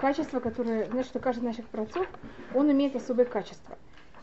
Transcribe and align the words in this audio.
качество, 0.00 0.40
которое, 0.40 0.86
знаешь, 0.90 1.06
что 1.06 1.18
каждый 1.18 1.44
наших 1.44 1.66
працов, 1.66 2.06
он 2.54 2.70
имеет 2.72 2.96
особое 2.96 3.26
качество. 3.26 3.76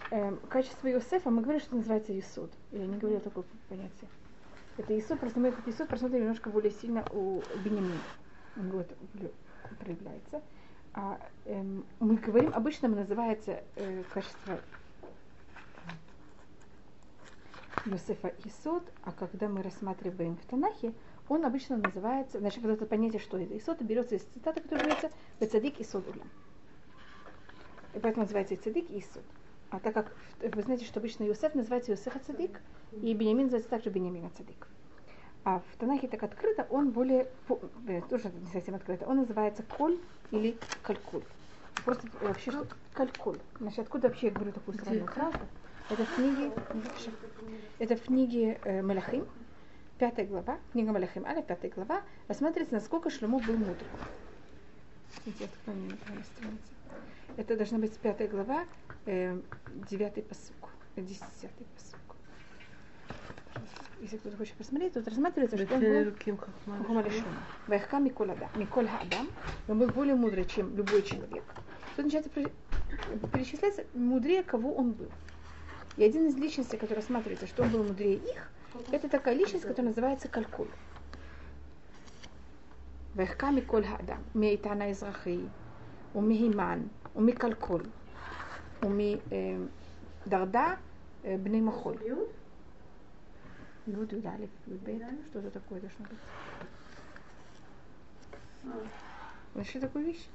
Эм, 0.09 0.37
качество 0.49 0.89
Иосифа, 0.89 1.29
мы 1.29 1.41
говорили, 1.41 1.63
что 1.63 1.75
называется 1.75 2.17
Исуд. 2.17 2.51
Я 2.71 2.85
не 2.85 2.97
говорила 2.97 3.21
такое 3.21 3.43
понятие. 3.69 4.09
Это 4.77 4.97
Исуд, 4.97 5.19
просто 5.19 5.39
мы 5.39 5.49
этот 5.49 5.67
Исуд 5.67 5.87
просмотрим 5.87 6.21
немножко 6.21 6.49
более 6.49 6.71
сильно 6.71 7.03
у 7.11 7.41
Бенемина. 7.63 7.99
Он 8.55 8.71
вот 8.71 8.87
проявляется. 9.79 10.41
А, 10.93 11.19
эм, 11.45 11.85
мы 11.99 12.15
говорим, 12.15 12.51
обычно 12.53 12.87
называется 12.87 13.63
э, 13.75 14.03
качество 14.13 14.59
Иосифа 17.85 18.33
Исуд, 18.45 18.83
а 19.03 19.11
когда 19.11 19.47
мы 19.47 19.61
рассматриваем 19.61 20.37
в 20.37 20.45
Танахе, 20.45 20.93
он 21.29 21.45
обычно 21.45 21.77
называется, 21.77 22.39
значит, 22.39 22.63
вот 22.63 22.71
это 22.71 22.85
понятие, 22.85 23.19
что 23.19 23.37
это 23.37 23.57
Исод, 23.57 23.81
берется 23.81 24.15
из 24.15 24.23
цитаты, 24.23 24.61
которая 24.61 24.85
говорится 24.85 25.11
«Бецадик 25.39 25.79
и 25.79 25.83
Содулям». 25.83 26.29
И 27.93 27.99
поэтому 27.99 28.23
называется 28.23 28.53
и 28.53 28.57
Цадик 28.57 28.89
и 28.89 28.99
Исод. 28.99 29.23
А 29.69 29.79
так 29.79 29.93
как 29.93 30.15
вы 30.39 30.61
знаете, 30.61 30.85
что 30.85 30.99
обычно 30.99 31.23
Иосиф 31.23 31.55
называется 31.55 31.91
Иосифа 31.91 32.19
Цадик, 32.19 32.61
и 32.91 33.13
Бениамин 33.13 33.45
называется 33.45 33.69
также 33.69 33.89
Бениамин 33.89 34.29
Цадик. 34.37 34.67
А 35.43 35.59
в 35.59 35.77
Танахе 35.77 36.07
так 36.07 36.23
открыто, 36.23 36.67
он 36.69 36.91
более, 36.91 37.27
э, 37.87 38.01
тоже 38.09 38.31
не 38.41 38.51
совсем 38.51 38.75
открыто, 38.75 39.05
он 39.05 39.17
называется 39.17 39.63
Коль 39.63 39.97
или 40.31 40.57
Калькуль. 40.83 41.23
Просто 41.85 42.07
вообще 42.21 42.51
что 42.51 42.67
Калькуль. 42.93 43.39
Значит, 43.59 43.79
откуда 43.79 44.09
вообще 44.09 44.27
я 44.27 44.33
говорю 44.33 44.51
такую 44.51 44.77
странную 44.77 45.07
фразу? 45.07 45.39
Это 45.89 46.05
в 46.05 46.15
книге, 46.15 46.51
это 47.79 47.95
в 47.95 48.01
книге 48.03 48.59
э, 48.63 48.81
Малахим, 48.81 49.25
пятая 49.97 50.25
глава, 50.25 50.59
книга 50.71 50.91
Малахим 50.91 51.25
Аля, 51.25 51.41
пятая 51.41 51.71
глава, 51.71 52.03
рассматривается, 52.27 52.75
насколько 52.75 53.09
Шлюму 53.09 53.39
был 53.39 53.57
мудр. 53.57 53.83
Это 57.35 57.55
должна 57.55 57.79
быть 57.79 57.97
пятая 57.97 58.27
глава, 58.27 58.65
э, 59.05 59.39
девятый 59.89 60.23
посук, 60.23 60.69
десятый 60.95 61.65
посук. 61.75 61.99
Если 63.99 64.17
кто-то 64.17 64.37
хочет 64.37 64.53
посмотреть, 64.55 64.93
тут 64.93 65.07
рассматривается, 65.07 65.57
что 65.57 65.73
он 65.73 65.81
был. 65.81 66.13
Вайхка 67.65 67.97
Миколь 67.97 68.31
Адам. 68.31 68.49
Миколь 68.55 68.87
Адам. 68.87 69.27
Он 69.67 69.79
был 69.79 69.87
более 69.87 70.15
мудрый, 70.15 70.45
чем 70.45 70.75
любой 70.75 71.01
человек. 71.01 71.43
Тут 71.95 72.05
начинается 72.05 72.29
перечисляться 73.33 73.85
мудрее, 73.95 74.43
кого 74.43 74.75
он 74.75 74.91
был. 74.91 75.09
И 75.97 76.03
один 76.03 76.27
из 76.27 76.35
личностей, 76.35 76.77
который 76.77 76.97
рассматривается, 76.97 77.47
что 77.47 77.63
он 77.63 77.69
был 77.69 77.83
мудрее 77.83 78.17
их, 78.17 78.51
это 78.91 79.09
такая 79.09 79.35
личность, 79.35 79.65
которая 79.65 79.89
называется 79.89 80.27
калькуль. 80.27 80.69
Вехками 83.15 83.61
коль 83.61 83.85
хада, 83.85 84.17
мейтана 84.33 84.91
израхи, 84.91 85.49
умми 86.13 86.35
химан, 86.35 86.89
умми 87.15 87.31
калькуль, 87.31 87.87
умми 88.81 89.19
э, 89.31 89.67
дарда 90.25 90.77
э, 91.23 91.37
бни 91.37 91.61
махоль. 91.61 91.97
Юд, 92.05 92.29
ну, 93.87 94.01
юд. 94.01 94.09
Что 94.09 95.39
это 95.39 95.51
такое 95.51 95.79
должно 95.79 96.05
быть? 96.05 96.19
А. 98.65 98.85
Нашли 99.55 99.79
такую 99.79 100.05
вещь? 100.05 100.27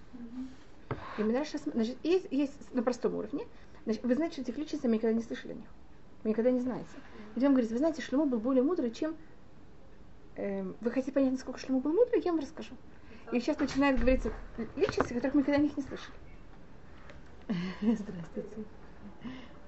И 1.18 1.22
мы 1.22 1.32
дальше, 1.32 1.58
значит, 1.58 1.96
есть, 2.02 2.26
есть 2.30 2.74
на 2.74 2.82
простом 2.82 3.14
уровне. 3.14 3.46
Значит, 3.84 4.02
вы 4.02 4.14
знаете, 4.14 4.34
что 4.34 4.42
этих 4.42 4.58
личностей 4.58 4.88
мы 4.88 4.94
никогда 4.94 5.14
не 5.14 5.22
слышали 5.22 5.52
о 5.52 5.56
них. 5.56 5.68
Вы 6.22 6.30
никогда 6.30 6.50
не 6.50 6.60
знаете. 6.60 6.90
И 7.36 7.44
он 7.44 7.52
говорит, 7.52 7.70
вы 7.70 7.78
знаете, 7.78 8.02
Шлюмо 8.02 8.26
был 8.26 8.38
более 8.38 8.62
мудрый, 8.62 8.90
чем... 8.90 9.16
Э, 10.36 10.62
вы 10.80 10.90
хотите 10.90 11.12
понять, 11.12 11.32
насколько 11.32 11.58
Шлюмо 11.58 11.80
был 11.80 11.92
мудрый, 11.92 12.20
я 12.22 12.32
вам 12.32 12.40
расскажу. 12.40 12.74
И 13.32 13.40
сейчас 13.40 13.58
начинает 13.58 13.98
говориться 13.98 14.32
личности, 14.76 15.14
которых 15.14 15.34
мы 15.34 15.40
никогда 15.40 15.60
них 15.60 15.76
не 15.76 15.82
слышали. 15.82 16.14
Здравствуйте. 17.80 18.64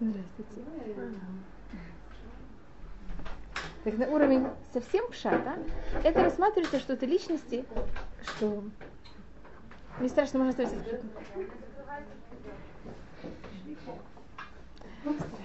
Здравствуйте. 0.00 0.62
Так 3.84 3.98
на 3.98 4.06
уровень 4.08 4.46
совсем 4.72 5.10
пшата, 5.10 5.58
это 6.02 6.24
рассматривается, 6.24 6.78
что 6.78 6.94
это 6.94 7.04
личности, 7.04 7.66
что 8.22 8.64
не 10.00 10.08
страшно, 10.08 10.38
можно 10.38 10.50
оставить 10.50 10.72
Здравствуйте. 15.02 15.43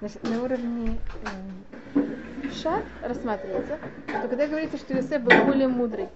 Значит, 0.00 0.22
на 0.24 0.42
уровне 0.42 0.98
э, 1.24 2.82
рассматривается, 3.02 3.78
что 4.06 4.28
когда 4.28 4.46
говорится, 4.46 4.76
что 4.76 4.92
Иосиф 4.94 5.22
был 5.22 5.44
более 5.44 5.68
мудрый, 5.68 6.08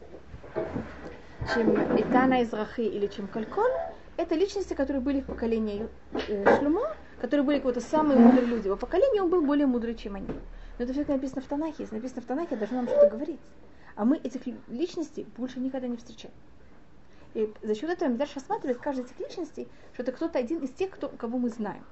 чем 1.54 1.74
Итана 1.98 2.42
из 2.42 2.52
Рахи 2.52 2.82
или 2.82 3.06
чем 3.06 3.26
Калькон, 3.26 3.70
это 4.18 4.34
личности, 4.34 4.74
которые 4.74 5.00
были 5.00 5.22
в 5.22 5.26
поколении 5.26 5.88
э, 6.12 6.58
Шлюмо, 6.58 6.94
которые 7.22 7.44
были 7.44 7.56
какие-то 7.56 7.80
самые 7.80 8.18
мудрые 8.18 8.46
люди. 8.46 8.68
Во 8.68 8.76
поколении 8.76 9.18
он 9.18 9.30
был 9.30 9.40
более 9.40 9.66
мудрый, 9.66 9.94
чем 9.94 10.16
они. 10.16 10.28
Но 10.78 10.84
это 10.84 10.92
все 10.92 11.04
написано 11.06 11.40
в 11.40 11.46
Танахе. 11.46 11.76
Если 11.78 11.94
написано 11.94 12.20
в 12.20 12.26
Танахе, 12.26 12.56
должно 12.56 12.78
нам 12.78 12.88
что-то 12.88 13.08
говорить. 13.08 13.40
А 13.96 14.04
мы 14.04 14.18
этих 14.18 14.42
личностей 14.68 15.26
больше 15.38 15.58
никогда 15.58 15.88
не 15.88 15.96
встречаем. 15.96 16.34
И 17.32 17.50
за 17.62 17.74
счет 17.74 17.88
этого 17.88 18.10
дальше 18.10 18.34
рассматривает 18.36 18.78
каждой 18.78 19.04
из 19.04 19.10
этих 19.10 19.20
личностей, 19.20 19.68
что 19.94 20.02
это 20.02 20.12
кто-то 20.12 20.38
один 20.38 20.58
из 20.58 20.70
тех, 20.70 20.90
кто, 20.90 21.08
кого 21.08 21.38
мы 21.38 21.48
знаем. 21.48 21.84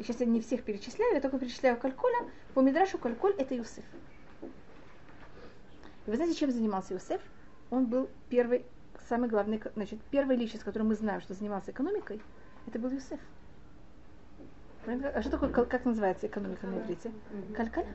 Сейчас 0.00 0.20
я 0.20 0.26
не 0.26 0.40
всех 0.40 0.62
перечисляю, 0.62 1.14
я 1.14 1.20
только 1.20 1.38
перечисляю 1.38 1.76
Кальколя. 1.76 2.30
По 2.54 2.60
Мидрашу 2.60 2.96
Кальколь 2.96 3.34
это 3.36 3.54
Юсеф. 3.54 3.84
И 4.42 6.10
вы 6.10 6.16
знаете, 6.16 6.34
чем 6.34 6.50
занимался 6.50 6.94
Юсеф? 6.94 7.20
Он 7.70 7.84
был 7.84 8.08
первый, 8.30 8.64
самый 9.08 9.28
главный, 9.28 9.62
значит, 9.74 10.00
первый 10.10 10.36
личность, 10.36 10.64
который 10.64 10.84
мы 10.84 10.94
знаем, 10.94 11.20
что 11.20 11.34
занимался 11.34 11.70
экономикой, 11.70 12.22
это 12.66 12.78
был 12.78 12.90
Юсеф. 12.90 13.20
А 14.86 15.20
что 15.20 15.30
такое, 15.32 15.50
как 15.50 15.84
называется 15.84 16.26
экономика 16.26 16.66
на 16.66 16.78
иврите? 16.80 17.12
Калькаль? 17.54 17.86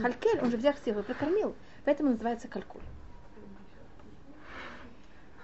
Халькель, 0.00 0.40
он 0.40 0.50
же 0.50 0.56
взял 0.56 0.72
всех 0.72 0.96
и 0.98 1.02
прокормил. 1.02 1.54
Поэтому 1.84 2.10
называется 2.10 2.48
калькуль. 2.48 2.80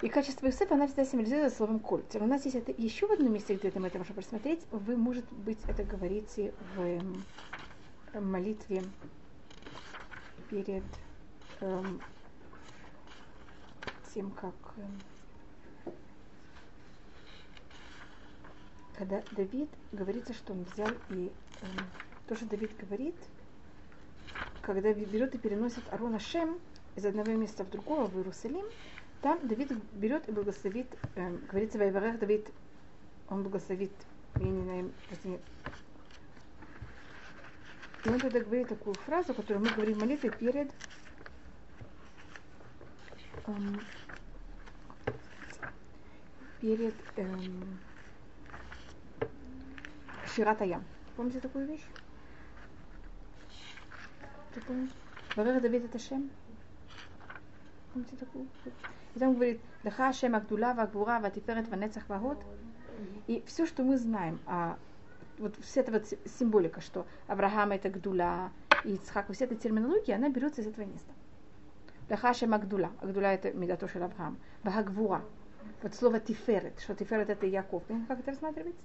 И 0.02 0.08
качество 0.08 0.46
Юсефа, 0.46 0.74
она 0.74 0.88
всегда 0.88 1.04
символизируется 1.04 1.58
словом 1.58 1.78
коль. 1.78 2.02
У 2.14 2.26
нас 2.26 2.44
есть 2.44 2.56
это 2.56 2.72
еще 2.76 3.06
в 3.06 3.12
одном 3.12 3.32
месте, 3.32 3.54
где 3.54 3.70
мы 3.78 3.86
это 3.86 3.98
можем 3.98 4.16
просмотреть. 4.16 4.60
Вы, 4.72 4.96
может 4.96 5.24
быть, 5.32 5.58
это 5.68 5.84
говорите 5.84 6.52
в 6.74 8.20
молитве 8.20 8.82
перед 10.50 10.82
эм, 11.60 12.00
тем, 14.12 14.32
как 14.32 14.54
эм, 14.76 15.94
когда 18.98 19.22
Давид 19.30 19.70
говорится, 19.92 20.34
что 20.34 20.52
он 20.52 20.64
взял 20.64 20.90
и 21.10 21.30
эм, 21.62 21.86
то, 22.26 22.34
что 22.34 22.46
Давид 22.46 22.76
говорит, 22.76 23.14
когда 24.62 24.92
берет 24.92 25.36
и 25.36 25.38
переносит 25.38 25.84
Арона 25.92 26.18
Шем 26.18 26.58
из 26.96 27.06
одного 27.06 27.30
места 27.32 27.64
в 27.64 27.70
другое, 27.70 28.06
в 28.06 28.16
Иерусалим, 28.16 28.64
там 29.22 29.46
Давид 29.46 29.72
берет 29.94 30.28
и 30.28 30.32
благословит, 30.32 30.88
э, 31.14 31.36
говорится, 31.48 31.78
Вайварах 31.78 32.18
Давид, 32.18 32.48
он 33.28 33.44
благословит, 33.44 33.92
я 34.36 34.44
не 34.44 34.62
знаю, 34.62 34.92
прости, 35.08 35.38
и 38.04 38.08
он 38.08 38.18
тогда 38.18 38.40
говорит 38.40 38.68
такую 38.68 38.94
фразу, 38.94 39.32
которую 39.32 39.64
мы 39.64 39.70
говорим 39.70 39.94
в 39.94 40.00
молитве 40.00 40.30
перед 40.30 40.72
эм, 43.46 43.80
перед 46.60 46.94
эм, 47.16 47.78
Ширатаям. 50.34 50.84
Помните 51.14 51.38
такую 51.38 51.68
вещь? 51.68 51.84
Ты 54.52 54.60
помнишь? 54.62 54.90
Варах 55.36 55.62
Давид 55.62 55.84
это 55.84 56.00
Шем? 56.00 56.28
Помните 57.92 58.16
такую? 58.16 58.48
Там 59.18 59.34
говорит, 59.34 59.60
Леха 59.82 60.12
Шем 60.12 60.34
Агдула, 60.34 60.74
Вагвура, 60.74 61.20
Ватиферет, 61.20 61.68
Ванецах, 61.68 62.08
Вагот. 62.08 62.38
И 63.26 63.42
все, 63.46 63.66
что 63.66 63.82
мы 63.82 63.98
знаем, 63.98 64.40
а 64.46 64.78
вот 65.38 65.54
вся 65.60 65.80
эта 65.80 65.92
вот 65.92 66.06
символика, 66.38 66.80
что 66.80 67.06
Авраам 67.26 67.72
это 67.72 67.90
Гдула, 67.90 68.50
и 68.84 68.94
Ицхак, 68.94 69.30
вся 69.32 69.44
эта 69.44 69.56
терминология, 69.56 70.14
она 70.14 70.28
берется 70.28 70.60
из 70.60 70.66
этого 70.66 70.84
места. 70.84 71.12
Леха 72.08 72.34
Шем 72.34 72.54
Агдула. 72.54 72.90
Это 73.00 73.52
Медатошель 73.52 74.02
Авраам. 74.02 74.38
Вагвура. 74.62 75.22
Вот 75.82 75.94
слово 75.94 76.20
Тиферет, 76.20 76.78
что 76.80 76.94
Тиферет 76.94 77.30
это 77.30 77.46
Яков. 77.46 77.82
Как 78.08 78.20
это 78.20 78.32
рассматривается? 78.32 78.82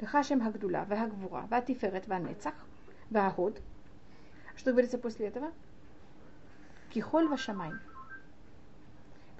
Леха 0.00 0.22
Шем 0.22 0.46
Агдула, 0.46 0.84
Вагвура, 0.88 1.46
Ватиферет, 1.50 2.08
Ванецах, 2.08 2.54
Вагод. 3.10 3.60
Что 4.56 4.72
говорится 4.72 4.98
после 4.98 5.28
этого? 5.28 5.52
Кихоль 6.90 7.28
Вашамай. 7.28 7.70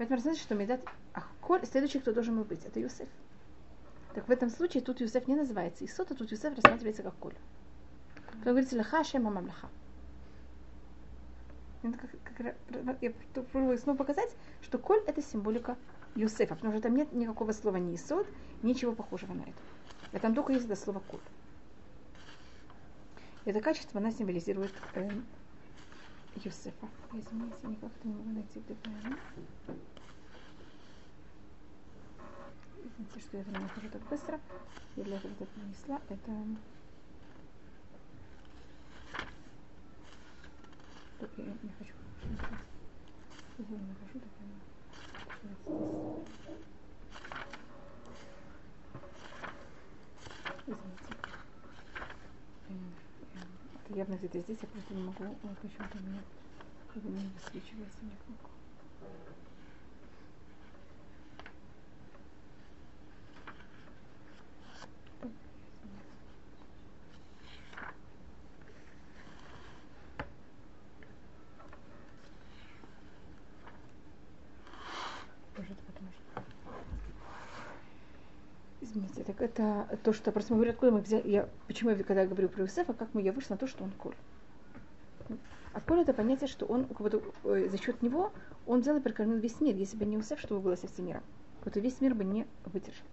Поэтому 0.00 0.16
рассмотрите, 0.16 0.44
что 0.44 0.54
Медат 0.54 0.80
Ахколь, 1.12 1.66
следующий, 1.66 1.98
кто 1.98 2.14
должен 2.14 2.34
был 2.34 2.44
быть, 2.44 2.64
это 2.64 2.80
Юсеф. 2.80 3.06
Так 4.14 4.26
в 4.26 4.30
этом 4.30 4.48
случае 4.48 4.82
тут 4.82 4.98
Юсеф 5.02 5.28
не 5.28 5.36
называется 5.36 5.84
Исот, 5.84 6.10
а 6.10 6.14
тут 6.14 6.30
Юсеф 6.30 6.56
рассматривается 6.56 7.02
как 7.02 7.14
Коль. 7.16 7.34
Потом 8.28 8.44
говорится 8.44 8.78
Лаха 8.78 9.04
Шема 9.04 9.30
Мамлаха. 9.30 9.68
Я 13.02 13.12
пробую 13.52 13.76
снова 13.76 13.98
показать, 13.98 14.34
что 14.62 14.78
коль 14.78 15.02
это 15.06 15.20
символика 15.20 15.76
Юсефа, 16.14 16.54
потому 16.54 16.72
что 16.72 16.80
там 16.80 16.96
нет 16.96 17.12
никакого 17.12 17.52
слова 17.52 17.76
ни 17.76 17.96
сод, 17.96 18.26
ничего 18.62 18.92
похожего 18.92 19.34
на 19.34 19.42
это. 19.42 19.52
А 20.12 20.18
там 20.18 20.34
только 20.34 20.54
есть 20.54 20.64
это 20.64 20.76
слово 20.76 21.00
коль. 21.00 21.20
Это 23.44 23.60
качество 23.60 24.00
она 24.00 24.12
символизирует 24.12 24.72
э, 24.94 25.10
Юсефа. 26.36 26.88
Извините, 27.12 27.66
никак 27.66 27.90
не 28.04 28.12
могу 28.12 28.30
найти 28.30 28.60
правильно. 28.74 29.18
Извините, 32.78 33.20
что 33.20 33.36
я 33.36 33.42
это 33.42 33.50
нахожу 33.50 33.88
так 33.90 34.02
быстро. 34.08 34.40
Я 34.96 35.04
для 35.04 35.16
этого 35.16 35.32
это 35.32 35.46
принесла. 35.46 36.00
Это 36.08 36.30
я 41.36 41.44
не 41.44 41.70
хочу. 41.78 41.94
Я 43.58 43.64
не 43.68 43.86
нахожу, 43.88 44.14
я 44.14 44.20
Извините. 50.66 51.19
Явно 53.92 54.14
где-то 54.14 54.40
здесь, 54.40 54.58
я 54.62 54.68
просто 54.68 54.94
не 54.94 55.02
могу, 55.02 55.24
почему-то 55.62 55.98
у 55.98 56.02
меня 56.02 56.22
не 57.22 57.28
высвечивается 57.28 57.98
никак. 58.04 58.50
Извините, 78.80 79.24
так 79.24 79.40
это 79.60 79.96
то, 80.02 80.12
что 80.12 80.32
просто 80.32 80.52
мы 80.52 80.58
говорим, 80.58 80.74
откуда 80.74 80.92
мы 80.92 81.00
взяли, 81.00 81.28
я, 81.28 81.48
почему 81.66 81.90
я, 81.90 81.96
когда 81.96 82.22
я 82.22 82.26
говорю 82.26 82.48
про 82.48 82.64
Иосифа, 82.64 82.92
как 82.92 83.08
мы, 83.14 83.22
я 83.22 83.32
вышла 83.32 83.54
на 83.54 83.58
то, 83.58 83.66
что 83.66 83.84
он 83.84 83.90
коль. 83.92 84.14
А 85.72 85.80
коль 85.80 86.00
это 86.00 86.12
понятие, 86.12 86.48
что 86.48 86.66
он, 86.66 86.84
как 86.84 87.00
будто, 87.00 87.22
э, 87.44 87.68
за 87.70 87.78
счет 87.78 88.02
него, 88.02 88.32
он 88.66 88.80
взял 88.80 88.96
и 88.96 89.00
прокормил 89.00 89.38
весь 89.38 89.60
мир. 89.60 89.76
Если 89.76 89.96
бы 89.96 90.04
не 90.04 90.16
Иосиф, 90.16 90.40
что 90.40 90.56
бы 90.56 90.60
было 90.60 90.76
со 90.76 90.88
всем 90.88 91.06
миром? 91.06 91.22
Вот 91.64 91.76
весь 91.76 92.00
мир 92.00 92.14
бы 92.14 92.24
не 92.24 92.46
выдержал. 92.64 93.06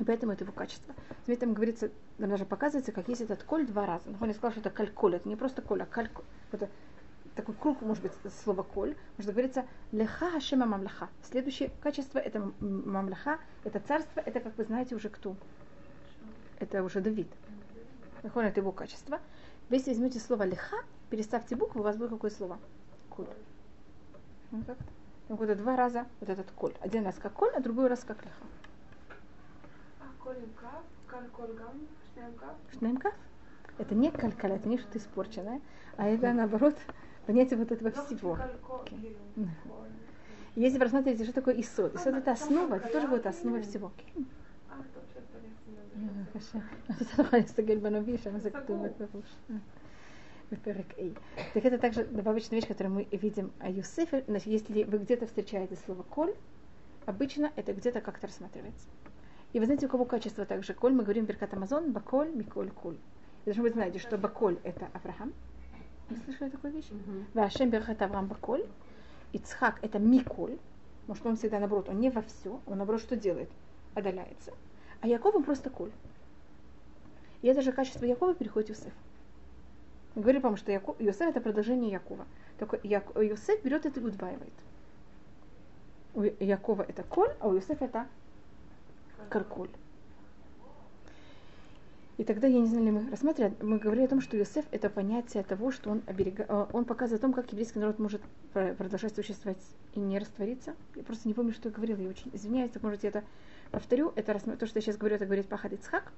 И 0.00 0.04
поэтому 0.04 0.32
это 0.32 0.44
его 0.44 0.52
качество. 0.52 0.94
Смотрите, 1.24 1.40
там 1.40 1.52
говорится, 1.52 1.90
там 2.18 2.30
даже 2.30 2.46
показывается, 2.46 2.90
как 2.90 3.08
есть 3.08 3.20
этот 3.20 3.42
коль 3.42 3.66
два 3.66 3.86
раза. 3.86 4.04
Он 4.20 4.28
не 4.28 4.34
сказал, 4.34 4.52
что 4.52 4.60
это 4.60 4.70
кальколь, 4.70 5.16
это 5.16 5.28
не 5.28 5.36
просто 5.36 5.60
коль, 5.60 5.82
а 5.82 5.86
кальколь. 5.86 6.24
Это 6.52 6.68
такой 7.40 7.54
круг, 7.54 7.80
может 7.80 8.02
быть, 8.02 8.12
слово 8.44 8.62
коль, 8.62 8.94
может 9.16 9.32
говорится 9.32 9.64
леха 9.92 10.30
хашема 10.30 10.66
мамлаха. 10.66 11.08
Следующее 11.22 11.70
качество 11.80 12.18
это 12.18 12.52
мамлаха, 12.60 13.38
это 13.64 13.80
царство, 13.80 14.20
это, 14.20 14.40
как 14.40 14.56
вы 14.58 14.64
знаете, 14.64 14.94
уже 14.94 15.08
кто? 15.08 15.36
Это 16.58 16.84
уже 16.84 17.00
Давид. 17.00 17.28
Нахон 18.22 18.44
это 18.44 18.60
его 18.60 18.72
качество. 18.72 19.20
Если 19.70 19.90
возьмете 19.90 20.20
слово 20.20 20.42
леха, 20.42 20.76
переставьте 21.08 21.56
букву, 21.56 21.80
у 21.80 21.82
вас 21.82 21.96
будет 21.96 22.10
какое 22.10 22.30
слово? 22.30 22.58
Коль. 23.08 23.26
Ну, 24.50 24.62
как 24.64 24.76
Там 25.28 25.38
какое 25.38 25.54
два 25.54 25.76
раза 25.76 26.06
вот 26.20 26.28
этот 26.28 26.50
коль. 26.50 26.74
Один 26.80 27.06
раз 27.06 27.16
как 27.16 27.32
коль, 27.32 27.54
а 27.54 27.60
другой 27.60 27.88
раз 27.88 28.04
как 28.04 28.22
леха. 28.22 28.44
А 30.00 30.22
коль 30.22 30.36
кав, 30.60 30.82
каль 31.06 31.28
коль 31.28 31.54
гам, 31.54 32.36
кав? 32.36 32.54
Шнеем 32.76 32.98
кав? 32.98 33.14
Это 33.78 33.94
не 33.94 34.10
калькаля, 34.10 34.56
это 34.56 34.68
не 34.68 34.76
что-то 34.76 34.98
испорченное, 34.98 35.62
а 35.96 36.06
это 36.06 36.34
наоборот 36.34 36.76
понятие 37.26 37.58
вот 37.58 37.72
этого 37.72 37.90
всего. 37.90 38.38
Если 40.56 40.78
вы 40.78 40.84
рассматриваете, 40.84 41.24
что 41.24 41.32
такое 41.32 41.60
исод, 41.60 41.94
исод 41.94 42.14
это 42.14 42.32
основа, 42.32 42.74
это 42.74 42.88
тоже 42.88 43.06
будет 43.06 43.26
основа 43.26 43.60
всего. 43.62 43.92
Так 51.54 51.64
это 51.64 51.78
также 51.78 52.04
добавочная 52.04 52.58
вещь, 52.58 52.68
которую 52.68 52.94
мы 52.94 53.08
видим 53.12 53.52
о 53.60 53.70
Юсефе. 53.70 54.24
Значит, 54.26 54.48
если 54.48 54.82
вы 54.84 54.98
где-то 54.98 55.26
встречаете 55.26 55.76
слово 55.76 56.02
коль, 56.02 56.34
обычно 57.06 57.52
это 57.56 57.72
где-то 57.72 58.00
как-то 58.00 58.26
рассматривается. 58.26 58.88
И 59.52 59.60
вы 59.60 59.66
знаете, 59.66 59.86
у 59.86 59.88
кого 59.88 60.04
качество 60.04 60.44
также 60.44 60.74
коль, 60.74 60.92
мы 60.92 61.02
говорим 61.04 61.24
Беркат 61.24 61.54
Амазон, 61.54 61.92
баколь, 61.92 62.30
миколь, 62.34 62.70
куль. 62.70 62.96
И 63.44 63.50
даже 63.50 63.62
вы 63.62 63.70
знаете, 63.70 63.98
что 63.98 64.18
баколь 64.18 64.58
это 64.64 64.88
Авраам, 64.92 65.32
вы 66.10 66.16
слышали 66.24 66.50
такую 66.50 66.72
вещь? 66.72 66.88
Вашем 67.34 67.70
берхат 67.70 68.02
Авраам 68.02 68.26
Баколь. 68.26 68.66
Ицхак 69.32 69.78
это 69.82 69.98
Миколь. 69.98 70.58
Может, 71.06 71.26
он 71.26 71.36
всегда 71.36 71.58
наоборот, 71.58 71.88
он 71.88 72.00
не 72.00 72.10
во 72.10 72.22
все, 72.22 72.60
он 72.66 72.78
наоборот 72.78 73.00
что 73.00 73.16
делает? 73.16 73.50
Отдаляется. 73.94 74.52
А 75.00 75.08
Яков 75.08 75.34
он 75.34 75.44
просто 75.44 75.70
Коль. 75.70 75.90
И 77.42 77.48
это 77.48 77.62
же 77.62 77.72
качество 77.72 78.04
Якова 78.04 78.34
переходит 78.34 78.68
в 78.68 78.72
Иосиф. 78.72 78.92
Мы 80.14 80.22
говорим, 80.22 80.42
потому 80.42 80.56
что 80.56 80.72
Яков, 80.72 80.96
Иосиф 80.98 81.22
это 81.22 81.40
продолжение 81.40 81.90
Якова. 81.90 82.26
Только 82.58 82.78
Як, 82.82 83.10
Иосиф 83.16 83.62
берет 83.62 83.86
это 83.86 84.00
и 84.00 84.04
удваивает. 84.04 84.52
У 86.14 86.22
Якова 86.22 86.82
это 86.82 87.02
Коль, 87.02 87.32
а 87.40 87.48
у 87.48 87.54
Иосифа 87.54 87.86
это 87.86 88.06
Карколь. 89.30 89.70
И 92.20 92.24
тогда, 92.24 92.46
я 92.46 92.60
не 92.60 92.66
знаю, 92.66 92.84
ли 92.84 92.90
мы 92.90 93.10
рассматривали, 93.10 93.54
мы 93.62 93.78
говорили 93.78 94.04
о 94.04 94.08
том, 94.08 94.20
что 94.20 94.36
Иосиф 94.36 94.66
это 94.72 94.90
понятие 94.90 95.42
того, 95.42 95.70
что 95.70 95.88
он, 95.88 96.02
оберега... 96.06 96.44
Э, 96.50 96.66
он 96.70 96.84
показывает 96.84 97.18
о 97.18 97.22
том, 97.22 97.32
как 97.32 97.50
еврейский 97.50 97.78
народ 97.78 97.98
может 97.98 98.20
продолжать 98.52 99.14
существовать 99.14 99.56
и 99.94 100.00
не 100.00 100.18
раствориться. 100.18 100.74
Я 100.96 101.02
просто 101.02 101.28
не 101.28 101.32
помню, 101.32 101.54
что 101.54 101.70
я 101.70 101.74
говорила, 101.74 101.98
я 101.98 102.10
очень 102.10 102.30
извиняюсь, 102.34 102.72
так 102.72 102.82
может 102.82 103.04
я 103.04 103.08
это 103.08 103.24
повторю. 103.70 104.12
Это 104.16 104.38
то, 104.38 104.66
что 104.66 104.76
я 104.76 104.82
сейчас 104.82 104.98
говорю, 104.98 105.16
это 105.16 105.24
говорит 105.24 105.46
Пахад 105.46 105.72
Ицхак. 105.72 106.12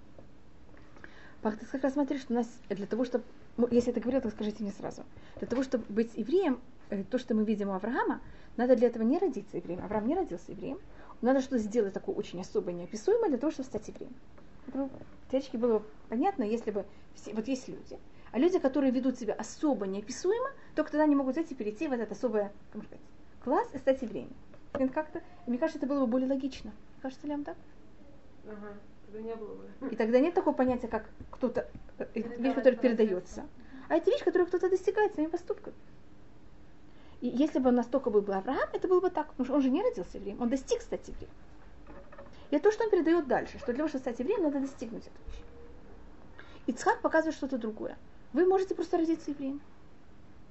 Пахад 1.40 1.62
Ицхак 1.62 1.84
рассматривает, 1.84 2.22
что 2.22 2.32
у 2.32 2.36
нас 2.36 2.48
для 2.68 2.86
того, 2.86 3.04
чтобы, 3.04 3.22
ну, 3.56 3.68
если 3.70 3.92
это 3.92 4.00
говорил, 4.00 4.22
то 4.22 4.30
скажите 4.30 4.64
мне 4.64 4.72
сразу. 4.72 5.04
Для 5.38 5.46
того, 5.46 5.62
чтобы 5.62 5.84
быть 5.88 6.16
евреем, 6.16 6.58
э, 6.90 7.04
то, 7.04 7.16
что 7.16 7.36
мы 7.36 7.44
видим 7.44 7.68
у 7.68 7.74
Авраама, 7.74 8.20
надо 8.56 8.74
для 8.74 8.88
этого 8.88 9.04
не 9.04 9.20
родиться 9.20 9.56
евреем. 9.56 9.84
Авраам 9.84 10.08
не 10.08 10.16
родился 10.16 10.50
евреем. 10.50 10.80
Надо 11.20 11.42
что-то 11.42 11.58
сделать 11.58 11.94
такое 11.94 12.16
очень 12.16 12.40
особое, 12.40 12.74
неописуемое 12.74 13.28
для 13.28 13.38
того, 13.38 13.52
чтобы 13.52 13.68
стать 13.68 13.86
евреем. 13.86 14.12
Теоретически 15.32 15.56
было 15.56 15.78
бы 15.78 15.84
понятно, 16.10 16.42
если 16.42 16.70
бы 16.70 16.84
все, 17.14 17.32
вот 17.32 17.48
есть 17.48 17.66
люди, 17.66 17.98
а 18.32 18.38
люди, 18.38 18.58
которые 18.58 18.92
ведут 18.92 19.18
себя 19.18 19.32
особо 19.32 19.86
неописуемо, 19.86 20.50
только 20.74 20.90
тогда 20.90 21.04
они 21.04 21.16
могут 21.16 21.36
зайти 21.36 21.54
перейти 21.54 21.88
в 21.88 21.92
этот 21.92 22.12
особый 22.12 22.50
как 22.70 22.84
сказать, 22.84 23.00
класс 23.42 23.68
и 23.72 23.78
стать 23.78 24.02
евреем. 24.02 24.28
Как-то, 24.92 25.22
мне 25.46 25.56
кажется, 25.56 25.78
это 25.78 25.86
было 25.86 26.00
бы 26.00 26.06
более 26.06 26.28
логично. 26.28 26.72
Кажется 27.00 27.26
ли 27.26 27.32
вам 27.32 27.44
так? 27.44 27.56
Ага, 28.46 28.74
тогда 29.06 29.20
не 29.22 29.34
было 29.34 29.54
бы. 29.54 29.88
И 29.90 29.96
тогда 29.96 30.20
нет 30.20 30.34
такого 30.34 30.54
понятия, 30.54 30.88
как 30.88 31.08
кто-то, 31.30 31.66
вещь, 32.14 32.54
которая 32.54 32.78
передается. 32.78 33.46
А 33.88 33.96
это 33.96 34.10
вещь, 34.10 34.22
которую 34.22 34.48
кто-то 34.48 34.68
достигает 34.68 35.14
своими 35.14 35.30
поступками. 35.30 35.76
И 37.22 37.28
если 37.28 37.58
бы 37.58 37.70
он 37.70 37.76
настолько 37.76 38.10
был 38.10 38.20
бы 38.20 38.34
Авраам, 38.34 38.68
это 38.74 38.86
было 38.86 39.00
бы 39.00 39.08
так, 39.08 39.28
потому 39.28 39.46
что 39.46 39.54
он 39.54 39.62
же 39.62 39.70
не 39.70 39.82
родился 39.82 40.18
евреем, 40.18 40.42
он 40.42 40.50
достиг 40.50 40.82
стать 40.82 41.08
евреем. 41.08 41.30
И 42.52 42.54
это 42.54 42.64
то, 42.64 42.70
что 42.70 42.84
он 42.84 42.90
передает 42.90 43.26
дальше, 43.26 43.56
что 43.56 43.68
для 43.68 43.76
того, 43.76 43.88
чтобы 43.88 44.02
стать 44.02 44.18
евреем, 44.18 44.42
надо 44.42 44.60
достигнуть 44.60 45.06
эту 45.06 45.16
вещь. 45.26 45.42
Ицхак 46.66 47.00
показывает 47.00 47.34
что-то 47.34 47.56
другое. 47.56 47.96
Вы 48.34 48.44
можете 48.44 48.74
просто 48.74 48.98
родиться 48.98 49.30
евреем. 49.30 49.62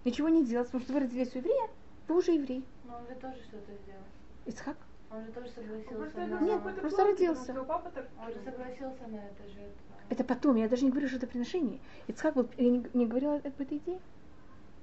Ничего 0.03 0.27
не 0.27 0.43
делать, 0.43 0.65
потому 0.65 0.83
что 0.83 0.93
вы 0.93 1.01
родились 1.01 1.35
у 1.35 1.37
еврея, 1.37 1.69
вы 2.07 2.17
уже 2.17 2.31
еврей. 2.31 2.65
Но 2.85 2.97
он 2.97 3.05
же 3.05 3.13
тоже 3.21 3.35
что-то 3.43 3.71
сделал. 3.83 4.01
Ицхак? 4.47 4.77
Он 5.11 5.23
же 5.23 5.31
тоже 5.31 5.49
согласился 5.49 5.93
просто 5.93 6.25
на... 6.25 6.39
Нет, 6.39 6.63
просто 6.63 7.03
родился. 7.03 7.51
Он 7.51 8.33
же 8.33 8.39
согласился 8.43 9.07
на 9.07 9.17
это 9.17 9.47
же. 9.53 9.61
Это 10.09 10.23
потом, 10.23 10.55
я 10.55 10.67
даже 10.67 10.85
не 10.85 10.89
говорю, 10.89 11.07
что 11.07 11.17
это 11.17 11.27
приношение. 11.27 11.79
Ицхак 12.07 12.33
был, 12.33 12.49
я 12.57 12.69
не, 12.71 12.83
не 12.95 13.05
говорила 13.05 13.35
об 13.35 13.61
этой 13.61 13.77
идее. 13.77 13.99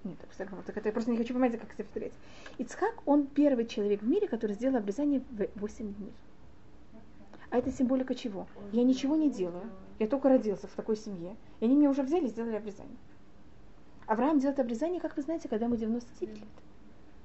Нет, 0.04 0.18
так, 0.36 0.48
так 0.64 0.76
это 0.76 0.88
я 0.88 0.92
просто 0.92 1.10
не 1.10 1.16
хочу 1.16 1.34
понимать, 1.34 1.58
как 1.58 1.74
это 1.74 1.82
повторять. 1.82 2.12
Ицхак, 2.58 2.94
он 3.06 3.26
первый 3.26 3.66
человек 3.66 4.02
в 4.02 4.08
мире, 4.08 4.28
который 4.28 4.52
сделал 4.52 4.76
обрезание 4.76 5.20
в 5.30 5.48
8 5.56 5.94
дней. 5.94 6.12
А 7.50 7.58
это 7.58 7.72
символика 7.72 8.14
чего? 8.14 8.46
Я 8.72 8.84
ничего 8.84 9.16
не 9.16 9.30
делаю. 9.30 9.70
Я 9.98 10.06
только 10.06 10.28
родился 10.28 10.66
в 10.66 10.72
такой 10.72 10.96
семье. 10.96 11.36
И 11.60 11.64
они 11.64 11.76
меня 11.76 11.90
уже 11.90 12.02
взяли 12.02 12.26
и 12.26 12.28
сделали 12.28 12.56
обрезание. 12.56 12.96
Авраам 14.06 14.38
делает 14.38 14.58
обрезание, 14.60 15.00
как 15.00 15.16
вы 15.16 15.22
знаете, 15.22 15.48
когда 15.48 15.66
ему 15.66 15.76
99 15.76 16.36
лет. 16.36 16.48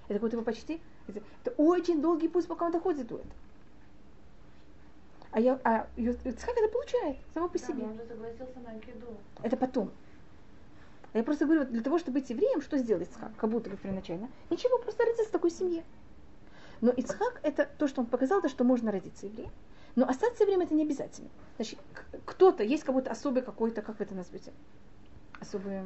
Это 0.05 0.15
какой-то 0.15 0.35
его 0.37 0.43
почти... 0.43 0.81
Это, 1.07 1.21
это 1.43 1.51
очень 1.57 2.01
долгий 2.01 2.27
путь, 2.27 2.47
пока 2.47 2.65
он 2.65 2.71
доходит 2.71 3.07
до 3.07 3.15
этого. 3.15 3.33
А, 5.31 5.39
я, 5.39 5.59
а 5.63 5.87
Ицхак 5.95 6.55
это 6.55 6.71
получает 6.71 7.17
само 7.33 7.49
по 7.49 7.57
да, 7.57 7.65
себе. 7.65 7.83
он 7.83 7.95
же 7.95 8.05
согласился 8.05 8.59
на 8.59 8.79
киду. 8.79 9.07
Это 9.41 9.57
потом. 9.57 9.91
А 11.11 11.17
я 11.17 11.23
просто 11.23 11.45
говорю, 11.45 11.65
для 11.65 11.81
того, 11.81 11.97
чтобы 11.97 12.19
быть 12.19 12.29
евреем, 12.29 12.61
что 12.61 12.77
сделать 12.77 13.09
Ицхак? 13.09 13.35
Как 13.35 13.49
будто 13.49 13.69
бы 13.69 13.77
первоначально. 13.77 14.29
Ничего, 14.51 14.77
просто 14.77 15.03
родиться 15.03 15.25
в 15.25 15.31
такой 15.31 15.49
семье. 15.49 15.83
Но 16.81 16.91
Ицхак 16.91 17.39
это 17.43 17.67
то, 17.77 17.87
что 17.87 18.01
он 18.01 18.07
показал, 18.07 18.41
то, 18.41 18.49
что 18.49 18.63
можно 18.63 18.91
родиться 18.91 19.25
евреем. 19.25 19.51
Но 19.95 20.07
остаться 20.07 20.45
время 20.45 20.65
это 20.65 20.73
не 20.73 20.83
обязательно. 20.83 21.29
Значит, 21.57 21.79
кто-то, 22.25 22.63
есть 22.63 22.83
как 22.83 22.95
будто 22.95 23.11
особый 23.11 23.43
какой-то, 23.43 23.81
как 23.81 23.99
вы 23.99 24.05
это 24.05 24.15
назовете? 24.15 24.51
Особый 25.39 25.83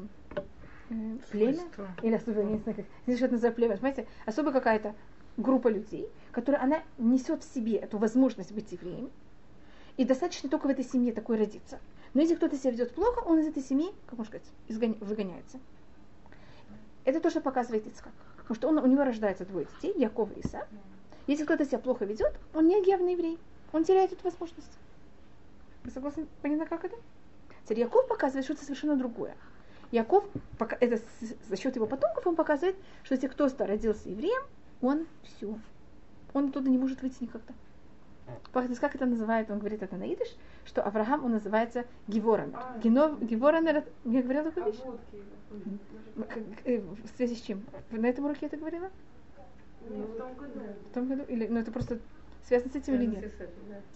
э, 0.90 1.18
племя, 1.32 1.64
или 2.02 2.14
особо, 2.14 2.40
я 2.40 2.46
не 2.46 2.58
знаю, 2.58 2.76
как, 2.78 2.86
не 3.06 3.14
знаю, 3.14 3.18
что 3.18 3.26
это 3.26 3.34
называется 3.34 3.56
племя, 3.56 3.76
понимаете, 3.76 4.08
особо 4.26 4.52
какая-то 4.52 4.96
группа 5.36 5.68
людей, 5.68 6.10
которая, 6.32 6.62
она 6.62 6.84
несет 6.98 7.44
в 7.44 7.54
себе 7.54 7.76
эту 7.76 7.98
возможность 7.98 8.52
быть 8.52 8.72
евреем, 8.72 9.12
и 9.98 10.06
достаточно 10.06 10.50
только 10.50 10.68
в 10.68 10.70
этой 10.70 10.86
семье 10.86 11.12
такой 11.12 11.38
родиться. 11.38 11.80
Но 12.14 12.22
если 12.22 12.36
кто-то 12.36 12.56
себя 12.56 12.72
ведет 12.72 12.94
плохо, 12.94 13.20
он 13.20 13.40
из 13.40 13.48
этой 13.48 13.64
семьи, 13.64 13.90
как 14.06 14.18
можно 14.18 14.38
сказать, 14.38 14.48
изгоня, 14.68 14.96
выгоняется. 15.02 15.60
Это 17.04 17.20
то, 17.20 17.30
что 17.30 17.42
показывает 17.42 17.88
Ицхак. 17.88 18.14
Потому 18.38 18.56
что 18.56 18.68
он, 18.70 18.78
у 18.78 18.86
него 18.86 19.04
рождается 19.04 19.46
двое 19.46 19.66
детей, 19.66 19.94
Яков 19.98 20.30
и 20.36 20.40
Иса. 20.40 20.68
Если 21.26 21.44
кто-то 21.44 21.66
себя 21.66 21.80
плохо 21.80 22.06
ведет, 22.06 22.34
он 22.54 22.68
не 22.68 22.82
явный 22.86 23.14
еврей. 23.14 23.40
Он 23.74 23.84
теряет 23.84 24.12
эту 24.12 24.24
возможность. 24.24 24.72
Вы 25.84 25.92
согласны? 25.92 26.28
Понятно, 26.42 26.66
как 26.66 26.86
это? 26.86 26.96
Теперь 27.64 27.80
Яков 27.80 28.08
показывает 28.08 28.46
что-то 28.46 28.64
совершенно 28.64 28.96
другое. 28.96 29.36
Яков, 29.92 30.26
это 30.80 31.02
за 31.48 31.58
счет 31.58 31.76
его 31.76 31.86
потомков, 31.86 32.28
он 32.28 32.36
показывает, 32.36 32.76
что 33.04 33.16
если 33.16 33.28
кто-то 33.28 33.66
родился 33.66 34.10
евреем, 34.10 34.42
он 34.82 35.06
все. 35.24 35.58
Он 36.34 36.50
оттуда 36.50 36.70
не 36.70 36.78
может 36.78 37.02
выйти 37.02 37.24
никогда. 37.24 37.54
Как 38.52 38.96
это 38.96 39.06
называет, 39.06 39.50
он 39.50 39.60
говорит 39.60 39.82
это 39.82 39.96
на 39.96 40.14
идыш, 40.14 40.28
что 40.66 40.84
Авраам, 40.84 41.24
он 41.24 41.32
называется 41.32 41.86
Геворанер. 42.08 42.58
А, 42.58 42.78
Геворанер, 42.80 43.86
я 44.04 44.22
говорила 44.22 44.52
такую 44.52 44.74
вещь? 44.74 44.82
Э, 46.66 46.80
в 46.80 47.16
связи 47.16 47.36
с 47.36 47.42
чем? 47.42 47.64
На 47.92 48.08
этом 48.08 48.26
уроке 48.26 48.48
это 48.48 48.58
говорила? 48.58 48.90
Нет, 49.90 50.10
в 50.10 50.18
том 50.18 50.34
году. 50.34 50.60
В 50.90 50.94
том 50.94 51.08
году? 51.08 51.24
Или, 51.30 51.48
ну 51.48 51.60
это 51.60 51.72
просто 51.72 52.00
связано 52.48 52.72
с 52.72 52.76
этим 52.76 52.96
или 52.96 53.06
нет? 53.06 53.32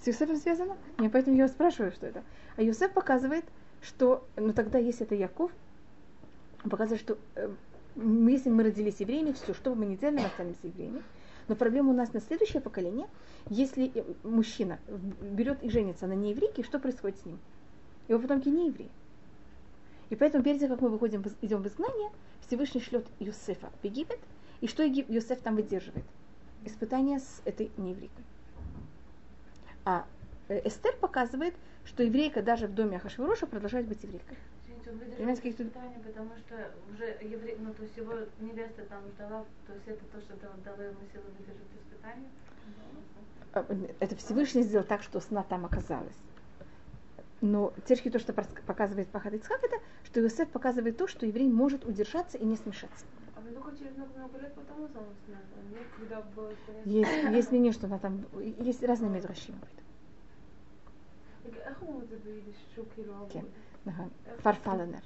С 0.01 0.08
Юсефом 0.08 0.36
связано? 0.36 0.77
Нет, 1.00 1.12
поэтому 1.12 1.36
я 1.36 1.48
спрашиваю, 1.48 1.91
что 1.91 2.08
это. 2.08 2.24
А 2.58 2.62
Юсеф 2.62 2.91
показывает, 2.91 3.46
что, 3.81 4.25
ну 4.36 4.53
тогда, 4.53 4.77
если 4.77 5.05
это 5.05 5.15
Яков, 5.15 5.51
он 6.63 6.70
показывает, 6.70 7.01
что 7.01 7.17
э, 7.36 7.50
если 7.96 8.50
мы 8.50 8.63
родились 8.63 9.00
евреями, 9.00 9.31
все, 9.31 9.53
что 9.53 9.72
бы 9.72 9.77
мы 9.77 9.86
ни 9.86 9.96
делали, 9.96 10.20
мы 10.20 10.25
останемся 10.25 10.67
евреями. 10.67 11.01
Но 11.48 11.55
проблема 11.55 11.89
у 11.89 11.93
нас 11.93 12.13
на 12.13 12.22
следующее 12.22 12.62
поколение, 12.62 13.08
если 13.50 13.91
э, 13.93 14.03
мужчина 14.24 14.79
берет 15.22 15.63
и 15.63 15.70
женится 15.70 16.08
на 16.08 16.13
нееврейке, 16.13 16.63
что 16.63 16.79
происходит 16.79 17.17
с 17.20 17.25
ним? 17.25 17.39
Его 18.08 18.20
потомки 18.20 18.50
не 18.50 18.67
евреи. 18.67 18.89
И 20.10 20.15
поэтому 20.15 20.43
перед 20.43 20.60
тем, 20.60 20.70
как 20.70 20.81
мы 20.81 20.89
выходим, 20.89 21.24
идем 21.41 21.63
в 21.63 21.67
изгнание, 21.67 22.12
Всевышний 22.46 22.81
шлет 22.81 23.05
Юсефа 23.20 23.72
в 23.81 23.86
Египет, 23.86 24.20
и 24.60 24.67
что 24.67 24.84
Юсеф 24.84 25.39
там 25.39 25.55
выдерживает? 25.55 26.05
Испытание 26.65 27.20
с 27.20 27.41
этой 27.46 27.72
нееврейкой. 27.77 28.24
А 29.85 30.05
э, 30.47 30.67
Эстер 30.67 30.95
показывает, 30.97 31.55
что 31.85 32.03
еврейка 32.03 32.41
даже 32.41 32.67
в 32.67 32.73
доме 32.73 32.97
Ахашвироша 32.97 33.47
продолжает 33.47 33.88
быть 33.88 34.03
еврейкой. 34.03 34.38
Понимаете, 35.17 35.41
какие 35.41 35.51
испытания, 35.53 36.00
потому 36.03 36.31
что 36.35 36.71
уже 36.91 37.17
еврей, 37.21 37.55
ну 37.59 37.73
то 37.73 37.83
есть 37.83 37.95
его 37.95 38.13
невеста 38.39 38.83
там 38.89 39.01
ждала, 39.15 39.45
то 39.67 39.73
есть 39.73 39.88
это 39.88 40.03
то, 40.05 40.19
что 40.19 40.35
дало 40.65 40.81
ему 40.81 41.00
силу 41.13 41.23
выдержать 41.38 41.67
испытания. 41.79 42.29
А, 43.53 43.65
это 44.00 44.15
Всевышний 44.15 44.63
сделал 44.63 44.85
так, 44.85 45.03
что 45.03 45.19
сна 45.19 45.43
там 45.43 45.65
оказалась. 45.65 46.17
Но 47.41 47.73
теперь 47.85 48.11
то, 48.11 48.19
что 48.19 48.33
показывает 48.33 49.07
Пахат 49.09 49.33
Ицхак, 49.33 49.63
это, 49.63 49.77
что 50.05 50.21
Иосиф 50.21 50.50
показывает 50.50 50.97
то, 50.97 51.07
что 51.07 51.25
еврей 51.25 51.47
может 51.47 51.85
удержаться 51.85 52.38
и 52.38 52.45
не 52.45 52.55
смешаться. 52.55 53.05
А 53.60 53.60
вы 53.60 53.60
только 53.60 53.76
через 53.76 53.96
много, 53.96 54.38
лет 54.38 54.54
потом 54.54 54.88
замуж 54.88 55.16
нет? 55.28 55.86
Когда 55.98 56.22
было 56.34 56.50
есть, 56.84 57.10
есть 57.30 57.50
мнение, 57.50 57.72
что 57.72 57.86
она 57.86 57.98
там, 57.98 58.25
есть 58.40 58.82
разные 58.82 59.10
медращи. 59.10 59.52
איך 61.64 61.82
אומרים 61.82 62.02
את 62.02 62.08
זה 62.08 62.16
ביידיש 62.25 62.56
שהוא 62.75 62.86
כאילו 62.94 63.26
כן, 63.28 63.44
נכון. 63.86 64.08
פרפלנר. 64.42 64.98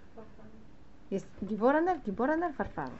Есть 1.10 1.26
гиборанер, 1.42 1.98
гиборанер, 2.06 2.52
фарфален. 2.52 2.92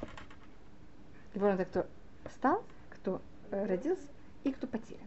Гиборанер, 1.33 1.65
кто 1.67 1.87
встал, 2.25 2.65
кто 2.91 3.23
родился 3.51 4.09
и 4.43 4.51
кто 4.53 4.67
потерян. 4.67 5.07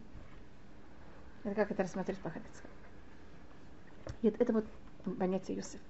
Это 1.44 1.54
как 1.54 1.70
это 1.70 1.82
рассмотреть 1.82 2.18
по 2.18 2.30
Хабицкому. 2.30 2.72
Это 4.22 4.52
вот 4.54 4.64
понятие 5.18 5.58
Юсеф. 5.58 5.80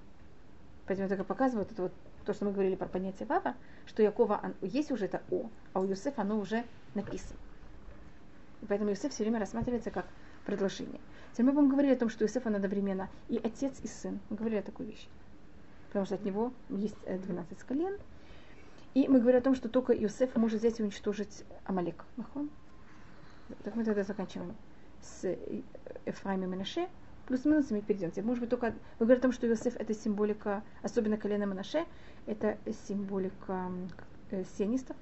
Поэтому 0.87 1.05
я 1.05 1.09
только 1.09 1.25
показываю 1.25 1.67
это 1.67 1.83
вот 1.83 1.93
то, 2.30 2.34
что 2.36 2.46
мы 2.46 2.52
говорили 2.52 2.76
про 2.76 2.88
понятие 2.88 3.26
Вава, 3.28 3.56
что 3.88 4.04
Якова 4.04 4.54
есть 4.62 4.92
уже 4.92 5.06
это 5.06 5.24
О, 5.32 5.50
а 5.74 5.80
у 5.80 5.86
Юсефа 5.86 6.22
оно 6.22 6.38
уже 6.38 6.64
написано. 6.94 7.40
И 8.62 8.68
поэтому 8.68 8.92
Юсеф 8.92 9.12
все 9.12 9.24
время 9.24 9.40
рассматривается 9.40 9.90
как 9.90 10.06
предложение. 10.46 11.02
Теперь 11.32 11.48
мы 11.48 11.54
будем 11.54 11.70
говорить 11.70 11.98
о 11.98 12.00
том, 12.00 12.10
что 12.10 12.24
Иосиф 12.24 12.46
он 12.46 12.54
одновременно 12.54 13.10
и 13.30 13.38
отец, 13.44 13.80
и 13.82 13.88
сын. 13.88 14.20
Мы 14.30 14.38
говорили 14.38 14.60
о 14.60 14.62
такой 14.62 14.86
вещи. 14.86 15.08
Потому 15.88 16.06
что 16.06 16.16
от 16.16 16.24
него 16.24 16.54
есть 16.70 16.96
12 17.04 17.52
э, 17.52 17.66
колен. 17.68 17.98
И 18.94 19.08
мы 19.08 19.22
говорим 19.22 19.40
о 19.40 19.44
том, 19.44 19.56
что 19.56 19.68
только 19.68 19.92
Иосиф 19.94 20.36
может 20.36 20.60
взять 20.60 20.80
и 20.80 20.84
уничтожить 20.84 21.46
Амалек. 21.66 22.06
Так 23.64 23.76
мы 23.76 23.84
тогда 23.84 24.04
заканчиваем 24.04 24.56
с 25.02 25.24
э, 25.26 25.64
Эфраимом 26.06 26.50
и 26.50 26.58
Менаше. 26.58 26.90
Плюс-минус 27.30 27.70
мы 27.70 27.82
перейдем. 27.82 28.26
Может 28.26 28.42
быть, 28.42 28.50
только 28.50 28.74
мы 28.98 29.06
говорим 29.06 29.20
о 29.20 29.22
том, 29.22 29.32
что 29.32 29.48
Иосиф 29.48 29.76
это 29.78 29.94
символика, 29.94 30.64
особенно 30.82 31.16
колено 31.16 31.44
Менаше, 31.44 31.86
это 32.26 32.58
символика 32.88 33.72
э, 34.32 34.44
сионистов. 34.58 34.98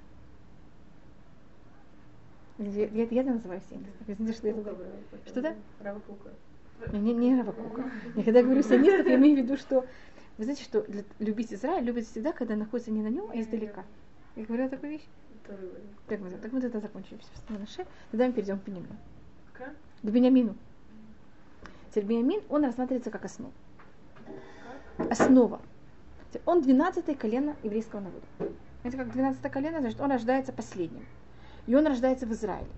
Я, 2.58 2.86
я, 2.86 3.04
я 3.04 3.22
это 3.22 3.30
называю 3.30 3.62
сионистов. 3.70 4.06
Извините, 4.06 4.36
что 4.36 4.48
я 4.48 4.52
говорю. 4.52 4.76
Что 5.24 5.40
да? 5.40 5.56
Не, 6.92 7.14
не 7.14 7.34
Равакука. 7.34 7.90
Я 8.14 8.22
когда 8.22 8.42
говорю 8.42 8.62
сионистов, 8.62 9.06
я 9.06 9.14
имею 9.14 9.40
в 9.40 9.44
виду, 9.44 9.56
что 9.56 9.86
вы 10.36 10.44
знаете, 10.44 10.64
что 10.64 10.82
для, 10.82 11.04
любить 11.20 11.54
Израиль 11.54 11.84
любят 11.84 12.04
всегда, 12.04 12.32
когда 12.32 12.56
находится 12.56 12.90
не 12.90 13.00
на 13.00 13.08
нем, 13.08 13.30
а 13.30 13.40
издалека. 13.40 13.86
Я 14.36 14.44
говорила 14.44 14.68
такую 14.68 14.92
вещь? 14.92 15.06
Так, 15.46 16.20
так 16.42 16.52
мы 16.52 16.60
тогда 16.60 16.80
закончим. 16.80 17.18
Тогда 18.10 18.26
мы 18.26 18.32
перейдем 18.34 18.58
к 18.58 18.64
Бениамину. 18.64 18.96
К 19.54 19.72
Бениамину. 20.02 20.56
Теперь 21.90 22.04
Бениамин, 22.04 22.42
он 22.48 22.64
рассматривается 22.64 23.10
как 23.10 23.24
основа. 23.24 23.52
Основа. 25.10 25.60
Он 26.44 26.60
12 26.60 27.18
колено 27.18 27.56
еврейского 27.62 28.00
народа. 28.00 28.26
Это 28.82 28.96
как 28.96 29.12
12 29.12 29.50
колено, 29.50 29.80
значит, 29.80 30.00
он 30.00 30.10
рождается 30.10 30.52
последним. 30.52 31.06
И 31.66 31.74
он 31.74 31.86
рождается 31.86 32.26
в 32.26 32.32
Израиле. 32.32 32.68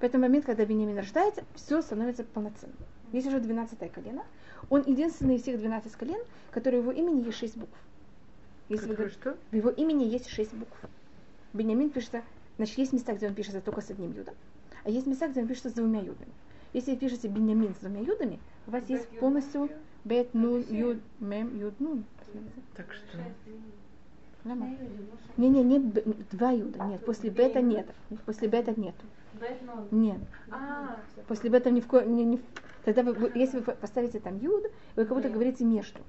Поэтому 0.00 0.22
момент, 0.22 0.44
когда 0.44 0.64
Бениамин 0.64 0.96
рождается, 0.96 1.44
все 1.54 1.80
становится 1.80 2.24
полноценным. 2.24 2.76
Есть 3.12 3.26
уже 3.26 3.40
12 3.40 3.92
колено. 3.92 4.24
Он 4.70 4.82
единственный 4.82 5.36
из 5.36 5.42
всех 5.42 5.58
12 5.58 5.92
колен, 5.92 6.20
который 6.50 6.80
в 6.80 6.84
его 6.84 6.92
имени 6.92 7.24
есть 7.24 7.38
6 7.38 7.56
букв. 7.56 7.78
Если 8.68 8.88
вы 8.88 8.94
говорите, 8.94 9.18
что? 9.18 9.36
В 9.50 9.56
его 9.56 9.70
имени 9.70 10.04
есть 10.04 10.28
6 10.28 10.54
букв. 10.54 10.76
Бениамин 11.52 11.90
пишется, 11.90 12.22
значит, 12.56 12.78
есть 12.78 12.92
места, 12.92 13.12
где 13.12 13.26
он 13.26 13.34
пишется 13.34 13.60
только 13.60 13.82
с 13.82 13.90
одним 13.90 14.12
юдом, 14.12 14.34
а 14.84 14.90
есть 14.90 15.06
места, 15.06 15.28
где 15.28 15.42
он 15.42 15.48
пишется 15.48 15.68
с 15.68 15.74
двумя 15.74 16.00
юдами. 16.00 16.32
Если 16.72 16.92
вы 16.92 16.96
пишете 16.96 17.28
Бениамин 17.28 17.74
с 17.74 17.78
двумя 17.78 18.00
юдами, 18.00 18.40
у 18.66 18.70
вас 18.70 18.88
есть 18.88 19.08
полностью 19.18 19.70
бет, 20.04 20.32
нун, 20.34 20.64
юд, 20.70 20.98
мем, 21.20 21.56
юд, 21.58 21.78
нун. 21.80 22.04
Так 22.74 22.92
что? 22.92 23.18
Не, 25.36 25.48
не, 25.48 25.62
нет 25.62 26.30
два 26.30 26.50
юда, 26.50 26.84
нет, 26.84 27.04
после 27.04 27.30
бета 27.30 27.60
нет, 27.60 27.86
после 28.26 28.48
бета 28.48 28.78
нету. 28.78 29.04
Нет. 29.90 30.20
А, 30.50 30.98
после 31.28 31.48
бета 31.48 31.70
ни 31.70 31.80
в 31.80 31.86
коем, 31.86 32.14
не, 32.14 32.24
не, 32.24 32.40
тогда 32.84 33.02
вы, 33.02 33.30
если 33.34 33.60
вы 33.60 33.72
поставите 33.72 34.18
там 34.18 34.38
юд, 34.38 34.64
вы 34.96 35.04
как 35.04 35.16
будто 35.16 35.28
говорите 35.28 35.64
между, 35.64 36.00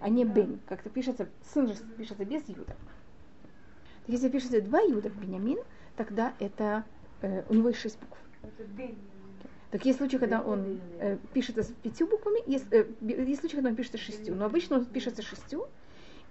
а 0.00 0.08
не 0.08 0.24
бен, 0.24 0.60
как-то 0.66 0.88
пишется, 0.88 1.28
сын 1.52 1.66
же 1.66 1.74
пишется 1.98 2.24
без 2.24 2.48
юда. 2.48 2.74
Если 4.06 4.28
пишется 4.28 4.62
два 4.62 4.80
юда 4.80 5.10
Бенямин, 5.10 5.58
тогда 5.96 6.32
это 6.38 6.84
э, 7.20 7.42
у 7.48 7.54
него 7.54 7.68
есть 7.68 7.80
шесть 7.80 7.98
букв. 7.98 8.18
Так 9.76 9.84
есть 9.84 9.98
случаи, 9.98 10.16
когда 10.16 10.40
он 10.40 10.80
э, 11.00 11.18
пишется 11.34 11.62
с 11.62 11.66
пятью 11.66 12.06
буквами, 12.06 12.40
есть, 12.50 12.64
э, 12.70 12.86
есть 13.02 13.40
случаи, 13.40 13.56
когда 13.56 13.68
он 13.68 13.76
пишется 13.76 13.98
шестью, 13.98 14.34
но 14.34 14.46
обычно 14.46 14.78
он 14.78 14.86
пишется 14.86 15.20
шестью, 15.20 15.66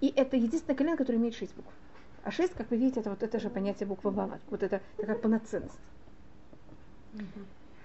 и 0.00 0.12
это 0.16 0.36
единственное 0.36 0.74
колено, 0.74 0.96
которое 0.96 1.18
имеет 1.18 1.36
шесть 1.36 1.54
букв. 1.54 1.70
А 2.24 2.32
шесть, 2.32 2.54
как 2.54 2.68
вы 2.72 2.76
видите, 2.76 2.98
это 2.98 3.10
вот 3.10 3.22
это 3.22 3.38
же 3.38 3.48
понятие 3.48 3.86
буквы 3.86 4.10
Вава, 4.10 4.40
вот 4.50 4.64
это 4.64 4.80
такая 4.96 5.14
полноценность. 5.14 5.78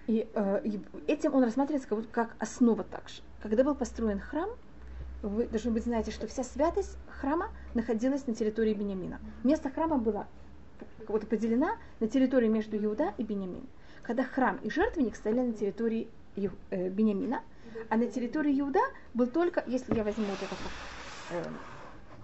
И, 0.08 0.28
э, 0.34 0.62
и 0.64 0.82
этим 1.06 1.36
он 1.36 1.44
рассматривается 1.44 1.88
как, 1.88 2.10
как 2.10 2.36
основа 2.40 2.84
также. 2.84 3.22
Когда 3.40 3.64
был 3.64 3.76
построен 3.76 4.20
храм, 4.20 4.50
вы 5.22 5.46
должны 5.46 5.70
быть 5.70 5.84
знаете, 5.84 6.10
что 6.10 6.26
вся 6.26 6.44
святость 6.44 6.98
храма 7.08 7.52
находилась 7.76 8.26
на 8.26 8.34
территории 8.34 8.74
Бениамина. 8.74 9.20
Место 9.44 9.70
храма 9.70 10.00
было 10.00 10.26
вот 11.08 11.28
поделена 11.28 11.78
на 12.00 12.08
территории 12.08 12.48
между 12.48 12.84
Иуда 12.84 13.14
и 13.20 13.24
Бениамин. 13.24 13.68
Когда 14.04 14.24
храм 14.24 14.58
и 14.64 14.70
жертвенник 14.70 15.16
стояли 15.16 15.48
на 15.48 15.54
территории 15.54 16.08
э, 16.36 16.90
Бениамина, 16.90 17.44
а 17.90 17.98
на 17.98 18.08
территории 18.08 18.60
Иуда 18.60 18.80
был 19.14 19.28
только, 19.28 19.64
если 19.68 19.96
я 19.96 20.04
возьму 20.04 20.26
вот 20.26 20.42
это 20.42 20.50
как, 20.50 20.60
э, 21.32 21.44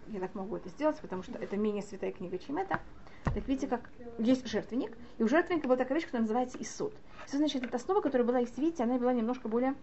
я 0.07 0.19
так 0.19 0.34
могу 0.36 0.55
это 0.55 0.69
сделать, 0.69 0.98
потому 1.00 1.24
что 1.24 1.38
это 1.38 1.57
менее 1.57 1.84
святая 1.84 2.12
книга, 2.12 2.38
чем 2.38 2.57
это. 2.57 2.79
Так 3.25 3.48
видите, 3.48 3.67
как 3.67 3.89
есть 4.17 4.48
жертвенник, 4.48 4.98
и 5.17 5.24
у 5.24 5.27
жертвенника 5.27 5.67
была 5.67 5.77
такая 5.77 5.96
вещь, 5.96 6.05
которая 6.05 6.24
называется 6.24 6.57
Исуд. 6.60 6.93
Исуд, 7.27 7.39
значит, 7.39 7.63
это 7.63 7.75
основа, 7.75 8.01
которая 8.01 8.25
была, 8.25 8.39
если 8.39 8.62
видите, 8.62 8.84
она 8.84 8.98
была 8.98 9.13
немножко 9.13 9.48
более, 9.48 9.75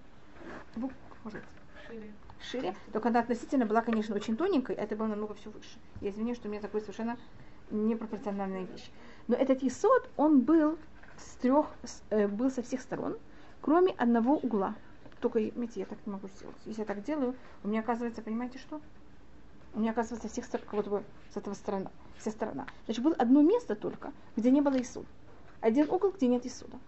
ну, 0.77 0.91
может, 1.23 1.43
шире 1.87 2.13
шире, 2.45 2.75
только 2.93 3.09
она 3.09 3.21
относительно 3.21 3.67
была, 3.67 3.81
конечно, 3.81 4.15
очень 4.15 4.37
тоненькой, 4.37 4.77
а 4.77 4.83
это 4.83 4.97
было 4.97 5.07
намного 5.07 5.35
все 5.35 5.51
выше. 5.51 5.79
Я 6.01 6.11
извиняюсь, 6.11 6.39
что 6.39 6.49
у 6.49 6.51
меня 6.51 6.61
такой 6.61 6.81
совершенно 6.81 7.17
непропорциональная 7.71 8.65
вещь. 8.65 8.91
Но 9.27 9.37
этот 9.37 9.63
Исод, 9.63 10.09
он 10.17 10.41
был 10.41 10.79
с 11.19 11.37
трех, 11.37 11.67
э, 12.11 12.29
был 12.29 12.51
со 12.51 12.63
всех 12.63 12.81
сторон, 12.81 13.17
кроме 13.61 13.93
одного 13.93 14.37
угла. 14.37 14.75
Только, 15.21 15.39
видите, 15.39 15.81
я 15.81 15.87
так 15.87 15.99
не 16.07 16.13
могу 16.13 16.29
сделать. 16.29 16.57
Если 16.67 16.83
я 16.83 16.87
так 16.87 17.03
делаю, 17.03 17.35
у 17.63 17.69
меня 17.69 17.81
оказывается, 17.81 18.23
понимаете 18.23 18.59
что? 18.59 18.81
У 19.75 19.81
меня 19.81 19.91
оказывается 19.91 20.29
всех 20.29 20.45
сторон, 20.45 20.67
как 20.67 20.75
будто 20.77 20.91
бы 20.91 21.05
с 21.33 21.37
этого 21.37 21.55
сторона, 21.55 21.91
вся 22.19 22.31
сторона. 22.31 22.67
Значит, 22.85 23.03
было 23.03 23.15
одно 23.15 23.43
место 23.43 23.75
только, 23.75 24.13
где 24.37 24.51
не 24.51 24.61
было 24.61 24.81
Исуда. 24.81 25.07
Один 25.61 25.91
угол, 25.91 26.11
где 26.11 26.29
нет 26.29 26.45
Исуда. 26.47 26.79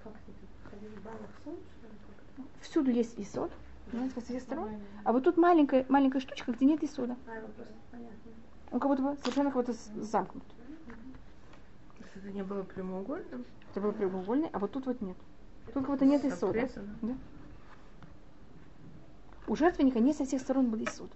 Всюду 2.61 2.91
есть 2.91 3.19
Исуд, 3.19 3.51
знаете, 3.91 4.15
со 4.15 4.21
всех 4.21 4.43
сторон. 4.43 4.71
А 5.05 5.13
вот 5.13 5.25
тут 5.25 5.37
маленькая, 5.37 5.87
маленькая 5.89 6.21
штучка, 6.21 6.53
где 6.53 6.67
нет 6.67 6.83
Исуда. 6.85 7.17
Он 8.71 8.81
как 8.81 8.91
будто 8.91 9.03
бы 9.03 9.17
совершенно 9.23 9.51
как 9.51 9.65
будто 9.65 9.79
замкнут. 10.03 10.45
Это 12.15 12.31
не 12.31 12.43
было 12.43 12.63
прямоугольным? 12.63 13.45
Это 13.77 13.83
было 13.83 13.93
прямоугольный, 13.93 14.49
а 14.55 14.59
вот 14.59 14.73
тут 14.73 14.87
вот 14.87 15.03
нет. 15.03 15.19
Тут 15.67 15.75
как 15.75 15.87
будто 15.89 16.07
нет 16.07 16.25
Исуда. 16.25 16.67
Да? 17.03 17.15
У 19.47 19.55
жертвенника 19.55 20.01
не 20.01 20.15
со 20.15 20.25
всех 20.25 20.41
сторон 20.41 20.71
был 20.71 20.83
Исуд. 20.83 21.11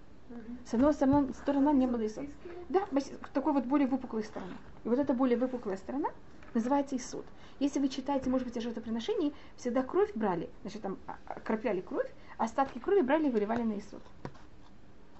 С 0.67 0.75
одной 0.75 0.93
стороны, 0.93 1.33
сторона 1.33 1.73
не 1.73 1.87
было 1.87 2.05
Исуд. 2.05 2.29
Да, 2.69 2.85
такой 3.33 3.53
вот 3.53 3.65
более 3.65 3.87
выпуклая 3.87 4.21
сторона. 4.21 4.53
И 4.83 4.89
вот 4.89 4.99
эта 4.99 5.11
более 5.15 5.39
выпуклая 5.39 5.75
сторона 5.75 6.09
называется 6.53 6.95
Исуд. 6.97 7.25
Если 7.57 7.79
вы 7.79 7.89
читаете, 7.89 8.29
может 8.29 8.45
быть, 8.45 8.55
о 8.57 8.61
жертвоприношении, 8.61 9.33
всегда 9.55 9.81
кровь 9.81 10.13
брали, 10.13 10.47
значит, 10.61 10.83
там 10.83 10.99
а, 11.07 11.17
а, 11.25 11.39
крапляли 11.39 11.81
кровь, 11.81 12.11
а 12.37 12.43
остатки 12.43 12.77
крови 12.77 13.01
брали 13.01 13.29
и 13.29 13.31
выливали 13.31 13.63
на 13.63 13.79
Исуд. 13.79 14.03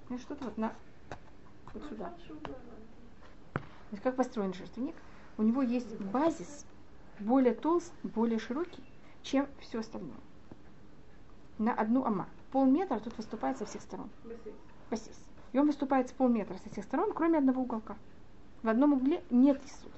Ну, 0.10 0.20
что-то 0.20 0.44
вот 0.44 0.60
на 0.60 0.74
вот 1.74 1.84
сюда. 1.90 2.14
Значит, 3.90 4.04
как 4.04 4.16
построен 4.16 4.54
жертвенник? 4.54 4.94
У 5.40 5.42
него 5.42 5.64
есть 5.64 5.98
базис 6.02 6.68
более 7.22 7.54
толст, 7.54 7.94
более 8.04 8.40
широкий, 8.40 8.84
чем 9.22 9.48
все 9.60 9.80
остальное. 9.80 10.20
На 11.58 11.74
одну 11.74 12.04
ама. 12.06 12.28
Полметра 12.52 13.00
тут 13.00 13.16
выступает 13.18 13.58
со 13.58 13.66
всех 13.66 13.82
сторон. 13.82 14.10
Басис. 14.90 15.18
И 15.54 15.60
он 15.60 15.68
выступает 15.68 16.10
с 16.10 16.12
полметра 16.12 16.58
со 16.64 16.70
всех 16.70 16.84
сторон, 16.84 17.14
кроме 17.14 17.38
одного 17.38 17.62
уголка. 17.62 17.96
В 18.64 18.70
одном 18.70 18.94
угле 18.94 19.24
нет 19.30 19.62
Исуда. 19.66 19.96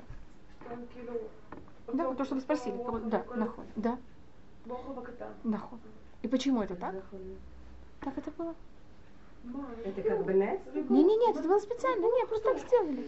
Да, 1.93 2.07
вот 2.07 2.17
то, 2.17 2.25
что 2.25 2.35
вы 2.35 2.41
спросили. 2.41 2.75
Да, 3.09 3.25
наход. 3.35 3.65
Да. 3.75 3.97
Наход. 5.43 5.79
И 6.21 6.27
почему 6.27 6.61
это 6.61 6.75
так? 6.75 6.95
Как 7.99 8.17
это 8.17 8.31
было? 8.31 8.55
Это 9.83 10.01
как 10.01 10.23
бы 10.23 10.33
нет? 10.33 10.61
Не, 10.89 11.03
не, 11.03 11.17
нет, 11.17 11.35
это 11.35 11.47
было 11.47 11.59
специально. 11.59 12.05
Нет, 12.05 12.29
просто 12.29 12.53
так 12.53 12.59
сделали. 12.59 13.07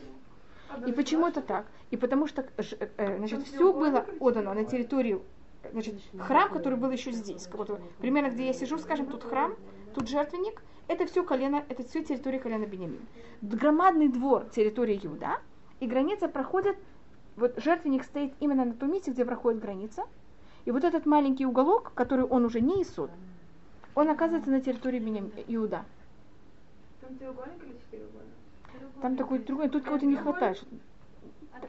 И 0.86 0.91
почему 0.91 1.27
это 1.27 1.41
так? 1.41 1.65
И 1.91 1.98
потому 1.98 2.27
что 2.27 2.45
э, 2.57 3.17
значит, 3.17 3.43
все 3.43 3.72
было 3.74 4.05
отдано 4.19 4.53
на 4.53 4.65
территорию 4.65 5.24
значит, 5.72 5.95
храм, 6.17 6.50
который 6.50 6.77
был 6.77 6.91
еще 6.91 7.12
здесь. 7.12 7.48
Вот, 7.51 7.79
примерно 8.00 8.29
где 8.29 8.48
я 8.48 8.53
сижу, 8.53 8.77
скажем, 8.77 9.07
тут 9.07 9.24
храм, 9.24 9.55
тут 9.93 10.07
жертвенник, 10.07 10.62
это 10.88 11.05
все 11.05 11.24
колено, 11.24 11.63
это 11.69 11.84
все 11.84 12.03
территория 12.03 12.39
колена 12.39 12.65
Бенемин. 12.65 13.05
Громадный 13.41 14.07
двор 14.07 14.45
территории 14.45 15.00
Иуда, 15.03 15.39
и 15.79 15.88
граница 15.88 16.27
проходит, 16.27 16.77
вот 17.36 17.53
жертвенник 17.57 18.03
стоит 18.03 18.34
именно 18.39 18.65
на 18.65 18.74
том 18.74 18.91
месте, 18.91 19.12
где 19.12 19.25
проходит 19.25 19.62
граница, 19.62 20.03
и 20.65 20.72
вот 20.72 20.84
этот 20.84 21.05
маленький 21.05 21.45
уголок, 21.45 21.93
который 21.93 22.25
он 22.25 22.45
уже 22.45 22.62
не 22.62 22.81
Исуд, 22.81 23.12
он 23.93 24.10
оказывается 24.10 24.50
на 24.50 24.62
территории 24.62 25.00
Бенем... 25.00 25.31
Иуда. 25.48 25.86
Там 27.01 27.15
треугольник 27.17 27.63
или 27.63 27.77
четыреугольник? 27.77 28.34
Там 29.01 29.15
такой 29.15 29.39
другой, 29.39 29.70
тут 29.70 29.84
кого-то 29.84 30.05
не 30.05 30.15
хватает. 30.15 30.63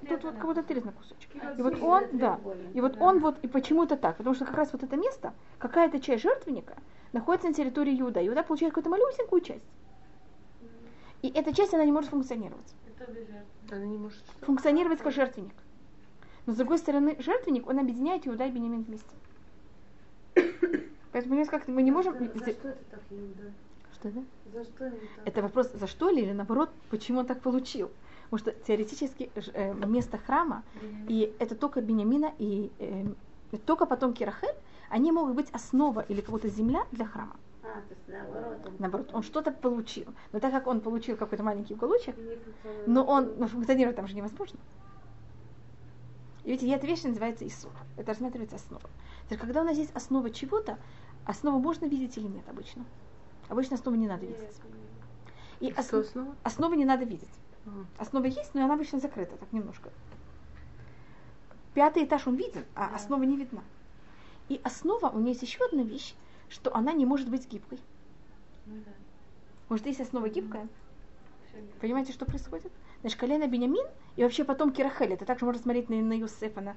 Тут 0.08 0.24
вот 0.24 0.36
кого-то 0.36 0.60
отрезано 0.60 0.92
кусочек. 0.92 1.30
И 1.58 1.62
вот 1.62 1.80
он, 1.82 2.04
да, 2.12 2.40
и 2.74 2.80
вот 2.80 2.96
он 3.00 3.18
вот, 3.20 3.38
и 3.42 3.48
почему-то 3.48 3.96
так, 3.96 4.16
потому 4.16 4.34
что 4.34 4.44
как 4.44 4.54
раз 4.54 4.72
вот 4.72 4.82
это 4.82 4.96
место, 4.96 5.32
какая-то 5.58 6.00
часть 6.00 6.22
жертвенника 6.22 6.74
находится 7.12 7.48
на 7.48 7.54
территории 7.54 7.98
Иуда. 8.00 8.26
Иуда 8.26 8.42
получает 8.42 8.72
какую-то 8.72 8.90
малюсенькую 8.90 9.40
часть. 9.40 9.64
И 11.22 11.28
эта 11.28 11.54
часть, 11.54 11.74
она 11.74 11.84
не 11.84 11.92
может 11.92 12.10
функционировать. 12.10 12.74
Она 13.70 13.84
не 13.84 13.98
может 13.98 14.22
функционировать 14.42 15.00
как 15.00 15.12
жертвенник. 15.12 15.54
Но 16.46 16.52
с 16.52 16.56
другой 16.56 16.78
стороны, 16.78 17.16
жертвенник, 17.18 17.66
он 17.66 17.78
объединяет 17.78 18.26
Иуда 18.28 18.46
и 18.46 18.50
Бенемин 18.50 18.82
вместе. 18.82 19.10
Поэтому, 21.12 21.30
понимаете, 21.30 21.50
как 21.50 21.66
мы 21.66 21.82
не 21.82 21.90
можем... 21.90 22.12
За 22.18 22.24
что 22.26 22.50
это 22.50 22.76
так 22.90 23.00
Иуда? 23.10 23.52
Что 23.96 24.08
это? 24.08 24.24
За 24.52 24.64
что 24.64 24.84
это 24.84 24.96
так? 25.16 25.28
Это 25.28 25.42
вопрос, 25.42 25.70
за 25.72 25.86
что 25.86 26.10
ли, 26.10 26.22
или 26.22 26.32
наоборот, 26.32 26.70
почему 26.90 27.20
он 27.20 27.26
так 27.26 27.40
получил. 27.40 27.90
Потому 28.30 28.38
что 28.38 28.64
теоретически 28.66 29.30
э, 29.34 29.74
место 29.86 30.18
храма, 30.18 30.64
и 31.08 31.34
это 31.38 31.54
только 31.54 31.80
Бениамина 31.80 32.32
и 32.38 32.70
э, 32.78 33.04
только 33.64 33.86
потомки 33.86 34.24
Рахель, 34.24 34.54
они 34.90 35.12
могут 35.12 35.34
быть 35.34 35.50
основа 35.52 36.00
или 36.00 36.20
какая-то 36.20 36.48
земля 36.48 36.84
для 36.92 37.06
храма. 37.06 37.36
А, 37.62 37.80
то 37.80 37.94
есть 37.94 38.08
наоборот. 38.08 38.66
Он... 38.66 38.72
Наоборот, 38.78 39.10
он 39.14 39.22
что-то 39.22 39.50
получил. 39.50 40.06
Но 40.32 40.40
так 40.40 40.52
как 40.52 40.66
он 40.66 40.80
получил 40.80 41.16
какой-то 41.16 41.42
маленький 41.42 41.74
уголочек, 41.74 42.16
но 42.86 43.04
он 43.04 43.34
но 43.38 43.46
функционировать 43.46 43.96
там 43.96 44.06
же 44.06 44.14
невозможно. 44.14 44.58
И 46.44 46.50
видите, 46.50 46.72
эта 46.72 46.86
вещь 46.86 47.02
называется 47.02 47.46
Исур. 47.46 47.72
Это 47.96 48.08
рассматривается 48.08 48.56
основа. 48.56 48.82
То 48.82 49.30
есть, 49.30 49.40
когда 49.40 49.62
у 49.62 49.64
нас 49.64 49.76
есть 49.76 49.94
основа 49.96 50.30
чего-то, 50.30 50.78
основу 51.24 51.58
можно 51.58 51.86
видеть 51.86 52.16
или 52.18 52.26
нет 52.26 52.48
обычно. 52.48 52.84
Обычно 53.48 53.76
основу 53.76 53.96
не 53.96 54.06
надо 54.06 54.26
видеть. 54.26 54.60
И 55.60 55.72
Что 55.72 56.00
основа? 56.00 56.34
Основу 56.42 56.74
не 56.74 56.84
надо 56.84 57.04
видеть. 57.04 57.28
Основа 57.98 58.26
есть, 58.26 58.54
но 58.54 58.64
она 58.64 58.74
обычно 58.74 59.00
закрыта, 59.00 59.36
так 59.36 59.52
немножко. 59.52 59.90
Пятый 61.74 62.04
этаж 62.04 62.26
он 62.26 62.36
виден, 62.36 62.64
а 62.74 62.94
основа 62.94 63.22
не 63.24 63.36
видна. 63.36 63.62
И 64.48 64.60
основа, 64.62 65.08
у 65.08 65.18
нее 65.18 65.30
есть 65.30 65.42
еще 65.42 65.64
одна 65.64 65.82
вещь, 65.82 66.14
что 66.48 66.74
она 66.74 66.92
не 66.92 67.04
может 67.04 67.28
быть 67.28 67.48
гибкой. 67.48 67.80
Ну 68.66 68.76
да. 68.84 68.92
Может, 69.68 69.86
если 69.86 70.04
основа 70.04 70.28
гибкая, 70.28 70.68
понимаете, 71.80 72.12
что 72.12 72.24
происходит? 72.24 72.72
Значит, 73.00 73.18
колено 73.18 73.46
Бенямин 73.46 73.86
и 74.14 74.22
вообще 74.22 74.44
потом 74.44 74.72
Кирахель, 74.72 75.12
это 75.12 75.24
также 75.24 75.44
можно 75.44 75.60
смотреть 75.60 75.88
на, 75.88 75.96
на 76.00 76.12
Юсефа, 76.12 76.60
на, 76.60 76.76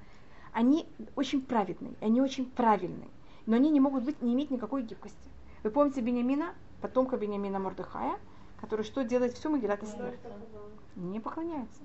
они 0.54 0.88
очень 1.16 1.42
праведные, 1.42 1.94
они 2.02 2.22
очень 2.22 2.50
правильные, 2.50 3.10
но 3.46 3.56
они 3.56 3.70
не 3.70 3.80
могут 3.80 4.04
быть, 4.04 4.22
не 4.22 4.34
иметь 4.34 4.50
никакой 4.52 4.84
гибкости. 4.84 5.18
Вы 5.64 5.72
помните 5.72 6.02
Бенямина, 6.02 6.54
потомка 6.82 7.18
Бенямина 7.18 7.60
Мордыхая, 7.60 8.18
который 8.62 8.86
что 8.86 9.04
делает 9.04 9.34
всю 9.34 9.50
Магилат 9.50 9.84
Эстер? 9.84 10.18
Не 10.96 11.20
поклоняется. 11.20 11.82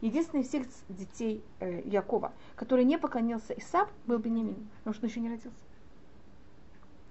Единственный 0.00 0.42
из 0.42 0.48
всех 0.48 0.66
детей 0.88 1.44
э, 1.58 1.82
Якова, 1.84 2.32
который 2.54 2.84
не 2.84 2.98
поклонился 2.98 3.52
Исав, 3.54 3.90
был 4.06 4.18
Бенямин, 4.18 4.68
потому 4.78 4.94
что 4.94 5.04
он 5.04 5.10
еще 5.10 5.20
не 5.20 5.28
родился. 5.28 5.58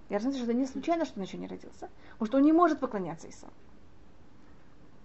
Я 0.09 0.19
знаю, 0.19 0.35
что 0.35 0.45
это 0.45 0.53
не 0.53 0.65
случайно, 0.65 1.03
что 1.03 1.19
он 1.19 1.25
еще 1.25 1.37
не 1.37 1.47
родился, 1.47 1.89
потому 2.13 2.27
что 2.27 2.37
он 2.37 2.43
не 2.43 2.53
может 2.53 2.79
поклоняться 2.79 3.29
Исаву. 3.29 3.51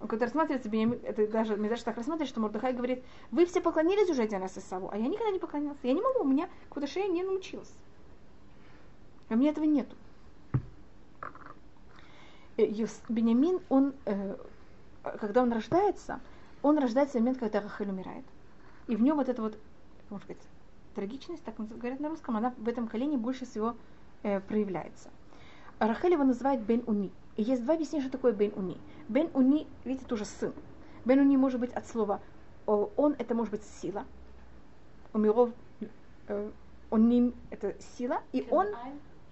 Он 0.01 0.07
когда 0.07 0.27
рассматривается, 0.27 0.69
Бенямин, 0.69 1.01
это 1.03 1.27
даже 1.27 1.57
Медраш 1.57 1.83
так 1.83 1.97
рассматривает, 1.97 2.29
что 2.29 2.41
Мордыхай 2.41 2.73
говорит, 2.73 3.05
вы 3.33 3.47
все 3.47 3.61
поклонились 3.61 4.09
уже 4.09 4.23
один 4.23 4.41
раз 4.41 4.57
Исаву, 4.57 4.89
а 4.93 4.97
я 4.97 5.09
никогда 5.09 5.31
не 5.31 5.41
поклонялся. 5.41 5.81
Я 5.83 5.93
не 5.93 6.01
могу, 6.01 6.21
у 6.21 6.29
меня 6.29 6.49
какая-то 6.69 6.91
шея 6.91 7.09
не 7.09 7.25
научилась. 7.25 7.73
А 9.29 9.35
у 9.35 9.37
меня 9.37 9.51
этого 9.51 9.65
нету. 9.65 9.97
Э, 12.57 12.67
Бенямин, 13.09 13.61
он, 13.69 13.95
э, 14.05 14.37
когда 15.03 15.43
он 15.43 15.53
рождается, 15.53 16.21
он 16.63 16.79
рождается 16.79 17.19
в 17.19 17.21
момент, 17.21 17.39
когда 17.39 17.61
Рахель 17.61 17.91
умирает. 17.91 18.25
И 18.89 18.97
в 18.97 19.03
нем 19.03 19.17
вот 19.17 19.29
эта 19.29 19.43
вот, 19.43 19.59
можно 20.11 20.25
сказать, 20.25 20.43
трагичность, 20.95 21.45
так 21.45 21.55
говорят 21.57 22.01
на 22.01 22.09
русском, 22.09 22.37
она 22.37 22.53
в 22.57 22.69
этом 22.69 22.89
колене 22.89 23.17
больше 23.17 23.47
всего 23.47 23.77
э, 24.23 24.41
проявляется. 24.41 25.11
Рахель 25.79 26.13
его 26.13 26.25
называет 26.25 26.61
Бен 26.63 26.83
Уни. 26.87 27.11
И 27.37 27.43
есть 27.43 27.65
два 27.65 27.75
объяснения, 27.75 28.03
что 28.03 28.13
такое 28.13 28.33
Бен 28.33 28.53
Уни. 28.55 28.79
Бен 29.09 29.31
Уни, 29.35 29.67
видите, 29.85 30.07
тоже 30.07 30.25
сын. 30.25 30.53
Бен 31.05 31.21
Уни 31.21 31.37
может 31.37 31.59
быть 31.59 31.73
от 31.73 31.87
слова 31.87 32.21
он, 32.67 33.15
это 33.19 33.35
может 33.35 33.53
быть 33.53 33.65
сила. 33.81 34.05
У 35.13 35.19
миров 35.19 35.51
оним 36.91 37.35
это 37.51 37.75
сила, 37.97 38.23
и 38.33 38.47
он 38.51 38.69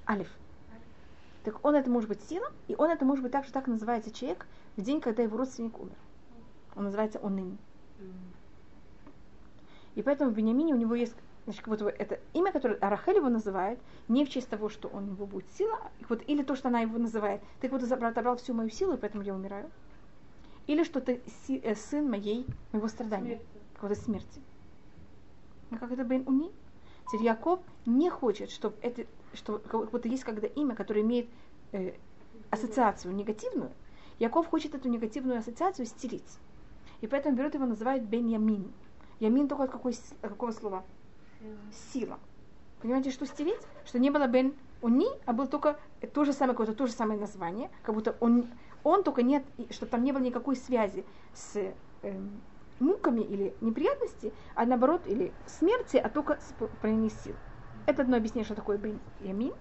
алиф. 0.09 0.29
Так 1.45 1.65
он 1.65 1.75
это 1.75 1.91
может 1.91 2.09
быть 2.09 2.21
сила, 2.23 2.47
и 2.69 2.75
он 2.77 2.91
это 2.91 3.05
может 3.05 3.23
быть 3.23 3.33
также 3.33 3.53
так 3.53 3.67
называется 3.67 4.11
человек 4.11 4.47
в 4.77 4.83
день, 4.83 5.01
когда 5.01 5.23
его 5.23 5.37
родственник 5.37 5.79
умер. 5.79 5.97
Он 6.77 6.85
называется 6.85 7.19
оним. 7.19 7.59
И 9.95 10.03
поэтому 10.03 10.31
в 10.31 10.35
Бениамине 10.35 10.75
у 10.75 10.77
него 10.77 10.95
есть 10.95 11.15
значит, 11.45 11.63
как 11.63 11.71
будто 11.71 11.85
бы 11.85 11.91
это 11.91 12.21
имя, 12.33 12.53
которое 12.53 12.77
Арахель 12.77 13.17
его 13.17 13.29
называет, 13.29 13.79
не 14.09 14.25
в 14.25 14.31
честь 14.31 14.49
того, 14.49 14.69
что 14.69 14.89
он 14.89 15.11
его 15.11 15.27
будет 15.27 15.51
сила, 15.53 15.79
вот, 16.09 16.23
или 16.27 16.43
то, 16.43 16.55
что 16.55 16.69
она 16.69 16.81
его 16.81 16.99
называет, 16.99 17.43
ты 17.61 17.69
как 17.69 17.81
будто 17.81 18.07
отобрал 18.07 18.37
всю 18.37 18.55
мою 18.55 18.71
силу, 18.71 18.95
и 18.95 18.97
поэтому 18.97 19.25
я 19.25 19.35
умираю. 19.35 19.71
Или 20.67 20.85
что 20.85 21.01
ты 21.01 21.21
си, 21.47 21.61
э, 21.65 21.75
сын 21.75 22.09
моей, 22.09 22.47
моего 22.73 22.89
страдания, 22.89 23.41
какой-то 23.75 24.01
смерти. 24.01 24.41
А 25.71 25.79
как 25.79 25.91
это 25.91 26.05
Бен 26.05 26.25
Уни? 26.27 26.53
Теперь 27.09 27.27
Яков 27.27 27.61
не 27.87 28.11
хочет, 28.11 28.51
чтобы 28.51 28.77
это, 28.83 29.05
что 29.35 29.59
как 29.59 29.91
будто 29.91 30.09
есть 30.09 30.25
когда 30.25 30.47
имя, 30.47 30.75
которое 30.75 31.03
имеет 31.03 31.29
э, 31.73 31.95
ассоциацию 32.51 33.15
негативную, 33.15 33.73
Яков 34.19 34.47
хочет 34.49 34.75
эту 34.75 34.89
негативную 34.89 35.39
ассоциацию 35.39 35.87
стереть. 35.87 36.39
И 37.01 37.07
поэтому 37.07 37.37
берет 37.37 37.55
его, 37.55 37.65
называют 37.65 38.05
Бен 38.05 38.27
Ямин. 38.29 38.71
Ямин 39.19 39.49
только 39.49 39.65
от 39.65 39.71
какой, 39.71 39.95
от 40.23 40.31
какого 40.31 40.53
слова? 40.53 40.85
Сила. 41.93 42.19
Понимаете, 42.83 43.11
что 43.11 43.27
стереть? 43.27 43.61
Что 43.85 43.99
не 43.99 44.11
было 44.11 44.27
Бен 44.27 44.55
Уни, 44.83 45.09
а 45.27 45.33
был 45.33 45.47
только 45.47 45.79
то 46.13 46.25
же 46.25 46.33
самое, 46.33 46.55
какое-то 46.55 46.75
то 46.75 46.87
же 46.87 46.93
самое 46.93 47.19
название, 47.19 47.71
как 47.83 47.95
будто 47.95 48.17
он, 48.21 48.49
он 48.83 49.03
только 49.03 49.23
нет, 49.23 49.45
что 49.71 49.87
там 49.87 50.05
не 50.05 50.13
было 50.13 50.23
никакой 50.23 50.57
связи 50.57 51.05
с 51.35 51.73
эм, 52.03 52.41
муками 52.79 53.21
или 53.21 53.55
неприятности, 53.61 54.33
а 54.55 54.65
наоборот, 54.65 55.03
или 55.07 55.33
смерти, 55.47 55.99
а 55.99 56.09
только 56.09 56.39
с 56.41 57.23
сил. 57.25 57.35
Это 57.87 58.03
одно 58.03 58.17
объяснение, 58.17 58.45
что 58.45 58.55
такое 58.55 58.79
Бен 58.79 58.99
Ямин. 59.21 59.53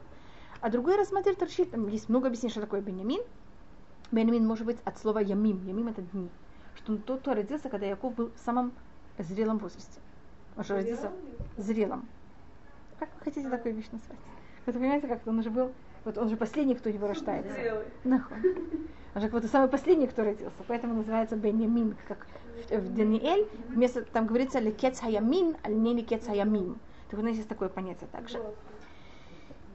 А 0.61 0.69
другое 0.69 0.97
рассматривает 0.97 1.41
Рашид, 1.41 1.71
там 1.71 1.87
есть 1.87 2.09
много 2.09 2.27
объяснений, 2.27 2.51
что 2.51 2.61
такое 2.61 2.81
Бенямин. 2.81 3.21
Бенямин 4.11 4.45
может 4.45 4.65
быть 4.65 4.77
от 4.83 4.97
слова 4.97 5.19
Ямим. 5.19 5.65
Ямим 5.65 5.87
это 5.87 6.01
дни. 6.01 6.29
Что 6.75 6.93
он 6.93 6.97
тот, 6.99 7.21
кто 7.21 7.33
родился, 7.33 7.69
когда 7.69 7.85
Яков 7.85 8.13
был 8.15 8.31
в 8.35 8.39
самом 8.45 8.73
зрелом 9.17 9.57
возрасте. 9.57 9.99
Он 10.57 10.63
же 10.63 10.73
родился 10.73 11.11
зрелым. 11.57 12.07
Как 12.99 13.09
вы 13.17 13.23
хотите 13.23 13.49
такую 13.49 13.75
вещь 13.75 13.87
назвать? 13.91 14.17
Вы 14.65 14.73
понимаете, 14.73 15.07
как 15.07 15.25
он 15.25 15.39
уже 15.39 15.49
был, 15.49 15.71
вот 16.03 16.17
он 16.17 16.29
же 16.29 16.35
последний, 16.35 16.75
кто 16.75 16.89
его 16.89 17.07
рождается. 17.07 17.83
Нахуй. 18.03 18.37
Он 19.15 19.21
же 19.21 19.29
будто 19.29 19.47
самый 19.47 19.69
последний, 19.69 20.07
кто 20.07 20.23
родился. 20.23 20.51
Поэтому 20.67 20.95
называется 20.95 21.37
Бенямин, 21.37 21.95
как 22.07 22.27
в, 22.69 22.95
Даниэль, 22.95 23.47
вместо 23.69 24.03
там 24.03 24.27
говорится 24.27 24.59
лекец 24.59 24.99
хаямин, 24.99 25.55
а 25.63 25.69
не 25.69 25.93
лекец 25.93 26.25
хаямим. 26.25 26.77
Так 27.09 27.19
у 27.19 27.23
нас 27.23 27.35
есть 27.35 27.49
такое 27.49 27.69
понятие 27.69 28.07
также. 28.11 28.41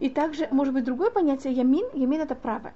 И 0.00 0.08
также, 0.10 0.48
может 0.50 0.74
быть, 0.74 0.84
другое 0.84 1.10
понятие 1.10 1.52
ямин. 1.52 1.86
Ямин 1.94 2.20
это 2.20 2.34
правое. 2.34 2.74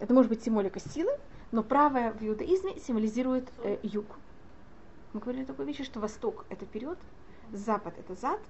Это 0.00 0.12
может 0.12 0.30
быть 0.30 0.42
символика 0.42 0.80
силы, 0.80 1.12
но 1.52 1.62
правое 1.62 2.12
в 2.12 2.22
иудаизме 2.22 2.78
символизирует 2.80 3.48
э, 3.62 3.78
юг. 3.82 4.06
Мы 5.12 5.20
говорили 5.20 5.44
такой 5.44 5.66
вещи, 5.66 5.84
что 5.84 6.00
восток 6.00 6.44
это 6.48 6.64
вперед, 6.66 6.98
запад 7.52 7.94
это 7.98 8.14
зад, 8.20 8.40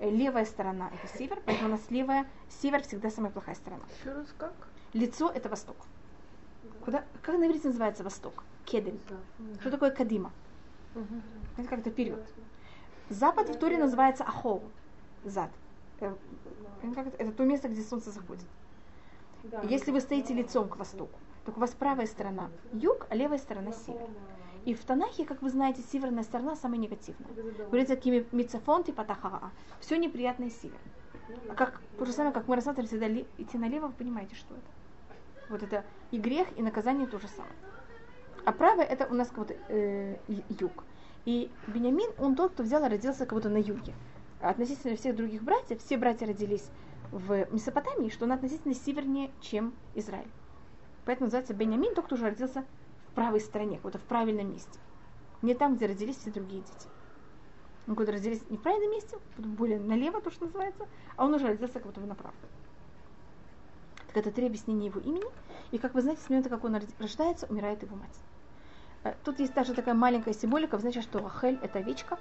э, 0.00 0.10
левая 0.10 0.44
сторона 0.44 0.90
это 0.92 1.16
север, 1.16 1.40
поэтому 1.46 1.68
у 1.68 1.72
нас 1.72 1.80
левая, 1.90 2.26
север 2.60 2.82
всегда 2.82 3.10
самая 3.10 3.30
плохая 3.30 3.54
сторона. 3.54 3.84
Еще 4.00 4.12
раз 4.12 4.26
как? 4.36 4.52
Лицо 4.92 5.30
это 5.30 5.48
восток. 5.48 5.76
Куда, 6.84 7.04
как 7.22 7.38
на 7.38 7.46
иврите 7.46 7.68
называется 7.68 8.02
восток? 8.02 8.42
Кедель. 8.64 8.98
Что 9.60 9.70
такое 9.70 9.90
кадима? 9.90 10.32
Это 11.56 11.68
как-то 11.68 11.90
вперед. 11.90 12.24
Запад 13.10 13.48
в 13.48 13.58
Торе 13.58 13.78
называется 13.78 14.24
ахол, 14.24 14.62
зад. 15.24 15.50
Э, 16.00 16.14
как 16.94 17.06
это? 17.06 17.32
то 17.32 17.44
место, 17.44 17.68
где 17.68 17.82
солнце 17.82 18.10
заходит. 18.10 18.44
Если 19.64 19.90
вы 19.90 20.00
стоите 20.00 20.34
лицом 20.34 20.68
к 20.68 20.76
востоку, 20.76 21.18
то 21.44 21.52
у 21.52 21.60
вас 21.60 21.70
правая 21.70 22.06
сторона 22.06 22.50
юг, 22.72 23.06
а 23.08 23.14
левая 23.14 23.38
сторона 23.38 23.72
север. 23.72 24.08
И 24.64 24.74
в 24.74 24.84
Танахе, 24.84 25.24
как 25.24 25.40
вы 25.40 25.48
знаете, 25.48 25.80
северная 25.80 26.22
сторона 26.22 26.54
самая 26.54 26.78
негативная. 26.78 27.30
Говорится, 27.66 27.96
какими 27.96 28.26
мицафон 28.32 28.84
типа 28.84 29.04
тахаа. 29.04 29.50
Все 29.80 29.96
неприятное 29.96 30.50
север. 30.50 30.78
А 31.48 31.54
как, 31.54 31.80
то 31.98 32.04
же 32.04 32.12
самое, 32.12 32.34
как 32.34 32.48
мы 32.48 32.56
рассматривали 32.56 32.88
всегда 32.88 33.08
ли- 33.08 33.26
идти 33.38 33.56
налево, 33.56 33.86
вы 33.86 33.92
понимаете, 33.92 34.34
что 34.34 34.54
это. 34.54 35.48
Вот 35.48 35.62
это 35.62 35.84
и 36.10 36.18
грех, 36.18 36.48
и 36.58 36.62
наказание 36.62 37.06
то 37.06 37.18
же 37.18 37.28
самое. 37.28 37.54
А 38.44 38.52
правое 38.52 38.84
это 38.84 39.06
у 39.06 39.14
нас 39.14 39.28
как 39.28 39.38
будто 39.38 39.54
э, 39.68 40.16
юг. 40.60 40.84
И 41.24 41.50
Бениамин, 41.66 42.10
он 42.18 42.36
тот, 42.36 42.52
кто 42.52 42.62
взял 42.62 42.84
и 42.84 42.88
родился 42.88 43.26
как 43.26 43.34
будто 43.34 43.48
на 43.48 43.58
юге. 43.58 43.94
А 44.40 44.50
относительно 44.50 44.96
всех 44.96 45.16
других 45.16 45.42
братьев, 45.42 45.82
все 45.82 45.96
братья 45.96 46.26
родились 46.26 46.70
в 47.10 47.52
Месопотамии, 47.52 48.08
что 48.08 48.24
он 48.24 48.32
относительно 48.32 48.74
севернее, 48.74 49.30
чем 49.40 49.74
Израиль. 49.94 50.30
Поэтому 51.04 51.26
называется 51.26 51.54
Бениамин, 51.54 51.94
тот, 51.94 52.06
кто 52.06 52.14
уже 52.14 52.26
родился 52.26 52.64
в 53.10 53.14
правой 53.14 53.40
стороне, 53.40 53.80
будто 53.82 53.98
в 53.98 54.02
правильном 54.02 54.52
месте. 54.52 54.78
Не 55.42 55.54
там, 55.54 55.76
где 55.76 55.86
родились 55.86 56.16
все 56.16 56.30
другие 56.30 56.62
дети. 56.62 56.88
Он 57.86 57.96
когда 57.96 58.12
родились 58.12 58.42
не 58.50 58.58
в 58.58 58.60
правильном 58.60 58.90
месте, 58.90 59.16
более 59.38 59.80
налево, 59.80 60.20
то, 60.20 60.30
что 60.30 60.44
называется, 60.44 60.86
а 61.16 61.24
он 61.24 61.32
уже 61.34 61.46
родился 61.46 61.74
как 61.74 61.86
будто 61.86 62.00
бы 62.00 62.06
направо. 62.06 62.34
Так 64.08 64.18
это 64.18 64.30
три 64.30 64.46
объяснения 64.46 64.86
его 64.86 65.00
имени. 65.00 65.24
И 65.70 65.78
как 65.78 65.94
вы 65.94 66.02
знаете, 66.02 66.22
с 66.22 66.28
момента, 66.28 66.50
как 66.50 66.64
он 66.64 66.74
рож- 66.76 66.98
рождается, 66.98 67.46
умирает 67.46 67.82
его 67.82 67.96
мать. 67.96 68.18
Э, 69.08 69.14
Тут 69.24 69.40
есть 69.40 69.54
даже 69.54 69.74
такая 69.74 69.94
маленькая 69.94 70.34
символика, 70.34 70.78
значит, 70.78 71.02
что 71.02 71.20
Рахель 71.20 71.58
это 71.62 71.78
овечка, 71.78 72.18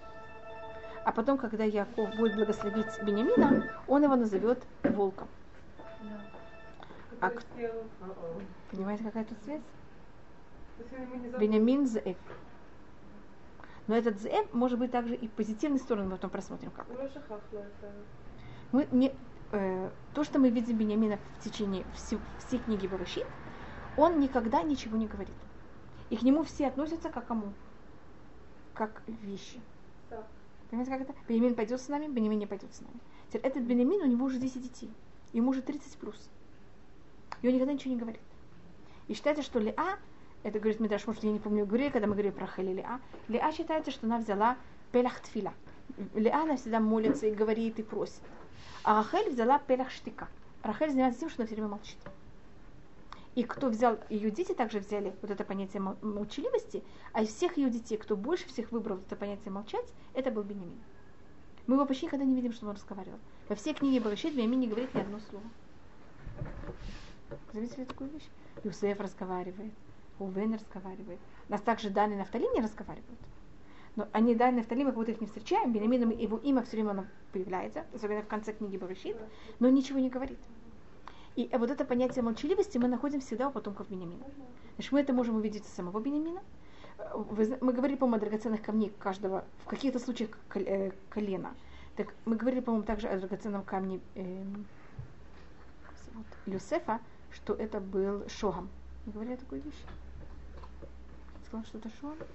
а 1.03 1.11
потом, 1.11 1.37
когда 1.37 1.63
Яков 1.63 2.15
будет 2.15 2.35
благословить 2.35 3.01
Бениамина, 3.03 3.69
он 3.87 4.03
его 4.03 4.15
назовет 4.15 4.59
волком. 4.83 5.27
А 7.19 7.29
к- 7.29 7.43
Понимаете, 8.71 9.03
какая 9.03 9.25
тут 9.25 9.37
связь? 9.43 9.61
Бениамин 11.39 11.87
Зеэв. 11.87 12.17
Но 13.87 13.95
этот 13.95 14.19
Зеэв 14.21 14.53
может 14.53 14.77
быть 14.79 14.91
также 14.91 15.15
и 15.15 15.27
позитивной 15.27 15.79
стороной, 15.79 16.07
мы 16.07 16.15
потом 16.15 16.29
просмотрим 16.29 16.71
как. 16.71 16.85
Мы 18.71 18.87
не, 18.91 19.13
э, 19.53 19.89
то, 20.13 20.23
что 20.23 20.39
мы 20.39 20.49
видим 20.49 20.77
Бениамина 20.77 21.17
в 21.39 21.43
течение 21.43 21.85
всей, 21.95 22.19
всей 22.45 22.59
книги 22.59 22.85
Барашит, 22.85 23.25
он 23.95 24.19
никогда 24.19 24.61
ничего 24.61 24.97
не 24.97 25.07
говорит. 25.07 25.33
И 26.09 26.17
к 26.17 26.21
нему 26.21 26.43
все 26.43 26.67
относятся 26.67 27.09
как 27.09 27.27
кому? 27.27 27.53
Как 28.73 29.01
вещи. 29.07 29.59
Понимаете, 30.69 30.91
как 30.91 31.01
это? 31.01 31.13
Бенемин 31.27 31.55
пойдет 31.55 31.81
с 31.81 31.87
нами, 31.87 32.07
Бенемин 32.07 32.39
не 32.39 32.47
пойдет 32.47 32.73
с 32.73 32.81
нами. 32.81 32.99
Теперь 33.29 33.41
этот 33.41 33.63
Бенемин, 33.63 34.01
у 34.01 34.05
него 34.05 34.25
уже 34.25 34.37
10 34.37 34.61
детей. 34.61 34.91
Ему 35.33 35.51
уже 35.51 35.61
30 35.61 35.97
плюс. 35.97 36.29
И 37.41 37.47
он 37.47 37.53
никогда 37.53 37.73
ничего 37.73 37.93
не 37.93 37.99
говорит. 37.99 38.21
И 39.07 39.13
считается, 39.13 39.43
что 39.43 39.59
Леа, 39.59 39.97
это 40.43 40.59
говорит 40.59 40.79
Мидраш, 40.79 41.07
может, 41.07 41.23
я 41.23 41.31
не 41.31 41.39
помню, 41.39 41.65
говорили, 41.65 41.89
когда 41.89 42.07
мы 42.07 42.13
говорили 42.13 42.33
про 42.33 42.47
Хели 42.47 42.73
Леа, 42.73 42.99
Леа 43.27 43.51
считается, 43.51 43.91
что 43.91 44.05
она 44.07 44.17
взяла 44.17 44.57
пелах 44.91 45.19
тфила. 45.21 45.53
Леа, 46.13 46.43
она 46.43 46.57
всегда 46.57 46.79
молится 46.79 47.27
и 47.27 47.33
говорит, 47.33 47.79
и 47.79 47.83
просит. 47.83 48.21
А 48.83 48.97
Рахель 48.97 49.31
взяла 49.31 49.59
пелах 49.59 49.91
штика. 49.91 50.27
Рахель 50.63 50.89
занимается 50.89 51.21
тем, 51.21 51.29
что 51.29 51.41
она 51.41 51.47
все 51.47 51.55
время 51.55 51.69
молчит. 51.69 51.97
И 53.37 53.43
кто 53.43 53.69
взял, 53.69 53.99
ее 54.09 54.31
дети 54.31 54.53
также 54.53 54.79
взяли 54.79 55.13
вот 55.21 55.29
это 55.29 55.43
понятие 55.43 55.79
мол- 55.79 55.97
молчаливости, 56.01 56.83
а 57.13 57.21
из 57.21 57.29
всех 57.29 57.55
ее 57.55 57.69
детей, 57.69 57.95
кто 57.95 58.17
больше 58.17 58.47
всех 58.47 58.71
выбрал 58.71 58.97
это 58.97 59.15
понятие 59.15 59.51
молчать, 59.51 59.85
это 60.15 60.31
был 60.31 60.41
Бенемин. 60.41 60.79
Мы 61.67 61.75
его 61.75 61.85
почти 61.85 62.07
никогда 62.07 62.25
не 62.25 62.33
видим, 62.33 62.51
чтобы 62.51 62.71
он 62.71 62.77
разговаривал. 62.77 63.19
Во 63.47 63.53
всей 63.53 63.75
книге 63.75 63.99
Барашит 63.99 64.33
Бенемин 64.33 64.61
не 64.61 64.67
говорит 64.67 64.91
ни 64.95 65.01
одно 65.01 65.19
слово. 65.29 65.45
Заметили 67.53 67.83
такую 67.83 68.09
вещь? 68.09 68.27
Юсеф 68.63 68.99
разговаривает, 68.99 69.73
Увен 70.17 70.55
разговаривает. 70.55 71.19
Нас 71.47 71.61
также 71.61 71.91
Дан 71.91 72.13
и 72.13 72.15
Нафтали 72.15 72.51
не 72.55 72.61
разговаривают. 72.61 73.19
Но 73.95 74.07
они 74.13 74.33
Дан 74.33 74.57
и 74.57 74.63
мы 74.63 74.85
как 74.85 74.95
будто 74.95 75.11
их 75.11 75.21
не 75.21 75.27
встречаем. 75.27 75.71
Бенемин, 75.71 76.09
его 76.09 76.37
имя 76.39 76.63
все 76.63 76.77
время 76.77 77.07
появляется, 77.31 77.85
особенно 77.93 78.23
в 78.23 78.27
конце 78.27 78.53
книги 78.53 78.77
Барашит, 78.77 79.15
но 79.59 79.69
ничего 79.69 79.99
не 79.99 80.09
говорит. 80.09 80.39
И 81.37 81.47
вот 81.55 81.69
это 81.69 81.85
понятие 81.85 82.23
молчаливости 82.23 82.79
мы 82.79 82.87
находим 82.87 83.21
всегда 83.21 83.49
у 83.49 83.51
потомков 83.51 83.87
Бенемина. 83.89 84.25
Значит, 84.73 84.91
мы 84.91 85.01
это 85.01 85.13
можем 85.13 85.35
увидеть 85.35 85.65
у 85.65 85.67
самого 85.67 85.99
Бенемина. 85.99 86.41
Э, 86.97 87.57
мы 87.61 87.73
говорили, 87.73 87.95
по-моему, 87.95 88.17
о 88.17 88.19
драгоценных 88.19 88.63
камней 88.63 88.91
каждого, 88.97 89.45
в 89.63 89.67
каких-то 89.67 89.99
случаях 89.99 90.31
э, 90.55 90.89
колена. 91.11 91.53
Так 91.95 92.11
мы 92.25 92.37
говорили, 92.37 92.61
по-моему, 92.61 92.87
также 92.87 93.07
о 93.07 93.19
драгоценном 93.19 93.63
камне 93.63 93.99
эм, 94.15 94.65
как 95.85 95.95
зовут, 96.07 96.25
Юсефа, 96.47 97.01
что 97.29 97.53
это 97.53 97.79
был 97.81 98.27
Шогам. 98.29 98.67
Мы 99.05 99.11
говорили 99.13 99.35
о 99.35 99.37
такой 99.37 99.59
вещи? 99.59 99.85
Сказала, 101.45 101.65
что 101.67 101.77
это 101.77 101.91
Шогам. 102.01 102.27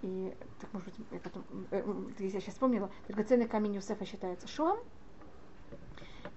И, 0.00 0.34
так, 0.60 0.72
может 0.72 0.88
быть, 0.88 1.06
я 1.10 1.20
потом, 1.20 1.44
э, 1.72 1.84
я 2.20 2.30
сейчас 2.40 2.54
вспомнила, 2.54 2.90
драгоценный 3.06 3.46
камень 3.46 3.74
Юсефа 3.74 4.06
считается 4.06 4.48
Шогам. 4.48 4.78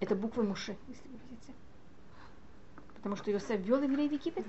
Это 0.02 0.18
буквы 0.18 0.44
Муши, 0.44 0.76
если 0.90 1.08
вы. 1.08 1.19
Потому 3.00 3.16
что 3.16 3.32
Йосеф 3.32 3.62
ввел 3.62 3.82
евреев 3.82 4.12
в 4.12 4.14
Египет. 4.14 4.46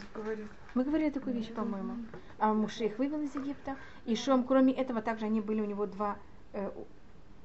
Мы 0.75 0.85
говорили 0.85 1.11
такую 1.11 1.37
вещь, 1.37 1.53
по-моему. 1.53 1.95
А 2.39 2.53
Муше 2.53 2.87
их 2.87 2.99
вывел 2.99 3.21
из 3.21 3.35
Египта. 3.35 3.77
И 4.07 4.17
Шом, 4.17 4.45
кроме 4.45 4.73
этого, 4.73 5.03
также 5.03 5.27
они 5.27 5.41
были 5.41 5.61
у 5.61 5.65
него 5.65 5.87
два... 5.87 6.19
э, 6.53 6.71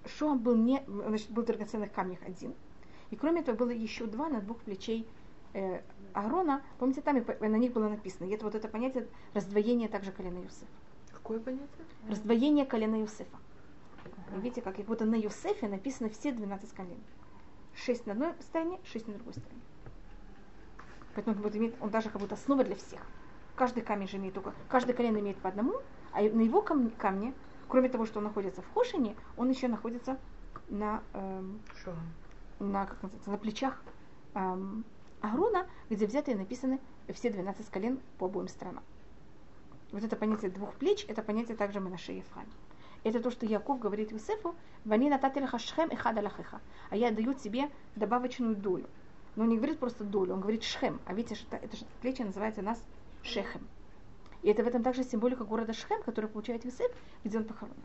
Шом 0.05 0.39
был 0.39 0.55
не... 0.55 0.83
Значит, 0.87 1.29
был 1.29 1.43
в 1.43 1.45
драгоценных 1.45 1.91
камнях 1.91 2.19
один. 2.25 2.55
И 3.11 3.15
кроме 3.15 3.41
этого 3.41 3.55
было 3.55 3.69
еще 3.69 4.07
два 4.07 4.29
на 4.29 4.41
двух 4.41 4.57
плечей 4.61 5.07
э, 5.53 5.81
Аарона. 6.13 6.63
Помните, 6.79 7.01
там 7.01 7.19
и 7.19 7.47
на 7.47 7.55
них 7.55 7.73
было 7.73 7.87
написано. 7.87 8.27
И 8.27 8.31
это 8.31 8.45
вот 8.45 8.55
это 8.55 8.67
понятие 8.67 9.07
раздвоения 9.35 9.87
также 9.87 10.11
колена 10.11 10.39
Юсефа. 10.39 10.65
Какое 11.11 11.39
понятие? 11.39 11.85
Раздвоение 12.09 12.65
колена 12.65 12.95
Юсефа. 12.95 13.37
И 14.35 14.39
видите, 14.39 14.61
как, 14.61 14.75
как 14.75 14.85
будто 14.85 15.05
на 15.05 15.15
Юсефе 15.15 15.67
написано 15.67 16.09
все 16.09 16.31
12 16.31 16.71
колен. 16.71 16.97
Шесть 17.75 18.07
на 18.07 18.13
одной 18.13 18.33
стороне, 18.41 18.79
шесть 18.85 19.07
на 19.07 19.13
другой 19.13 19.33
стороне. 19.33 19.61
Поэтому 21.15 21.35
как 21.35 21.43
будто 21.43 21.57
имеет, 21.57 21.75
он 21.81 21.89
даже 21.89 22.09
как 22.09 22.21
будто 22.21 22.35
основа 22.35 22.63
для 22.63 22.75
всех. 22.75 23.01
Каждый 23.55 23.81
камень 23.81 24.07
же 24.07 24.17
имеет 24.17 24.33
только, 24.33 24.53
каждый 24.67 24.93
колено 24.93 25.17
имеет 25.19 25.37
по 25.37 25.49
одному, 25.49 25.73
а 26.11 26.21
и 26.21 26.29
на 26.29 26.41
его 26.41 26.61
кам- 26.61 26.91
камне, 26.91 27.33
кроме 27.69 27.87
того, 27.89 28.05
что 28.05 28.19
он 28.19 28.25
находится 28.25 28.61
в 28.61 28.73
Хошине, 28.73 29.15
он 29.37 29.49
еще 29.49 29.69
находится 29.69 30.19
на, 30.67 31.01
эм, 31.13 31.61
на, 32.59 32.85
как 32.85 33.01
называется, 33.01 33.31
на 33.31 33.37
плечах 33.37 33.81
эм, 34.33 34.83
Ааруна, 35.21 35.65
где 35.89 36.05
взяты 36.05 36.31
и 36.31 36.35
написаны 36.35 36.79
все 37.13 37.29
12 37.29 37.69
колен 37.69 37.99
по 38.17 38.25
обоим 38.25 38.49
сторонам. 38.49 38.83
Вот 39.91 40.03
это 40.03 40.17
понятие 40.17 40.51
двух 40.51 40.73
плеч, 40.73 41.05
это 41.07 41.23
понятие 41.23 41.55
также 41.55 41.79
мы 41.79 41.89
на 41.89 41.97
шее 41.97 42.17
Ефраме. 42.17 42.51
Это 43.03 43.21
то, 43.21 43.29
что 43.29 43.45
Яков 43.45 43.79
говорит 43.79 44.11
Юсефу, 44.11 44.55
«Вани 44.83 45.09
натателеха 45.09 45.59
шхем 45.59 45.89
и 45.89 45.95
хада 45.95 46.21
лахеха». 46.21 46.59
А 46.89 46.97
я 46.97 47.11
даю 47.11 47.33
тебе 47.33 47.69
добавочную 47.95 48.55
долю. 48.55 48.89
Но 49.35 49.43
он 49.43 49.49
не 49.49 49.57
говорит 49.57 49.79
просто 49.79 50.03
долю, 50.03 50.33
он 50.33 50.41
говорит 50.41 50.63
шхем. 50.63 50.99
А 51.05 51.13
видите, 51.13 51.39
это, 51.49 51.63
это 51.63 51.77
плечи 52.01 52.21
называется 52.21 52.61
нас 52.61 52.81
шехем. 53.23 53.67
И 54.45 54.49
это 54.49 54.63
в 54.63 54.67
этом 54.67 54.83
также 54.83 55.03
символика 55.03 55.43
города 55.43 55.73
Шхем, 55.73 56.03
который 56.03 56.29
получает 56.29 56.65
Юсеф, 56.65 56.91
где 57.23 57.39
он 57.39 57.45
похоронен. 57.45 57.75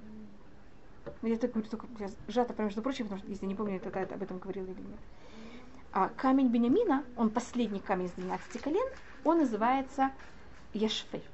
Я 1.23 1.39
так 1.39 1.53
говорю, 1.53 1.71
только 1.71 1.87
я 1.99 2.11
сжато, 2.29 2.55
между 2.63 2.83
прочим, 2.83 3.07
потому 3.07 3.21
что, 3.21 3.31
если 3.31 3.47
не 3.47 3.55
помню, 3.55 3.81
тогда 3.81 4.03
это 4.03 4.15
об 4.15 4.23
этом 4.23 4.39
говорил 4.39 4.65
или 4.65 4.73
нет. 4.73 5.01
А 5.93 6.11
камень 6.11 6.49
Бениамина, 6.49 7.03
он 7.17 7.31
последний 7.31 7.81
камень 7.81 8.07
из 8.07 8.13
12 8.13 8.61
колен, 8.61 8.87
он 9.25 9.39
называется 9.39 10.13
Ешфей. 10.75 11.25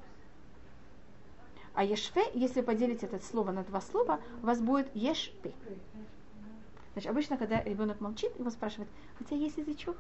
А 1.75 1.83
ешфе, 1.83 2.25
если 2.33 2.61
поделить 2.61 3.03
это 3.03 3.19
слово 3.19 3.51
на 3.51 3.65
два 3.65 3.81
слова, 3.81 4.21
у 4.43 4.47
вас 4.47 4.61
будет 4.61 4.95
ешпе. 4.95 5.53
Значит, 6.97 7.11
обычно, 7.11 7.37
когда 7.37 7.63
ребенок 7.63 8.01
молчит, 8.01 8.31
его 8.39 8.49
спрашивают, 8.49 8.89
у 9.21 9.25
тебя 9.25 9.37
есть 9.37 9.59
язычок? 9.59 9.99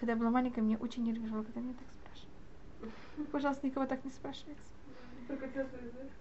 Когда 0.00 0.14
я 0.14 0.18
была 0.18 0.30
маленькая, 0.30 0.62
мне 0.62 0.78
очень 0.78 1.04
нервировало, 1.04 1.42
когда 1.42 1.60
меня 1.60 1.74
так 1.74 1.86
спрашивают. 2.00 3.30
Пожалуйста, 3.30 3.66
никого 3.66 3.84
так 3.84 4.02
не 4.02 4.10
спрашивайте. 4.10 4.58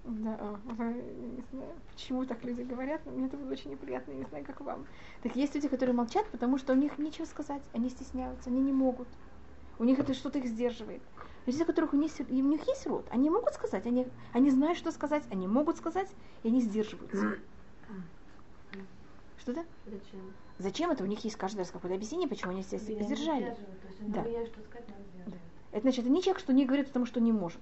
Да, 0.03 0.37
а, 0.37 0.59
не 0.83 1.41
знаю, 1.49 1.71
почему 1.93 2.25
так 2.25 2.43
люди 2.43 2.63
говорят, 2.63 3.05
но 3.05 3.13
мне 3.13 3.27
это 3.27 3.37
было 3.37 3.53
очень 3.53 3.71
неприятно, 3.71 4.11
я 4.11 4.17
не 4.17 4.25
знаю, 4.25 4.43
как 4.43 4.59
вам. 4.59 4.85
Так 5.23 5.33
есть 5.37 5.55
люди, 5.55 5.69
которые 5.69 5.95
молчат, 5.95 6.25
потому 6.29 6.57
что 6.57 6.73
у 6.73 6.75
них 6.75 6.97
нечего 6.97 7.23
сказать, 7.23 7.63
они 7.71 7.89
стесняются, 7.89 8.49
они 8.49 8.59
не 8.59 8.73
могут. 8.73 9.07
У 9.79 9.85
них 9.85 9.97
это 9.97 10.13
что-то 10.13 10.39
их 10.39 10.47
сдерживает. 10.47 11.01
Люди, 11.45 11.61
у 11.61 11.65
которых 11.65 11.93
у 11.93 11.95
них, 11.95 12.11
у 12.19 12.33
них 12.33 12.67
есть 12.67 12.85
рот, 12.85 13.07
они 13.11 13.29
могут 13.29 13.53
сказать, 13.53 13.85
они, 13.85 14.05
они 14.33 14.49
знают, 14.49 14.77
что 14.77 14.91
сказать, 14.91 15.23
они 15.31 15.47
могут 15.47 15.77
сказать, 15.77 16.09
и 16.43 16.49
они 16.49 16.59
сдерживаются. 16.59 17.37
Что-то? 19.47 19.65
Зачем? 19.85 20.33
Зачем 20.59 20.91
это? 20.91 21.03
У 21.05 21.07
них 21.07 21.23
есть 21.23 21.37
каждый 21.37 21.59
раз 21.59 21.71
какое-то 21.71 21.95
объяснение, 21.95 22.27
почему 22.27 22.51
они 22.51 22.63
себя 22.63 22.79
не 22.79 23.03
сдержали. 23.03 23.55
Да. 24.01 24.21
сдерживать. 24.23 24.51
Это 25.71 25.81
значит, 25.83 26.01
это 26.01 26.09
не 26.09 26.21
человек, 26.21 26.41
что 26.41 26.51
не 26.51 26.65
говорит, 26.65 26.87
потому 26.87 27.05
что 27.05 27.21
не 27.21 27.31
может. 27.31 27.61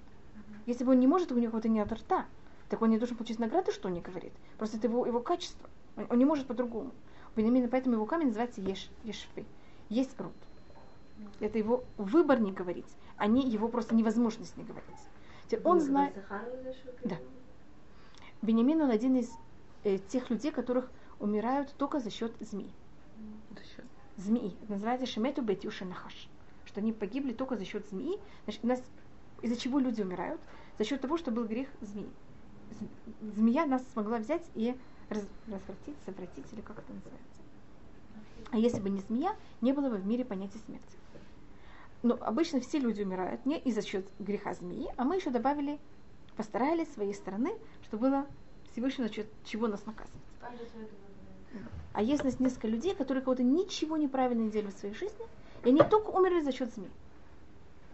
Если 0.66 0.82
бы 0.82 0.90
он 0.92 0.98
не 0.98 1.06
может, 1.06 1.30
у 1.30 1.36
него 1.36 1.46
какого-то 1.46 1.68
нет 1.68 1.92
рта, 1.92 2.26
так 2.68 2.82
он 2.82 2.90
не 2.90 2.98
должен 2.98 3.16
получить 3.16 3.38
награды, 3.38 3.70
что 3.70 3.86
он 3.86 3.94
не 3.94 4.00
говорит. 4.00 4.32
Просто 4.58 4.78
это 4.78 4.88
его, 4.88 5.06
его 5.06 5.20
качество. 5.20 5.70
Он, 5.96 6.08
он 6.10 6.18
не 6.18 6.24
может 6.24 6.48
по-другому. 6.48 6.90
Именно 7.36 7.68
поэтому 7.68 7.94
его 7.94 8.06
камень 8.06 8.28
называется 8.28 8.60
еш, 8.62 8.90
ешфы. 9.04 9.44
Есть 9.88 10.18
рот. 10.18 10.32
Это 11.38 11.56
его 11.56 11.84
выбор 11.98 12.40
не 12.40 12.50
говорить, 12.50 12.92
а 13.16 13.28
не 13.28 13.48
его 13.48 13.68
просто 13.68 13.94
невозможность 13.94 14.56
не 14.56 14.64
говорить. 14.64 14.84
Теперь 15.46 15.60
Он 15.62 15.78
знает... 15.78 16.14
Да. 17.04 17.16
Бенемин, 18.42 18.82
он 18.82 18.90
один 18.90 19.14
из 19.16 19.30
э, 19.84 19.98
тех 19.98 20.30
людей, 20.30 20.50
которых 20.50 20.90
умирают 21.18 21.74
только 21.76 22.00
за 22.00 22.10
счет 22.10 22.32
змей. 22.40 22.72
Змеи. 24.16 24.56
Это 24.62 24.72
называется 24.72 25.06
Шемету 25.06 25.42
Бетюша 25.42 25.84
Нахаш. 25.84 26.28
Что 26.64 26.80
они 26.80 26.92
погибли 26.92 27.32
только 27.32 27.56
за 27.56 27.64
счет 27.64 27.86
змеи. 27.88 28.18
Значит, 28.44 28.64
у 28.64 28.66
нас 28.66 28.82
из-за 29.42 29.56
чего 29.56 29.78
люди 29.78 30.02
умирают? 30.02 30.40
За 30.78 30.84
счет 30.84 31.00
того, 31.00 31.16
что 31.18 31.30
был 31.30 31.44
грех 31.44 31.68
змеи. 31.80 32.10
Змея 33.20 33.66
нас 33.66 33.82
смогла 33.92 34.18
взять 34.18 34.42
и 34.54 34.74
раз- 35.08 35.28
развратить, 35.46 35.96
совратить, 36.04 36.52
или 36.52 36.60
как 36.60 36.78
это 36.78 36.92
называется. 36.92 37.42
А 38.50 38.58
если 38.58 38.80
бы 38.80 38.90
не 38.90 39.00
змея, 39.00 39.34
не 39.60 39.72
было 39.72 39.90
бы 39.90 39.96
в 39.96 40.06
мире 40.06 40.24
понятия 40.24 40.58
смерти. 40.66 40.96
Но 42.02 42.16
обычно 42.20 42.60
все 42.60 42.78
люди 42.78 43.02
умирают 43.02 43.44
не 43.46 43.58
из-за 43.58 43.82
счет 43.82 44.06
греха 44.18 44.54
змеи, 44.54 44.88
а 44.96 45.04
мы 45.04 45.16
еще 45.16 45.30
добавили, 45.30 45.78
постарались 46.36 46.88
с 46.88 46.94
своей 46.94 47.14
стороны, 47.14 47.52
чтобы 47.84 48.08
было 48.08 48.26
Всевышний 48.72 49.06
за 49.06 49.12
счет 49.12 49.26
чего 49.44 49.66
нас 49.66 49.84
наказывать. 49.86 50.22
А 51.92 52.02
есть 52.02 52.22
у 52.22 52.26
нас 52.26 52.38
несколько 52.40 52.68
людей, 52.68 52.94
которые 52.94 53.22
кого-то 53.22 53.42
ничего 53.42 53.96
неправильно 53.96 54.42
не 54.42 54.50
делали 54.50 54.70
в 54.70 54.78
своей 54.78 54.94
жизни, 54.94 55.24
и 55.64 55.68
они 55.68 55.80
только 55.80 56.10
умерли 56.10 56.40
за 56.40 56.52
счет 56.52 56.72
змей. 56.74 56.90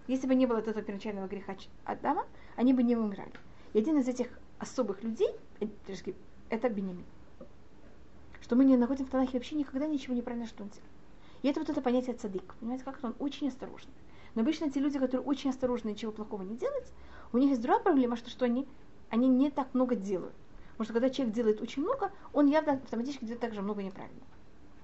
Если 0.09 0.27
бы 0.27 0.35
не 0.35 0.47
было 0.47 0.59
этого 0.59 0.83
первоначального 0.83 1.29
греха 1.29 1.57
Адама, 1.85 2.27
они 2.57 2.75
бы 2.75 2.83
не 2.83 2.97
умирали. 2.97 3.33
И 3.73 3.79
один 3.79 3.99
из 3.99 4.09
этих 4.09 4.29
особых 4.59 5.03
людей, 5.03 5.31
э, 5.61 5.67
это 6.51 6.69
Бенямин. 6.69 7.05
Что 8.41 8.57
мы 8.57 8.65
не 8.65 8.77
находим 8.77 9.07
в 9.07 9.11
Танахе 9.11 9.39
вообще 9.39 9.55
никогда 9.55 9.87
ничего 9.87 10.15
неправильно, 10.15 10.47
что 10.47 10.65
он 10.65 10.71
делал. 10.71 10.89
И 11.43 11.49
это 11.49 11.61
вот 11.61 11.71
это 11.71 11.81
понятие 11.81 12.15
цадык. 12.15 12.55
Понимаете, 12.61 12.85
как 12.85 12.99
он 13.03 13.15
очень 13.19 13.49
осторожный. 13.49 13.93
Но 14.35 14.43
обычно 14.43 14.71
те 14.71 14.81
люди, 14.81 14.99
которые 14.99 15.27
очень 15.27 15.51
осторожны 15.51 15.91
и 15.91 15.93
ничего 15.93 16.13
плохого 16.13 16.43
не 16.43 16.57
делают, 16.57 16.87
у 17.33 17.39
них 17.39 17.51
есть 17.51 17.63
другая 17.63 17.81
проблема, 17.81 18.17
что, 18.17 18.31
что 18.31 18.45
они, 18.45 18.67
они 19.11 19.29
не 19.29 19.51
так 19.51 19.73
много 19.75 19.95
делают. 19.95 20.35
Потому 20.83 20.99
что 20.99 21.01
когда 21.01 21.15
человек 21.15 21.35
делает 21.37 21.61
очень 21.61 21.83
много, 21.83 22.11
он 22.33 22.47
явно 22.49 22.73
автоматически 22.73 23.25
делает 23.25 23.41
также 23.41 23.63
много 23.63 23.85
неправильно. 23.85 24.27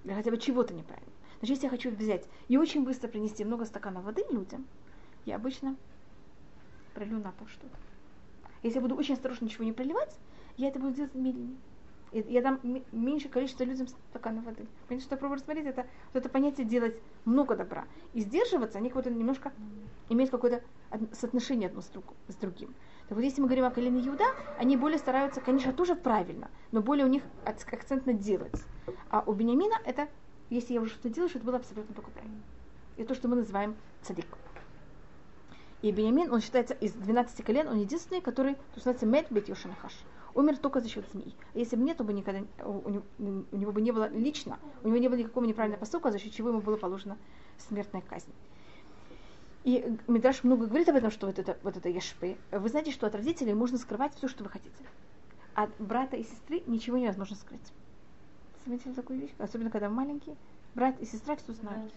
Или 0.04 0.12
хотя 0.12 0.30
бы 0.30 0.38
чего-то 0.38 0.72
неправильно. 0.72 1.10
Значит, 1.40 1.56
если 1.56 1.64
я 1.64 1.70
хочу 1.70 1.90
взять 1.90 2.28
и 2.46 2.56
очень 2.56 2.84
быстро 2.84 3.08
принести 3.08 3.44
много 3.44 3.64
стаканов 3.64 4.04
воды 4.04 4.22
людям, 4.30 4.64
я 5.24 5.34
обычно 5.34 5.76
пролью 6.94 7.18
на 7.18 7.32
пол 7.32 7.48
что-то. 7.48 7.76
Если 8.62 8.76
я 8.76 8.80
буду 8.80 8.94
очень 8.94 9.14
осторожно 9.14 9.46
ничего 9.46 9.64
не 9.64 9.72
проливать, 9.72 10.16
я 10.56 10.68
это 10.68 10.78
буду 10.78 10.94
делать 10.94 11.16
медленнее. 11.16 11.58
И 12.12 12.24
Я 12.28 12.42
дам 12.42 12.60
меньше 12.92 13.28
количество 13.28 13.64
людям 13.64 13.88
стаканов 13.88 14.44
воды. 14.44 14.68
Понимаете, 14.86 15.04
что 15.04 15.16
я 15.16 15.18
пробую 15.18 15.38
рассмотреть, 15.38 15.66
это 15.66 15.84
вот 16.12 16.20
это 16.20 16.28
понятие 16.28 16.64
делать 16.64 16.96
много 17.24 17.56
добра. 17.56 17.88
И 18.12 18.20
сдерживаться, 18.20 18.78
они 18.78 18.88
как-то 18.88 19.10
немножко 19.10 19.52
имеют 20.08 20.30
какое-то 20.30 20.62
соотношение 21.12 21.68
одно 21.68 21.82
с, 21.82 21.88
друг- 21.88 22.14
с 22.28 22.36
другим. 22.36 22.72
Так 23.08 23.16
вот, 23.16 23.24
если 23.24 23.40
мы 23.40 23.46
говорим 23.46 23.64
о 23.64 23.70
колене 23.70 24.06
Иуда, 24.06 24.24
они 24.58 24.76
более 24.76 24.98
стараются, 24.98 25.40
конечно, 25.40 25.72
тоже 25.72 25.94
правильно, 25.94 26.50
но 26.72 26.82
более 26.82 27.06
у 27.06 27.08
них 27.08 27.22
ак- 27.46 27.72
акцент 27.72 28.04
на 28.04 28.12
делать. 28.12 28.62
А 29.08 29.22
у 29.24 29.32
Бениамина 29.32 29.76
это, 29.86 30.08
если 30.50 30.74
я 30.74 30.80
уже 30.82 30.90
что-то 30.90 31.08
делаю, 31.08 31.30
что 31.30 31.38
это 31.38 31.46
было 31.46 31.56
абсолютно 31.56 31.94
только 31.94 32.10
правильно. 32.10 32.42
И 32.98 33.04
то, 33.04 33.14
что 33.14 33.28
мы 33.28 33.36
называем 33.36 33.76
цадик. 34.02 34.26
И 35.80 35.90
Бениамин, 35.90 36.30
он 36.30 36.42
считается 36.42 36.74
из 36.74 36.92
12 36.92 37.42
колен, 37.44 37.68
он 37.68 37.78
единственный, 37.78 38.20
который, 38.20 38.56
то, 38.56 38.60
называется, 38.76 39.06
мед 39.06 39.28
бет 39.30 39.48
Йошанахаш. 39.48 39.92
Умер 40.34 40.58
только 40.58 40.80
за 40.80 40.88
счет 40.88 41.06
змей. 41.10 41.34
А 41.54 41.58
если 41.58 41.76
бы 41.76 41.84
нет, 41.84 41.96
то 41.96 42.04
бы 42.04 42.12
никогда, 42.12 42.42
у, 42.62 42.80
у 42.84 42.90
него, 42.90 43.04
у 43.18 43.56
него 43.56 43.72
бы 43.72 43.80
не 43.80 43.90
было 43.90 44.08
лично, 44.10 44.58
у 44.82 44.88
него 44.88 44.98
не 44.98 45.08
было 45.08 45.16
никакого 45.16 45.46
неправильного 45.46 45.80
поступка, 45.80 46.10
за 46.10 46.18
счет 46.18 46.34
чего 46.34 46.50
ему 46.50 46.60
было 46.60 46.76
положена 46.76 47.16
смертная 47.56 48.02
казнь. 48.02 48.32
И 49.68 49.84
Мидраш 50.06 50.44
много 50.44 50.66
говорит 50.66 50.88
об 50.88 50.96
этом, 50.96 51.10
что 51.10 51.26
вот 51.26 51.38
это, 51.38 51.58
вот 51.62 51.76
это 51.76 51.90
ешпы. 51.90 52.38
Вы 52.50 52.70
знаете, 52.70 52.90
что 52.90 53.06
от 53.06 53.14
родителей 53.14 53.52
можно 53.52 53.76
скрывать 53.76 54.14
все, 54.14 54.26
что 54.26 54.42
вы 54.42 54.48
хотите. 54.48 54.82
От 55.52 55.68
брата 55.78 56.16
и 56.16 56.24
сестры 56.24 56.62
ничего 56.66 56.96
невозможно 56.96 57.36
скрыть. 57.36 57.70
Заметили 58.64 58.94
такую 58.94 59.20
вещь? 59.20 59.30
Особенно, 59.36 59.68
когда 59.70 59.90
маленькие. 59.90 60.36
Брат 60.74 60.98
и 61.00 61.04
сестра 61.04 61.36
все 61.36 61.52
знают. 61.52 61.92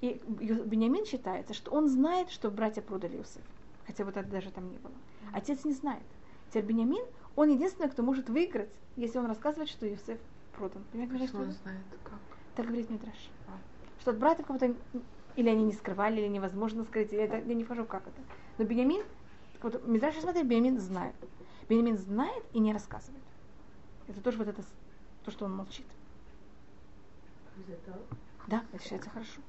И 0.00 0.22
Бениамин 0.26 1.04
считается, 1.04 1.52
что 1.52 1.70
он 1.70 1.86
знает, 1.86 2.30
что 2.30 2.50
братья 2.50 2.80
продали 2.80 3.18
Иосиф. 3.18 3.42
Хотя 3.86 4.06
вот 4.06 4.16
это 4.16 4.30
даже 4.30 4.50
там 4.50 4.70
не 4.70 4.78
было. 4.78 4.94
Отец 5.34 5.66
не 5.66 5.74
знает. 5.74 6.02
Теперь 6.48 6.64
Бениамин, 6.64 7.04
он 7.36 7.50
единственный, 7.50 7.90
кто 7.90 8.02
может 8.02 8.30
выиграть, 8.30 8.70
если 8.96 9.18
он 9.18 9.26
рассказывает, 9.26 9.68
что 9.68 9.86
Иосиф 9.86 10.18
продан. 10.56 10.82
Понимаете, 10.92 11.26
Почему 11.26 11.42
он 11.42 11.52
знает 11.52 11.82
как? 12.04 12.18
Так 12.56 12.64
говорит 12.64 12.88
Мидраш. 12.88 13.28
Что 14.00 14.12
от 14.12 14.18
братьев 14.18 14.46
кого-то 14.46 14.74
или 15.38 15.48
они 15.48 15.62
не 15.62 15.72
скрывали, 15.72 16.20
или 16.20 16.26
невозможно 16.26 16.82
скрыть. 16.82 17.12
Я, 17.12 17.24
это, 17.24 17.38
я 17.38 17.54
не 17.54 17.62
вхожу, 17.62 17.84
как 17.84 18.02
это. 18.08 18.20
Но 18.58 18.64
Бениамин, 18.64 19.04
вот, 19.62 19.86
Мидраш 19.86 20.16
смотрит, 20.16 20.44
Бениамин 20.44 20.80
знает. 20.80 21.14
Бениамин 21.68 21.96
знает 21.96 22.42
и 22.52 22.58
не 22.58 22.72
рассказывает. 22.72 23.22
Это 24.08 24.20
тоже 24.20 24.38
вот 24.38 24.48
это, 24.48 24.64
то, 25.24 25.30
что 25.30 25.44
он 25.44 25.54
молчит. 25.54 25.86
Да, 28.48 28.64
это 28.72 28.82
считается 28.82 29.10
хорошо. 29.10 29.40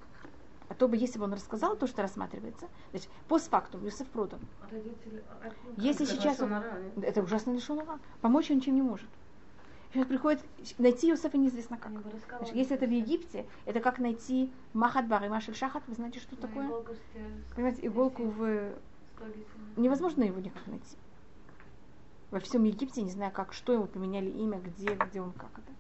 А 0.68 0.76
то 0.76 0.88
бы, 0.88 0.96
если 0.96 1.18
бы 1.18 1.24
он 1.24 1.34
рассказал 1.34 1.76
то, 1.76 1.88
что 1.88 2.04
рассматривается, 2.04 2.68
значит, 2.92 3.10
постфактум, 3.28 3.84
Юсеф 3.84 4.08
ну, 4.14 4.30
Если 5.78 6.06
сейчас 6.06 6.40
он- 6.40 6.54
Это 7.02 7.24
ужасно 7.24 7.52
лишен 7.52 7.80
ума. 7.80 8.00
Помочь 8.22 8.52
он 8.52 8.58
ничем 8.58 8.76
не 8.76 8.84
может. 8.84 9.10
Сейчас 9.92 10.06
приходит 10.06 10.46
найти 10.78 11.08
Юсефа 11.08 11.38
неизвестно 11.38 11.78
как. 11.78 11.92
Значит, 12.38 12.56
если 12.56 12.76
это 12.76 12.86
в 12.86 12.92
Египте, 12.92 13.48
это 13.66 13.80
как 13.80 13.98
найти 13.98 14.52
Махат 14.74 15.08
Бар 15.08 15.26
и 15.26 15.30
Машель 15.30 15.56
Шахат. 15.56 15.84
Вы 15.88 15.96
знаете, 15.96 16.20
что 16.20 16.36
такое? 16.36 16.68
иголку 16.68 16.94
Понимаете, 17.56 17.88
иголку 17.88 18.24
в... 18.24 18.74
Невозможно 19.78 20.24
его 20.24 20.40
никак 20.40 20.66
найти. 20.68 20.96
Во 22.30 22.40
всем 22.40 22.64
Египте, 22.66 23.02
не 23.02 23.10
знаю 23.10 23.32
как, 23.32 23.54
что 23.54 23.74
ему 23.74 23.88
поменяли 23.88 24.30
имя, 24.30 24.60
где, 24.60 24.94
где 24.94 25.22
он, 25.22 25.32
как 25.32 25.50
это. 25.54 25.74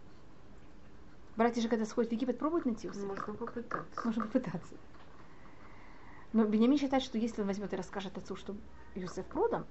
Братья 1.35 1.61
же, 1.61 1.69
когда 1.69 1.85
сходят 1.85 2.09
в 2.09 2.13
Египет, 2.13 2.39
пробуют 2.39 2.65
найти 2.65 2.87
Юсефа. 2.87 3.05
Можно 3.05 3.33
попытаться. 3.33 4.01
Можно 4.03 4.23
попытаться. 4.23 4.73
Но 6.33 6.45
Бенямин 6.45 6.79
считает, 6.79 7.03
что 7.03 7.19
если 7.19 7.41
он 7.41 7.47
возьмет 7.47 7.71
и 7.73 7.75
расскажет 7.75 8.17
отцу, 8.17 8.35
что 8.35 8.55
Юсеф 8.95 9.25
продан, 9.27 9.65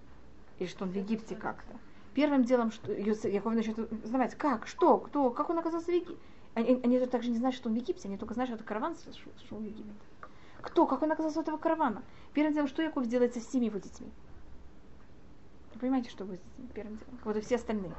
или 0.60 0.68
что 0.68 0.84
он 0.84 0.92
в 0.92 0.96
Египте 0.96 1.34
как-то, 1.34 1.76
первым 2.18 2.42
делом, 2.42 2.72
что 2.72 2.92
Яков 2.92 3.54
начнет 3.54 3.78
узнавать, 3.78 4.34
как, 4.34 4.66
что, 4.66 4.98
кто, 4.98 5.30
как 5.30 5.50
он 5.50 5.58
оказался 5.60 5.86
в 5.86 5.94
Египте. 5.94 6.16
Они, 6.54 6.80
они 6.82 6.98
же 6.98 7.06
также 7.06 7.30
не 7.30 7.36
знают, 7.36 7.54
что 7.54 7.68
он 7.68 7.76
в 7.76 7.78
Египте, 7.78 8.08
они 8.08 8.18
только 8.18 8.34
знают, 8.34 8.48
что 8.48 8.56
это 8.56 8.64
караван 8.64 8.96
шел 8.96 9.12
шел 9.48 9.58
в 9.58 9.62
Египет. 9.62 9.94
Кто? 10.60 10.88
Как 10.88 11.00
он 11.00 11.12
оказался 11.12 11.38
у 11.38 11.42
этого 11.42 11.58
каравана? 11.58 12.02
Первым 12.34 12.54
делом, 12.54 12.66
что 12.66 12.82
Яков 12.82 13.06
делает 13.06 13.34
со 13.34 13.40
всеми 13.40 13.66
его 13.66 13.78
детьми? 13.78 14.10
Вы 15.74 15.80
понимаете, 15.80 16.10
что 16.10 16.24
будет 16.24 16.40
первым 16.74 16.96
делом? 16.96 17.20
Вот 17.22 17.36
и 17.36 17.40
все 17.40 17.54
остальные. 17.54 17.94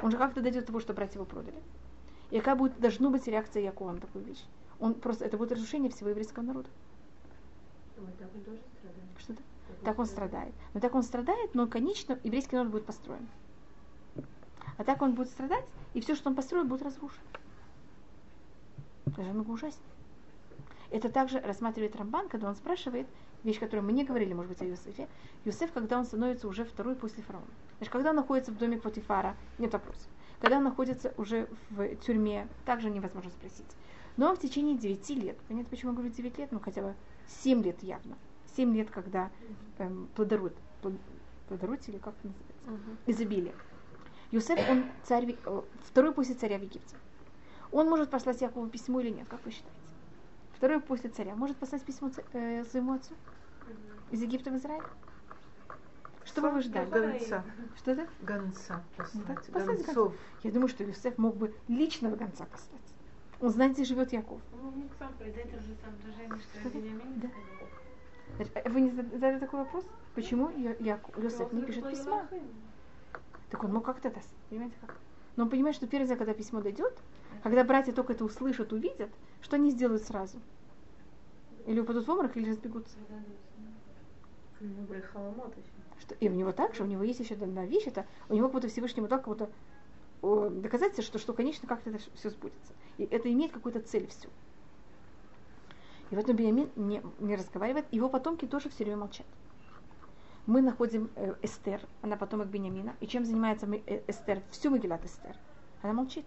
Он 0.00 0.12
же 0.12 0.18
как-то 0.18 0.40
дойдет 0.40 0.60
до 0.60 0.66
того, 0.68 0.78
что 0.78 0.94
братья 0.94 1.16
его 1.16 1.24
продали. 1.24 1.60
И 2.30 2.38
какая 2.38 2.54
будет, 2.54 2.78
должна 2.78 3.10
быть 3.10 3.26
реакция 3.26 3.64
Якова 3.64 3.90
на 3.90 3.98
такую 3.98 4.24
вещь? 4.24 4.44
Он 4.78 4.94
просто, 4.94 5.24
это 5.24 5.36
будет 5.36 5.50
разрушение 5.50 5.90
всего 5.90 6.10
еврейского 6.10 6.44
народа. 6.44 6.68
Вот 7.96 8.16
так 8.18 8.28
он 8.32 8.40
тоже 8.42 8.60
страдает. 8.78 9.08
Что-то. 9.18 9.42
Так 9.84 9.98
он 9.98 10.06
страдает. 10.06 10.54
Но 10.74 10.80
так 10.80 10.94
он 10.94 11.02
страдает, 11.02 11.56
но, 11.56 11.66
конечно, 11.66 12.16
еврейский 12.22 12.54
народ 12.54 12.70
будет 12.70 12.86
построен. 12.86 13.26
А 14.78 14.84
так 14.84 15.02
он 15.02 15.14
будет 15.14 15.28
страдать, 15.28 15.64
и 15.92 16.00
все, 16.00 16.14
что 16.14 16.30
он 16.30 16.36
построил, 16.36 16.64
будет 16.64 16.82
разрушено. 16.82 17.20
Это 19.06 19.24
же 19.24 19.32
много 19.32 19.50
ужаснее. 19.50 19.84
Это 20.90 21.10
также 21.10 21.40
рассматривает 21.40 21.96
Рамбан, 21.96 22.28
когда 22.28 22.48
он 22.48 22.54
спрашивает 22.54 23.06
вещь, 23.44 23.58
которую 23.58 23.84
мы 23.84 23.92
не 23.92 24.04
говорили, 24.04 24.32
может 24.32 24.50
быть, 24.50 24.62
о 24.62 24.64
Юсефе. 24.64 25.08
Юсеф, 25.44 25.72
когда 25.72 25.98
он 25.98 26.04
становится 26.06 26.48
уже 26.48 26.64
второй 26.64 26.94
после 26.94 27.22
фараона. 27.22 27.46
Значит, 27.76 27.92
когда 27.92 28.10
он 28.10 28.16
находится 28.16 28.52
в 28.52 28.56
доме 28.56 28.78
Патифара, 28.78 29.36
нет 29.58 29.72
вопроса. 29.72 30.08
Когда 30.40 30.58
он 30.58 30.64
находится 30.64 31.12
уже 31.16 31.48
в 31.70 31.96
тюрьме, 31.96 32.46
также 32.64 32.88
невозможно 32.88 33.30
спросить. 33.30 33.66
Но 34.16 34.34
в 34.34 34.40
течение 34.40 34.76
9 34.76 35.10
лет, 35.10 35.36
понятно, 35.48 35.70
почему 35.70 35.92
я 35.92 35.96
говорю 35.96 36.12
9 36.12 36.38
лет, 36.38 36.52
ну 36.52 36.60
хотя 36.60 36.82
бы 36.82 36.94
7 37.42 37.62
лет 37.62 37.82
явно. 37.82 38.16
7 38.56 38.74
лет, 38.74 38.90
когда 38.90 39.30
эм, 39.78 40.08
плодород, 40.14 40.54
плодородие 41.48 41.88
или 41.88 41.98
как 41.98 42.14
это 42.18 42.28
называется, 42.28 42.54
uh-huh. 42.66 43.12
изобилие. 43.12 43.54
Юсеф, 44.30 44.58
он 44.68 44.84
царь, 45.04 45.36
э, 45.44 45.62
второй 45.84 46.12
после 46.12 46.34
царя 46.34 46.58
в 46.58 46.62
Египте. 46.62 46.96
Он 47.70 47.88
может 47.88 48.10
послать 48.10 48.40
Якову 48.40 48.66
письмо 48.68 49.00
или 49.00 49.10
нет, 49.10 49.26
как 49.28 49.44
вы 49.44 49.50
считаете? 49.50 49.76
Второй 50.52 50.80
после 50.80 51.10
царя 51.10 51.34
может 51.34 51.56
послать 51.56 51.82
письмо 51.82 52.10
э, 52.32 52.64
своему 52.64 52.92
отцу 52.94 53.14
из 54.10 54.22
Египта 54.22 54.50
в 54.50 54.56
Израиль? 54.56 54.82
Что 56.24 56.42
бы 56.42 56.50
вы 56.50 56.60
ждали? 56.60 56.90
Гонца. 56.90 57.44
Что 57.76 57.92
это? 57.92 58.06
Гонца 58.20 58.82
послать. 58.96 59.26
Да, 59.26 59.34
послать 59.52 59.76
Гонцов. 59.86 59.94
гонца. 59.94 60.18
Я 60.42 60.52
думаю, 60.52 60.68
что 60.68 60.84
Юсеф 60.84 61.16
мог 61.16 61.36
бы 61.36 61.54
личного 61.68 62.16
гонца 62.16 62.44
послать. 62.44 62.82
Он 63.40 63.50
знает, 63.50 63.72
где 63.72 63.84
живет 63.84 64.12
Яков. 64.12 64.40
Ну, 64.52 64.88
сам 64.98 65.14
что 65.14 66.70
да. 67.16 68.50
э, 68.60 68.68
Вы 68.68 68.80
не 68.80 68.90
задали 68.90 69.38
такой 69.38 69.60
вопрос? 69.60 69.86
Почему 70.14 70.50
Я- 70.50 70.74
Яко- 70.74 71.18
Йосеф 71.22 71.52
не 71.52 71.62
пишет 71.62 71.88
письма? 71.88 72.28
Так 73.50 73.64
он 73.64 73.72
мог 73.72 73.84
как-то 73.84 74.08
это, 74.08 74.20
понимаете, 74.50 74.76
как? 74.80 74.96
Но 75.36 75.44
он 75.44 75.50
понимает, 75.50 75.76
что 75.76 75.86
первый 75.86 76.08
раз, 76.08 76.18
когда 76.18 76.34
письмо 76.34 76.60
дойдет, 76.60 76.92
когда 77.42 77.64
братья 77.64 77.92
только 77.92 78.12
это 78.12 78.24
услышат, 78.24 78.72
увидят, 78.72 79.10
что 79.40 79.56
они 79.56 79.70
сделают 79.70 80.02
сразу? 80.02 80.38
Или 81.66 81.80
упадут 81.80 82.06
в 82.06 82.10
обморок, 82.10 82.36
или 82.36 82.50
разбегутся. 82.50 82.96
Что, 86.00 86.14
и 86.16 86.28
у 86.28 86.32
него 86.32 86.52
также, 86.52 86.82
у 86.82 86.86
него 86.86 87.02
есть 87.02 87.20
еще 87.20 87.34
одна 87.34 87.64
вещь, 87.64 87.86
это 87.86 88.06
у 88.28 88.34
него 88.34 88.48
как 88.48 88.54
будто 88.54 88.68
Всевышний 88.68 89.00
ему 89.00 89.08
дал 89.08 89.18
как 89.18 89.28
будто 89.28 89.50
о, 90.22 90.48
доказательство, 90.48 91.04
что, 91.04 91.18
что 91.18 91.32
конечно 91.32 91.68
как-то 91.68 91.90
это 91.90 92.00
все 92.14 92.30
сбудется. 92.30 92.72
И 92.96 93.04
это 93.04 93.32
имеет 93.32 93.52
какую-то 93.52 93.80
цель 93.80 94.08
всю. 94.08 94.28
И 96.10 96.16
вот 96.16 96.26
Бениамин 96.26 96.70
не, 96.74 97.02
не 97.20 97.36
разговаривает, 97.36 97.86
его 97.92 98.08
потомки 98.08 98.46
тоже 98.46 98.70
все 98.70 98.84
время 98.84 98.98
молчат. 98.98 99.26
Мы 100.48 100.62
находим 100.62 101.10
э, 101.14 101.34
Эстер, 101.42 101.78
она 102.00 102.16
потомок 102.16 102.46
Бениамина, 102.46 102.96
и 103.00 103.06
чем 103.06 103.26
занимается 103.26 103.66
э, 103.66 104.00
Эстер, 104.08 104.40
всю 104.50 104.70
Магилат 104.70 105.04
Эстер? 105.04 105.36
Она 105.82 105.92
молчит. 105.92 106.24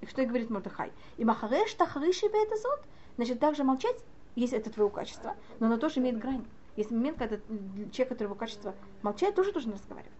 И 0.00 0.06
что 0.06 0.22
и 0.22 0.24
говорит 0.24 0.50
Мордыхай? 0.50 0.92
И 1.16 1.24
махареш 1.24 1.74
тахариши 1.74 2.26
это 2.26 2.56
зод, 2.56 2.84
значит, 3.16 3.40
также 3.40 3.64
молчать, 3.64 3.96
если 4.36 4.56
это 4.56 4.70
твое 4.70 4.88
качество, 4.88 5.34
но 5.58 5.66
оно 5.66 5.78
тоже 5.78 5.98
имеет 5.98 6.16
грань. 6.16 6.46
Есть 6.76 6.92
момент, 6.92 7.18
когда 7.18 7.38
человек, 7.38 8.08
который 8.10 8.28
его 8.28 8.36
качество 8.36 8.72
молчает, 9.02 9.34
тоже 9.34 9.50
должен 9.50 9.72
разговаривать. 9.72 10.12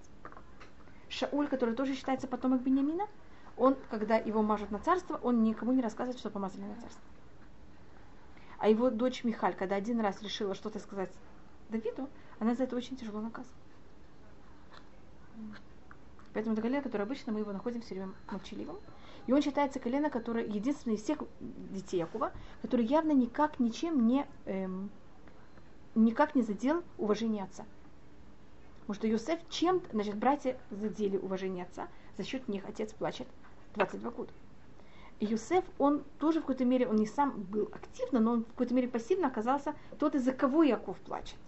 Шауль, 1.09 1.47
который 1.47 1.77
тоже 1.77 1.95
считается 1.95 2.27
потомок 2.27 2.63
Бениамина, 2.63 3.07
он, 3.57 3.77
когда 3.91 4.17
его 4.17 4.43
мажут 4.43 4.73
на 4.73 4.81
царство, 4.81 5.21
он 5.23 5.45
никому 5.45 5.71
не 5.71 5.83
рассказывает, 5.83 6.19
что 6.19 6.31
помазали 6.31 6.65
на 6.65 6.75
царство. 6.75 7.05
А 8.59 8.69
его 8.69 8.91
дочь 8.91 9.23
Михаль, 9.23 9.55
когда 9.55 9.77
один 9.77 10.01
раз 10.01 10.21
решила 10.21 10.57
что-то 10.57 10.81
сказать 10.81 11.13
Давиду, 11.69 12.09
она 12.39 12.55
за 12.55 12.65
это 12.65 12.77
очень 12.77 12.97
тяжело 12.97 13.21
наказана. 13.21 13.55
Поэтому 16.33 16.53
это 16.53 16.63
колено, 16.63 16.83
которое 16.83 17.05
обычно 17.05 17.33
мы 17.33 17.41
его 17.41 17.53
находим 17.53 17.81
все 17.81 17.95
время 17.95 18.13
молчаливым. 18.31 18.77
И 19.27 19.33
он 19.33 19.43
считается 19.43 19.81
колено, 19.81 20.11
которое 20.11 20.45
единственное 20.45 20.97
из 20.97 21.03
всех 21.03 21.19
детей 21.41 21.99
Якова, 21.99 22.33
который 22.63 22.85
явно 22.85 23.13
никак, 23.13 23.59
ничем 23.59 24.07
не, 24.07 24.27
эм, 24.45 24.91
никак 25.95 26.35
не 26.35 26.43
задел 26.43 26.85
уважение 26.99 27.45
отца. 27.45 27.65
Потому 28.81 28.95
что 28.95 29.07
Юсеф 29.09 29.41
чем-то, 29.49 29.89
значит, 29.93 30.17
братья 30.17 30.59
задели 30.71 31.17
уважение 31.17 31.65
отца, 31.65 31.89
за 32.19 32.25
счет 32.25 32.47
них 32.49 32.65
отец 32.69 32.93
плачет 32.93 33.27
22 33.75 34.11
года. 34.11 34.33
И 35.19 35.27
Юсеф, 35.27 35.65
он 35.79 36.05
тоже 36.19 36.41
в 36.41 36.43
какой-то 36.43 36.65
мере, 36.65 36.87
он 36.87 36.97
не 36.97 37.07
сам 37.07 37.41
был 37.45 37.69
активно, 37.73 38.21
но 38.21 38.33
он 38.33 38.45
в 38.45 38.49
какой-то 38.49 38.75
мере 38.75 38.89
пассивно 38.89 39.29
оказался 39.29 39.75
тот, 39.99 40.15
из-за 40.15 40.33
кого 40.33 40.63
Яков 40.63 40.99
плачет. 40.99 41.39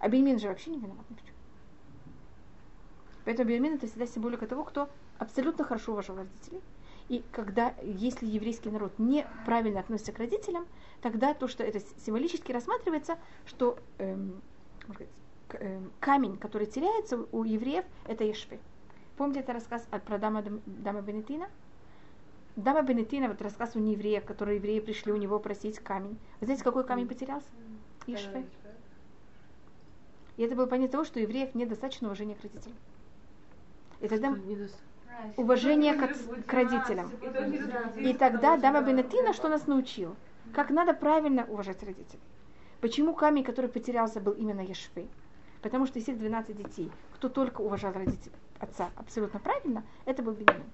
А 0.00 0.08
Беньямин 0.08 0.38
же 0.38 0.48
вообще 0.48 0.70
не 0.70 0.78
виноват 0.78 1.04
ни 1.10 1.14
в 1.14 1.24
чем. 1.24 1.34
Поэтому 3.24 3.48
Беньямин 3.48 3.74
это 3.74 3.86
всегда 3.86 4.06
символика 4.06 4.46
того, 4.46 4.64
кто 4.64 4.88
абсолютно 5.18 5.64
хорошо 5.64 5.92
уважал 5.92 6.16
родителей. 6.16 6.62
И 7.08 7.24
когда, 7.32 7.74
если 7.82 8.26
еврейский 8.26 8.70
народ 8.70 8.98
неправильно 8.98 9.80
относится 9.80 10.12
к 10.12 10.18
родителям, 10.18 10.66
тогда 11.00 11.34
то, 11.34 11.48
что 11.48 11.64
это 11.64 11.80
символически 12.04 12.52
рассматривается, 12.52 13.18
что 13.46 13.78
эм, 13.98 14.42
сказать, 14.84 15.08
эм, 15.54 15.90
камень, 16.00 16.36
который 16.36 16.66
теряется 16.66 17.26
у 17.32 17.44
евреев, 17.44 17.84
это 18.06 18.24
Ешпе. 18.24 18.58
Помните 19.16 19.40
это 19.40 19.54
рассказ 19.54 19.86
про 20.06 20.18
Дама, 20.18 20.44
Дама 20.66 21.00
Бенетина? 21.00 21.48
Дама 22.56 22.82
Бенетина, 22.82 23.28
вот 23.28 23.40
рассказ 23.40 23.74
у 23.74 23.78
нееврея, 23.78 24.20
которые 24.20 24.56
евреи 24.56 24.80
пришли 24.80 25.12
у 25.12 25.16
него 25.16 25.38
просить 25.38 25.78
камень. 25.78 26.18
Вы 26.40 26.46
знаете, 26.46 26.64
какой 26.64 26.84
камень 26.84 27.08
потерялся? 27.08 27.48
Ешпе. 28.06 28.44
И 30.38 30.42
это 30.42 30.54
было 30.54 30.66
понятие 30.66 30.92
того, 30.92 31.04
что 31.04 31.18
у 31.18 31.22
евреев 31.22 31.54
недостаточно 31.56 32.06
уважения 32.06 32.36
к 32.36 32.42
родителям. 32.42 32.76
И 34.00 34.06
тогда 34.08 34.34
уважение 35.36 35.94
к, 35.94 36.44
к 36.46 36.52
родителям. 36.52 37.10
И 37.96 38.14
тогда 38.14 38.56
Дама 38.56 38.80
Бенетина 38.82 39.32
что 39.32 39.48
нас 39.48 39.66
научил? 39.66 40.14
Как 40.54 40.70
надо 40.70 40.94
правильно 40.94 41.44
уважать 41.44 41.82
родителей. 41.82 42.22
Почему 42.80 43.14
камень, 43.14 43.42
который 43.42 43.68
потерялся, 43.68 44.20
был 44.20 44.32
именно 44.32 44.60
Ешвей? 44.60 45.10
Потому 45.60 45.86
что 45.86 45.98
из 45.98 46.04
всех 46.04 46.16
12 46.18 46.56
детей, 46.56 46.92
кто 47.14 47.28
только 47.28 47.60
уважал 47.60 47.92
родителей, 47.92 48.36
отца 48.60 48.90
абсолютно 48.94 49.40
правильно, 49.40 49.82
это 50.04 50.22
был 50.22 50.34
Бенемин. 50.34 50.70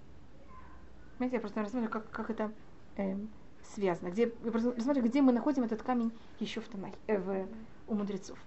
Понимаете, 1.17 1.37
я 1.37 1.41
просто 1.41 1.63
рассматриваю, 1.63 1.91
как, 1.91 2.11
как 2.11 2.29
это 2.29 2.53
эм, 2.97 3.31
связано. 3.63 4.11
Где, 4.11 4.25
я 4.45 4.51
просто 4.51 4.75
рассматриваю, 4.75 5.09
где 5.09 5.23
мы 5.23 5.33
находим 5.33 5.63
этот 5.63 5.83
камень 5.83 6.13
еще 6.39 6.61
в, 6.61 6.69
Танахе, 6.69 6.97
э, 7.07 7.19
в, 7.19 7.49
у 7.89 7.95
мудрецов. 7.95 8.39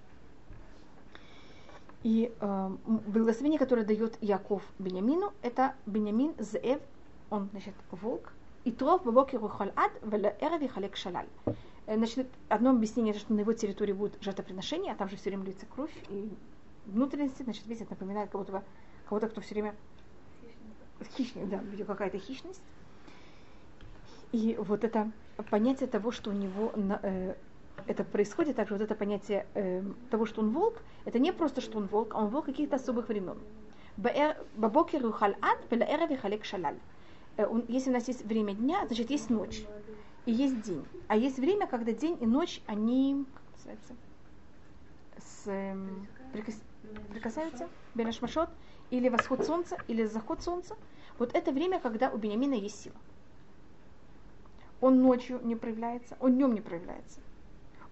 И 2.03 2.33
э, 2.39 2.69
благословение, 2.85 3.59
которое 3.59 3.83
дает 3.83 4.17
Яков 4.21 4.63
Бениамину, 4.79 5.33
это 5.41 5.75
Бениамин 5.85 6.35
Зеев, 6.37 6.81
он, 7.29 7.49
значит, 7.51 7.73
волк, 7.91 8.31
и 8.63 8.71
тров 8.71 9.03
бабокер 9.03 9.43
ухаль 9.43 9.73
ад, 9.75 9.91
велаэрев 10.03 10.61
и 10.61 10.67
халек 10.67 10.95
шалаль. 10.95 11.27
Э, 11.85 11.97
Значит, 11.97 12.27
одно 12.49 12.71
объяснение, 12.71 13.13
что 13.13 13.33
на 13.33 13.39
его 13.41 13.53
территории 13.53 13.93
будет 13.93 14.21
жертвоприношение, 14.21 14.93
а 14.93 14.95
там 14.95 15.09
же 15.09 15.15
все 15.17 15.29
время 15.29 15.45
льется 15.45 15.65
кровь 15.65 15.91
и 16.09 16.29
внутренности, 16.85 17.43
значит, 17.43 17.63
это 17.69 17.89
напоминает 17.89 18.29
кого-то, 18.29 18.51
бы- 18.51 18.63
кого-то, 19.07 19.27
кто 19.29 19.41
все 19.41 19.55
время 19.55 19.75
хищник, 21.15 21.49
да, 21.49 21.61
какая-то 21.85 22.19
хищность. 22.19 22.61
И 24.31 24.55
вот 24.59 24.83
это 24.83 25.11
понятие 25.49 25.87
того, 25.87 26.11
что 26.11 26.29
у 26.29 26.33
него 26.33 26.71
на- 26.75 26.99
э, 27.01 27.35
это 27.85 28.03
происходит, 28.03 28.55
также 28.55 28.73
вот 28.73 28.81
это 28.81 28.95
понятие 28.95 29.45
э, 29.53 29.83
того, 30.09 30.25
что 30.25 30.41
он 30.41 30.49
волк, 30.49 30.81
это 31.05 31.19
не 31.19 31.31
просто, 31.31 31.61
что 31.61 31.77
он 31.77 31.87
волк, 31.87 32.13
а 32.15 32.19
он 32.23 32.29
волк 32.29 32.45
каких-то 32.45 32.75
особых 32.77 33.07
времен. 33.09 33.37
Бабокер 34.55 35.05
и 35.05 36.15
халек 36.17 36.45
шалаль. 36.45 36.77
Э, 37.37 37.47
Если 37.67 37.89
у 37.89 37.93
нас 37.93 38.07
есть 38.07 38.25
время 38.25 38.53
дня, 38.53 38.85
значит 38.87 39.09
есть 39.09 39.29
ночь 39.29 39.61
и 40.25 40.31
есть 40.31 40.61
день. 40.61 40.85
А 41.07 41.15
есть 41.15 41.37
время, 41.37 41.67
когда 41.67 41.91
день 41.91 42.17
и 42.19 42.25
ночь, 42.25 42.61
они, 42.67 43.25
называется, 43.55 43.95
с, 45.17 45.47
эм, 45.47 46.07
прикос- 46.33 46.61
прикасаются, 47.11 47.69
бенашмашот, 47.95 48.49
или 48.91 49.09
восход 49.09 49.43
солнца, 49.45 49.77
или 49.87 50.05
заход 50.05 50.41
солнца. 50.41 50.75
Вот 51.17 51.33
это 51.35 51.51
время, 51.51 51.79
когда 51.79 52.09
у 52.09 52.17
Бениамина 52.17 52.53
есть 52.53 52.81
сила. 52.81 52.95
Он 54.79 55.01
ночью 55.01 55.39
не 55.43 55.55
проявляется, 55.55 56.17
он 56.19 56.35
днем 56.35 56.53
не 56.53 56.61
проявляется. 56.61 57.19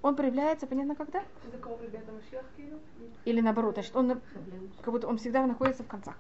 Он 0.06 0.16
проявляется, 0.16 0.68
понятно, 0.68 0.94
когда? 0.94 1.24
Или 3.26 3.42
наоборот, 3.42 3.74
значит, 3.74 3.96
он 3.96 4.22
как 4.84 4.94
будто 4.94 5.08
он 5.08 5.18
всегда 5.18 5.44
находится 5.48 5.82
в 5.82 5.88
концах. 5.88 6.16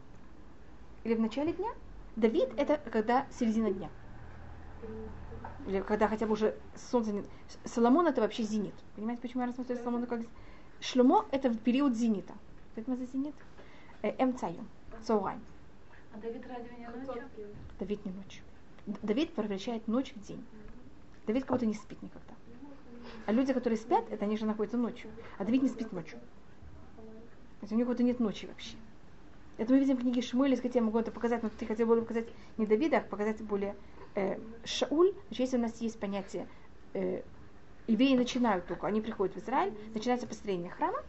Или 1.04 1.14
в 1.14 1.20
начале 1.20 1.54
дня. 1.54 1.70
Давид 2.16 2.50
это 2.58 2.80
когда 2.90 3.28
середина 3.30 3.70
дня. 3.70 3.92
Или 5.68 5.82
когда 5.82 6.08
хотя 6.08 6.26
бы 6.26 6.34
уже 6.34 6.58
солнце 6.76 7.14
не... 7.14 7.24
Соломон 7.64 8.08
это 8.08 8.22
вообще 8.22 8.42
зенит. 8.42 8.74
Понимаете, 8.96 9.22
почему 9.22 9.42
я 9.44 9.50
рассматриваю 9.50 9.84
Соломона 9.84 10.08
как... 10.08 10.22
Шлюмо 10.80 11.28
это 11.30 11.52
в 11.52 11.60
период 11.60 11.94
зенита. 11.94 12.34
Поэтому 12.74 12.98
за 12.98 13.06
зенит. 13.06 13.36
Э, 14.02 14.16
Эмцаю. 14.18 14.66
Цоурай. 15.04 15.38
А 16.12 16.18
Давид 16.18 16.44
разве 16.48 16.76
не 16.76 16.88
ночью? 16.88 17.24
Давид 17.80 18.04
не 18.04 18.12
ночью. 18.14 18.44
Давид 19.04 19.36
превращает 19.36 19.88
ночь 19.88 20.12
в 20.16 20.22
день. 20.28 20.44
Давид 21.28 21.44
как 21.44 21.52
будто 21.52 21.68
не 21.68 21.76
спит 21.76 22.02
никогда. 22.02 22.34
А 23.26 23.32
люди, 23.32 23.54
которые 23.54 23.78
спят, 23.78 24.06
это 24.12 24.26
они 24.26 24.38
же 24.38 24.46
находятся 24.46 24.78
ночью. 24.78 25.10
А 25.38 25.46
Давид 25.46 25.64
не 25.64 25.70
спит 25.70 25.92
ночью. 25.92 26.20
То 26.96 27.62
есть 27.62 27.74
у 27.74 27.76
него 27.76 27.94
нет 27.94 28.20
ночи 28.20 28.46
вообще. 28.46 28.76
Это 29.58 29.74
мы 29.74 29.80
видим 29.80 29.98
в 29.98 30.02
книге 30.02 30.22
Шмуэля, 30.22 30.56
если 30.56 30.70
я 30.74 30.82
могу 30.82 31.00
это 31.00 31.12
показать, 31.12 31.42
но 31.42 31.50
ты 31.50 31.66
хотел 31.66 31.88
бы 31.88 32.02
показать 32.02 32.28
не 32.58 32.66
Давида, 32.66 32.98
а 32.98 33.02
показать 33.02 33.42
более 33.42 33.76
э, 34.16 34.38
Шауль. 34.66 35.14
Значит, 35.28 35.40
если 35.40 35.58
у 35.58 35.62
нас 35.62 35.80
есть 35.82 36.00
понятие, 36.00 36.48
э, 36.94 37.22
евреи 37.88 38.16
начинают 38.16 38.68
только, 38.68 38.86
они 38.86 39.02
приходят 39.02 39.36
в 39.36 39.40
Израиль, 39.40 39.74
начинается 39.94 40.28
построение 40.28 40.70
храма, 40.70 41.02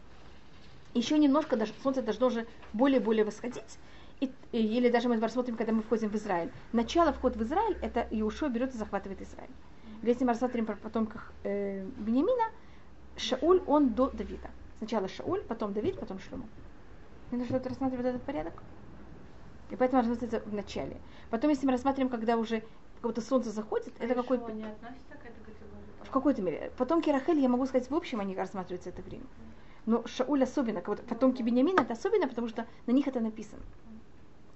еще 0.93 1.17
немножко 1.19 1.57
даже, 1.57 1.73
солнце 1.83 2.01
должно 2.01 2.27
уже 2.27 2.47
более-более 2.73 3.25
восходить, 3.25 3.77
и, 4.21 4.31
и- 4.51 4.77
или 4.77 4.89
даже 4.89 5.09
мы 5.09 5.19
рассмотрим, 5.19 5.57
когда 5.57 5.73
мы 5.73 5.83
входим 5.83 6.09
в 6.09 6.15
Израиль. 6.15 6.49
Начало 6.71 7.11
вход 7.11 7.35
в 7.35 7.43
Израиль, 7.43 7.77
это 7.81 8.07
Иушуа 8.11 8.49
берет 8.49 8.73
и 8.73 8.77
захватывает 8.77 9.21
Израиль. 9.21 9.51
Если 10.03 10.23
мы 10.23 10.31
рассмотрим 10.31 10.65
про 10.65 10.75
потомках 10.75 11.31
э, 11.43 11.83
Бениамина, 11.97 12.51
Шауль, 13.15 13.61
он 13.65 13.93
до 13.93 14.09
Давида. 14.09 14.49
Сначала 14.77 15.07
Шауль, 15.07 15.41
потом 15.41 15.73
Давид, 15.73 15.99
потом 15.99 16.19
Шлюмо. 16.19 16.45
Мне 17.31 17.41
нужно 17.41 17.59
рассматривать 17.59 18.05
этот 18.05 18.21
порядок. 18.23 18.53
И 19.71 19.75
поэтому 19.75 20.01
рассматривается 20.01 20.47
в 20.47 20.53
начале. 20.53 20.97
Потом, 21.29 21.49
если 21.49 21.65
мы 21.65 21.71
рассматриваем, 21.71 22.09
когда 22.09 22.37
уже 22.37 22.63
какое-то 22.95 23.21
солнце 23.21 23.51
заходит, 23.51 23.93
это 23.99 24.15
какой 24.15 24.37
не 24.37 24.63
относится 24.63 25.15
к 25.15 25.25
этой 25.25 25.43
категории? 25.43 25.67
в 26.03 26.11
какой-то 26.11 26.41
мере. 26.41 26.71
Потомки 26.77 27.09
Рахель, 27.09 27.39
я 27.39 27.49
могу 27.49 27.65
сказать, 27.65 27.89
в 27.89 27.95
общем 27.95 28.19
они 28.19 28.35
рассматриваются 28.35 28.89
это 28.89 29.01
время. 29.01 29.25
Но 29.85 30.05
Шауль 30.05 30.43
особенно, 30.43 30.81
как 30.81 30.89
вот 30.89 31.01
потомки 31.05 31.41
Бениамина, 31.41 31.81
это 31.81 31.93
особенно, 31.93 32.27
потому 32.27 32.47
что 32.47 32.65
на 32.85 32.91
них 32.91 33.07
это 33.07 33.19
написано. 33.19 33.61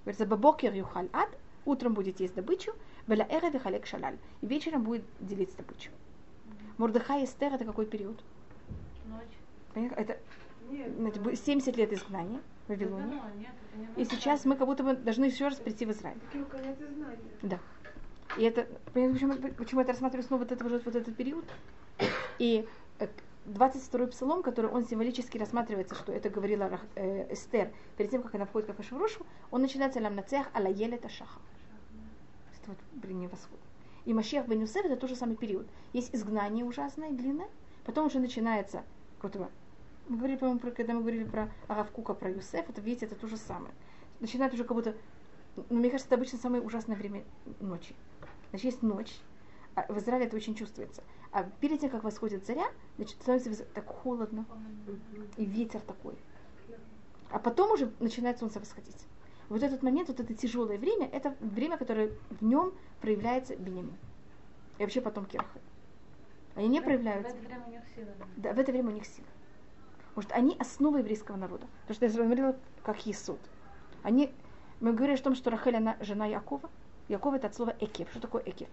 Говорится, 0.04 0.26
бабокер 0.26 0.72
юхаль 0.74 1.08
ад, 1.12 1.28
утром 1.64 1.94
будет 1.94 2.20
есть 2.20 2.34
добычу, 2.34 2.72
веля 3.06 3.26
эра 3.28 3.50
вихалек 3.50 3.86
шалаль, 3.86 4.18
и 4.40 4.46
вечером 4.46 4.82
будет 4.82 5.04
делить 5.20 5.54
добычу. 5.56 5.90
Мордыха 6.78 7.18
и 7.18 7.24
Эстер 7.24 7.52
это 7.54 7.64
какой 7.64 7.86
период? 7.86 8.22
Ночь. 9.06 9.22
Понятно? 9.74 10.00
Это 10.00 10.18
значит, 10.98 11.22
будет 11.22 11.38
70 11.38 11.76
лет 11.76 11.92
изгнания 11.92 12.40
в 12.66 12.70
Вавилоне. 12.70 13.06
ну, 13.06 13.22
нет, 13.38 13.88
И 13.96 14.04
сейчас 14.04 14.44
мы 14.44 14.56
как 14.56 14.66
будто 14.66 14.82
бы 14.82 14.94
должны 14.94 15.26
еще 15.26 15.48
раз 15.48 15.56
прийти 15.56 15.84
в 15.86 15.90
Израиль. 15.90 16.18
Да. 17.42 17.58
И 18.38 18.44
это, 18.44 18.66
понимаете, 18.92 19.26
почему, 19.26 19.54
почему 19.54 19.80
я 19.80 19.84
это 19.84 19.92
рассматриваю 19.92 20.26
снова 20.26 20.42
вот, 20.42 20.52
это, 20.52 20.64
вот, 20.64 20.84
вот 20.84 20.96
этот 20.96 21.14
период? 21.16 21.44
И 22.38 22.66
э, 22.98 23.08
22-й 23.46 24.06
псалом, 24.08 24.42
который 24.42 24.70
он 24.70 24.86
символически 24.86 25.36
рассматривается, 25.36 25.94
что 25.94 26.12
это 26.12 26.30
говорила 26.30 26.80
э, 26.94 27.32
Эстер 27.32 27.70
перед 27.96 28.10
тем, 28.10 28.22
как 28.22 28.34
она 28.34 28.46
входит 28.46 28.74
к 28.74 28.80
Ашварушу, 28.80 29.26
он 29.50 29.60
начинается 29.60 30.00
лам 30.00 30.16
нацех 30.16 30.46
аля 30.54 30.70
елет 30.70 31.04
ашаха. 31.04 31.40
Вот 32.66 32.76
брине 32.92 33.28
восход. 33.28 33.58
И 34.04 34.12
Машех 34.12 34.46
бен 34.48 34.60
Юсеф 34.60 34.84
это 34.84 34.96
тот 34.96 35.10
же 35.10 35.16
самый 35.16 35.36
период. 35.36 35.66
Есть 35.92 36.14
изгнание 36.14 36.64
ужасное, 36.64 37.10
длинное, 37.10 37.48
потом 37.84 38.06
уже 38.06 38.18
начинается 38.18 38.82
какой-то 39.18 39.50
мы 40.08 40.16
говорили, 40.16 40.38
по-моему, 40.38 40.60
про, 40.60 40.70
когда 40.70 40.94
мы 40.94 41.00
говорили 41.00 41.24
про 41.24 41.50
Аравкука, 41.68 42.14
про 42.14 42.30
Юсеф, 42.30 42.68
это, 42.68 42.80
видите, 42.80 43.06
это 43.06 43.14
то 43.14 43.28
же 43.28 43.36
самое. 43.36 43.72
Начинает 44.20 44.52
уже 44.52 44.64
как 44.64 44.76
будто, 44.76 44.96
ну, 45.56 45.64
мне 45.78 45.90
кажется, 45.90 46.08
это 46.08 46.16
обычно 46.16 46.38
самое 46.38 46.62
ужасное 46.62 46.96
время 46.96 47.24
ночи. 47.60 47.94
Значит, 48.50 48.64
есть 48.64 48.82
ночь, 48.82 49.12
а 49.74 49.90
в 49.92 49.96
Израиле 49.98 50.26
это 50.26 50.36
очень 50.36 50.54
чувствуется. 50.54 51.02
А 51.30 51.44
перед 51.60 51.80
тем, 51.80 51.90
как 51.90 52.04
восходит 52.04 52.44
заря, 52.46 52.66
значит, 52.96 53.16
становится 53.22 53.64
так 53.64 53.86
холодно, 53.86 54.44
и 55.36 55.44
ветер 55.44 55.80
такой. 55.80 56.14
А 57.30 57.38
потом 57.38 57.72
уже 57.72 57.90
начинает 58.00 58.38
солнце 58.38 58.60
восходить. 58.60 59.06
Вот 59.52 59.62
этот 59.62 59.82
момент, 59.82 60.08
вот 60.08 60.18
это 60.18 60.32
тяжелое 60.32 60.78
время, 60.78 61.06
это 61.12 61.36
время, 61.40 61.76
которое 61.76 62.12
в 62.30 62.42
нем 62.42 62.72
проявляется 63.02 63.54
Бенемин. 63.54 63.94
И 64.78 64.82
вообще 64.82 65.02
потом 65.02 65.26
Кирахы. 65.26 65.60
Они 66.54 66.68
не 66.68 66.80
проявляются. 66.80 67.34
В 67.34 67.38
это 67.38 67.46
время 67.46 67.66
у 67.66 67.70
них 67.70 67.82
сила. 67.94 68.08
да. 68.38 68.54
В 68.54 68.58
это 68.58 68.72
время 68.72 68.88
у 68.88 68.92
них 68.94 69.04
сила. 69.04 69.26
Потому 70.14 70.22
что 70.22 70.34
они 70.36 70.56
основа 70.58 70.96
еврейского 70.96 71.36
народа. 71.36 71.66
Потому 71.86 72.08
что 72.08 72.18
я 72.18 72.24
говорила, 72.24 72.56
как 72.82 73.04
Есуд. 73.04 73.38
Они, 74.02 74.32
мы 74.80 74.94
говорили 74.94 75.18
о 75.18 75.22
том, 75.22 75.34
что 75.34 75.50
Рахель, 75.50 75.76
она 75.76 75.98
жена 76.00 76.24
Якова. 76.24 76.70
Яков 77.08 77.34
это 77.34 77.48
от 77.48 77.54
слова 77.54 77.76
экев. 77.78 78.08
Что 78.10 78.20
такое 78.20 78.42
экев? 78.46 78.68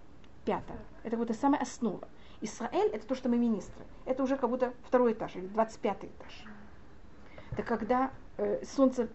Пятое. 0.45 0.79
Это 1.03 1.17
вот 1.17 1.29
самая 1.35 1.61
основа. 1.61 2.07
Израиль 2.39 2.87
это 2.93 3.05
то, 3.05 3.15
что 3.15 3.27
мы 3.27 3.37
министры. 3.37 3.83
Это 4.05 4.23
уже 4.23 4.37
как 4.37 4.49
будто 4.49 4.73
второй 4.83 5.11
этаж 5.11 5.35
или 5.35 5.47
25 5.47 6.05
этаж. 6.05 6.45
Так 7.57 7.67
когда 7.67 8.11
э, 8.37 8.63
солнце, 8.63 9.09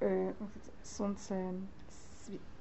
э, 0.00 0.30
это, 0.30 0.38
солнце 0.82 1.54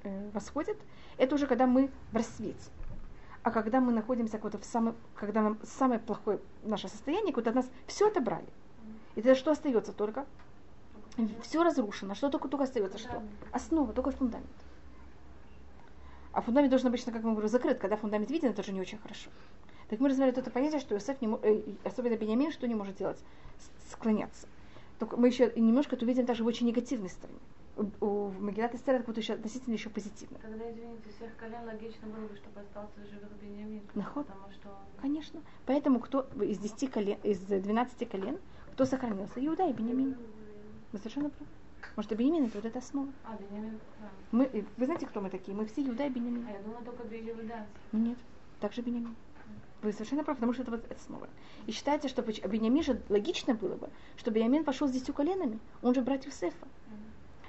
э, 0.04 0.30
восходит, 0.34 0.78
это 1.18 1.36
уже 1.36 1.48
когда 1.48 1.68
мы 1.68 1.90
в 2.12 2.16
рассвете. 2.16 2.70
А 3.44 3.52
когда 3.52 3.82
мы 3.82 3.92
находимся 3.92 4.40
вот 4.42 4.56
в 4.56 4.64
самом, 4.64 4.96
когда 5.16 5.42
нам 5.42 5.58
самое 5.64 6.00
плохое 6.00 6.40
наше 6.64 6.88
состояние, 6.88 7.36
от 7.36 7.56
нас 7.56 7.70
все 7.88 8.08
отобрали. 8.08 8.48
И 9.16 9.22
тогда 9.22 9.36
что 9.36 9.52
остается 9.52 9.92
только? 9.92 10.26
Все 11.42 11.64
разрушено. 11.64 12.16
Что 12.16 12.30
только, 12.30 12.48
только 12.48 12.64
остается? 12.64 12.98
Что? 12.98 13.22
Основа, 13.52 13.94
только 13.94 14.12
фундамент. 14.12 14.48
А 16.32 16.42
фундамент 16.42 16.72
должен 16.72 16.88
обычно, 16.88 17.12
как 17.12 17.24
мы 17.24 17.32
говорим, 17.32 17.50
закрыт. 17.50 17.80
Когда 17.80 17.96
фундамент 17.96 18.32
виден, 18.32 18.50
это 18.50 18.62
уже 18.62 18.72
не 18.72 18.82
очень 18.82 18.98
хорошо. 18.98 19.30
Так 19.90 20.00
мы 20.00 20.10
развивали 20.10 20.36
это 20.36 20.50
понятие, 20.50 20.80
что 20.80 20.96
Иосиф, 20.96 21.22
не, 21.22 21.28
э, 21.44 21.76
особенно 21.84 22.16
Бениамин, 22.16 22.52
что 22.52 22.68
не 22.68 22.74
может 22.74 22.96
делать? 22.96 23.20
Склоняться. 23.92 24.48
Только 25.04 25.18
мы 25.18 25.28
еще 25.28 25.51
немножко 25.58 25.97
это 25.97 26.06
увидим 26.06 26.24
даже 26.24 26.45
в 26.45 26.47
очень 26.47 26.66
негативной 26.66 27.10
стороне. 27.10 27.38
У, 27.76 28.06
у 28.06 28.32
Магилат 28.39 28.74
Эстер 28.74 28.95
это 28.95 29.04
будет 29.04 29.18
еще 29.18 29.34
относительно 29.34 29.74
еще 29.74 29.89
позитивно. 29.89 30.38
Тогда, 30.41 30.72
извините, 30.72 31.10
всех 31.18 31.36
колен 31.36 31.66
логично 31.66 32.08
было 32.08 32.26
бы, 32.26 32.38
чтобы 32.38 32.62
остался 32.62 33.06
живых 33.12 33.30
Беньямин. 33.41 33.82
Наход. 33.95 34.26
Потому 34.28 34.49
что 34.54 34.70
он... 34.70 35.01
Конечно. 35.01 35.41
Поэтому 35.66 35.99
кто 35.99 36.22
из 36.41 36.58
10 36.58 36.89
колен, 36.89 37.18
из 37.22 37.39
12 37.39 38.10
колен, 38.10 38.38
кто 38.72 38.86
сохранился? 38.86 39.45
Иуда 39.45 39.68
и 39.68 39.74
Бениамин. 39.74 40.16
Вы 40.93 40.99
совершенно 40.99 41.30
правы. 41.32 41.51
Может, 41.97 42.14
и 42.14 42.16
Бениамин 42.16 42.45
это 42.45 42.60
вот 42.60 42.66
эта 42.66 42.80
основа. 42.80 43.10
А, 43.26 43.36
Беньямин, 43.36 43.78
да. 43.99 44.10
Мы, 44.32 44.66
вы 44.78 44.86
знаете, 44.86 45.06
кто 45.06 45.20
мы 45.20 45.30
такие? 45.30 45.54
Мы 45.54 45.66
все 45.66 45.86
Иуда 45.86 46.06
и 46.06 46.10
Бениамин. 46.10 46.47
А 46.47 46.51
я 46.51 46.62
думала 46.62 46.82
только 46.86 47.04
Беньямин. 47.04 47.51
Нет, 47.91 48.18
также 48.62 48.82
Бениамин. 48.82 49.14
Вы 49.84 49.92
совершенно 49.92 50.24
правы, 50.24 50.38
потому 50.38 50.54
что 50.54 50.62
это 50.62 50.72
вот 50.72 50.90
основа. 50.90 51.28
И 51.68 51.74
считается, 51.74 52.08
что 52.08 52.22
Бениамин 52.22 52.84
же 52.84 53.02
логично 53.10 53.54
было 53.54 53.76
бы, 53.76 53.90
что 54.16 54.32
Бениамин 54.32 54.64
пошел 54.64 54.88
с 54.88 54.92
десятью 54.92 55.14
коленами. 55.14 55.60
Он 55.82 55.94
же 55.94 56.02
брат 56.02 56.26
Юсефа. 56.26 56.68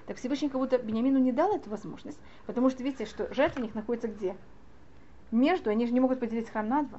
Так 0.07 0.17
Всевышний 0.17 0.49
как 0.49 0.61
будто 0.61 0.77
Бениамину 0.79 1.19
не 1.19 1.31
дал 1.31 1.55
эту 1.55 1.71
возможность, 1.71 2.19
потому 2.47 2.71
что 2.71 2.83
видите, 2.83 3.07
что 3.07 3.33
жертвенник 3.33 3.75
находится 3.75 4.09
где? 4.09 4.37
Между, 5.31 5.71
они 5.71 5.87
же 5.87 5.93
не 5.93 6.01
могут 6.01 6.19
поделить 6.19 6.51
храм 6.51 6.69
на 6.69 6.83
два. 6.83 6.99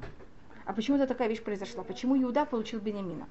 А 0.66 0.74
почему-то 0.74 1.06
такая 1.06 1.28
вещь 1.28 1.44
произошла. 1.44 1.84
Почему 1.84 2.18
Иуда 2.18 2.46
получил 2.46 2.80
Бениамина? 2.80 3.28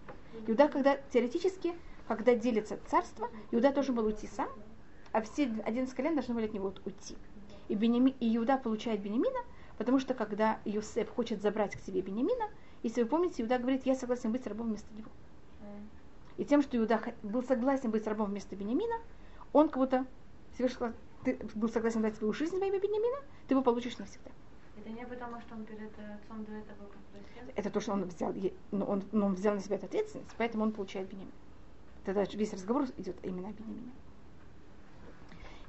Иуда, 0.47 0.69
когда 0.69 0.99
теоретически, 1.11 1.73
когда 2.07 2.35
делится 2.35 2.79
царство, 2.87 3.31
Иуда 3.51 3.73
должен 3.73 3.95
был 3.95 4.05
уйти 4.05 4.29
сам, 4.29 4.49
а 5.13 5.23
все 5.23 5.45
11 5.65 5.95
колен 5.95 6.15
должны 6.15 6.35
были 6.35 6.45
от 6.45 6.53
него 6.53 6.73
уйти. 6.85 7.17
И, 7.69 7.75
Бениами, 7.75 8.15
и 8.21 8.37
Иуда 8.37 8.59
получает 8.59 9.01
Бениамина, 9.01 9.41
потому 9.79 9.99
что 9.99 10.15
когда 10.15 10.59
Юсеф 10.65 11.09
хочет 11.11 11.43
забрать 11.43 11.77
к 11.77 11.81
себе 11.81 12.01
Бениамина, 12.01 12.51
если 12.83 13.03
вы 13.03 13.09
помните, 13.09 13.43
Иуда 13.43 13.59
говорит, 13.59 13.87
я 13.87 13.95
согласен 13.95 14.33
быть 14.33 14.47
рабом 14.47 14.69
вместо 14.69 14.93
него. 14.95 15.11
И 16.37 16.45
тем, 16.45 16.63
что 16.63 16.77
Иуда 16.77 17.01
был 17.23 17.43
согласен 17.43 17.91
быть 17.91 18.07
рабом 18.07 18.31
вместо 18.31 18.57
Бениамина, 18.57 18.97
он 19.53 19.69
как 19.69 19.79
будто 19.79 20.07
Всевышний 20.55 20.75
сказал, 20.75 20.95
ты 21.25 21.39
был 21.55 21.69
согласен 21.69 22.03
дать 22.03 22.17
свою 22.17 22.33
жизнь 22.33 22.59
во 22.59 22.67
имя 22.67 22.81
Бениамина, 22.81 23.19
ты 23.47 23.55
его 23.55 23.63
получишь 23.63 23.99
навсегда. 23.99 24.31
Это 24.77 24.91
не 24.91 25.07
потому, 25.07 25.41
что 25.41 25.55
он 25.55 25.65
перед 25.65 25.97
э, 25.99 26.15
отцом 26.15 26.45
до 26.45 26.53
этого 26.53 26.89
попросил. 26.89 27.53
Это 27.55 27.71
то, 27.71 27.81
что 27.81 27.93
он 27.93 28.05
взял, 28.05 28.35
но 28.73 28.85
он, 28.85 29.03
но 29.13 29.27
он 29.27 29.35
взял 29.35 29.55
на 29.55 29.61
себя 29.61 29.77
эту 29.77 29.87
ответственность, 29.87 30.35
поэтому 30.37 30.65
он 30.65 30.73
получает 30.73 31.09
Бениамин. 31.09 31.33
Тогда 32.05 32.25
весь 32.25 32.53
разговор 32.53 32.85
идет 32.99 33.17
именно 33.23 33.49
о 33.49 33.53
Бениамине. 33.53 33.93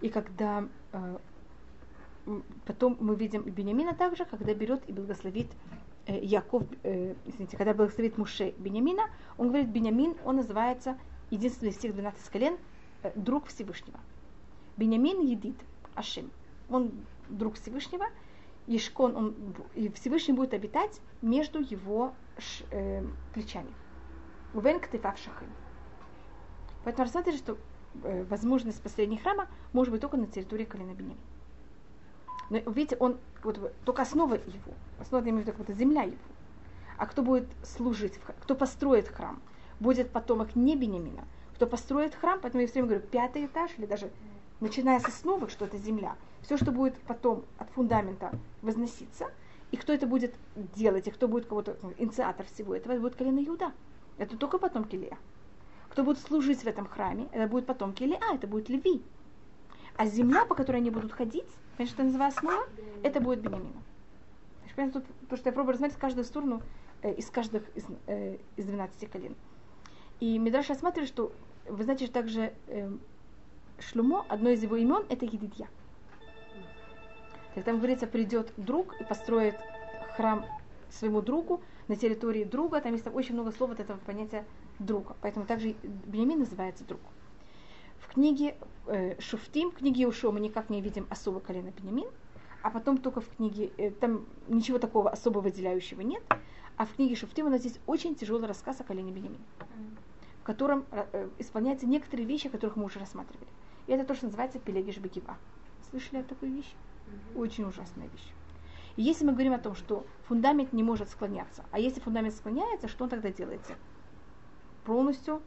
И 0.01 0.10
когда 0.10 0.68
э, 0.91 1.18
потом 2.66 2.98
мы 3.00 3.16
видим 3.16 3.44
Бениамина 3.44 3.94
также, 3.94 4.26
когда 4.26 4.54
берет 4.54 4.82
и 4.88 4.94
благословит 4.94 5.48
э, 6.08 6.20
Яков, 6.24 6.64
э, 6.84 7.14
извините, 7.26 7.58
когда 7.58 7.74
благословит 7.74 8.18
Муше 8.18 8.54
Бениамина, 8.58 9.04
он 9.38 9.48
говорит, 9.50 9.70
Бениамин, 9.70 10.16
он 10.26 10.38
называется 10.38 10.98
единственный 11.30 11.70
из 11.70 11.78
всех 11.78 11.94
12 11.94 12.30
колен, 12.30 12.58
э, 13.04 13.12
друг 13.16 13.48
Всевышнего. 13.48 14.00
Бениамин 14.78 15.22
едит 15.22 15.56
Ашим. 15.96 16.32
Он 16.70 16.92
друг 17.30 17.56
Всевышнего, 17.56 18.06
Ешкон, 18.68 19.16
он, 19.16 19.30
бу- 19.30 19.66
и 19.76 19.90
Всевышний 19.90 20.34
будет 20.34 20.54
обитать 20.54 21.00
между 21.22 21.60
его 21.60 22.14
ш- 22.38 22.66
э, 22.72 23.04
плечами. 23.34 23.70
Увен 24.54 24.80
ктефав 24.80 25.18
шахим. 25.18 25.48
Поэтому 26.84 27.06
рассматривается, 27.06 27.44
что 27.44 27.58
э, 28.04 28.24
возможность 28.26 28.82
построения 28.82 29.18
храма 29.18 29.48
может 29.74 29.92
быть 29.92 30.02
только 30.02 30.18
на 30.18 30.28
территории 30.28 30.66
колена 30.66 30.92
Бениамина. 30.94 31.20
Но 32.50 32.60
видите, 32.60 32.96
он 33.00 33.18
вот, 33.43 33.58
вот, 33.58 33.74
только 33.84 34.04
основа 34.04 34.36
его, 34.36 34.74
основа, 35.00 35.24
я 35.24 35.30
имею 35.30 35.43
в 35.43 35.48
виду, 35.48 35.58
будто 35.58 35.74
земля 35.74 36.04
его. 36.04 36.18
А 36.98 37.06
кто 37.08 37.22
будет 37.22 37.48
служить, 37.64 38.20
кто 38.41 38.56
построит 38.56 39.08
храм, 39.08 39.41
будет 39.80 40.12
потомок 40.12 40.56
не 40.56 40.76
Бениамина. 40.76 41.26
Кто 41.56 41.68
построит 41.68 42.16
храм, 42.16 42.39
поэтому 42.41 42.62
я 42.62 42.68
все 42.68 42.82
время 42.82 42.88
говорю, 42.88 43.08
пятый 43.08 43.46
этаж 43.46 43.72
или 43.78 43.86
даже 43.86 44.12
начиная 44.60 45.00
с 45.00 45.06
основы, 45.06 45.50
что 45.50 45.66
это 45.66 45.78
земля, 45.78 46.16
все, 46.41 46.58
что 46.58 46.72
будет 46.72 46.96
потом 47.02 47.43
от 47.58 47.70
фундамента 47.72 48.32
возноситься, 48.62 49.32
и 49.72 49.78
кто 49.78 49.93
это 49.93 50.08
будет 50.08 50.34
делать, 50.76 51.08
и 51.08 51.12
кто 51.12 51.28
будет 51.28 51.48
кого-то, 51.48 51.78
ну, 51.82 51.93
инициатор 51.98 52.46
всего 52.46 52.76
этого, 52.76 52.93
это 52.93 53.02
будет 53.02 53.16
колено 53.16 53.43
Иуда. 53.43 53.74
Это 54.18 54.38
только 54.38 54.58
потомки 54.58 54.96
Лея. 54.96 55.18
Кто 55.89 56.04
будет 56.04 56.20
служить 56.20 56.62
в 56.62 56.68
этом 56.68 56.88
храме, 56.88 57.28
это 57.32 57.48
будет 57.50 57.66
потомки 57.66 58.04
Леа, 58.04 58.34
это 58.34 58.48
будет 58.48 58.70
Леви. 58.70 59.02
А 59.98 60.06
земля, 60.06 60.46
по 60.46 60.56
которой 60.56 60.78
они 60.78 60.89
будут 60.89 61.12
ходить, 61.12 61.50
понимаете, 61.76 61.94
что 61.94 62.04
называется 62.04 62.40
основа, 62.40 62.68
это 63.04 63.20
будет 63.20 63.42
Бениамина. 63.42 63.82
Тут, 64.92 65.06
то, 65.30 65.38
что 65.38 65.50
я 65.50 65.54
пробую 65.54 65.74
рассмотреть 65.74 65.98
каждую 65.98 66.26
сторону 66.26 66.62
э, 67.02 67.14
из 67.14 67.30
каждых 67.30 67.64
из, 67.76 67.86
э, 68.08 68.38
из 68.58 68.66
12 68.66 69.10
колен. 69.10 69.36
И 70.20 70.38
Мидраш 70.38 70.70
рассматривает, 70.70 71.08
что 71.08 71.32
вы 71.68 71.84
знаете, 71.84 72.06
что 72.06 72.14
также 72.14 72.54
э, 72.68 72.92
Шлюмо, 73.80 74.26
одно 74.28 74.50
из 74.50 74.64
его 74.64 74.76
имен, 74.76 75.06
это 75.10 75.26
Едидья. 75.26 75.68
Там 77.64 77.78
говорится, 77.78 78.06
придет 78.06 78.52
друг 78.58 79.00
и 79.00 79.06
построит 79.06 79.56
храм 80.18 80.46
своему 80.90 81.22
другу 81.22 81.62
на 81.88 81.96
территории 81.96 82.44
друга. 82.44 82.82
Там 82.82 82.94
есть 82.94 83.08
очень 83.08 83.34
много 83.34 83.52
слов 83.52 83.72
от 83.72 83.80
этого 83.80 83.98
понятия 83.98 84.46
друга. 84.80 85.16
Поэтому 85.22 85.46
также 85.46 85.76
Бенямин 86.06 86.40
называется 86.40 86.84
друг. 86.84 87.00
В 88.08 88.14
книге 88.14 88.56
э, 88.88 89.20
Шуфтим, 89.20 89.72
в 89.72 89.76
книге 89.76 90.08
Ушо 90.08 90.32
мы 90.32 90.39
никак 90.39 90.70
не 90.70 90.80
видим 90.82 91.08
особо 91.10 91.39
колено 91.39 91.72
Бенямин, 91.72 92.08
а 92.62 92.70
потом 92.70 92.97
только 92.97 93.20
в 93.20 93.28
книге, 93.36 93.72
э, 93.78 93.89
там 93.91 94.26
ничего 94.47 94.78
такого 94.78 95.10
особо 95.10 95.39
выделяющего 95.39 96.01
нет, 96.01 96.24
а 96.78 96.86
в 96.86 96.93
книге 96.93 97.16
Шуфтим 97.16 97.47
у 97.47 97.49
нас 97.49 97.62
здесь 97.62 97.80
очень 97.88 98.16
тяжелый 98.16 98.47
рассказ 98.47 98.80
о 98.80 98.84
колене 98.84 99.12
Бенямин, 99.12 99.41
в 100.41 100.43
котором 100.43 100.86
э, 100.91 101.30
исполняются 101.39 101.88
некоторые 101.88 102.28
вещи, 102.28 102.47
которых 102.47 102.76
мы 102.76 102.86
уже 102.86 102.99
рассматривали. 102.99 103.47
И 103.88 103.91
это 103.91 104.06
то, 104.06 104.14
что 104.14 104.26
называется 104.26 104.60
Пелегиш 104.60 104.97
Бекива. 104.97 105.38
Слышали 105.89 106.20
о 106.20 106.24
такой 106.24 106.49
вещи? 106.49 106.74
Очень 107.36 107.66
ужасная 107.66 108.08
вещь. 108.08 108.32
И 108.97 109.01
если 109.01 109.26
мы 109.26 109.34
говорим 109.34 109.53
о 109.53 109.60
том, 109.60 109.76
что 109.76 110.06
фундамент 110.28 110.74
не 110.74 110.84
может 110.84 111.10
склоняться, 111.10 111.66
а 111.72 111.80
если 111.80 111.99
фундамент 111.99 112.36
склоняется, 112.36 112.88
что 112.88 113.03
он 113.03 113.10
тогда 113.10 113.30
делается? 113.32 113.74
Полностью 114.86 115.41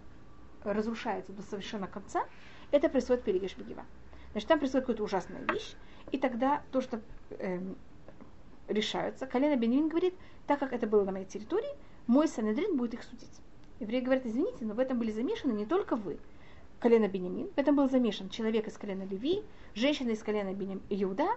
разрушается 0.73 1.33
до 1.33 1.43
совершенно 1.43 1.87
конца, 1.87 2.25
это 2.71 2.89
происходит 2.89 3.25
Пелегиш 3.25 3.57
Бегива. 3.57 3.85
Значит, 4.33 4.49
там 4.49 4.59
происходит 4.59 4.87
какая-то 4.87 5.05
ужасная 5.05 5.43
вещь, 5.53 5.75
и 6.13 6.19
тогда 6.19 6.63
то, 6.71 6.81
что 6.81 7.01
эм, 7.39 7.77
решаются, 8.69 9.27
колено 9.27 9.57
Бенемин 9.57 9.89
говорит, 9.89 10.15
так 10.47 10.59
как 10.61 10.73
это 10.73 10.87
было 10.87 11.05
на 11.05 11.13
моей 11.13 11.27
территории, 11.27 11.69
мой 12.07 12.29
Санедрин 12.29 12.77
будет 12.77 12.95
их 12.95 13.03
судить. 13.03 13.41
Евреи 13.81 14.01
говорят, 14.01 14.27
извините, 14.27 14.65
но 14.65 14.75
в 14.75 14.79
этом 14.79 14.99
были 14.99 15.11
замешаны 15.11 15.53
не 15.53 15.67
только 15.67 15.97
вы, 15.97 16.19
колена 16.81 17.09
Бенемин, 17.09 17.49
в 17.55 17.59
этом 17.59 17.77
был 17.77 17.89
замешан 17.89 18.29
человек 18.29 18.67
из 18.67 18.77
колена 18.77 19.05
Леви, 19.05 19.43
женщина 19.75 20.11
из 20.11 20.23
колена 20.23 20.53
Бенем... 20.55 20.83
Иуда, 20.91 21.29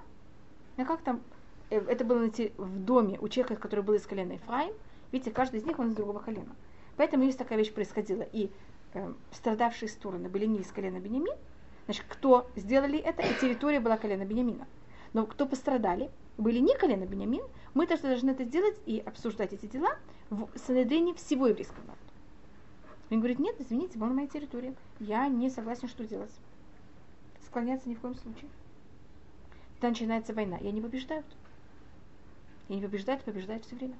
а 0.77 0.85
как 0.85 1.01
там, 1.01 1.21
э, 1.69 1.79
это 1.79 2.03
было 2.03 2.29
в 2.57 2.79
доме 2.79 3.17
у 3.19 3.27
человека, 3.27 3.55
который 3.55 3.83
был 3.83 3.93
из 3.95 4.05
колена 4.05 4.33
Ефраим, 4.33 4.73
видите, 5.11 5.31
каждый 5.31 5.59
из 5.59 5.65
них 5.65 5.79
он 5.79 5.89
из 5.89 5.95
другого 5.95 6.19
колена. 6.19 6.55
Поэтому 6.97 7.23
если 7.23 7.39
такая 7.39 7.57
вещь 7.57 7.73
происходила, 7.73 8.21
и 8.21 8.49
э, 8.93 9.13
страдавшие 9.31 9.89
стороны 9.89 10.29
были 10.29 10.45
не 10.45 10.59
из 10.59 10.71
колена 10.71 10.99
Бенемин, 10.99 11.35
значит, 11.85 12.05
кто 12.07 12.49
сделали 12.55 12.99
это, 12.99 13.21
и 13.21 13.39
территория 13.39 13.79
была 13.79 13.97
колена 13.97 14.25
Бенемина. 14.25 14.67
Но 15.13 15.25
кто 15.25 15.45
пострадали, 15.45 16.09
были 16.37 16.59
не 16.59 16.75
колено 16.75 17.05
Бенямин, 17.05 17.43
мы 17.73 17.87
тоже 17.87 18.03
должны 18.03 18.31
это 18.31 18.43
сделать 18.45 18.77
и 18.85 18.99
обсуждать 18.99 19.53
эти 19.53 19.65
дела 19.65 19.97
в 20.29 20.49
Санедрине 20.55 21.13
всего 21.13 21.47
еврейского 21.47 21.81
народа. 21.81 21.99
Он 23.09 23.17
говорит, 23.17 23.39
нет, 23.39 23.55
извините, 23.59 23.99
был 23.99 24.07
на 24.07 24.13
моей 24.13 24.29
территории. 24.29 24.73
Я 24.99 25.27
не 25.27 25.49
согласен, 25.49 25.89
что 25.89 26.07
делать. 26.07 26.31
Склоняться 27.45 27.89
ни 27.89 27.95
в 27.95 27.99
коем 27.99 28.15
случае. 28.15 28.49
Тогда 29.75 29.89
начинается 29.89 30.33
война, 30.33 30.57
и 30.57 30.67
они 30.67 30.79
побеждают. 30.79 31.25
И 32.69 32.73
они 32.73 32.81
побеждают, 32.81 33.23
побеждают 33.23 33.65
все 33.65 33.75
время. 33.75 33.95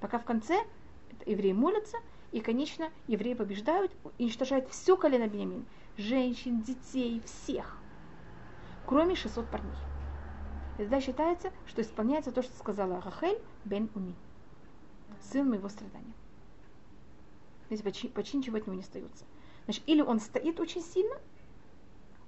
Пока 0.00 0.18
в 0.18 0.24
конце 0.24 0.64
евреи 1.26 1.52
молятся, 1.52 1.98
и, 2.34 2.40
конечно, 2.40 2.90
евреи 3.06 3.34
побеждают, 3.34 3.92
уничтожают 4.18 4.68
все 4.68 4.96
колено 4.96 5.28
Бениамин. 5.28 5.64
Женщин, 5.96 6.62
детей, 6.62 7.22
всех. 7.24 7.78
Кроме 8.86 9.14
600 9.14 9.48
парней. 9.48 9.70
И 10.74 10.78
тогда 10.78 11.00
считается, 11.00 11.52
что 11.64 11.80
исполняется 11.80 12.32
то, 12.32 12.42
что 12.42 12.52
сказала 12.56 13.00
Рахель 13.00 13.38
бен 13.64 13.88
Уни. 13.94 14.16
Сын 15.20 15.48
моего 15.48 15.68
страдания. 15.68 16.12
Видите, 17.70 17.84
почти, 17.84 18.08
почти 18.08 18.38
ничего 18.38 18.56
от 18.56 18.66
него 18.66 18.74
не 18.74 18.82
остается. 18.82 19.24
Значит, 19.66 19.84
или 19.86 20.02
он 20.02 20.18
стоит 20.18 20.58
очень 20.58 20.82
сильно, 20.82 21.14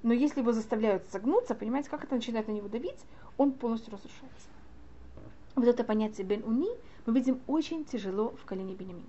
но 0.05 0.13
если 0.13 0.39
его 0.39 0.53
заставляют 0.53 1.09
согнуться, 1.11 1.57
понимаете, 1.57 1.91
как 1.91 2.05
это 2.05 2.15
начинает 2.15 2.47
на 2.47 2.53
него 2.53 2.69
давить, 2.69 3.05
он 3.39 3.51
полностью 3.51 3.93
разрушается. 3.93 4.51
Вот 5.57 5.67
это 5.67 5.83
понятие 5.83 6.25
бен 6.25 6.45
уни 6.45 6.71
мы 7.07 7.15
видим 7.15 7.41
очень 7.49 7.85
тяжело 7.85 8.37
в 8.37 8.45
колене 8.45 8.77
Бенямин. 8.77 9.03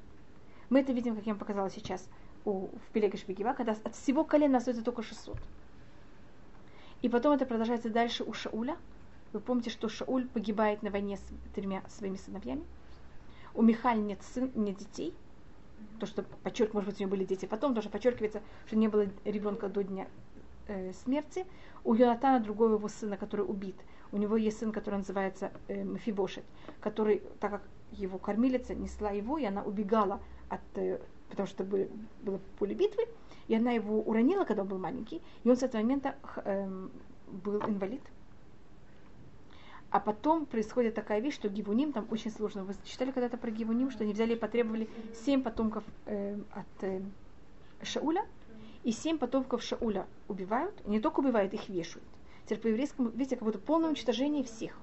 Мы 0.70 0.82
это 0.82 0.92
видим, 0.92 1.16
как 1.16 1.26
я 1.26 1.34
вам 1.34 1.40
показала 1.40 1.70
сейчас 1.70 2.08
у, 2.46 2.68
в 2.68 2.92
Пелега 2.94 3.18
Шпигива, 3.18 3.54
когда 3.54 3.74
от 3.84 3.96
всего 3.96 4.24
колена 4.24 4.58
остается 4.58 4.84
только 4.84 5.02
600. 5.02 5.38
И 7.02 7.10
потом 7.10 7.34
это 7.34 7.46
продолжается 7.46 7.90
дальше 7.90 8.24
у 8.24 8.34
Шауля. 8.34 8.78
Вы 9.34 9.40
помните, 9.40 9.70
что 9.70 9.90
Шауль 9.90 10.28
погибает 10.28 10.84
на 10.84 10.90
войне 10.90 11.18
с 11.18 11.24
тремя 11.54 11.84
своими 11.90 12.18
сыновьями. 12.18 12.64
У 13.54 13.62
Михаль 13.62 14.02
нет, 14.02 14.20
сын, 14.24 14.52
нет 14.56 14.78
детей– 14.78 15.14
то, 16.00 16.06
что 16.06 16.24
подчеркивается, 16.44 16.76
может 16.76 16.90
быть, 16.90 17.00
у 17.00 17.04
нее 17.04 17.10
были 17.10 17.26
дети 17.26 17.46
потом, 17.46 17.74
то, 17.74 17.82
что 17.82 17.90
подчеркивается, 17.90 18.42
что 18.68 18.76
не 18.76 18.88
было 18.88 19.08
ребенка 19.26 19.68
до 19.68 19.84
дня 19.84 20.08
э, 20.68 20.94
смерти. 20.94 21.46
У 21.84 21.94
Йонатана, 21.94 22.40
другого 22.40 22.74
его 22.74 22.88
сына, 22.88 23.18
который 23.18 23.42
убит, 23.42 23.76
у 24.12 24.18
него 24.18 24.38
есть 24.38 24.60
сын, 24.60 24.72
который 24.72 24.98
называется 24.98 25.52
э, 25.68 25.84
Мефибошет, 25.84 26.44
который, 26.82 27.22
так 27.40 27.52
как 27.52 27.62
его 27.92 28.18
кормилица 28.18 28.76
несла 28.76 29.12
его, 29.12 29.38
и 29.38 29.46
она 29.46 29.64
убегала 29.64 30.22
от, 30.50 30.62
э, 30.76 31.00
потому 31.30 31.48
что 31.48 31.64
было, 31.64 31.88
было 32.22 32.40
поле 32.60 32.76
битвы, 32.76 33.08
и 33.48 33.56
она 33.56 33.72
его 33.72 34.02
уронила, 34.02 34.44
когда 34.44 34.64
он 34.64 34.68
был 34.68 34.78
маленький, 34.78 35.22
и 35.44 35.50
он 35.50 35.56
с 35.56 35.64
этого 35.64 35.82
момента 35.82 36.16
э, 36.44 36.88
был 37.28 37.62
инвалид. 37.62 38.02
А 39.90 40.00
потом 40.00 40.46
происходит 40.46 40.96
такая 40.96 41.22
вещь, 41.22 41.36
что 41.36 41.48
Гивуним, 41.48 41.94
там 41.94 42.08
очень 42.12 42.30
сложно. 42.30 42.66
Вы 42.66 42.76
читали 42.84 43.12
когда-то 43.12 43.38
про 43.38 43.52
Гивуним, 43.52 43.90
что 43.90 44.04
они 44.04 44.12
взяли 44.12 44.34
и 44.34 44.38
потребовали 44.38 44.90
семь 45.26 45.42
потомков 45.42 45.84
э, 46.06 46.38
от 46.52 46.84
э, 46.84 47.02
Шауля, 47.84 48.26
и 48.84 48.92
семь 48.92 49.18
потомков 49.18 49.64
Шауля 49.64 50.06
убивают, 50.28 50.86
не 50.86 51.00
только 51.00 51.22
убивают, 51.22 51.54
их 51.54 51.70
вешают. 51.70 52.06
Теперь 52.46 52.60
по 52.60 52.68
еврейскому, 52.68 53.10
видите, 53.10 53.38
как 53.38 53.46
будто 53.46 53.60
полное 53.60 53.90
уничтожение 53.90 54.44
всех. 54.44 54.78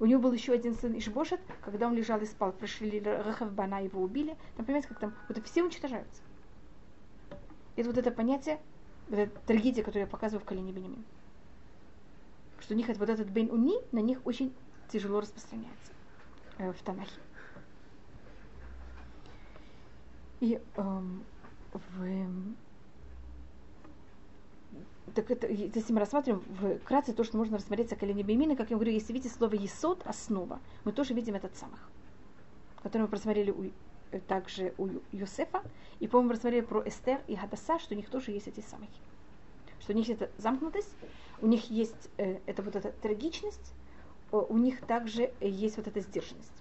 У 0.00 0.06
него 0.06 0.20
был 0.20 0.32
еще 0.32 0.52
один 0.52 0.74
сын 0.74 0.96
Ишбошет, 0.96 1.40
когда 1.62 1.88
он 1.88 1.94
лежал 1.94 2.20
и 2.20 2.26
спал, 2.26 2.52
пришли 2.52 3.00
Рахавбана, 3.00 3.82
его 3.82 4.00
убили. 4.00 4.36
Там, 4.56 4.64
понимаете, 4.64 4.88
как 4.88 5.00
там, 5.00 5.14
вот 5.28 5.44
все 5.44 5.62
уничтожаются. 5.62 6.22
Это 7.74 7.88
вот 7.88 7.98
это 7.98 8.10
понятие, 8.10 8.60
вот 9.08 9.18
эта 9.18 9.40
трагедия, 9.40 9.82
которую 9.82 10.02
я 10.02 10.06
показываю 10.06 10.42
в 10.42 10.46
колене 10.46 10.72
Бенемин 10.72 11.04
что 12.60 12.74
у 12.74 12.76
них 12.76 12.88
вот 12.88 13.08
этот 13.08 13.28
бен 13.28 13.50
уни 13.50 13.78
на 13.92 14.00
них 14.00 14.20
очень 14.26 14.52
тяжело 14.88 15.20
распространяется 15.20 15.92
э, 16.58 16.70
в 16.70 16.82
Танахе. 16.82 17.18
И 20.40 20.60
эм, 20.76 21.24
в, 21.72 22.04
так 25.14 25.30
это, 25.30 25.46
если 25.46 25.92
мы 25.92 26.00
рассматриваем 26.00 26.42
вкратце 26.78 27.12
то, 27.12 27.24
что 27.24 27.36
можно 27.36 27.58
рассмотреть 27.58 27.92
о 27.92 27.96
колене 27.96 28.22
Беймина, 28.24 28.56
как 28.56 28.70
я 28.70 28.76
говорю, 28.76 28.92
если 28.92 29.12
видите 29.12 29.34
слово 29.34 29.54
«есот»– 29.54 30.02
«основа», 30.04 30.60
мы 30.84 30.92
тоже 30.92 31.14
видим 31.14 31.34
этот 31.34 31.56
самых, 31.56 31.88
который 32.82 33.02
мы 33.02 33.08
просмотрели 33.08 33.50
у, 33.50 33.70
э, 34.10 34.20
также 34.20 34.74
у 34.78 34.88
Юсефа, 35.12 35.62
и, 36.00 36.08
по-моему, 36.08 36.32
рассмотрели 36.32 36.64
про 36.64 36.86
Эстер 36.86 37.20
и 37.26 37.36
Хадаса, 37.36 37.78
что 37.78 37.94
у 37.94 37.96
них 37.96 38.08
тоже 38.08 38.32
есть 38.32 38.48
эти 38.48 38.60
самые. 38.60 38.90
Что 39.80 39.92
у 39.92 39.96
них 39.96 40.08
это 40.08 40.30
замкнутость, 40.38 40.94
у 41.40 41.46
них 41.46 41.70
есть 41.70 42.10
э, 42.16 42.38
это 42.46 42.62
вот 42.62 42.76
эта 42.76 42.90
трагичность, 42.90 43.72
э, 44.32 44.36
у 44.36 44.56
них 44.56 44.80
также 44.86 45.32
есть 45.40 45.76
вот 45.76 45.86
эта 45.86 46.00
сдержанность. 46.00 46.52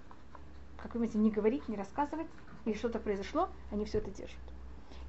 Как 0.77 0.93
вы 0.93 0.99
понимаете, 0.99 1.17
не 1.17 1.31
говорить, 1.31 1.67
не 1.67 1.75
рассказывать, 1.75 2.27
и 2.65 2.73
что-то 2.73 2.99
произошло, 2.99 3.49
они 3.71 3.85
все 3.85 3.97
это 3.97 4.11
держат. 4.11 4.37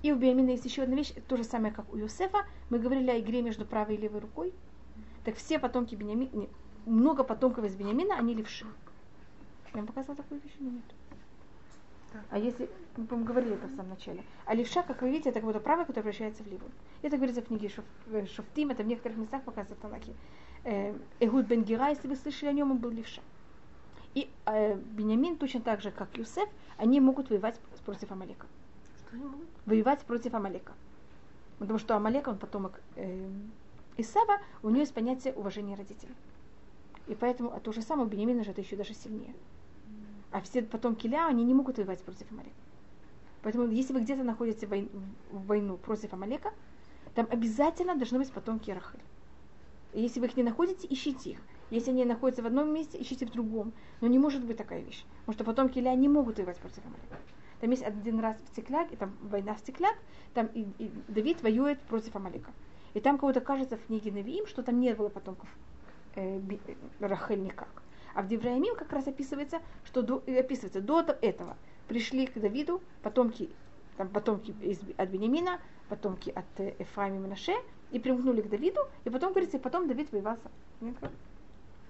И 0.02 0.12
у 0.12 0.16
Биамина 0.16 0.50
есть 0.50 0.64
еще 0.64 0.82
одна 0.82 0.96
вещь, 0.96 1.12
то 1.26 1.36
же 1.36 1.44
самое, 1.44 1.72
как 1.72 1.92
у 1.92 1.96
Юсефа. 1.96 2.46
Мы 2.70 2.78
говорили 2.78 3.10
о 3.10 3.18
игре 3.18 3.42
между 3.42 3.64
правой 3.64 3.96
и 3.96 3.98
левой 3.98 4.20
рукой. 4.20 4.54
Так 5.24 5.36
все 5.36 5.58
потомки 5.58 5.94
Бениамина, 5.94 6.46
много 6.86 7.24
потомков 7.24 7.64
из 7.64 7.74
Бениамина, 7.74 8.16
они 8.16 8.34
левши. 8.34 8.66
Я 9.74 9.80
вам 9.80 9.86
показала 9.86 10.16
такую 10.16 10.40
вещь 10.40 10.54
или 10.60 10.68
нет? 10.68 10.84
А 12.30 12.38
если, 12.38 12.70
мы, 12.96 13.24
говорили 13.24 13.54
это 13.54 13.66
в 13.66 13.76
самом 13.76 13.90
начале. 13.90 14.24
А 14.46 14.54
левша, 14.54 14.82
как 14.82 15.02
вы 15.02 15.10
видите, 15.10 15.28
это 15.30 15.40
как 15.40 15.46
будто 15.46 15.60
правая, 15.60 15.84
которая 15.84 16.04
превращается 16.04 16.42
в 16.42 16.46
левую. 16.46 16.70
Это 17.02 17.16
говорится 17.16 17.42
в 17.42 17.46
книге 17.46 17.68
Шуф, 17.68 17.84
э, 18.06 18.26
Шуфтим, 18.26 18.70
это 18.70 18.82
в 18.82 18.86
некоторых 18.86 19.18
местах 19.18 19.42
показывает 19.42 19.80
Талаки. 19.80 20.14
Э, 20.64 20.94
Эхуд 21.20 21.46
бен 21.46 21.64
Гера, 21.64 21.90
если 21.90 22.08
вы 22.08 22.16
слышали 22.16 22.48
о 22.48 22.52
нем, 22.52 22.70
он 22.70 22.78
был 22.78 22.90
левша. 22.90 23.20
И 24.14 24.30
э, 24.46 24.74
Бенямин, 24.76 25.36
точно 25.36 25.60
так 25.60 25.82
же, 25.82 25.90
как 25.90 26.16
Юсеф, 26.16 26.48
они 26.78 27.00
могут 27.00 27.28
воевать 27.28 27.60
против 27.84 28.10
Амалека. 28.10 28.46
Воевать 29.66 30.00
против 30.04 30.34
Амалека. 30.34 30.72
Потому 31.58 31.78
что 31.78 31.96
Амалек, 31.96 32.28
он 32.28 32.38
потомок 32.38 32.80
э, 32.96 33.28
Исава, 33.96 34.38
у 34.62 34.68
него 34.68 34.80
есть 34.80 34.94
понятие 34.94 35.34
уважения 35.34 35.74
родителей. 35.74 36.14
И 37.08 37.14
поэтому 37.14 37.52
а 37.52 37.60
то 37.60 37.72
же 37.72 37.82
самое 37.82 38.06
у 38.06 38.10
Бенемина 38.10 38.44
же 38.44 38.50
это 38.50 38.60
еще 38.60 38.76
даже 38.76 38.94
сильнее. 38.94 39.34
А 40.30 40.40
все 40.42 40.62
потомки 40.62 41.06
Ля, 41.06 41.26
они 41.26 41.42
не 41.42 41.54
могут 41.54 41.78
воевать 41.78 42.02
против 42.02 42.30
Амалека. 42.30 42.54
Поэтому 43.42 43.66
если 43.68 43.92
вы 43.92 44.00
где-то 44.00 44.24
находите 44.24 44.66
войн, 44.66 44.88
в 45.30 45.46
войну 45.46 45.76
против 45.78 46.12
Амалека, 46.12 46.52
там 47.14 47.26
обязательно 47.30 47.96
должны 47.96 48.18
быть 48.18 48.30
потомки 48.30 48.70
Рахель. 48.70 49.00
Если 49.94 50.20
вы 50.20 50.26
их 50.26 50.36
не 50.36 50.42
находите, 50.42 50.86
ищите 50.88 51.30
их. 51.30 51.38
Если 51.70 51.90
они 51.90 52.04
находятся 52.04 52.42
в 52.42 52.46
одном 52.46 52.72
месте, 52.72 53.00
ищите 53.00 53.26
в 53.26 53.30
другом. 53.30 53.72
Но 54.00 54.06
не 54.06 54.18
может 54.18 54.44
быть 54.44 54.56
такая 54.56 54.82
вещь. 54.82 55.04
Потому 55.20 55.34
что 55.34 55.44
потомки 55.44 55.78
Ля 55.78 55.94
не 55.94 56.08
могут 56.08 56.36
воевать 56.36 56.58
против 56.58 56.84
Амалека. 56.84 57.16
Там 57.60 57.70
есть 57.70 57.82
один 57.82 58.20
раз 58.20 58.36
в 58.38 58.54
Цикляг, 58.54 58.92
и 58.92 58.96
там 58.96 59.16
война 59.22 59.54
в 59.54 59.62
Цикляг, 59.62 59.96
там 60.34 60.46
и, 60.54 60.66
и 60.78 60.90
Давид 61.08 61.42
воюет 61.42 61.80
против 61.80 62.14
Амалека. 62.14 62.52
И 62.94 63.00
там 63.00 63.18
кого-то 63.18 63.40
кажется 63.40 63.76
в 63.76 63.86
книге 63.86 64.12
Навиим, 64.12 64.46
что 64.46 64.62
там 64.62 64.80
не 64.80 64.94
было 64.94 65.08
потомков 65.08 65.48
э, 66.14 66.40
э, 66.40 66.74
Рахель 67.00 67.42
никак. 67.42 67.82
А 68.14 68.22
в 68.22 68.28
Девраимим 68.28 68.74
как 68.74 68.92
раз 68.92 69.06
описывается, 69.06 69.60
что 69.84 70.02
до, 70.02 70.16
описывается 70.16 70.80
до 70.80 71.00
этого 71.20 71.56
пришли 71.88 72.26
к 72.26 72.38
Давиду 72.38 72.82
потомки, 73.02 73.48
там, 73.96 74.08
потомки 74.08 74.54
из, 74.60 74.78
от 74.96 75.08
Бенемина, 75.08 75.60
потомки 75.88 76.30
от 76.30 76.44
э, 76.58 76.74
Ефраима 76.78 77.16
и 77.16 77.18
Менаше, 77.20 77.54
и 77.90 77.98
примкнули 77.98 78.42
к 78.42 78.48
Давиду, 78.48 78.80
и 79.04 79.10
потом, 79.10 79.32
говорится, 79.32 79.56
и 79.56 79.60
потом 79.60 79.88
Давид 79.88 80.12
воевал 80.12 80.36
сам. 80.42 80.52
Нет, 80.80 80.96
как? 81.00 81.10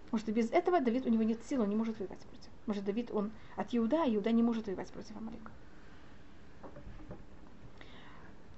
Потому 0.05 0.21
что 0.21 0.33
без 0.33 0.51
этого 0.51 0.81
Давид, 0.81 1.05
у 1.07 1.11
него 1.11 1.25
нет 1.25 1.39
сил, 1.45 1.63
он 1.63 1.69
не 1.69 1.77
может 1.77 1.99
воевать 1.99 2.21
против. 2.21 2.51
Может, 2.69 2.85
Давид, 2.85 3.11
он 3.11 3.31
от 3.57 3.75
Иуда, 3.75 4.03
а 4.03 4.15
Иуда 4.15 4.31
не 4.31 4.43
может 4.43 4.67
воевать 4.67 4.91
против 4.91 5.17
Амалека. 5.17 5.51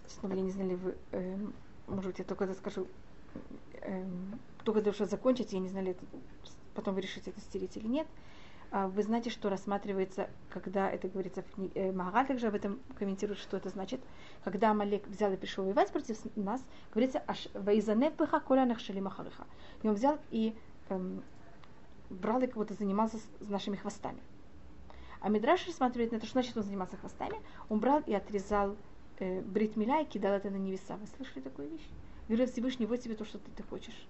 Снова 0.09 0.35
я 0.35 0.41
не 0.41 0.51
знаю, 0.51 0.71
ли 0.71 0.75
вы, 0.75 0.97
эм, 1.13 1.55
может 1.87 2.11
быть, 2.11 2.19
я 2.19 2.25
только 2.25 2.43
это 2.43 2.55
скажу, 2.55 2.89
эм, 3.83 4.41
только 4.65 4.81
для 4.81 4.87
того, 4.87 4.95
чтобы 4.95 5.11
закончить, 5.11 5.53
я 5.53 5.61
не 5.61 5.69
знаю, 5.69 5.87
ли 5.87 5.91
это, 5.93 6.05
потом 6.75 6.97
вы 6.97 7.03
решите 7.03 7.31
это 7.31 7.41
стереть 7.41 7.77
или 7.77 7.87
нет. 7.87 8.09
А 8.73 8.89
Вы 8.89 9.05
знаете, 9.05 9.31
что 9.31 9.49
рассматривается, 9.49 10.29
когда 10.49 10.91
это 10.91 11.09
говорится 11.09 11.43
в 11.43 11.55
книге, 11.55 11.93
э, 11.93 12.25
также 12.27 12.49
об 12.49 12.57
этом 12.57 12.81
комментирует, 12.99 13.39
что 13.39 13.57
это 13.59 13.69
значит. 13.69 14.01
Когда 14.43 14.73
Амалек 14.73 15.07
взял 15.07 15.33
и 15.33 15.37
пришел 15.37 15.65
воевать 15.65 15.93
против 15.93 16.19
нас, 16.35 16.65
говорится, 16.93 17.23
«Ваизанев 17.55 18.17
быха 18.17 18.41
коля 18.41 18.65
нахшали 18.65 18.99
махарыха». 18.99 19.47
И 19.85 19.89
он 19.89 19.95
взял 19.95 20.19
и 20.33 20.57
эм, 20.89 21.23
брал 22.11 22.43
и 22.43 22.47
как 22.47 22.57
будто 22.57 22.75
занимался 22.75 23.19
с, 23.19 23.49
нашими 23.49 23.77
хвостами. 23.77 24.21
А 25.21 25.29
Мидраш 25.29 25.67
рассматривает 25.67 26.13
на 26.13 26.17
это, 26.17 26.27
что 26.27 26.35
значит 26.35 26.57
он 26.57 26.63
занимался 26.63 26.97
хвостами. 26.97 27.37
Он 27.69 27.79
брал 27.79 28.03
и 28.07 28.15
отрезал 28.15 28.77
э, 29.19 29.41
брит 29.43 29.77
и 29.77 30.05
кидал 30.05 30.33
это 30.35 30.51
на 30.51 30.57
небеса. 30.57 30.97
Вы 30.97 31.07
слышали 31.07 31.41
такую 31.41 31.69
вещь? 31.69 31.87
Говорил 32.29 32.47
Всевышний, 32.47 32.87
вот 32.87 33.01
тебе 33.01 33.15
то, 33.15 33.25
что 33.25 33.39
ты, 33.39 33.51
ты 33.57 33.63
хочешь. 33.63 34.07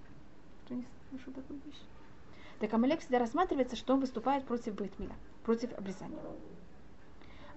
Кто 0.65 0.75
не 0.75 0.85
слышал 1.11 1.33
такую 1.33 1.61
вещь? 1.65 1.81
Так 2.61 2.73
Амалек 2.75 3.01
всегда 3.01 3.19
рассматривается, 3.19 3.77
что 3.77 3.95
он 3.95 4.01
выступает 4.01 4.45
против 4.45 4.75
Бейтмиля, 4.75 5.15
против 5.45 5.73
обрезания. 5.73 6.19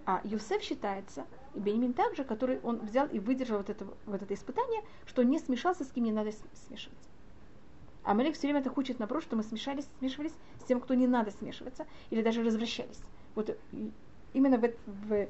А 0.06 0.22
Юсеф 0.24 0.62
считается, 0.62 1.26
и 1.54 1.60
Бенемин 1.60 1.94
также, 1.94 2.24
который 2.24 2.60
он 2.62 2.80
взял 2.80 3.08
и 3.08 3.20
выдержал 3.20 3.58
вот 3.58 3.70
это, 3.70 3.86
вот 4.06 4.22
это 4.22 4.34
испытание, 4.34 4.82
что 5.06 5.24
не 5.24 5.40
смешался, 5.40 5.84
с 5.84 5.92
кем 5.92 6.04
не 6.06 6.12
надо 6.12 6.32
смешиваться. 6.68 7.10
Амалек 8.04 8.36
все 8.36 8.48
время 8.48 8.60
это 8.60 8.70
хочет 8.70 9.00
наоборот, 9.00 9.24
что 9.24 9.36
мы 9.36 9.44
смешались, 9.44 9.88
смешивались 10.00 10.34
с 10.60 10.64
тем, 10.66 10.80
кто 10.80 10.94
не 10.94 11.08
надо 11.08 11.32
смешиваться, 11.32 11.86
или 12.10 12.22
даже 12.22 12.44
развращались. 12.44 13.02
Вот 13.36 13.58
именно 14.34 14.58
в, 14.58 14.74
в, 14.86 15.28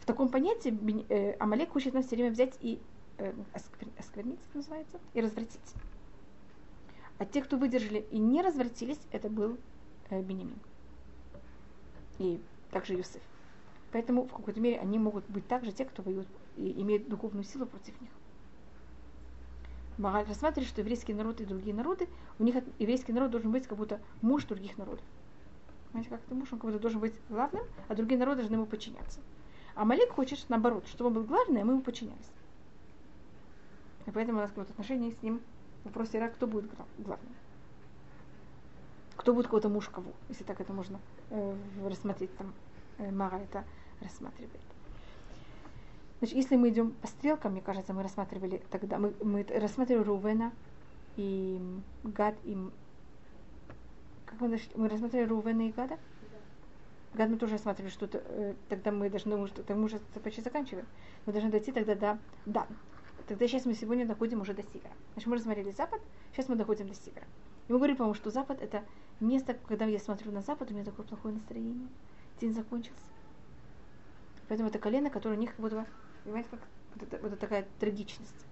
в 0.00 0.04
таком 0.06 0.28
понятии 0.28 0.76
э, 1.08 1.36
Амалек 1.38 1.70
хочет 1.70 1.94
нас 1.94 2.06
все 2.06 2.16
время 2.16 2.30
взять 2.30 2.56
и 2.60 2.78
э, 3.18 3.32
осквер- 3.54 3.98
осквернить, 3.98 4.40
это 4.48 4.58
называется, 4.58 4.98
и 5.14 5.20
развратить. 5.20 5.74
А 7.18 7.24
те, 7.24 7.42
кто 7.42 7.56
выдержали 7.56 8.06
и 8.10 8.18
не 8.18 8.42
развратились, 8.42 9.00
это 9.12 9.28
был 9.28 9.58
э, 10.10 10.20
Бенемин. 10.22 10.58
И 12.18 12.40
также 12.70 12.94
Юсеф. 12.94 13.22
Поэтому 13.92 14.26
в 14.26 14.32
какой-то 14.32 14.60
мере 14.60 14.78
они 14.78 14.98
могут 14.98 15.28
быть 15.28 15.46
также 15.48 15.72
те, 15.72 15.84
кто 15.84 16.02
воюют 16.02 16.28
и 16.56 16.80
имеют 16.82 17.08
духовную 17.08 17.44
силу 17.44 17.66
против 17.66 18.00
них. 18.00 18.10
Магаль 20.00 20.26
рассматривает, 20.26 20.68
что 20.68 20.80
еврейский 20.80 21.12
народ 21.12 21.40
и 21.40 21.44
другие 21.44 21.74
народы, 21.74 22.08
у 22.38 22.44
них 22.44 22.56
еврейский 22.78 23.12
народ 23.12 23.30
должен 23.30 23.52
быть 23.52 23.66
как 23.66 23.76
будто 23.76 24.00
муж 24.22 24.44
других 24.44 24.78
народов. 24.78 25.04
Знаете, 25.90 26.08
как 26.08 26.20
это 26.24 26.34
муж, 26.34 26.48
он 26.52 26.58
как 26.58 26.70
будто 26.70 26.80
должен 26.80 27.00
быть 27.00 27.12
главным, 27.28 27.64
а 27.86 27.94
другие 27.94 28.18
народы 28.18 28.38
должны 28.38 28.54
ему 28.54 28.66
подчиняться. 28.66 29.20
А 29.74 29.84
Малик 29.84 30.10
хочет, 30.10 30.42
наоборот, 30.48 30.86
чтобы 30.88 31.08
он 31.08 31.14
был 31.14 31.24
главным, 31.24 31.62
а 31.62 31.64
мы 31.66 31.72
ему 31.74 31.82
подчинялись. 31.82 32.30
И 34.06 34.10
поэтому 34.10 34.38
у 34.38 34.40
нас 34.40 34.50
какое-то 34.50 34.72
отношение 34.72 35.12
с 35.12 35.22
ним 35.22 35.40
в 35.82 35.86
вопросе 35.86 36.18
Ира, 36.18 36.28
кто 36.28 36.46
будет 36.46 36.72
гла- 36.74 36.86
главным. 36.98 37.34
Кто 39.16 39.34
будет 39.34 39.48
кого-то 39.48 39.68
муж 39.68 39.88
кого, 39.90 40.12
если 40.30 40.44
так 40.44 40.60
это 40.62 40.72
можно 40.72 40.98
э, 41.28 41.56
рассмотреть, 41.84 42.34
там 42.38 42.54
э, 42.98 43.10
Мара 43.10 43.38
это 43.38 43.64
рассматривает. 44.00 44.69
Значит, 46.20 46.36
если 46.36 46.56
мы 46.56 46.68
идем 46.68 46.92
по 46.92 47.06
стрелкам, 47.06 47.52
мне 47.52 47.62
кажется, 47.62 47.94
мы 47.94 48.02
рассматривали 48.02 48.62
тогда, 48.70 48.98
мы, 48.98 49.14
мы 49.22 49.42
рассматривали 49.42 50.04
Рувена 50.04 50.52
и 51.16 51.58
Гад 52.04 52.34
и 52.44 52.56
как 54.26 54.40
мы, 54.40 54.50
дошли? 54.50 54.70
мы 54.74 54.88
рассматривали 54.88 55.26
Рувена 55.26 55.68
и 55.68 55.72
Гада? 55.72 55.98
Гад 57.14 57.30
мы 57.30 57.38
тоже 57.38 57.54
рассматривали, 57.54 57.90
что 57.90 58.04
это, 58.04 58.22
э, 58.26 58.54
тогда 58.68 58.92
мы 58.92 59.08
должны, 59.08 59.34
уже, 59.34 59.52
тогда 59.54 59.74
мы 59.74 59.84
уже 59.84 59.98
почти 60.22 60.42
заканчиваем, 60.42 60.86
мы 61.24 61.32
должны 61.32 61.50
дойти 61.50 61.72
тогда 61.72 61.94
до 61.94 62.18
Дан. 62.44 62.66
Тогда 63.26 63.48
сейчас 63.48 63.64
мы 63.64 63.74
сегодня 63.74 64.06
доходим 64.06 64.42
уже 64.42 64.52
до 64.52 64.62
Сигара. 64.62 64.94
Значит, 65.14 65.28
мы 65.28 65.36
рассмотрели 65.36 65.70
Запад, 65.70 66.02
сейчас 66.32 66.48
мы 66.48 66.56
доходим 66.56 66.86
до 66.86 66.94
Сигара. 66.94 67.26
И 67.68 67.72
мы 67.72 67.78
говорили, 67.78 67.96
по-моему, 67.96 68.14
что 68.14 68.30
Запад 68.30 68.60
это 68.60 68.84
место, 69.20 69.56
когда 69.68 69.86
я 69.86 69.98
смотрю 69.98 70.32
на 70.32 70.42
Запад, 70.42 70.70
у 70.70 70.74
меня 70.74 70.84
такое 70.84 71.06
плохое 71.06 71.34
настроение. 71.34 71.88
День 72.40 72.52
закончился. 72.52 73.00
Поэтому 74.48 74.68
это 74.68 74.78
колено, 74.78 75.10
которое 75.10 75.36
у 75.36 75.38
них 75.38 75.50
как 75.50 75.60
будто, 75.60 75.76
бы, 75.76 75.86
понимаете, 76.30 76.50
как 76.50 76.60
вот, 76.94 77.02
это, 77.02 77.22
вот 77.22 77.32
это 77.32 77.40
такая 77.40 77.66
трагичность. 77.78 78.46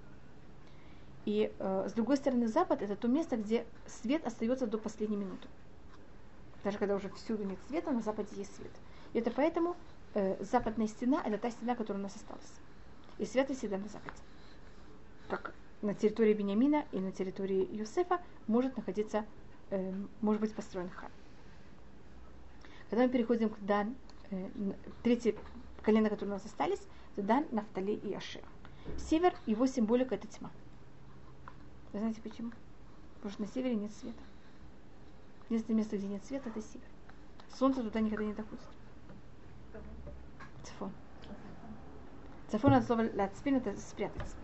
И 1.24 1.52
э, 1.58 1.88
с 1.88 1.92
другой 1.92 2.16
стороны, 2.16 2.48
Запад 2.48 2.82
это 2.82 2.96
то 2.96 3.08
место, 3.08 3.36
где 3.36 3.66
свет 3.86 4.26
остается 4.26 4.66
до 4.66 4.78
последней 4.78 5.16
минуты. 5.16 5.48
Даже 6.64 6.78
когда 6.78 6.96
уже 6.96 7.08
всюду 7.10 7.44
нет 7.44 7.58
света, 7.68 7.90
на 7.92 8.00
Западе 8.00 8.30
есть 8.36 8.54
свет. 8.56 8.70
И 9.12 9.18
это 9.18 9.30
поэтому 9.30 9.76
э, 10.14 10.42
западная 10.42 10.86
стена 10.86 11.22
это 11.24 11.38
та 11.38 11.50
стена, 11.50 11.74
которая 11.74 12.00
у 12.00 12.02
нас 12.02 12.16
осталась. 12.16 12.52
И 13.18 13.24
свет 13.24 13.50
всегда 13.50 13.78
на 13.78 13.88
Западе. 13.88 14.16
Как 15.28 15.54
на 15.82 15.94
территории 15.94 16.34
Бениамина 16.34 16.84
и 16.92 16.98
на 16.98 17.12
территории 17.12 17.68
Юсефа 17.74 18.20
может 18.46 18.76
находиться, 18.76 19.24
э, 19.70 19.92
может 20.20 20.40
быть 20.40 20.54
построен 20.54 20.90
храм. 20.90 21.12
Когда 22.90 23.04
мы 23.04 23.10
переходим 23.10 23.50
к 23.50 23.58
Дан, 23.60 23.94
э, 24.30 24.48
третье 25.02 25.34
колено, 25.82 26.08
которые 26.10 26.32
у 26.32 26.34
нас 26.34 26.44
остались, 26.44 26.80
Дан, 27.22 27.46
Нафтали 27.50 27.92
и 27.92 28.14
Ашер. 28.14 28.42
Север, 28.96 29.34
его 29.46 29.66
символика 29.66 30.14
это 30.14 30.26
тьма. 30.26 30.50
Вы 31.92 31.98
знаете 31.98 32.20
почему? 32.22 32.52
Потому 33.16 33.32
что 33.32 33.42
на 33.42 33.48
севере 33.48 33.76
нет 33.76 33.92
света. 33.92 34.22
Единственное 35.48 35.78
место, 35.78 35.96
где 35.96 36.06
нет 36.06 36.24
света, 36.24 36.50
это 36.50 36.60
север. 36.60 36.86
Солнце 37.58 37.82
туда 37.82 38.00
никогда 38.00 38.24
не 38.24 38.34
доходит. 38.34 38.64
Цифон. 40.62 40.92
Цифон 42.50 42.74
от 42.74 42.84
слова 42.84 43.02
ляцпин 43.02 43.56
это 43.56 43.76
спрятаться. 43.78 44.36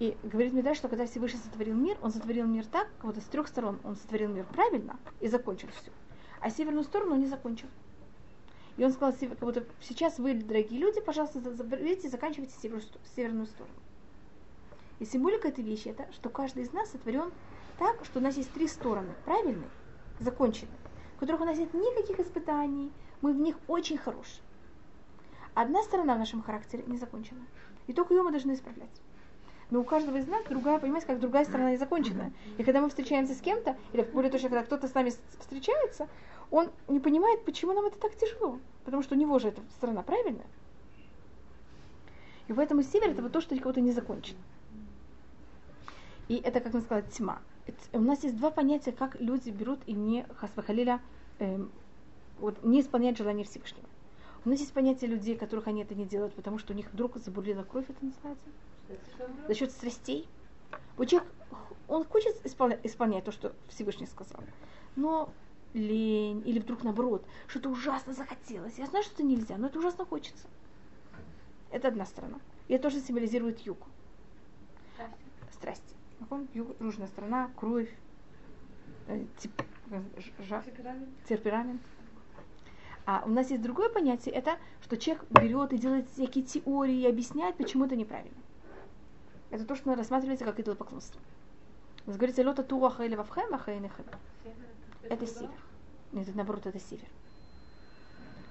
И 0.00 0.16
говорит 0.22 0.52
Мидраш, 0.52 0.76
что 0.76 0.88
когда 0.88 1.06
Всевышний 1.06 1.38
сотворил 1.38 1.76
мир, 1.76 1.96
он 2.02 2.10
сотворил 2.10 2.46
мир 2.46 2.66
так, 2.66 2.88
как 2.98 3.06
будто 3.06 3.20
с 3.20 3.24
трех 3.24 3.46
сторон 3.46 3.78
он 3.84 3.96
сотворил 3.96 4.28
мир 4.28 4.44
правильно 4.46 4.98
и 5.20 5.28
закончил 5.28 5.68
все. 5.68 5.92
А 6.40 6.50
северную 6.50 6.84
сторону 6.84 7.14
он 7.14 7.20
не 7.20 7.26
закончил. 7.26 7.68
И 8.76 8.84
он 8.84 8.92
сказал, 8.92 9.12
себе, 9.12 9.30
как 9.30 9.40
будто 9.40 9.64
сейчас 9.80 10.18
вы, 10.18 10.34
дорогие 10.34 10.80
люди, 10.80 11.00
пожалуйста, 11.00 11.40
за- 11.40 11.54
заберите 11.54 12.08
заканчивайте 12.08 12.54
северную, 12.60 12.84
северную 13.14 13.46
сторону. 13.46 13.74
И 14.98 15.04
символика 15.04 15.48
этой 15.48 15.62
вещи 15.62 15.88
это, 15.88 16.10
что 16.12 16.28
каждый 16.28 16.64
из 16.64 16.72
нас 16.72 16.90
сотворен 16.90 17.32
так, 17.78 18.04
что 18.04 18.18
у 18.18 18.22
нас 18.22 18.36
есть 18.36 18.52
три 18.52 18.66
стороны, 18.66 19.12
правильные, 19.24 19.68
законченные, 20.20 20.76
в 21.16 21.20
которых 21.20 21.40
у 21.40 21.44
нас 21.44 21.58
нет 21.58 21.72
никаких 21.74 22.20
испытаний, 22.20 22.92
мы 23.20 23.32
в 23.32 23.38
них 23.38 23.56
очень 23.68 23.98
хорошие. 23.98 24.42
Одна 25.54 25.82
сторона 25.82 26.16
в 26.16 26.18
нашем 26.18 26.42
характере 26.42 26.84
не 26.86 26.98
закончена. 26.98 27.46
И 27.86 27.92
только 27.92 28.14
ее 28.14 28.22
мы 28.22 28.32
должны 28.32 28.52
исправлять. 28.52 28.90
Но 29.70 29.80
у 29.80 29.84
каждого 29.84 30.16
из 30.16 30.26
нас 30.26 30.44
другая, 30.44 30.78
понимаете, 30.78 31.06
как 31.06 31.20
другая 31.20 31.44
сторона 31.44 31.72
незаконченная. 31.72 32.32
И 32.58 32.64
когда 32.64 32.80
мы 32.80 32.88
встречаемся 32.88 33.34
с 33.34 33.40
кем-то, 33.40 33.76
или 33.92 34.02
более 34.02 34.30
точно, 34.30 34.48
когда 34.50 34.64
кто-то 34.64 34.88
с 34.88 34.94
нами 34.94 35.12
встречается, 35.40 36.08
он 36.50 36.70
не 36.88 37.00
понимает, 37.00 37.44
почему 37.44 37.72
нам 37.72 37.86
это 37.86 37.98
так 37.98 38.14
тяжело. 38.16 38.58
Потому 38.84 39.02
что 39.02 39.14
у 39.14 39.18
него 39.18 39.38
же 39.38 39.48
эта 39.48 39.62
сторона 39.76 40.02
правильная. 40.02 40.46
И 42.48 42.52
поэтому 42.52 42.82
север 42.82 43.10
это 43.10 43.22
вот 43.22 43.32
то, 43.32 43.40
что 43.40 43.56
кого-то 43.58 43.80
не 43.80 43.92
закончено. 43.92 44.38
И 46.28 46.36
это, 46.36 46.60
как 46.60 46.74
мы 46.74 46.80
сказали, 46.80 47.06
тьма. 47.10 47.40
Это- 47.66 47.98
У 47.98 48.02
нас 48.02 48.22
есть 48.24 48.36
два 48.36 48.50
понятия, 48.50 48.92
как 48.92 49.18
люди 49.20 49.50
берут 49.50 49.80
и 49.86 49.92
не 49.92 50.26
хасвахалиля, 50.36 51.00
эм, 51.38 51.70
вот, 52.38 52.62
не 52.62 52.80
исполняют 52.80 53.16
желания 53.16 53.44
Всевышнего. 53.44 53.88
У 54.44 54.50
нас 54.50 54.60
есть 54.60 54.72
понятие 54.74 55.10
людей, 55.10 55.36
которых 55.36 55.66
они 55.68 55.82
это 55.82 55.94
не 55.94 56.04
делают, 56.04 56.34
потому 56.34 56.58
что 56.58 56.74
у 56.74 56.76
них 56.76 56.92
вдруг 56.92 57.16
забурлила 57.16 57.62
кровь, 57.62 57.86
это 57.88 58.04
называется, 58.04 58.44
за 59.48 59.54
счет 59.54 59.72
страстей. 59.72 60.28
Вот 60.98 61.08
человек, 61.08 61.28
он 61.88 62.04
хочет 62.04 62.44
исполня- 62.44 62.78
исполнять 62.82 63.24
то, 63.24 63.32
что 63.32 63.54
Всевышний 63.68 64.06
сказал, 64.06 64.42
но 64.96 65.30
лень, 65.74 66.42
или 66.46 66.58
вдруг 66.60 66.82
наоборот, 66.84 67.26
что-то 67.46 67.68
ужасно 67.68 68.14
захотелось. 68.14 68.78
Я 68.78 68.86
знаю, 68.86 69.04
что 69.04 69.14
это 69.14 69.22
нельзя, 69.24 69.58
но 69.58 69.66
это 69.66 69.78
ужасно 69.78 70.06
хочется. 70.06 70.46
Это 71.70 71.88
одна 71.88 72.06
сторона. 72.06 72.38
И 72.68 72.74
это 72.74 72.84
тоже 72.84 73.00
символизирует 73.00 73.60
юг, 73.60 73.78
страсти. 75.52 75.94
Нахон? 76.20 76.48
Юг, 76.54 76.68
южная 76.80 77.08
страна, 77.08 77.50
кровь, 77.56 77.92
э, 79.08 79.24
тип- 79.38 79.62
жа- 80.38 80.62
темперамент. 81.28 81.82
А 83.06 83.22
у 83.26 83.28
нас 83.28 83.50
есть 83.50 83.62
другое 83.62 83.90
понятие, 83.90 84.34
это 84.34 84.58
что 84.80 84.96
человек 84.96 85.26
берет 85.28 85.72
и 85.74 85.78
делает 85.78 86.08
всякие 86.10 86.44
теории 86.44 87.00
и 87.00 87.06
объясняет, 87.06 87.56
почему 87.56 87.84
это 87.84 87.96
неправильно. 87.96 88.38
Это 89.50 89.66
то, 89.66 89.74
что 89.76 89.94
рассматривается 89.94 90.46
как 90.46 90.58
идолопоклонство. 90.58 91.20
У 92.06 92.10
нас 92.10 92.16
говорится, 92.16 92.42
лота 92.42 92.62
туа 92.62 92.88
хайля 92.90 93.16
вавхэм, 93.16 93.52
а 93.54 93.58
хайнэхэм». 93.58 94.06
Это 95.10 95.26
север. 95.26 95.50
Нет, 96.12 96.28
это 96.28 96.36
наоборот, 96.36 96.66
это 96.66 96.78
север. 96.80 97.08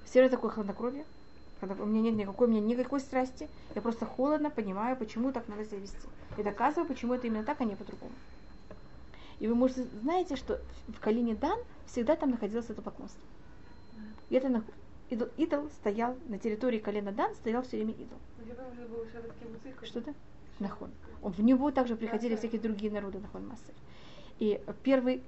Север 0.06 0.30
такое 0.30 0.52
хладнокровие. 0.52 1.06
У 1.62 1.86
меня 1.86 2.02
нет 2.02 2.16
никакой, 2.16 2.48
у 2.48 2.50
меня 2.50 2.62
никакой 2.62 3.00
страсти. 3.00 3.48
Я 3.74 3.82
просто 3.82 4.06
холодно 4.06 4.50
понимаю, 4.50 4.98
почему 4.98 5.32
так 5.32 5.48
надо 5.48 5.66
себя 5.66 5.80
вести. 5.80 5.98
И 6.38 6.44
доказываю, 6.44 6.88
почему 6.88 7.14
это 7.14 7.28
именно 7.28 7.44
так, 7.44 7.62
а 7.62 7.64
не 7.64 7.76
по-другому. 7.76 8.12
И 9.40 9.48
вы, 9.48 9.56
можете 9.56 9.84
знаете, 10.02 10.36
что 10.36 10.60
в 10.88 11.00
Калине 11.00 11.36
Дан 11.36 11.58
всегда 11.86 12.16
там 12.16 12.32
находилось 12.32 12.70
это 12.70 12.82
поклонство. 12.82 13.22
И 14.30 14.36
это 14.36 14.48
нах- 14.50 14.64
идол, 15.10 15.30
идол 15.38 15.70
стоял 15.80 16.18
на 16.28 16.38
территории 16.38 16.80
колена 16.80 17.12
Дан, 17.12 17.34
стоял 17.36 17.64
все 17.64 17.78
время 17.78 17.94
идол. 17.94 18.18
Что-то? 19.86 20.14
Нахон. 20.60 20.92
Он, 21.22 21.32
в 21.32 21.40
него 21.40 21.72
также 21.72 21.96
приходили 21.96 22.36
всякие 22.36 22.62
другие 22.62 22.92
народы 22.92 23.20
Нахон 23.20 23.48
Массер. 23.48 23.74
И 24.40 24.62
первый, 24.84 25.24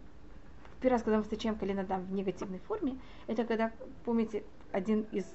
первый 0.86 0.98
раз, 0.98 1.02
когда 1.04 1.18
мы 1.18 1.24
встречаем 1.24 1.58
колено 1.58 1.84
Дан 1.84 2.04
в 2.06 2.12
негативной 2.12 2.60
форме, 2.60 3.00
это 3.26 3.44
когда, 3.44 3.72
помните, 4.04 4.44
один 4.72 5.02
из 5.12 5.26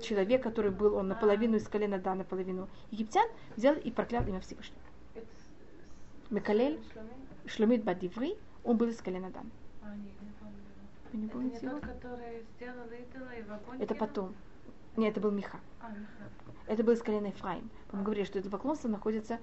человек, 0.00 0.42
который 0.42 0.70
был, 0.70 0.94
он 0.94 1.08
наполовину 1.08 1.58
из 1.58 1.68
колена 1.68 1.98
Дан, 1.98 2.16
наполовину 2.16 2.66
египтян, 2.90 3.28
взял 3.56 3.74
и 3.74 3.90
проклял 3.90 4.26
имя 4.26 4.40
Всевышнего. 4.40 4.80
Мекалель, 6.30 6.80
Шломит 7.44 7.84
Бадиври, 7.84 8.38
он 8.64 8.78
был 8.78 8.88
из 8.88 8.96
колена 9.02 9.28
Дан. 9.28 9.50
Вы 9.82 9.98
не 9.98 10.08
Это 11.08 11.16
не 11.18 11.28
помните 11.28 11.66
его? 11.66 11.78
тот, 11.78 11.88
который 11.88 12.46
сделал 12.56 12.86
идола 12.86 13.30
и 13.32 13.42
в 13.42 13.52
огонь 13.52 13.82
Это 13.82 13.94
потом. 13.94 14.34
Нет, 14.96 15.12
это 15.12 15.20
был 15.20 15.30
Миха. 15.30 15.60
А, 15.82 15.90
Миха. 15.90 16.30
Это 16.68 16.82
был 16.82 16.94
из 16.94 17.02
колена 17.02 17.26
Ефраим. 17.26 17.68
Мы 17.92 18.02
говорили, 18.02 18.24
что 18.24 18.38
это 18.38 18.48
поклонство 18.48 18.88
находится, 18.88 19.40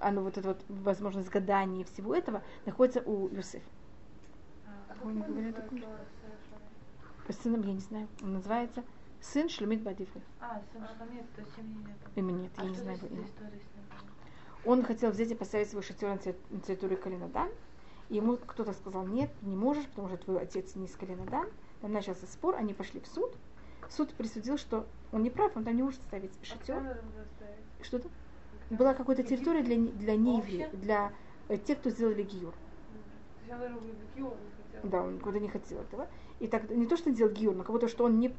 оно 0.00 0.20
вот 0.20 0.36
эта 0.36 0.48
вот 0.48 0.62
возможность 0.68 1.30
гадания 1.30 1.80
и 1.80 1.84
всего 1.84 2.14
этого 2.14 2.42
находится 2.66 3.00
у 3.00 3.30
Юсефа. 3.34 3.64
А, 5.02 5.04
Вы 5.06 5.12
не 5.14 5.22
говорили 5.22 5.52
такое? 5.52 5.82
Сыном 7.42 7.62
я 7.62 7.72
не 7.72 7.80
знаю. 7.80 8.08
Он 8.22 8.34
называется 8.34 8.84
сын 9.20 9.48
Шлемит 9.48 9.82
Бадиври. 9.82 10.20
А, 10.40 10.60
сын 10.72 10.82
Шламит, 10.96 11.24
то 11.34 11.42
семьи 11.56 11.76
нет. 11.86 11.96
Имя 12.14 12.32
нет, 12.32 12.52
я 12.56 12.62
А 12.62 12.66
не 12.66 12.74
что 12.74 12.82
знаю 12.84 12.98
имя. 13.10 13.26
Он 14.64 14.82
хотел 14.84 15.10
взять 15.10 15.30
и 15.30 15.34
поставить 15.34 15.70
свой 15.70 15.82
шатер 15.82 16.08
на 16.10 16.18
те- 16.18 16.36
на 16.50 16.60
территории 16.60 16.96
колена 16.96 17.28
Дан. 17.28 17.48
И 18.10 18.16
ему 18.16 18.36
кто-то 18.36 18.72
сказал, 18.74 19.06
нет, 19.06 19.30
не 19.42 19.56
можешь, 19.56 19.86
потому 19.86 20.08
что 20.08 20.18
твой 20.18 20.40
отец 20.42 20.74
не 20.76 20.86
из 20.86 20.94
колена 20.94 21.24
Дан. 21.26 21.48
Там 21.80 21.92
начался 21.92 22.26
спор, 22.26 22.56
они 22.56 22.74
пошли 22.74 23.00
в 23.00 23.06
суд. 23.06 23.32
Суд 23.88 24.12
присудил, 24.14 24.56
что 24.58 24.86
он 25.10 25.22
не 25.22 25.30
прав, 25.30 25.56
он 25.56 25.64
там 25.64 25.74
не 25.74 25.82
может 25.82 26.00
ставить 26.02 26.32
шатер. 26.42 26.76
Что-то? 27.82 28.08
Была 28.70 28.94
какая-то 28.94 29.22
территория 29.22 29.62
для, 29.62 29.76
не- 29.76 29.90
для 29.92 30.16
неевреев, 30.16 30.70
для 30.80 31.12
э, 31.48 31.56
тех, 31.58 31.78
кто 31.78 31.90
сделали 31.90 32.22
гиюр. 32.22 32.54
Да, 34.82 35.02
он 35.02 35.20
куда 35.20 35.38
не 35.38 35.48
хотел 35.48 35.80
этого. 35.80 36.08
И 36.40 36.48
так 36.48 36.68
не 36.70 36.86
то, 36.86 36.96
что 36.96 37.10
делал 37.10 37.32
гиюр, 37.32 37.54
но 37.54 37.62
кого-то, 37.62 37.88
что 37.88 38.04
он 38.04 38.18
не... 38.18 38.30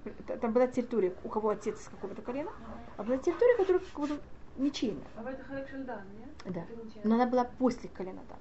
Там 0.41 0.51
была 0.51 0.67
территория, 0.67 1.13
у 1.23 1.29
кого 1.29 1.49
отец 1.49 1.79
из 1.79 1.87
какого-то 1.87 2.21
колена, 2.21 2.51
а 2.97 3.03
была 3.03 3.17
территория, 3.17 3.55
которая 3.57 3.81
какого-то 3.81 4.17
ничейная. 4.57 5.07
А 5.15 5.29
это 5.29 5.43
Халек 5.43 5.69
Шельдан, 5.69 6.01
нет? 6.19 6.53
Да. 6.53 6.65
Но 7.03 7.15
она 7.15 7.25
была 7.25 7.45
после 7.45 7.89
колена 7.89 8.21
Дан. 8.27 8.39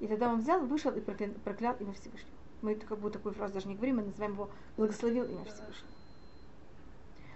И 0.00 0.06
тогда 0.06 0.28
он 0.28 0.40
взял, 0.40 0.60
вышел 0.60 0.92
и 0.92 1.00
проклял, 1.00 1.30
проклял 1.44 1.76
имя 1.80 1.92
Всевышнего. 1.92 2.36
Мы 2.62 2.74
как 2.74 2.98
бы 2.98 3.10
такую 3.10 3.34
фразу 3.34 3.54
даже 3.54 3.68
не 3.68 3.74
говорим, 3.74 3.96
мы 3.96 4.02
называем 4.02 4.32
его 4.32 4.50
благословил 4.76 5.24
имя 5.24 5.44
Всевышнего. 5.44 5.90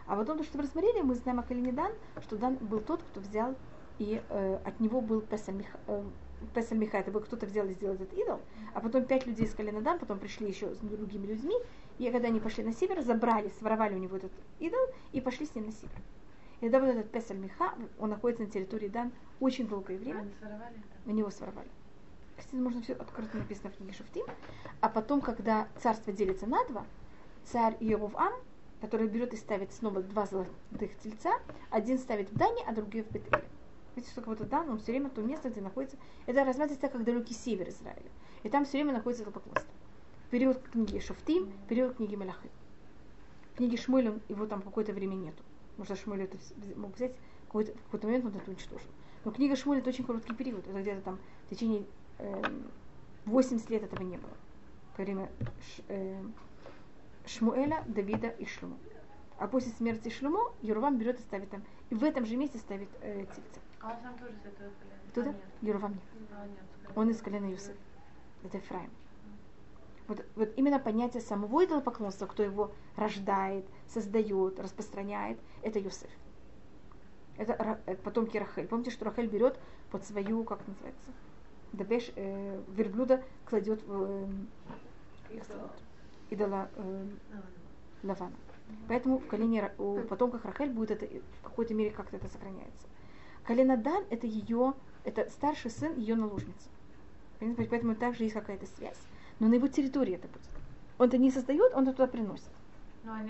А 0.06 0.16
потом, 0.16 0.36
то, 0.36 0.44
что 0.44 0.58
мы 0.58 0.64
рассмотрели, 0.64 1.00
мы 1.00 1.14
знаем 1.14 1.40
о 1.40 1.42
колене 1.42 1.72
Дан, 1.72 1.92
что 2.20 2.36
Дан 2.36 2.56
был 2.56 2.80
тот, 2.80 3.02
кто 3.02 3.20
взял, 3.20 3.54
и 3.98 4.22
э, 4.28 4.58
от 4.64 4.80
него 4.80 5.00
был 5.00 5.22
Песаль 5.22 5.54
Миха, 5.54 5.78
э, 5.86 6.02
Песаль 6.52 6.78
Миха, 6.78 6.98
это 6.98 7.10
был 7.10 7.20
кто-то 7.20 7.46
взял 7.46 7.66
и 7.66 7.74
сделал 7.74 7.94
этот 7.94 8.12
идол, 8.12 8.40
а 8.74 8.80
потом 8.80 9.04
пять 9.04 9.26
людей 9.26 9.46
из 9.46 9.54
колена 9.54 9.80
Дан, 9.80 9.98
потом 9.98 10.18
пришли 10.18 10.48
еще 10.48 10.74
с 10.74 10.78
другими 10.78 11.26
людьми, 11.26 11.54
и 11.98 12.10
когда 12.10 12.28
они 12.28 12.40
пошли 12.40 12.64
на 12.64 12.72
север, 12.72 13.00
забрали, 13.02 13.50
своровали 13.58 13.94
у 13.94 13.98
него 13.98 14.16
этот 14.16 14.32
идол 14.58 14.80
и 15.12 15.20
пошли 15.20 15.46
с 15.46 15.54
ним 15.54 15.66
на 15.66 15.72
север. 15.72 15.96
И 16.60 16.68
тогда 16.68 16.80
вот 16.80 16.88
этот 16.88 17.10
Песаль 17.10 17.36
Миха, 17.38 17.74
он 17.98 18.10
находится 18.10 18.44
на 18.44 18.50
территории 18.50 18.88
Дан 18.88 19.12
очень 19.40 19.66
долгое 19.66 19.98
время, 19.98 20.26
у 21.06 21.10
него 21.10 21.30
своровали. 21.30 21.68
Кстати, 22.36 22.56
можно 22.56 22.82
все 22.82 22.94
открыто 22.94 23.36
написано 23.36 23.70
в 23.70 23.76
книге 23.76 23.92
Шуфтим. 23.92 24.26
А 24.80 24.88
потом, 24.88 25.20
когда 25.20 25.68
царство 25.80 26.12
делится 26.12 26.46
на 26.46 26.64
два, 26.66 26.84
царь 27.44 27.76
Иеровам, 27.80 28.32
который 28.80 29.08
берет 29.08 29.32
и 29.32 29.36
ставит 29.36 29.72
снова 29.72 30.02
два 30.02 30.26
золотых 30.26 30.96
тельца, 31.02 31.38
один 31.70 31.98
ставит 31.98 32.30
в 32.30 32.36
Дане, 32.36 32.62
а 32.66 32.74
другой 32.74 33.02
в 33.02 33.10
Бетеле. 33.10 33.44
Видите, 33.94 34.12
что 34.12 34.20
как 34.22 34.30
будто 34.30 34.44
Дан, 34.44 34.68
он 34.70 34.78
все 34.78 34.92
время 34.92 35.08
то 35.10 35.22
место, 35.22 35.50
где 35.50 35.60
находится, 35.60 35.96
это 36.26 36.44
рассматривается 36.44 36.88
как 36.88 37.04
далекий 37.04 37.34
север 37.34 37.68
Израиля. 37.68 38.10
И 38.42 38.48
там 38.48 38.64
все 38.64 38.78
время 38.78 38.92
находится 38.92 39.24
поклонство. 39.24 39.72
Период 40.30 40.60
книги 40.68 40.98
Шуфтим, 40.98 41.52
период 41.68 41.96
книги 41.96 42.16
книге 43.56 43.76
Шмуэль 43.76 44.08
он- 44.08 44.20
его 44.28 44.46
там 44.46 44.62
какое-то 44.62 44.92
время 44.92 45.14
нету. 45.14 45.42
Потому 45.76 45.84
что 45.86 45.96
Шмуэль 46.04 46.22
это 46.22 46.38
мог 46.76 46.94
взять, 46.96 47.14
какой-то, 47.46 47.72
в 47.72 47.82
какой-то 47.84 48.06
момент 48.06 48.24
он 48.24 48.34
это 48.34 48.50
уничтожил. 48.50 48.88
Но 49.24 49.30
книга 49.30 49.56
Шмуэль 49.56 49.80
это 49.80 49.90
очень 49.90 50.04
короткий 50.04 50.34
период. 50.34 50.66
Это 50.66 50.80
где-то 50.80 51.00
там 51.02 51.18
в 51.46 51.50
течение 51.50 51.84
эм, 52.18 52.70
80 53.26 53.70
лет 53.70 53.84
этого 53.84 54.02
не 54.02 54.16
было. 54.16 54.32
Во 54.96 55.04
время 55.04 55.30
Ш- 55.76 55.82
эм, 55.88 56.34
Шмуэля, 57.26 57.84
Давида 57.86 58.28
и 58.28 58.44
Шлюма. 58.44 58.76
А 59.38 59.48
после 59.48 59.72
смерти 59.72 60.08
Шлюмо 60.10 60.52
Юрвам 60.62 60.98
берет 60.98 61.18
и 61.18 61.22
ставит 61.22 61.50
там. 61.50 61.62
И 61.90 61.94
в 61.94 62.04
этом 62.04 62.26
же 62.26 62.36
месте 62.36 62.58
ставит 62.58 62.88
э, 63.00 63.24
тельца. 63.24 63.60
А 63.84 63.90
он 63.90 64.00
сам 64.00 64.18
тоже 64.18 64.32
с 64.42 64.46
этого 64.46 64.70
колена? 64.80 65.12
Туда? 65.14 65.30
А. 65.30 65.66
Юрвам. 65.66 66.00
А, 66.32 66.46
нет, 66.46 66.58
колена. 66.86 67.00
Он 67.00 67.10
из 67.10 67.20
колена 67.20 67.46
Юсеф. 67.46 67.76
Это 68.42 68.56
Ефраим. 68.56 68.90
Вот, 70.08 70.24
вот 70.36 70.52
именно 70.56 70.78
понятие 70.78 71.22
самого 71.22 71.64
идолопоклонства, 71.64 72.26
кто 72.26 72.42
его 72.42 72.72
рождает, 72.96 73.66
создает, 73.88 74.58
распространяет, 74.58 75.38
это 75.62 75.78
Юсеф. 75.78 76.10
Это 77.36 77.52
Ра- 77.52 77.80
э, 77.86 77.96
потомки 77.96 78.38
Рахель. 78.38 78.66
Помните, 78.66 78.90
что 78.90 79.04
Рахель 79.04 79.28
берет 79.28 79.58
под 79.90 80.04
свою, 80.04 80.44
как 80.44 80.66
называется, 80.66 81.10
Дабеш, 81.72 82.10
э, 82.16 82.62
верблюда 82.68 83.22
кладет 83.44 83.82
в 83.86 84.28
э, 85.30 85.40
идола 86.30 86.70
э, 86.76 87.06
Лавана. 88.02 88.36
Поэтому 88.88 89.18
в 89.18 89.26
колене 89.26 89.72
у 89.78 90.00
потомках 90.02 90.44
Рахель 90.44 90.70
будет 90.70 90.90
это 90.90 91.06
в 91.06 91.42
какой-то 91.42 91.74
мере 91.74 91.90
как-то 91.90 92.16
это 92.16 92.28
сохраняется. 92.28 92.86
Колено 93.44 93.76
Дан 93.76 94.04
это 94.10 94.26
ее, 94.26 94.74
это 95.04 95.28
старший 95.30 95.70
сын 95.70 95.98
ее 95.98 96.16
наложницы. 96.16 96.68
Понимаете? 97.38 97.66
Поэтому 97.70 97.94
также 97.94 98.24
есть 98.24 98.34
какая-то 98.34 98.66
связь. 98.66 98.98
Но 99.38 99.48
на 99.48 99.54
его 99.54 99.68
территории 99.68 100.14
это 100.14 100.28
будет. 100.28 100.48
Он 100.98 101.08
это 101.08 101.18
не 101.18 101.30
создает, 101.30 101.74
он 101.74 101.82
это 101.82 101.92
туда 101.92 102.06
приносит. 102.06 102.48
Ну, 103.04 103.12
а 103.12 103.20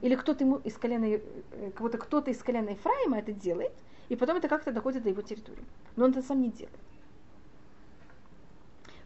Или 0.00 0.14
кто-то 0.14 0.44
ему 0.44 0.56
из 0.56 0.76
колена, 0.76 1.04
э, 1.04 1.70
кого-то 1.74 1.98
кто-то 1.98 2.30
из 2.30 2.42
колена 2.42 2.70
Ефраима 2.70 3.18
это 3.18 3.32
делает, 3.32 3.72
и 4.08 4.16
потом 4.16 4.38
это 4.38 4.48
как-то 4.48 4.72
доходит 4.72 5.02
до 5.02 5.10
его 5.10 5.20
территории. 5.20 5.64
Но 5.96 6.06
он 6.06 6.12
это 6.12 6.22
сам 6.22 6.40
не 6.40 6.50
делает. 6.50 6.78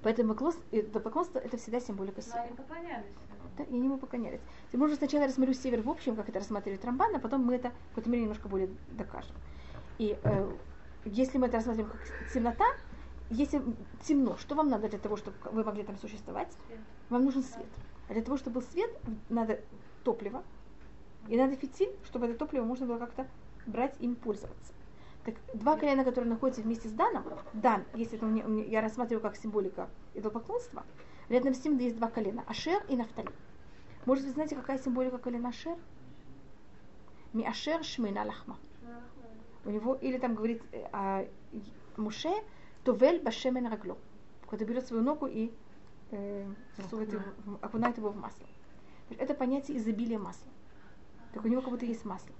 Поэтому 0.02 0.34
поклонство, 0.34 0.62
это 0.70 1.00
поклонство 1.00 1.38
это 1.38 1.56
всегда 1.56 1.80
символика 1.80 2.16
ну, 2.18 2.22
севера. 2.22 2.42
они 2.42 2.56
поклонялись. 2.56 3.06
Да, 3.56 3.64
и 3.64 3.68
они 3.74 3.84
ему 3.84 3.96
поклонялись. 3.96 4.40
Теперь 4.68 4.80
можно 4.80 4.96
сначала 4.96 5.26
рассмотрю 5.26 5.54
север 5.54 5.82
в 5.82 5.88
общем, 5.88 6.14
как 6.14 6.28
это 6.28 6.38
рассматривает 6.38 6.84
Рамбан, 6.84 7.16
а 7.16 7.18
потом 7.18 7.42
мы 7.44 7.54
это 7.56 7.70
в 7.70 7.88
какой-то 7.90 8.10
мере 8.10 8.22
немножко 8.22 8.48
более 8.48 8.68
докажем. 8.92 9.34
И 9.98 10.18
э, 10.22 10.52
если 11.04 11.38
мы 11.38 11.46
это 11.46 11.56
рассматриваем 11.56 11.92
как 11.92 12.32
темнота, 12.32 12.64
если 13.30 13.62
темно, 14.02 14.36
что 14.36 14.54
вам 14.54 14.68
надо 14.68 14.88
для 14.88 14.98
того, 14.98 15.16
чтобы 15.16 15.36
вы 15.50 15.64
могли 15.64 15.82
там 15.84 15.96
существовать? 15.98 16.52
Свет. 16.66 16.80
Вам 17.10 17.24
нужен 17.24 17.42
свет. 17.42 17.66
А 18.08 18.12
для 18.12 18.22
того, 18.22 18.36
чтобы 18.36 18.60
был 18.60 18.62
свет, 18.62 18.90
надо 19.28 19.60
топливо. 20.02 20.42
И 21.28 21.36
надо 21.36 21.56
фитиль, 21.56 21.90
чтобы 22.04 22.26
это 22.26 22.38
топливо 22.38 22.64
можно 22.64 22.86
было 22.86 22.98
как-то 22.98 23.26
брать 23.66 23.96
им 24.00 24.14
пользоваться. 24.14 24.72
Так 25.24 25.36
два 25.54 25.76
колена, 25.76 26.04
которые 26.04 26.28
находятся 26.30 26.60
вместе 26.60 26.88
с 26.88 26.92
Даном, 26.92 27.24
Дан, 27.54 27.84
если 27.94 28.18
это 28.18 28.26
меня- 28.26 28.44
я 28.64 28.82
рассматриваю 28.82 29.22
как 29.22 29.36
символика 29.36 29.88
идолопоклонства, 30.12 30.84
рядом 31.30 31.54
с 31.54 31.64
ним 31.64 31.78
есть 31.78 31.96
два 31.96 32.08
колена, 32.10 32.44
Ашер 32.46 32.82
и 32.88 32.96
Нафтали. 32.96 33.30
Может, 34.04 34.24
вы 34.26 34.32
знаете, 34.32 34.54
какая 34.54 34.78
символика 34.78 35.16
колена 35.16 35.48
Ашер? 35.48 35.78
Ми 37.32 37.42
Ашер 37.46 37.82
Шмейна 37.82 38.24
Лахма. 38.24 38.58
У 39.64 39.70
него, 39.70 39.94
или 39.94 40.18
там 40.18 40.34
говорит 40.34 40.62
э, 40.72 40.84
о 40.92 41.26
Муше, 41.96 42.32
Товель 42.84 43.22
Башемен 43.22 43.66
Рагло. 43.66 43.96
Когда 44.48 44.64
берет 44.64 44.86
свою 44.86 45.02
ногу 45.02 45.26
и 45.26 45.52
э, 46.10 46.46
засовывает 46.76 47.12
его, 47.12 47.22
окунает 47.62 47.96
его 47.96 48.10
в 48.10 48.16
масло. 48.16 48.46
Это 49.18 49.34
понятие 49.34 49.78
изобилия 49.78 50.18
масла. 50.18 50.50
Так 51.32 51.44
у 51.44 51.48
него 51.48 51.62
как 51.62 51.70
будто 51.70 51.86
есть 51.86 52.04
масло. 52.04 52.34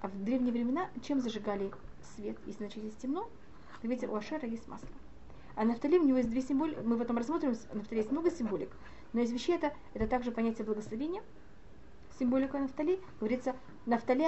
А 0.00 0.08
в 0.08 0.24
древние 0.24 0.52
времена 0.52 0.88
чем 1.02 1.20
зажигали 1.20 1.70
свет, 2.16 2.38
если 2.46 2.64
ночью 2.64 2.82
есть 2.84 2.98
темно? 2.98 3.28
То 3.82 3.88
видите, 3.88 4.08
у 4.08 4.14
Ашера 4.14 4.46
есть 4.46 4.66
масло. 4.66 4.88
А 5.56 5.64
Нафтали 5.64 5.98
у 5.98 6.04
него 6.04 6.18
есть 6.18 6.30
две 6.30 6.40
символики, 6.40 6.80
мы 6.80 6.96
потом 6.96 7.18
рассмотрим, 7.18 7.54
с- 7.54 7.68
Нафтали 7.72 7.98
есть 7.98 8.10
много 8.10 8.30
символик, 8.30 8.70
но 9.12 9.20
из 9.20 9.30
вещей 9.30 9.56
это, 9.56 9.74
это 9.92 10.06
также 10.06 10.30
понятие 10.32 10.64
благословения, 10.64 11.22
символика 12.20 12.58
Нафтали, 12.58 13.00
говорится, 13.18 13.56
Нафтали 13.86 14.22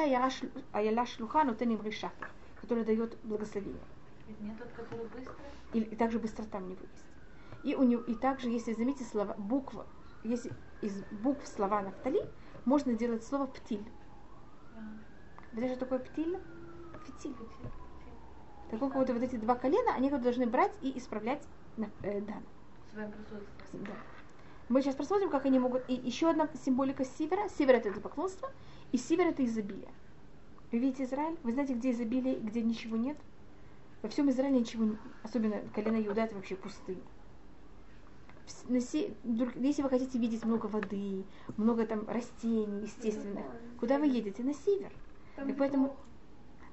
аяла 0.72 1.06
шлуха 1.06 1.44
нутеним 1.44 1.82
ришат, 1.82 2.12
который 2.60 2.84
дает 2.84 3.16
благословение. 3.22 3.80
Который 4.74 5.06
быстро. 5.08 5.34
И, 5.74 5.80
и 5.80 5.96
также 5.96 6.18
быстрота 6.18 6.58
у 6.58 6.62
него 6.62 6.80
есть. 6.80 7.04
И, 7.62 7.76
у 7.76 7.82
него, 7.84 8.02
и 8.02 8.14
также, 8.14 8.48
если 8.48 8.72
заметите 8.72 9.04
слова, 9.04 9.34
буква, 9.38 9.86
если 10.24 10.52
из 10.80 11.04
букв 11.22 11.46
слова 11.46 11.82
Нафтали, 11.82 12.22
можно 12.64 12.94
делать 12.94 13.24
слово 13.24 13.46
птиль. 13.46 13.84
знаете, 15.52 15.76
что 15.76 15.84
такое 15.84 15.98
птиль? 15.98 16.38
Фитиль. 17.06 17.34
Такое, 18.70 18.88
как 18.88 19.08
вот 19.08 19.22
эти 19.22 19.36
два 19.36 19.54
колена, 19.54 19.94
они 19.94 20.08
должны 20.08 20.46
брать 20.46 20.72
и 20.80 20.96
исправлять 20.98 21.42
э, 21.76 22.22
присутствием. 22.92 23.84
Да. 23.84 23.92
Мы 24.72 24.80
сейчас 24.80 24.94
посмотрим, 24.94 25.28
как 25.28 25.44
они 25.44 25.58
могут... 25.58 25.82
И 25.90 25.92
еще 25.92 26.30
одна 26.30 26.48
символика 26.64 27.04
севера. 27.04 27.46
Север 27.58 27.74
это 27.74 27.90
поклонство, 28.00 28.50
и 28.90 28.96
север 28.96 29.26
это 29.26 29.44
изобилие. 29.44 29.90
Вы 30.70 30.78
видите 30.78 31.04
Израиль? 31.04 31.36
Вы 31.42 31.52
знаете, 31.52 31.74
где 31.74 31.90
изобилие, 31.90 32.40
где 32.40 32.62
ничего 32.62 32.96
нет? 32.96 33.18
Во 34.00 34.08
всем 34.08 34.30
Израиле 34.30 34.60
ничего, 34.60 34.84
не- 34.84 34.96
особенно 35.22 35.60
колено 35.74 36.02
Иуда, 36.02 36.22
это 36.22 36.36
вообще 36.36 36.56
друг- 39.24 39.54
Если 39.56 39.82
вы 39.82 39.90
хотите 39.90 40.18
видеть 40.18 40.42
много 40.42 40.64
воды, 40.64 41.26
много 41.58 41.84
там 41.86 42.08
растений 42.08 42.80
естественных, 42.80 43.44
куда 43.78 43.98
вы 43.98 44.06
едете? 44.06 44.42
На 44.42 44.54
север. 44.54 44.90
Так 45.36 45.54
поэтому, 45.58 45.94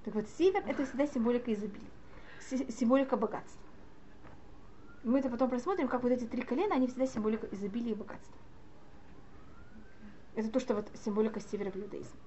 так 0.06 0.16
вот, 0.16 0.26
север 0.38 0.64
это 0.66 0.86
всегда 0.86 1.06
символика 1.06 1.52
изобилия, 1.54 1.90
си- 2.40 2.72
символика 2.72 3.18
богатства. 3.18 3.69
Мы 5.04 5.20
это 5.20 5.30
потом 5.30 5.50
просмотрим, 5.50 5.88
как 5.88 6.04
вот 6.04 6.12
эти 6.12 6.26
три 6.26 6.42
колена, 6.42 6.76
они 6.76 6.88
всегда 6.88 7.08
символика 7.08 7.48
изобилия 7.52 7.94
и 7.94 7.96
богатства. 7.96 8.36
Это 10.36 10.50
то, 10.50 10.60
что 10.60 10.76
вот 10.76 10.90
символика 11.04 11.40
севера 11.40 11.72
в 11.72 11.76
иудаизме. 11.78 12.20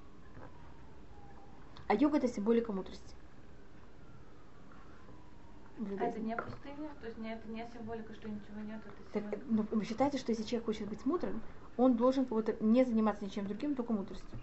А 1.88 1.94
йога 1.94 2.18
это 2.18 2.28
символика 2.28 2.72
мудрости. 2.72 3.14
А 5.78 6.04
это 6.04 6.20
не 6.20 6.36
пустыня? 6.36 6.90
То 7.00 7.06
есть 7.06 7.18
не, 7.18 7.32
это 7.32 7.48
не 7.48 7.66
символика, 7.72 8.14
что 8.14 8.28
ничего 8.28 8.60
нет, 8.60 8.80
это 9.12 9.20
Так, 9.30 9.40
ну, 9.48 9.66
вы 9.70 9.84
считаете, 9.84 10.18
что 10.18 10.30
если 10.30 10.44
человек 10.44 10.66
хочет 10.66 10.88
быть 10.88 11.04
мудрым, 11.04 11.42
он 11.76 11.96
должен 11.96 12.24
как 12.24 12.32
будто 12.32 12.56
не 12.64 12.84
заниматься 12.84 13.24
ничем 13.24 13.46
другим, 13.46 13.74
только 13.74 13.92
мудростью. 13.92 14.38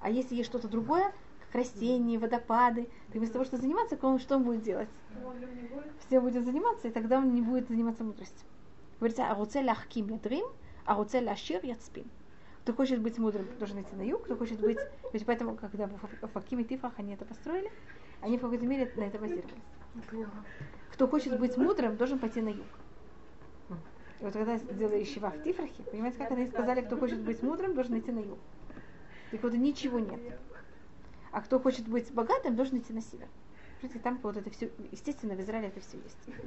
А 0.00 0.10
если 0.10 0.36
есть 0.36 0.48
что-то 0.48 0.68
другое, 0.68 1.12
растения, 1.52 2.18
водопады, 2.18 2.84
то 3.12 3.18
вместо 3.18 3.34
того, 3.34 3.44
чтобы 3.44 3.62
заниматься, 3.62 3.98
он 4.02 4.18
что 4.18 4.36
он 4.36 4.44
будет 4.44 4.62
делать? 4.62 4.88
Все 6.06 6.20
будет 6.20 6.44
заниматься, 6.44 6.88
и 6.88 6.90
тогда 6.90 7.18
он 7.18 7.34
не 7.34 7.42
будет 7.42 7.68
заниматься 7.68 8.04
мудростью. 8.04 8.46
Говорится, 9.00 9.30
аруце 9.30 9.62
ляхким 9.62 10.08
ядрим, 10.08 10.46
аруце 10.84 11.20
ляшир 11.20 11.64
яцпин. 11.64 12.06
Кто 12.62 12.74
хочет 12.74 13.00
быть 13.00 13.16
мудрым, 13.18 13.46
должен 13.58 13.80
идти 13.80 13.94
на 13.96 14.02
юг, 14.02 14.24
кто 14.24 14.36
хочет 14.36 14.60
быть... 14.60 14.78
Ведь 15.12 15.24
поэтому, 15.24 15.56
когда 15.56 15.86
в 15.86 15.96
Фа- 15.96 16.26
в 16.26 16.30
Факиме 16.32 16.64
Тифах 16.64 16.92
они 16.98 17.14
это 17.14 17.24
построили, 17.24 17.70
они 18.20 18.36
в 18.36 18.42
какой-то 18.42 18.66
мере 18.66 18.92
на 18.96 19.04
это 19.04 19.18
базировались. 19.18 19.54
Кто 20.92 21.08
хочет 21.08 21.38
быть 21.38 21.56
мудрым, 21.56 21.96
должен 21.96 22.18
пойти 22.18 22.42
на 22.42 22.50
юг. 22.50 22.66
И 24.20 24.24
вот 24.24 24.32
когда 24.32 24.56
сделали 24.56 25.02
Ищева 25.02 25.30
в 25.30 25.42
Тифрахе, 25.44 25.82
понимаете, 25.84 26.18
как 26.18 26.32
они 26.32 26.48
сказали, 26.48 26.80
кто 26.82 26.96
хочет 26.98 27.20
быть 27.20 27.42
мудрым, 27.42 27.74
должен 27.74 27.98
идти 27.98 28.10
на 28.10 28.18
юг. 28.18 28.38
Так 29.30 29.42
вот 29.42 29.52
ничего 29.54 29.98
нет. 30.00 30.20
А 31.30 31.40
кто 31.40 31.58
хочет 31.60 31.86
быть 31.86 32.12
богатым, 32.12 32.56
должен 32.56 32.78
идти 32.78 32.92
на 32.92 33.00
север. 33.02 33.28
Видите, 33.82 34.00
там 34.00 34.18
вот 34.22 34.36
это 34.36 34.50
все, 34.50 34.70
естественно, 34.90 35.34
в 35.34 35.40
Израиле 35.40 35.68
это 35.68 35.80
все 35.80 35.98
есть. 35.98 36.38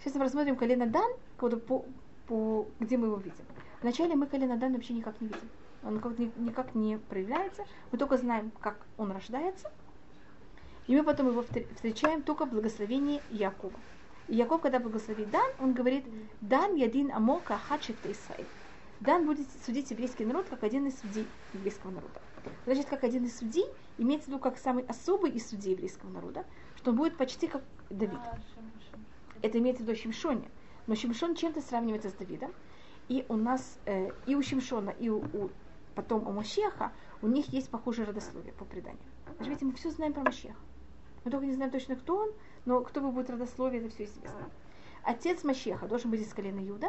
Сейчас 0.00 0.14
мы 0.14 0.24
рассмотрим 0.24 0.56
колено 0.56 0.86
Дан, 0.86 1.10
по, 1.36 1.84
по, 2.26 2.66
где 2.80 2.96
мы 2.96 3.06
его 3.06 3.16
видим. 3.16 3.44
Вначале 3.82 4.14
мы 4.14 4.26
колено 4.26 4.56
Дан 4.56 4.72
вообще 4.72 4.94
никак 4.94 5.20
не 5.20 5.28
видим. 5.28 5.48
Он 5.84 6.00
как- 6.00 6.18
ни- 6.18 6.32
никак 6.36 6.74
не 6.74 6.98
проявляется. 6.98 7.64
Мы 7.92 7.98
только 7.98 8.16
знаем, 8.16 8.50
как 8.60 8.76
он 8.96 9.12
рождается. 9.12 9.70
И 10.86 10.96
мы 10.96 11.02
потом 11.02 11.28
его 11.28 11.42
встречаем 11.42 12.22
только 12.22 12.46
в 12.46 12.50
благословении 12.50 13.20
Якова. 13.30 13.74
И 14.28 14.34
Яков, 14.34 14.60
когда 14.60 14.80
благословит 14.80 15.30
Дан, 15.30 15.50
он 15.60 15.72
говорит, 15.72 16.04
Дан 16.40 16.74
ядин 16.74 17.12
амо 17.12 17.40
кахачит 17.40 17.96
Исраиль. 18.04 18.46
Дан 19.00 19.26
будет 19.26 19.46
судить 19.64 19.90
еврейский 19.90 20.24
народ 20.24 20.46
как 20.48 20.64
один 20.64 20.86
из 20.86 20.98
судей 20.98 21.26
еврейского 21.52 21.90
народа. 21.90 22.20
Значит, 22.64 22.86
как 22.86 23.04
один 23.04 23.24
из 23.24 23.38
судей, 23.38 23.66
имеется 23.98 24.26
в 24.26 24.28
виду 24.28 24.38
как 24.38 24.58
самый 24.58 24.84
особый 24.84 25.30
из 25.30 25.48
судей 25.48 25.72
еврейского 25.72 26.10
народа, 26.10 26.44
что 26.76 26.90
он 26.90 26.96
будет 26.96 27.16
почти 27.16 27.46
как 27.46 27.62
Давид. 27.90 28.18
А. 28.24 28.38
Это 29.42 29.58
имеется 29.58 29.82
в 29.82 29.86
виду 29.86 29.92
о 29.92 30.00
Шимшоне. 30.00 30.48
Но 30.86 30.94
Шимшон 30.94 31.34
чем-то 31.34 31.60
сравнивается 31.60 32.10
с 32.10 32.12
Давидом. 32.14 32.52
И 33.08 33.24
у 33.28 33.36
нас, 33.36 33.78
э, 33.86 34.10
и 34.26 34.34
у 34.34 34.42
Шимшона, 34.42 34.90
и 34.90 35.08
у, 35.08 35.18
у- 35.18 35.50
потом 35.94 36.26
у 36.26 36.32
Машеха, 36.32 36.92
у 37.22 37.28
них 37.28 37.46
есть 37.52 37.70
похожее 37.70 38.06
родословие 38.06 38.52
по 38.52 38.64
преданию. 38.64 38.98
Значит, 39.36 39.46
видите, 39.48 39.64
мы 39.66 39.72
все 39.74 39.90
знаем 39.90 40.12
про 40.12 40.22
Машеха. 40.22 40.58
Мы 41.24 41.30
только 41.30 41.46
не 41.46 41.54
знаем 41.54 41.70
точно, 41.70 41.96
кто 41.96 42.16
он, 42.16 42.32
но 42.64 42.80
кто 42.82 43.00
бы 43.00 43.10
будет 43.10 43.30
родословие, 43.30 43.80
это 43.80 43.90
все 43.90 44.04
известно. 44.04 44.50
Отец 45.02 45.44
Машеха 45.44 45.86
должен 45.86 46.10
быть 46.10 46.20
из 46.20 46.32
колена 46.32 46.60
Иуда, 46.68 46.88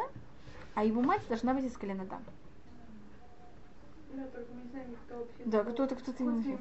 а 0.74 0.84
его 0.84 1.02
мать 1.02 1.22
должна 1.28 1.54
быть 1.54 1.64
из 1.64 1.76
колена 1.76 2.04
Дам. 2.04 2.22
Да, 5.44 5.64
кто-то, 5.64 5.94
кто-то 5.96 6.22
не. 6.24 6.58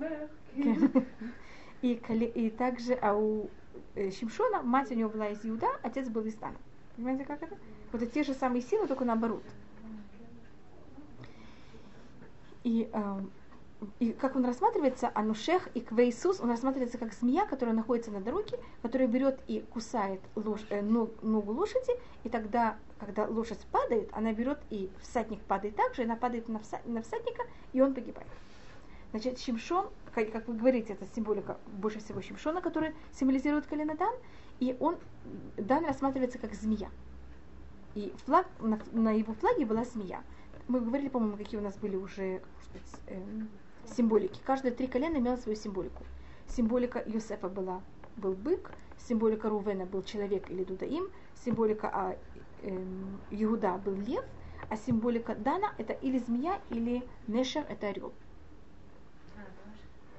И, 1.82 1.94
и 1.94 2.50
также, 2.50 2.94
а 2.94 3.16
у 3.16 3.50
э, 3.96 4.10
Шимшона 4.12 4.64
мать 4.64 4.92
у 4.92 4.96
него 4.96 5.10
была 5.10 5.30
из 5.30 5.46
Иуда, 5.46 5.68
отец 5.84 6.10
был 6.10 6.24
из 6.24 6.36
Дана. 6.36 6.58
Понимаете, 6.96 7.26
как 7.26 7.44
это? 7.44 7.56
Вот 7.92 8.02
это 8.02 8.12
те 8.12 8.24
же 8.24 8.34
самые 8.34 8.62
силы, 8.62 8.88
только 8.88 9.06
наоборот. 9.06 9.44
И, 12.64 12.90
эм, 12.92 13.32
и 14.00 14.12
как 14.12 14.36
он 14.36 14.46
рассматривается, 14.46 15.12
Анушех 15.14 15.70
и 15.76 15.80
Квейсус, 15.80 16.42
он 16.42 16.50
рассматривается 16.50 16.98
как 16.98 17.14
змея, 17.14 17.46
которая 17.46 17.76
находится 17.76 18.12
на 18.12 18.20
дороге, 18.20 18.60
которая 18.82 19.08
берет 19.08 19.40
и 19.48 19.62
кусает 19.62 20.20
лош- 20.36 20.66
э, 20.70 20.82
ног- 20.82 21.22
ногу 21.22 21.54
лошади, 21.54 21.94
и 22.24 22.30
тогда, 22.30 22.78
когда 23.00 23.26
лошадь 23.28 23.60
падает, 23.72 24.10
она 24.14 24.34
берет 24.34 24.60
и 24.70 24.90
всадник 25.02 25.42
падает 25.42 25.76
также, 25.76 26.04
она 26.04 26.16
падает 26.16 26.48
на, 26.50 26.58
вса- 26.58 26.82
на 26.86 27.02
всадника, 27.02 27.44
и 27.74 27.82
он 27.82 27.94
погибает. 27.94 28.28
Значит, 29.12 29.40
Шимшон, 29.40 29.88
как, 30.14 30.32
как 30.32 30.48
вы 30.48 30.56
говорите, 30.56 30.94
это 30.94 31.06
символика 31.16 31.58
больше 31.68 32.00
всего 32.00 32.22
Шимшона, 32.22 32.62
который 32.62 32.94
символизирует 33.14 33.66
колено 33.66 33.96
Дан, 33.96 34.14
и 34.60 34.76
он, 34.80 34.98
Дан 35.58 35.86
рассматривается 35.86 36.40
как 36.40 36.54
змея. 36.54 36.90
И 37.96 38.14
флаг, 38.26 38.48
на, 38.60 38.80
на 38.92 39.12
его 39.12 39.34
флаге 39.34 39.66
была 39.66 39.86
змея. 39.86 40.24
Мы 40.68 40.82
говорили, 40.82 41.08
по-моему, 41.08 41.38
какие 41.38 41.60
у 41.60 41.64
нас 41.64 41.76
были 41.78 41.96
уже 41.96 42.42
сказать, 42.64 43.02
эм, 43.08 43.50
символики. 43.96 44.40
Каждое 44.44 44.72
три 44.72 44.88
колена 44.88 45.18
имело 45.18 45.38
свою 45.38 45.58
символику. 45.58 46.04
Символика 46.48 47.02
Юсефа 47.06 47.48
была, 47.48 47.82
был 48.18 48.34
бык, 48.34 48.72
символика 49.08 49.50
Рувена 49.50 49.86
был 49.86 50.04
человек 50.04 50.50
или 50.50 50.64
дудаим, 50.64 51.10
символика 51.44 51.90
а, 51.94 52.18
эм, 52.62 53.20
Иуда 53.32 53.78
был 53.78 53.96
лев, 53.96 54.26
а 54.70 54.78
символика 54.78 55.36
Дана 55.36 55.74
это 55.78 55.94
или 55.94 56.18
змея, 56.18 56.60
или 56.70 57.04
Нешер 57.28 57.66
это 57.70 57.88
орел. 57.88 58.14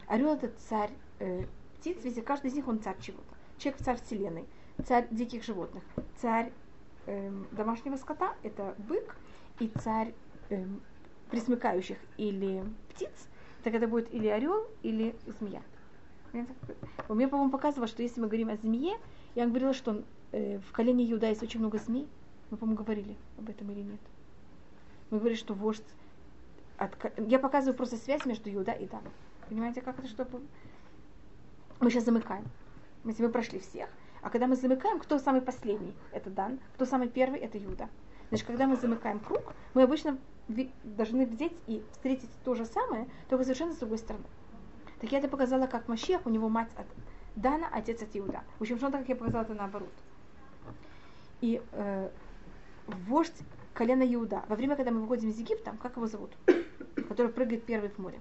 Орел 0.06 0.34
это 0.34 0.50
царь 0.68 0.90
э, 1.18 1.44
птиц, 1.78 2.02
видите, 2.02 2.22
каждый 2.22 2.48
из 2.48 2.54
них 2.54 2.66
он 2.68 2.80
царь 2.80 2.96
чего-то. 3.00 3.34
Человек 3.58 3.82
царь 3.82 4.00
вселенной, 4.00 4.46
царь 4.86 5.06
диких 5.10 5.44
животных, 5.44 5.82
царь 6.16 6.52
эм, 7.06 7.46
домашнего 7.52 7.96
скота 7.96 8.34
это 8.42 8.74
бык, 8.78 9.16
и 9.58 9.68
царь 9.68 10.14
эм, 10.50 10.80
присмыкающих 11.30 11.98
или 12.16 12.64
птиц, 12.94 13.28
так 13.62 13.74
это 13.74 13.86
будет 13.86 14.12
или 14.14 14.28
орел, 14.28 14.66
или 14.82 15.14
змея. 15.38 15.62
У 17.08 17.14
меня, 17.14 17.28
по-моему, 17.28 17.50
показывало, 17.50 17.88
что 17.88 18.02
если 18.02 18.20
мы 18.20 18.26
говорим 18.28 18.50
о 18.50 18.56
змее, 18.56 18.96
я 19.34 19.46
говорила, 19.46 19.72
что 19.72 20.02
э, 20.32 20.58
в 20.58 20.72
колене 20.72 21.10
Иуда 21.10 21.28
есть 21.28 21.42
очень 21.42 21.60
много 21.60 21.78
змей. 21.78 22.06
Мы, 22.50 22.56
по-моему, 22.56 22.82
говорили 22.82 23.16
об 23.36 23.48
этом 23.48 23.70
или 23.72 23.82
нет. 23.82 24.00
Мы 25.10 25.18
говорили, 25.18 25.38
что 25.38 25.54
вождь... 25.54 25.84
От... 26.76 26.96
Я 27.18 27.38
показываю 27.38 27.76
просто 27.76 27.96
связь 27.96 28.24
между 28.24 28.52
Иуда 28.52 28.72
и 28.72 28.86
Даном. 28.86 29.12
Понимаете, 29.48 29.80
как 29.80 29.98
это, 29.98 30.08
что... 30.08 30.26
Мы 31.80 31.90
сейчас 31.90 32.04
замыкаем. 32.04 32.44
Мы, 33.04 33.14
мы 33.18 33.28
прошли 33.28 33.58
всех. 33.58 33.88
А 34.22 34.30
когда 34.30 34.46
мы 34.46 34.56
замыкаем, 34.56 34.98
кто 34.98 35.18
самый 35.18 35.40
последний? 35.40 35.94
Это 36.12 36.30
Дан. 36.30 36.58
Кто 36.74 36.84
самый 36.84 37.08
первый? 37.08 37.38
Это 37.40 37.58
Иуда. 37.58 37.88
Значит, 38.28 38.46
когда 38.46 38.66
мы 38.66 38.76
замыкаем 38.76 39.20
круг, 39.20 39.54
мы 39.74 39.82
обычно 39.82 40.18
должны 40.82 41.26
взять 41.26 41.52
и 41.66 41.82
встретить 41.92 42.30
то 42.44 42.54
же 42.54 42.64
самое, 42.64 43.06
только 43.28 43.44
совершенно 43.44 43.72
с 43.72 43.78
другой 43.78 43.98
стороны. 43.98 44.24
Так 45.00 45.12
я 45.12 45.18
это 45.18 45.28
показала, 45.28 45.66
как 45.66 45.88
Машех, 45.88 46.26
у 46.26 46.30
него 46.30 46.48
мать 46.48 46.68
от 46.76 46.86
Дана, 47.36 47.68
отец 47.72 48.02
от 48.02 48.08
Иуда. 48.14 48.42
В 48.58 48.62
общем, 48.62 48.78
что 48.78 48.90
так 48.90 49.08
я 49.08 49.14
показала 49.14 49.42
это 49.42 49.54
наоборот. 49.54 49.92
И 51.40 51.62
э, 51.72 52.10
вождь 53.06 53.42
колена 53.74 54.02
Иуда, 54.14 54.44
во 54.48 54.56
время, 54.56 54.76
когда 54.76 54.90
мы 54.90 55.00
выходим 55.00 55.30
из 55.30 55.38
Египта, 55.38 55.76
как 55.82 55.96
его 55.96 56.06
зовут? 56.06 56.30
Который 57.08 57.30
прыгает 57.32 57.64
первый 57.64 57.90
в 57.90 57.98
море. 57.98 58.20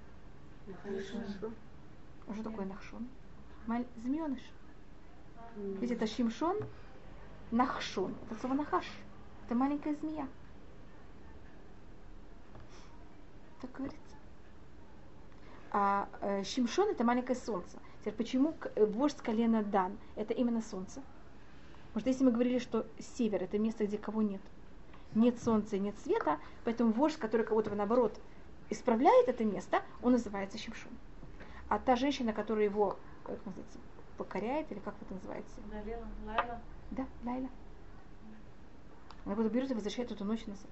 А 2.26 2.34
что 2.34 2.42
такое 2.42 2.66
Нахшон? 2.66 3.08
Маль... 3.66 3.86
Змееныш. 4.02 4.42
Ведь 5.56 5.90
это 5.90 6.06
Шимшон, 6.06 6.58
Нахшон. 7.50 8.14
Это 8.26 8.40
слово 8.40 8.54
Нахаш. 8.54 8.86
Это 9.46 9.54
маленькая 9.54 9.94
змея. 9.94 10.28
Так 13.60 13.72
говорится. 13.72 14.16
А 15.70 16.08
э, 16.20 16.44
Шимшон 16.44 16.90
это 16.90 17.04
маленькое 17.04 17.36
солнце. 17.36 17.78
Теперь 18.00 18.14
почему 18.14 18.54
э, 18.74 18.84
вождь 18.84 19.18
колена 19.18 19.62
Дан 19.62 19.98
это 20.16 20.34
именно 20.34 20.62
солнце? 20.62 21.02
Потому 21.88 22.00
что 22.00 22.10
если 22.10 22.24
мы 22.24 22.30
говорили, 22.30 22.58
что 22.58 22.86
север 23.16 23.42
это 23.42 23.58
место, 23.58 23.86
где 23.86 23.98
кого 23.98 24.22
нет, 24.22 24.40
нет 25.14 25.40
солнца, 25.42 25.78
нет 25.78 25.98
света, 26.00 26.38
поэтому 26.64 26.92
вождь, 26.92 27.18
который 27.18 27.46
кого-то 27.46 27.74
наоборот 27.74 28.18
исправляет 28.70 29.28
это 29.28 29.44
место, 29.44 29.82
он 30.02 30.12
называется 30.12 30.58
Шимшон. 30.58 30.92
А 31.68 31.78
та 31.78 31.96
женщина, 31.96 32.32
которая 32.32 32.64
его, 32.64 32.98
как 33.24 33.44
называется, 33.44 33.78
покоряет, 34.16 34.70
или 34.72 34.78
как 34.80 34.94
это 35.00 35.14
называется? 35.14 35.60
Далила, 35.70 36.06
Лайла. 36.26 36.60
Да, 36.90 37.06
Лайла. 37.24 37.48
Она 39.24 39.34
куда 39.34 39.48
берет 39.48 39.70
и 39.70 39.74
возвращает 39.74 40.10
эту 40.10 40.24
ночь 40.24 40.46
назад. 40.46 40.70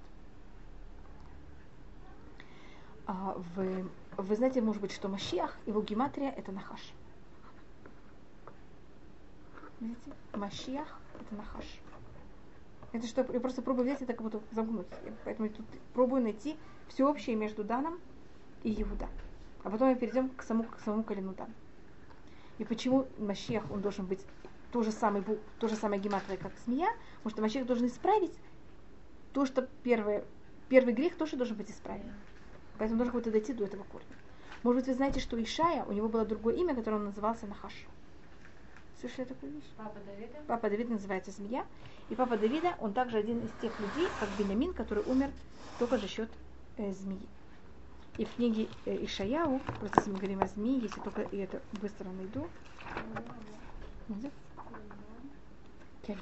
А, 3.05 3.35
вы, 3.55 3.87
вы 4.17 4.35
знаете, 4.35 4.61
может 4.61 4.81
быть, 4.81 4.91
что 4.91 5.07
Машиах, 5.07 5.55
его 5.65 5.81
гематрия 5.81 6.31
это 6.31 6.51
Нахаш. 6.51 6.91
Видите? 9.79 10.11
Машиах 10.33 10.99
это 11.21 11.35
Нахаш. 11.35 11.79
Это 12.93 13.05
что, 13.05 13.25
я 13.33 13.39
просто 13.39 13.61
пробую 13.61 13.85
взять 13.85 14.01
это 14.01 14.13
как 14.13 14.21
будто 14.21 14.41
замкнуть. 14.51 14.87
Поэтому 15.25 15.47
я 15.47 15.53
тут 15.53 15.65
пробую 15.93 16.23
найти 16.23 16.57
все 16.87 17.07
общее 17.07 17.35
между 17.35 17.63
Даном 17.63 17.99
и 18.63 18.81
Иуда. 18.81 19.07
А 19.63 19.69
потом 19.69 19.89
мы 19.89 19.95
перейдем 19.95 20.29
к 20.29 20.43
самому, 20.43 20.69
к 20.69 20.79
самому 20.79 21.03
колену 21.03 21.33
Дан. 21.33 21.53
И 22.57 22.63
почему 22.63 23.07
Машиах, 23.17 23.69
он 23.69 23.81
должен 23.81 24.05
быть 24.05 24.25
то 24.71 24.81
же 24.83 24.91
самое, 24.91 25.23
то 25.59 25.67
же 25.67 25.75
самое 25.75 26.01
гематрия, 26.01 26.37
как 26.37 26.53
змея, 26.65 26.87
потому 27.17 27.31
что 27.31 27.41
Машиах 27.41 27.65
должен 27.65 27.87
исправить 27.87 28.33
то, 29.33 29.45
что 29.45 29.67
первое, 29.83 30.23
первый 30.69 30.93
грех 30.93 31.15
тоже 31.15 31.35
должен 31.35 31.55
быть 31.57 31.69
исправлен. 31.69 32.13
Поэтому 32.77 32.99
нужно 32.99 33.13
как-то 33.13 33.31
дойти 33.31 33.53
до 33.53 33.65
этого 33.65 33.83
корня. 33.83 34.07
Может 34.63 34.81
быть, 34.81 34.87
вы 34.87 34.93
знаете, 34.95 35.19
что 35.19 35.41
Ишая, 35.41 35.83
у 35.85 35.91
него 35.91 36.09
было 36.09 36.25
другое 36.25 36.55
имя, 36.55 36.75
которое 36.75 36.97
он 36.97 37.05
назывался 37.05 37.45
Нахаш. 37.47 37.73
Слышали 38.99 39.25
такую 39.25 39.51
вещь? 39.53 39.69
Папа 39.77 39.99
Давида. 40.05 40.39
Папа 40.47 40.69
Давид 40.69 40.89
называется 40.89 41.31
змея. 41.31 41.65
И 42.09 42.15
папа 42.15 42.37
Давида, 42.37 42.75
он 42.79 42.93
также 42.93 43.17
один 43.17 43.39
из 43.39 43.51
тех 43.61 43.79
людей, 43.79 44.07
как 44.19 44.29
Бенямин, 44.39 44.73
который 44.73 45.03
умер 45.03 45.29
только 45.77 45.97
за 45.97 46.07
счет 46.07 46.29
э, 46.77 46.91
змеи. 46.93 47.21
И 48.17 48.25
в 48.25 48.33
книге 48.33 48.67
э, 48.85 49.05
Ишаяу, 49.05 49.59
просто 49.79 49.99
если 49.99 50.11
мы 50.11 50.17
говорим 50.17 50.41
о 50.41 50.47
змеи, 50.47 50.81
если 50.81 50.99
только 51.01 51.21
и 51.21 51.37
это 51.37 51.61
быстро 51.73 52.09
найду. 52.09 52.47
Кель. 56.07 56.17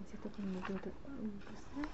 Если 0.00 0.16
только 0.16 0.40
не 0.40 0.52
найду 0.52 0.74
это 0.74 0.90
быстро. 1.20 1.90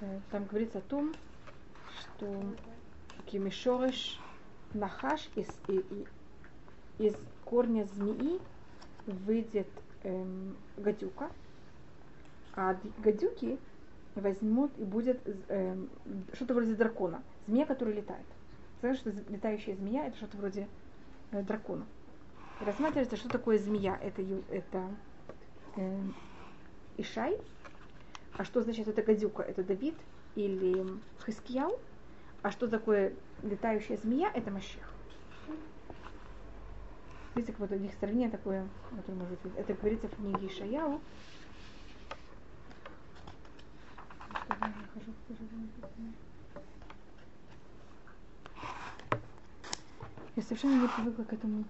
Э, 0.00 0.20
там 0.32 0.46
говорится 0.46 0.78
о 0.78 0.82
том, 0.82 1.14
что 2.00 2.42
Кимишорыш 3.26 4.18
Нахаш 4.74 5.28
из, 5.36 5.46
и, 5.68 5.76
и, 5.76 6.06
из 7.08 7.16
корня 7.44 7.84
змеи 7.94 8.40
выйдет 9.06 9.68
эм, 10.04 10.56
гадюка, 10.76 11.30
а 12.54 12.76
гадюки 12.98 13.58
возьмут 14.14 14.70
и 14.78 14.84
будет 14.84 15.20
эм, 15.48 15.88
что-то 16.34 16.54
вроде 16.54 16.74
дракона. 16.74 17.22
Змея, 17.46 17.66
который 17.66 17.94
летает. 17.94 18.26
Знаешь, 18.80 18.98
что 18.98 19.10
летающая 19.10 19.74
змея 19.74 20.06
это 20.06 20.16
что-то 20.16 20.36
вроде 20.36 20.68
э, 21.32 21.42
дракона. 21.42 21.86
И 22.60 22.64
рассматривается, 22.64 23.16
что 23.16 23.28
такое 23.28 23.58
змея. 23.58 23.98
Это, 24.02 24.22
это 24.50 24.88
э, 25.76 26.00
Ишай, 26.98 27.38
а 28.36 28.44
что 28.44 28.62
значит 28.62 28.88
это 28.88 29.02
гадюка? 29.02 29.42
Это 29.42 29.62
Давид 29.62 29.94
или 30.34 30.86
Хискияу? 31.24 31.78
А 32.42 32.50
что 32.50 32.66
такое 32.66 33.14
летающая 33.42 33.96
змея? 33.96 34.30
Это 34.34 34.50
Машех. 34.50 34.91
Видите, 37.34 37.54
вот 37.58 37.70
у 37.70 37.76
них 37.76 37.92
сравнение 37.98 38.28
такое, 38.28 38.68
которое 38.90 39.18
может 39.18 39.40
быть. 39.40 39.54
Это 39.56 39.72
говорится 39.72 40.08
в 40.08 40.16
книге 40.16 40.48
Ишаяу. 40.48 41.00
Я 50.36 50.42
совершенно 50.42 50.80
не 50.80 50.88
привыкла 50.88 51.24
к 51.24 51.32
этому 51.32 51.64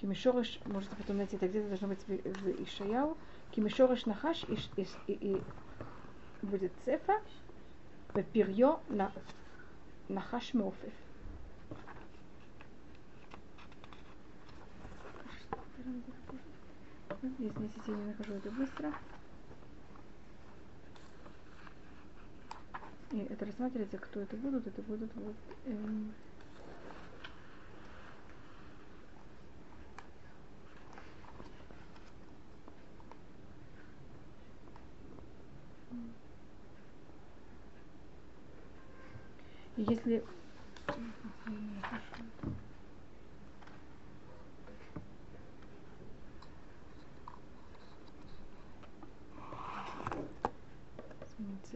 Кимишорыш, 0.00 0.58
можете 0.66 0.96
потом 0.96 1.18
найти, 1.18 1.36
это 1.36 1.46
где-то 1.46 1.68
должно 1.68 1.88
быть 1.88 2.00
в, 2.08 2.62
Ишаяу. 2.64 3.16
Кимишорыш 3.52 4.04
нахаш 4.06 4.44
и, 4.48 4.58
и, 4.76 4.86
и, 5.06 5.36
и 5.36 5.42
будет 6.46 6.72
цефа. 6.84 7.20
Пирьё 8.32 8.80
на 8.88 9.12
нахаш 10.12 10.54
меофев. 10.54 10.92
Если 17.38 17.90
я 17.90 17.96
не 17.96 18.04
нахожу 18.06 18.34
это 18.34 18.50
быстро. 18.50 18.92
И 23.12 23.18
это 23.18 23.44
рассматривается, 23.44 23.98
кто 23.98 24.20
это 24.20 24.36
будут. 24.36 24.66
Это 24.66 24.82
будут 24.82 25.14
вот 25.14 25.36
эм, 25.66 26.14
если 39.76 40.22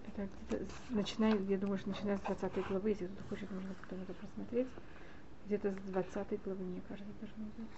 это 0.07 0.29
начиная, 0.91 1.39
я 1.39 1.59
думаю, 1.59 1.79
что 1.79 1.91
начиная 1.91 2.19
с 2.19 2.23
20 2.23 2.67
главы, 2.69 2.91
если 2.91 3.07
кто-то 3.07 3.29
хочет, 3.29 3.51
можно 3.51 3.75
потом 3.75 4.03
это 4.03 4.15
просмотреть. 4.15 4.69
Где-то 5.47 5.73
с 5.73 5.77
20 5.91 6.43
главы, 6.43 6.65
мне 6.65 6.83
кажется, 6.89 7.13
должно 7.21 7.45
быть. 7.57 7.69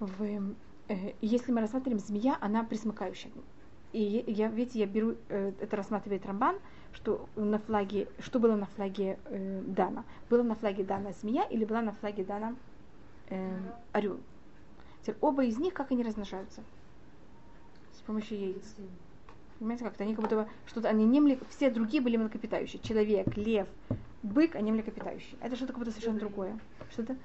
В, 0.00 0.22
э, 0.88 1.12
если 1.20 1.52
мы 1.52 1.60
рассматриваем 1.60 2.00
змея, 2.00 2.36
она 2.40 2.64
присмыкающая. 2.64 3.32
И 3.92 4.24
я, 4.26 4.48
видите, 4.48 4.80
я 4.80 4.86
беру, 4.86 5.16
э, 5.28 5.52
это 5.60 5.76
рассматривает 5.76 6.26
Рамбан, 6.26 6.56
что 6.92 7.28
на 7.36 7.58
флаге, 7.58 8.08
что 8.18 8.38
было 8.38 8.56
на 8.56 8.66
флаге 8.66 9.18
э, 9.26 9.62
Дана? 9.66 10.04
Было 10.28 10.42
на 10.42 10.54
флаге 10.54 10.84
Дана 10.84 11.12
змея 11.12 11.44
или 11.44 11.64
была 11.64 11.82
на 11.82 11.92
флаге 11.92 12.24
Дана 12.24 12.56
э, 13.28 13.58
орел? 13.92 14.18
Теперь 15.02 15.16
оба 15.20 15.44
из 15.44 15.58
них, 15.58 15.72
как 15.72 15.92
они 15.92 16.02
размножаются? 16.02 16.62
С 17.92 18.00
помощью 18.00 18.38
яиц. 18.38 18.76
Понимаете, 19.58 19.84
как-то 19.84 20.04
они 20.04 20.14
как 20.14 20.22
будто 20.22 20.36
бы 20.36 20.48
что-то, 20.66 20.88
они 20.88 21.04
не 21.06 21.20
млек... 21.20 21.40
все 21.48 21.70
другие 21.70 22.02
были 22.02 22.16
млекопитающие. 22.16 22.80
Человек, 22.82 23.36
лев, 23.36 23.66
бык, 24.22 24.54
они 24.54 24.70
млекопитающие. 24.70 25.36
Это 25.40 25.56
что-то 25.56 25.72
как 25.72 25.78
будто 25.78 25.92
совершенно 25.92 26.18
другое. 26.18 26.58
Что-то? 26.90 27.16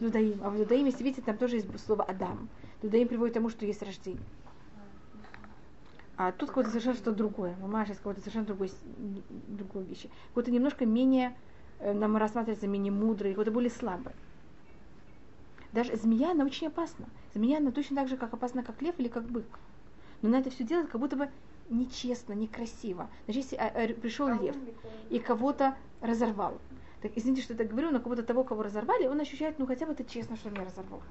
Дудаим. 0.00 0.40
А 0.42 0.50
в 0.50 0.56
Дудаим, 0.56 0.86
если 0.86 1.04
видите, 1.04 1.22
там 1.22 1.36
тоже 1.36 1.56
есть 1.56 1.86
слово 1.86 2.04
Адам. 2.04 2.48
Дудаим 2.82 3.06
приводит 3.06 3.34
к 3.34 3.38
тому, 3.38 3.50
что 3.50 3.66
есть 3.66 3.82
рождение. 3.82 4.22
А 6.16 6.32
тут 6.32 6.48
какое-то 6.48 6.70
совершенно 6.70 6.96
что-то 6.96 7.12
другое. 7.12 7.56
Мама 7.60 7.86
сейчас 7.86 7.98
какое-то 7.98 8.20
совершенно 8.20 8.46
другой, 8.46 8.70
другой 9.48 9.84
вещи. 9.84 10.10
Какое-то 10.28 10.50
немножко 10.50 10.84
менее, 10.84 11.34
э, 11.78 11.92
нам 11.92 12.16
рассматривается 12.16 12.66
менее 12.66 12.92
мудрый, 12.92 13.32
какое-то 13.32 13.52
более 13.52 13.70
слабое. 13.70 14.14
Даже 15.72 15.96
змея, 15.96 16.32
она 16.32 16.44
очень 16.44 16.66
опасна. 16.66 17.06
Змея, 17.32 17.58
она 17.58 17.70
точно 17.70 17.96
так 17.96 18.08
же, 18.08 18.16
как 18.16 18.34
опасна, 18.34 18.62
как 18.62 18.82
лев 18.82 18.96
или 18.98 19.08
как 19.08 19.22
бык. 19.24 19.46
Но 20.20 20.28
на 20.28 20.40
это 20.40 20.50
все 20.50 20.64
делает 20.64 20.90
как 20.90 21.00
будто 21.00 21.16
бы 21.16 21.30
нечестно, 21.70 22.32
некрасиво. 22.32 23.08
Значит, 23.24 23.44
если 23.44 23.56
а, 23.56 23.68
а, 23.68 23.94
пришел 23.94 24.28
лев 24.28 24.56
и 25.08 25.18
кого-то 25.18 25.76
разорвал, 26.00 26.58
так 27.00 27.12
извините, 27.14 27.42
что 27.42 27.54
я 27.54 27.58
так 27.58 27.68
говорю, 27.68 27.90
но 27.90 28.00
будто 28.00 28.22
того, 28.22 28.44
кого 28.44 28.62
разорвали, 28.62 29.06
он 29.06 29.20
ощущает, 29.20 29.58
ну 29.58 29.66
хотя 29.66 29.86
бы 29.86 29.92
это 29.92 30.04
честно, 30.04 30.36
что 30.36 30.50
меня 30.50 30.64
разорвал. 30.64 31.02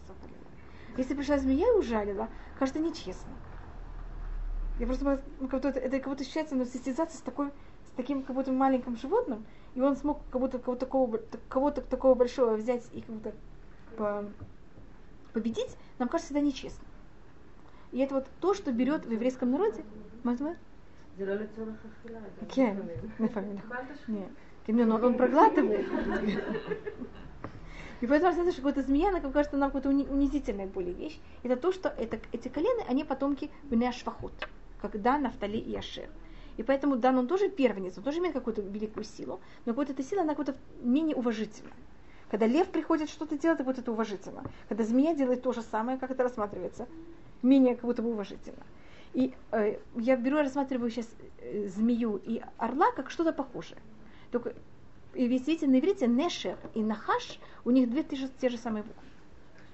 Если 0.98 1.16
пришла 1.16 1.38
змея 1.38 1.68
и 1.68 1.78
ужалила, 1.78 2.30
кажется 2.58 2.82
нечестно. 2.82 3.32
Я 4.80 4.86
просто 4.86 5.22
ну, 5.40 5.48
как 5.48 5.62
будто, 5.62 5.80
это 5.80 6.00
как 6.00 6.10
будто 6.10 6.24
ощущается 6.24 6.56
но 6.56 6.66
состязаться 6.66 7.18
с 7.18 7.22
такой, 7.22 7.48
с 7.88 7.92
таким 7.96 8.24
как 8.24 8.36
будто 8.36 8.52
маленьким 8.52 8.98
животным, 8.98 9.46
и 9.76 9.82
он 9.82 9.96
смог 9.96 10.22
как 10.30 10.42
будто 10.42 10.60
кого-то 10.60 10.86
такого, 10.86 11.18
кого-то 11.48 11.82
такого 11.82 12.16
большого 12.16 12.56
взять 12.56 12.88
и 12.94 13.02
как 13.02 13.16
будто 13.16 13.34
по, 13.98 14.26
победить, 15.34 15.76
нам 15.98 16.08
кажется 16.08 16.34
это 16.34 16.42
нечестно. 16.42 16.89
И 17.93 17.99
это 17.99 18.17
вот 18.17 18.27
то, 18.41 18.55
что 18.55 18.73
берет 18.73 19.07
в 19.07 19.11
еврейском 19.11 19.51
народе. 19.51 19.83
זה 21.17 21.27
לא 21.27 21.35
לצורך 21.35 21.77
אכילה. 22.01 22.19
כן, 22.49 22.77
לפעמים, 23.21 23.57
нет. 24.09 24.29
Но 24.69 24.97
он 24.97 25.17
проглатывает. 25.17 25.87
И 28.01 28.07
поэтому 28.07 28.33
знаете, 28.33 28.53
что 28.53 28.63
какая-то 28.63 28.83
змея, 28.83 29.09
она 29.09 29.21
кажется 29.21 29.57
нам 29.57 29.71
какая-то 29.71 29.89
унизительная 29.89 30.67
более 30.67 30.93
вещь. 30.93 31.19
Это 31.43 31.57
то, 31.57 31.73
что 31.73 31.89
это, 31.89 32.19
эти 32.33 32.49
колены, 32.49 32.83
они 32.89 33.05
потомки 33.05 33.51
Бне 33.63 33.93
Швахот, 33.93 34.33
как 34.83 35.01
Дан, 35.01 35.23
Нафтали 35.23 35.57
и 35.57 35.75
Ашер. 35.77 36.09
И 36.57 36.63
поэтому 36.63 36.97
Дан, 36.97 37.19
он 37.19 37.27
тоже 37.27 37.49
первенец, 37.49 37.97
он 37.97 38.05
тоже 38.05 38.19
имеет 38.19 38.35
какую-то 38.35 38.63
великую 38.63 39.05
силу, 39.05 39.41
но 39.65 39.73
какая-то 39.73 39.93
эта 39.93 40.03
сила, 40.03 40.23
она 40.23 40.35
какая-то 40.35 40.59
менее 40.83 41.17
уважительная. 41.17 41.73
Когда 42.31 42.47
лев 42.47 42.69
приходит 42.69 43.09
что-то 43.09 43.39
делать, 43.39 43.61
вот 43.61 43.79
это 43.79 43.93
уважительно. 43.93 44.43
Когда 44.69 44.85
змея 44.85 45.15
делает 45.15 45.43
то 45.43 45.53
же 45.53 45.63
самое, 45.63 45.97
как 45.99 46.11
это 46.11 46.25
рассматривается, 46.25 46.87
менее 47.42 47.76
как 47.76 47.86
будто 47.86 48.02
бы 48.02 48.12
уважительно. 48.12 48.64
И 49.14 49.34
э, 49.52 49.78
я 49.96 50.16
беру 50.16 50.38
рассматриваю 50.38 50.92
сейчас 50.92 51.10
э, 51.40 51.68
змею 51.68 52.18
и 52.18 52.42
орла 52.58 52.92
как 52.92 53.10
что-то 53.10 53.34
похожее. 53.34 53.80
Только 54.32 54.54
и 55.14 55.28
ведь 55.28 55.48
видите, 55.48 55.68
на 55.68 55.80
иврите 55.80 56.08
нешер 56.08 56.58
и 56.76 56.84
нахаш, 56.84 57.40
у 57.66 57.72
них 57.72 57.90
две 57.90 58.04
те 58.04 58.16
же, 58.16 58.30
те 58.40 58.50
же 58.50 58.58
самые 58.58 58.84
буквы. 58.84 59.04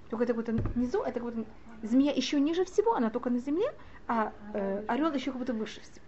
Только 0.09 0.23
это 0.23 0.33
как 0.33 0.75
внизу, 0.75 1.01
это 1.01 1.19
как 1.19 1.23
будто 1.23 1.49
змея 1.83 2.13
еще 2.13 2.39
ниже 2.39 2.63
всего, 2.63 2.95
она 2.95 3.09
только 3.09 3.29
на 3.29 3.39
земле, 3.39 3.73
а 4.07 4.31
э, 4.53 4.83
орел 4.87 5.11
еще 5.13 5.31
как 5.31 5.39
будто 5.39 5.53
выше 5.53 5.81
всего. 5.81 6.05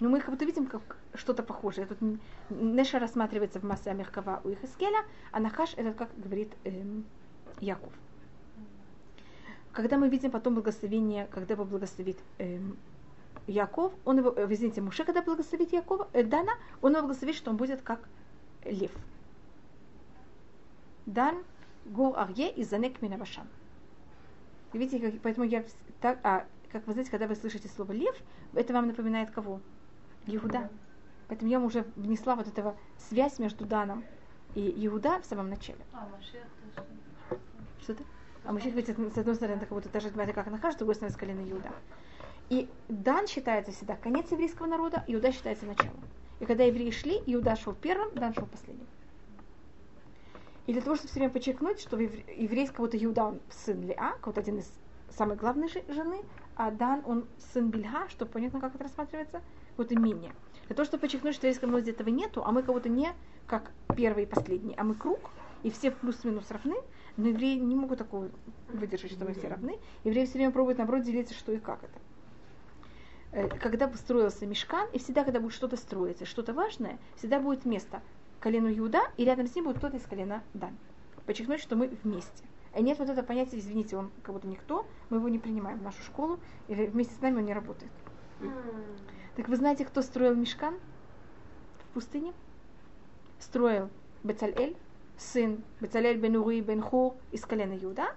Но 0.00 0.08
мы 0.08 0.20
как 0.20 0.30
будто 0.30 0.44
видим 0.44 0.66
как 0.66 0.96
что-то 1.14 1.42
похожее. 1.42 1.86
Тут 1.86 1.98
Неша 2.50 2.98
рассматривается 2.98 3.60
в 3.60 3.64
массе 3.64 3.90
Амиркава 3.90 4.40
у 4.44 4.50
Ихискеля, 4.50 5.04
а 5.30 5.40
Нахаш 5.40 5.74
это 5.76 5.92
как 5.92 6.08
говорит 6.16 6.52
эм, 6.64 7.04
Яков. 7.60 7.92
Когда 9.72 9.96
мы 9.96 10.08
видим 10.08 10.30
потом 10.30 10.54
благословение, 10.54 11.26
когда 11.26 11.54
его 11.54 11.64
благословит 11.64 12.18
эм, 12.38 12.76
Яков, 13.46 13.92
он 14.04 14.18
его, 14.18 14.32
э, 14.36 14.46
извините, 14.50 14.82
Муше, 14.82 15.04
когда 15.04 15.22
благословит 15.22 15.72
Якова, 15.72 16.08
э, 16.12 16.22
Дана, 16.22 16.52
он 16.82 16.92
его 16.92 17.02
благословит, 17.02 17.36
что 17.36 17.50
он 17.50 17.56
будет 17.56 17.80
как 17.82 18.00
лев. 18.64 18.92
Дан 21.06 21.42
гур 21.86 22.18
арье 22.18 22.52
и 22.52 22.64
занек 22.64 23.00
минавашам. 23.00 23.48
Видите, 24.72 24.98
как, 24.98 25.20
поэтому 25.22 25.46
я 25.46 25.64
так, 26.00 26.18
а, 26.22 26.46
как 26.70 26.86
вы 26.86 26.92
знаете, 26.92 27.10
когда 27.10 27.26
вы 27.26 27.34
слышите 27.34 27.68
слово 27.68 27.92
лев, 27.92 28.16
это 28.54 28.72
вам 28.72 28.86
напоминает 28.86 29.30
кого? 29.30 29.60
Иуда. 30.26 30.70
Поэтому 31.28 31.50
я 31.50 31.60
уже 31.60 31.86
внесла 31.96 32.36
вот 32.36 32.46
этого 32.46 32.76
связь 32.98 33.38
между 33.38 33.64
Даном 33.64 34.04
и 34.54 34.86
Иуда 34.86 35.18
в 35.20 35.24
самом 35.24 35.48
начале. 35.48 35.80
А, 35.92 36.08
Машех 36.08 36.44
тоже. 37.86 37.98
А 38.44 38.52
Машех, 38.52 38.74
ведь, 38.74 38.88
с 38.88 39.18
одной 39.18 39.34
стороны, 39.34 39.60
как 39.60 39.68
будто 39.68 39.88
даже 39.88 40.08
это 40.08 40.32
как 40.32 40.46
нахаш, 40.48 40.74
с 40.74 40.76
другой 40.76 40.96
стороны, 40.96 41.14
с 41.14 41.18
колена 41.18 41.40
Иуда. 41.50 41.70
И 42.48 42.68
Дан 42.88 43.26
считается 43.26 43.72
всегда 43.72 43.96
конец 43.96 44.30
еврейского 44.32 44.66
народа, 44.66 45.04
Иуда 45.06 45.32
считается 45.32 45.64
началом. 45.64 46.00
И 46.40 46.44
когда 46.44 46.64
евреи 46.64 46.90
шли, 46.90 47.22
Иуда 47.26 47.54
шел 47.56 47.72
первым, 47.72 48.14
Дан 48.14 48.34
шел 48.34 48.46
последним. 48.46 48.86
И 50.66 50.72
для 50.72 50.82
того, 50.82 50.96
чтобы 50.96 51.08
все 51.08 51.20
время 51.20 51.32
подчеркнуть, 51.32 51.80
что 51.80 51.96
еврейский 51.96 52.76
вот 52.78 52.94
Иуда 52.94 53.24
он 53.24 53.40
сын 53.50 53.80
Леа, 53.82 54.14
вот 54.22 54.38
один 54.38 54.58
из 54.58 54.72
самых 55.10 55.38
главных 55.38 55.72
жены, 55.72 56.22
а 56.56 56.70
Дан 56.70 57.02
он 57.06 57.26
сын 57.52 57.70
Бельга, 57.70 58.08
чтобы 58.08 58.30
понятно, 58.32 58.60
как 58.60 58.74
это 58.74 58.84
рассматривается, 58.84 59.40
вот 59.76 59.92
и 59.92 59.96
менее. 59.96 60.32
Для 60.66 60.76
того, 60.76 60.84
чтобы 60.84 61.02
подчеркнуть, 61.02 61.34
что 61.34 61.42
в 61.42 61.44
еврейском 61.44 61.70
народе 61.70 61.92
этого 61.92 62.08
нету, 62.08 62.44
а 62.44 62.52
мы 62.52 62.62
кого-то 62.62 62.88
не 62.88 63.12
как 63.46 63.70
первый 63.96 64.24
и 64.24 64.26
последний, 64.26 64.74
а 64.76 64.84
мы 64.84 64.94
круг, 64.94 65.30
и 65.62 65.70
все 65.70 65.90
плюс-минус 65.90 66.50
равны, 66.50 66.76
но 67.16 67.28
евреи 67.28 67.58
не 67.58 67.74
могут 67.74 67.98
такого 67.98 68.30
выдержать, 68.68 69.12
что 69.12 69.24
мы 69.24 69.34
все 69.34 69.48
равны. 69.48 69.78
Евреи 70.04 70.24
все 70.24 70.34
время 70.34 70.50
пробуют, 70.50 70.78
наоборот, 70.78 71.04
делиться, 71.04 71.34
что 71.34 71.52
и 71.52 71.58
как 71.58 71.82
это. 71.82 71.98
Э, 73.32 73.48
когда 73.48 73.90
строился 73.94 74.46
мешкан, 74.46 74.88
и 74.92 74.98
всегда, 74.98 75.24
когда 75.24 75.40
будет 75.40 75.54
что-то 75.54 75.76
строиться, 75.76 76.26
что-то 76.26 76.52
важное, 76.52 76.98
всегда 77.16 77.40
будет 77.40 77.64
место 77.64 78.02
колену 78.40 78.72
Иуда, 78.76 79.02
и 79.16 79.24
рядом 79.24 79.46
с 79.46 79.54
ним 79.54 79.64
будет 79.64 79.78
кто-то 79.78 79.96
из 79.96 80.02
колена 80.02 80.42
Дан. 80.52 80.76
Подчеркнуть, 81.26 81.60
что 81.60 81.76
мы 81.76 81.88
вместе. 82.02 82.44
А 82.74 82.80
нет 82.80 82.98
вот 82.98 83.08
это 83.08 83.22
понятие, 83.22 83.60
извините, 83.60 83.96
он 83.96 84.10
как 84.22 84.34
будто 84.34 84.48
никто, 84.48 84.86
мы 85.10 85.18
его 85.18 85.28
не 85.28 85.38
принимаем 85.38 85.78
в 85.78 85.82
нашу 85.82 86.02
школу, 86.02 86.40
или 86.68 86.86
вместе 86.86 87.14
с 87.14 87.20
нами 87.20 87.38
он 87.38 87.44
не 87.44 87.54
работает. 87.54 87.92
Так 89.36 89.48
вы 89.48 89.56
знаете, 89.56 89.84
кто 89.84 90.02
строил 90.02 90.34
мешкан 90.34 90.74
в 91.78 91.94
пустыне? 91.94 92.32
Строил 93.38 93.90
Бецалель, 94.22 94.76
сын 95.18 95.62
Бецалель 95.80 96.18
бен 96.18 96.36
Ури 96.36 96.60
бен 96.60 96.82
Хур 96.82 97.14
из 97.30 97.44
колена 97.44 97.76
Иуда. 97.78 98.14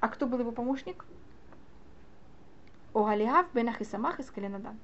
А 0.00 0.08
кто 0.08 0.26
был 0.26 0.38
его 0.40 0.52
помощник? 0.52 1.04
Огалиав 2.94 3.46
бен 3.52 3.68
Ахисамах 3.68 4.20
из 4.20 4.30
колена 4.30 4.58
Дан. 4.58 4.78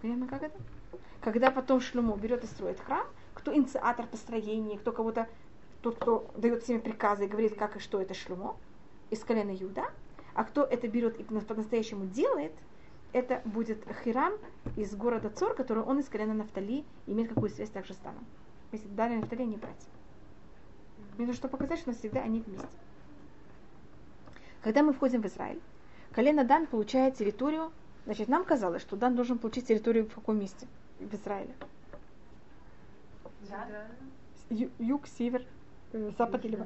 Понятно, 0.00 0.26
как 0.26 0.42
это? 0.42 0.58
Когда 1.20 1.50
потом 1.50 1.80
Шлюмо 1.80 2.16
берет 2.16 2.44
и 2.44 2.46
строит 2.46 2.80
храм, 2.80 3.06
кто 3.34 3.54
инициатор 3.54 4.06
построения, 4.06 4.78
кто 4.78 4.92
кого-то, 4.92 5.28
тот, 5.82 5.96
кто 5.96 6.30
дает 6.36 6.62
всеми 6.62 6.78
приказы 6.78 7.24
и 7.24 7.28
говорит, 7.28 7.56
как 7.56 7.76
и 7.76 7.80
что 7.80 8.00
это 8.00 8.14
Шлюмо, 8.14 8.56
из 9.10 9.24
колена 9.24 9.50
Юда, 9.50 9.90
а 10.34 10.44
кто 10.44 10.64
это 10.64 10.88
берет 10.88 11.18
и 11.18 11.24
по-настоящему 11.24 12.06
делает, 12.06 12.52
это 13.12 13.40
будет 13.44 13.84
Хирам 14.04 14.34
из 14.76 14.94
города 14.94 15.30
Цор, 15.30 15.54
который 15.54 15.82
он 15.82 16.00
из 16.00 16.08
колена 16.08 16.34
Нафтали 16.34 16.84
имеет 17.06 17.30
какую 17.30 17.50
связь 17.50 17.70
также 17.70 17.94
с 17.94 17.98
Даном. 17.98 18.24
Если 18.72 18.86
и 18.86 19.16
Нафтали 19.16 19.44
не 19.44 19.56
братья. 19.56 19.88
Мне 21.16 21.26
нужно 21.26 21.48
показать, 21.48 21.78
что 21.78 21.92
всегда 21.92 22.20
они 22.22 22.40
вместе. 22.40 22.68
Когда 24.62 24.82
мы 24.82 24.92
входим 24.92 25.22
в 25.22 25.26
Израиль, 25.26 25.60
колено 26.12 26.44
Дан 26.44 26.66
получает 26.66 27.14
территорию, 27.16 27.72
значит, 28.04 28.28
нам 28.28 28.44
казалось, 28.44 28.82
что 28.82 28.96
Дан 28.96 29.14
должен 29.14 29.38
получить 29.38 29.66
территорию 29.66 30.06
в 30.06 30.14
каком 30.14 30.38
месте? 30.38 30.66
В 30.98 31.14
Израиле. 31.14 31.54
Ю- 34.50 34.70
юг, 34.78 35.06
север, 35.06 35.44
э, 35.92 36.10
запад 36.18 36.44
или, 36.44 36.58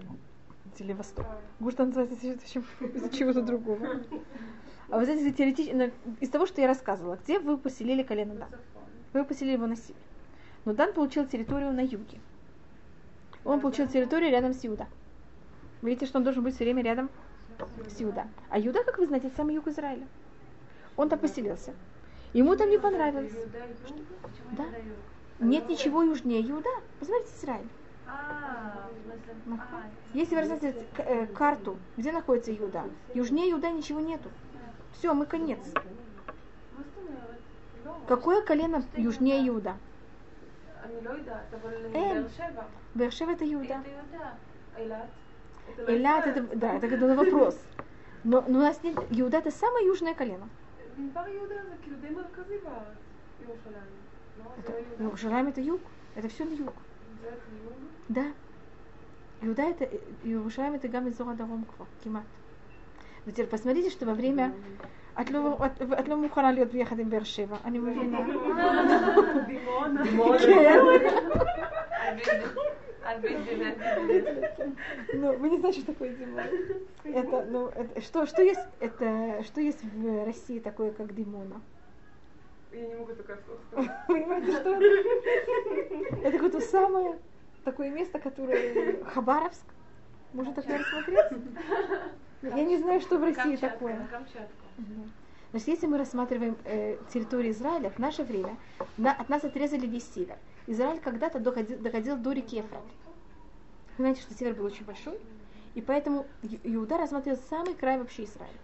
или 0.79 0.93
восток. 0.93 1.27
Может, 1.59 1.79
называется 1.81 2.27
из-за 2.27 3.11
чего-то 3.11 3.43
другого. 3.43 4.01
А 4.89 4.99
вот 4.99 5.05
здесь 5.05 5.35
теоретически, 5.35 5.93
из 6.21 6.29
того, 6.31 6.47
что 6.47 6.61
я 6.61 6.67
рассказывала, 6.67 7.17
где 7.23 7.39
вы 7.39 7.57
поселили 7.59 8.03
колено 8.03 8.35
Дан? 8.35 8.49
Вы 9.13 9.25
поселили 9.25 9.55
его 9.55 9.67
на 9.67 9.77
север. 9.77 10.01
Но 10.65 10.75
Дан 10.75 10.93
получил 10.93 11.27
территорию 11.27 11.73
на 11.73 11.81
юге 11.81 12.19
он 13.45 13.61
получил 13.61 13.89
территорию 13.89 14.31
рядом 14.31 14.53
с 14.53 14.63
Юда. 14.65 14.87
Видите, 15.83 16.07
что 16.07 16.19
он 16.19 16.25
должен 16.25 16.43
быть 16.43 16.55
все 16.55 16.65
время 16.65 16.83
рядом 16.83 17.11
с 17.89 18.01
Юда. 18.01 18.27
А 18.51 18.59
Юда, 18.59 18.85
как 18.85 18.99
вы 18.99 19.07
знаете, 19.07 19.29
это 19.29 19.37
самый 19.37 19.55
юг 19.55 19.67
Израиля. 19.69 20.07
Он 20.97 21.09
там 21.09 21.19
поселился. 21.19 21.75
Ему 22.33 22.57
там 22.57 22.71
не 22.71 22.79
понравилось. 22.79 23.33
Что? 23.33 23.95
Да? 24.57 24.65
Нет 25.39 25.69
ничего 25.69 26.03
южнее 26.03 26.41
Юда. 26.41 26.69
Посмотрите 26.99 27.33
Израиль. 27.37 27.67
Если 30.13 30.35
вы 30.35 30.41
рассмотрите 30.43 30.87
э, 30.99 31.27
карту, 31.27 31.79
где 31.97 32.13
находится 32.13 32.51
Юда, 32.51 32.85
южнее 33.15 33.51
Юда 33.51 33.71
ничего 33.71 34.01
нету. 34.01 34.29
Все, 34.93 35.15
мы 35.15 35.27
конец. 35.27 35.61
Какое 38.07 38.43
колено 38.43 38.85
южнее 38.97 39.45
Юда? 39.45 39.77
אני 40.90 40.94
לא 41.04 41.10
יודעת, 41.10 41.54
אבל 41.54 41.86
אין. 41.94 42.24
באר 42.24 42.28
שבע. 42.38 42.64
Бершева 42.96 43.32
это 43.32 43.44
Иуда. 43.54 43.74
это 43.74 43.90
Иуда. 43.96 44.30
אילת. 44.78 45.10
это 45.70 45.92
Элят 45.96 46.28
Израиль. 46.28 46.46
это, 46.46 46.56
да, 46.56 46.74
это, 46.78 46.86
это 46.88 47.16
вопрос. 47.16 47.58
Но, 48.24 48.44
но 48.48 48.60
у 48.60 48.62
нас 48.62 48.82
нет, 48.84 48.96
Иуда 49.12 49.38
это 49.38 49.52
самое 49.52 49.86
южное 49.88 50.14
колено. 50.14 50.48
מדבר 50.98 51.28
יהודה 51.28 51.56
זה 51.70 51.76
כאילו 51.82 51.98
די 52.02 52.10
מרכזי 52.10 52.58
בארץ, 52.64 52.98
ירושלים. 53.44 53.92
לא? 54.38 54.44
זה 54.56 54.68
Это, 54.68 54.72
לא 54.72 54.78
יהודה? 54.78 55.04
Иерусалим 55.04 55.48
это 55.48 55.62
юг. 55.62 55.82
Это 56.16 56.28
все 56.30 56.46
на 56.46 56.54
юг. 56.54 56.74
זה 57.22 57.30
חיוב? 57.30 57.74
Да. 58.10 58.26
Иуда 59.42 59.64
это, 59.64 59.86
Иерушалим 60.24 60.74
это 60.76 60.88
גם 60.88 61.08
אזור 61.08 61.30
הדרום 61.32 61.64
כבר, 61.76 61.86
כמעט. 62.04 62.24
ותראו, 63.28 63.48
посмотрите, 63.48 63.90
что 63.90 64.06
во 64.06 64.14
время... 64.14 64.46
את 64.46 64.52
לא, 64.82 64.88
את, 65.22 65.30
את 66.00 66.08
לא 66.08 66.18
מוכנה 66.18 66.52
להיות 66.52 66.72
ביחד 66.72 67.00
עם 67.00 67.10
באר 67.10 67.24
שבע, 67.24 67.58
אני 67.66 67.80
מבינה. 67.80 68.20
דימונה. 69.48 70.04
כן. 72.24 72.42
Ну, 75.14 75.38
вы 75.38 75.50
не 75.50 75.58
знаете, 75.60 75.82
что 75.82 75.94
такое 75.94 76.10
Димон. 76.10 76.40
Это, 77.04 77.46
ну, 77.50 77.68
это, 77.68 78.02
что, 78.02 78.26
что, 78.26 78.42
есть, 78.42 78.68
это, 78.80 79.44
что 79.44 79.62
есть 79.62 79.84
в 79.84 80.26
России 80.26 80.60
такое, 80.60 80.92
как 80.92 81.14
Димона? 81.14 81.62
Я 82.72 82.88
не 82.88 82.96
могу 82.96 83.14
такое 83.14 83.38
слово 83.46 83.60
сказать. 83.68 83.92
Понимаете, 84.08 84.52
что 84.52 84.76
это? 84.76 86.28
Это 86.28 86.32
какое-то 86.32 86.62
самое 86.62 87.20
такое 87.64 87.90
место, 87.90 88.20
которое 88.20 89.04
Хабаровск. 89.04 89.66
Можно 90.34 90.54
такое 90.54 90.80
рассмотреть? 90.80 91.42
Я 92.42 92.64
не 92.64 92.78
знаю, 92.78 93.02
что 93.02 93.18
в 93.18 93.24
России 93.24 93.56
такое. 93.56 93.96
На 94.69 94.69
Значит, 95.51 95.69
если 95.69 95.87
мы 95.87 95.99
рассматриваем 95.99 96.57
э, 96.65 96.97
территорию 97.13 97.53
Израиля, 97.53 97.91
в 97.91 97.99
наше 97.99 98.23
время 98.23 98.57
на- 98.97 99.13
от 99.13 99.29
нас 99.29 99.43
отрезали 99.43 99.87
весь 99.87 100.09
север. 100.13 100.37
Израиль 100.67 101.01
когда-то 101.01 101.41
доходил, 101.41 101.79
доходил 101.79 102.17
до 102.17 102.33
реки 102.33 102.57
Ефрат. 102.57 102.85
Вы 103.99 104.05
знаете, 104.05 104.23
что 104.23 104.35
север 104.35 104.55
был 104.55 104.65
очень 104.67 104.85
большой, 104.85 105.19
и 105.75 105.81
поэтому 105.81 106.27
Иуда 106.63 106.99
рассматривал 106.99 107.39
самый 107.49 107.75
край 107.75 107.99
вообще 107.99 108.25
Израиля. 108.25 108.55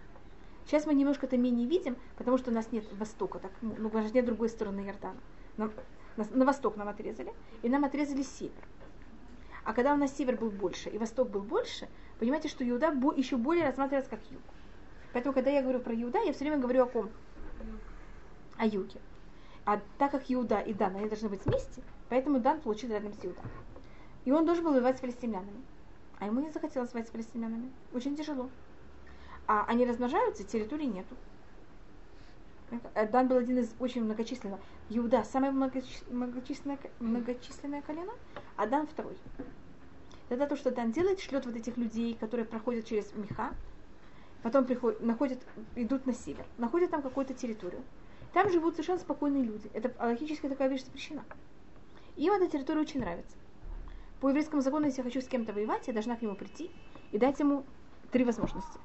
Сейчас 0.65 0.85
мы 0.85 0.93
немножко 0.93 1.25
это 1.25 1.37
менее 1.37 1.67
видим, 1.67 1.97
потому 2.17 2.37
что 2.37 2.51
у 2.51 2.53
нас 2.53 2.71
нет 2.71 2.85
востока, 2.93 3.39
так, 3.39 3.51
ну, 3.61 3.75
ну, 3.77 3.89
у 3.89 3.93
нас 3.93 4.13
нет 4.13 4.25
другой 4.25 4.49
стороны 4.49 4.81
Иордана. 4.81 5.19
Нам- 5.57 5.71
нас- 6.15 6.29
на 6.31 6.45
восток 6.45 6.77
нам 6.77 6.87
отрезали, 6.87 7.33
и 7.63 7.69
нам 7.69 7.83
отрезали 7.85 8.21
север. 8.21 8.63
А 9.63 9.73
когда 9.73 9.93
у 9.93 9.97
нас 9.97 10.15
север 10.15 10.37
был 10.37 10.49
больше 10.49 10.89
и 10.89 10.97
восток 10.97 11.29
был 11.29 11.41
больше, 11.41 11.87
понимаете, 12.19 12.47
что 12.47 12.67
Иуда 12.67 12.93
еще 13.17 13.35
более 13.35 13.65
рассматривается 13.65 14.09
как 14.09 14.19
юг. 14.31 14.41
Поэтому, 15.17 15.33
когда 15.33 15.49
я 15.49 15.63
говорю 15.63 15.79
про 15.79 15.95
Иуда, 15.95 16.19
я 16.19 16.31
все 16.31 16.41
время 16.41 16.59
говорю 16.59 16.83
о 16.83 16.85
ком? 16.85 17.09
О 18.55 18.67
юге. 18.67 18.99
А 19.65 19.81
так 19.97 20.11
как 20.11 20.25
Иуда 20.27 20.59
и 20.59 20.75
Дан, 20.75 20.95
они 20.95 21.09
должны 21.09 21.27
быть 21.27 21.43
вместе, 21.43 21.81
поэтому 22.07 22.39
Дан 22.39 22.61
получил 22.61 22.91
рядом 22.91 23.13
с 23.13 23.25
Иуда. 23.25 23.41
И 24.25 24.31
он 24.31 24.45
должен 24.45 24.63
был 24.63 24.73
воевать 24.73 24.99
с 24.99 25.01
палестинянами. 25.01 25.63
А 26.19 26.27
ему 26.27 26.41
не 26.41 26.51
захотелось 26.51 26.93
воевать 26.93 27.07
с 27.07 27.11
палестинянами. 27.11 27.71
Очень 27.93 28.15
тяжело. 28.15 28.51
А 29.47 29.65
они 29.67 29.87
размножаются, 29.87 30.43
территории 30.43 30.85
нету. 30.85 31.15
Э, 32.93 33.07
Дан 33.07 33.27
был 33.27 33.37
один 33.37 33.57
из 33.57 33.73
очень 33.79 34.03
многочисленных. 34.03 34.59
Иуда 34.89 35.23
самое 35.23 35.51
многочис- 35.51 36.13
многочисленное, 36.13 36.77
многочисленное 36.99 37.81
колено, 37.81 38.13
а 38.55 38.67
Дан 38.67 38.85
второй. 38.85 39.17
Тогда 40.29 40.45
то, 40.45 40.55
что 40.55 40.69
Дан 40.69 40.91
делает, 40.91 41.19
шлет 41.19 41.47
вот 41.47 41.55
этих 41.55 41.75
людей, 41.75 42.13
которые 42.13 42.45
проходят 42.45 42.85
через 42.85 43.11
меха, 43.15 43.55
потом 44.43 44.65
приходят, 44.65 45.01
находят, 45.01 45.39
идут 45.75 46.05
на 46.05 46.13
север, 46.13 46.45
находят 46.57 46.91
там 46.91 47.01
какую-то 47.01 47.33
территорию. 47.33 47.81
Там 48.33 48.49
живут 48.51 48.73
совершенно 48.73 48.99
спокойные 48.99 49.43
люди. 49.43 49.69
Это 49.73 49.93
логически 49.99 50.47
такая 50.47 50.69
вещь 50.69 50.83
запрещена. 50.83 51.23
Им 52.17 52.33
эта 52.33 52.47
территория 52.47 52.81
очень 52.81 52.99
нравится. 52.99 53.35
По 54.19 54.29
еврейскому 54.29 54.61
закону, 54.61 54.85
если 54.85 54.99
я 54.99 55.03
хочу 55.03 55.21
с 55.21 55.27
кем-то 55.27 55.53
воевать, 55.53 55.87
я 55.87 55.93
должна 55.93 56.15
к 56.15 56.21
нему 56.21 56.35
прийти 56.35 56.71
и 57.11 57.17
дать 57.17 57.39
ему 57.39 57.63
три 58.11 58.23
возможности. 58.23 58.79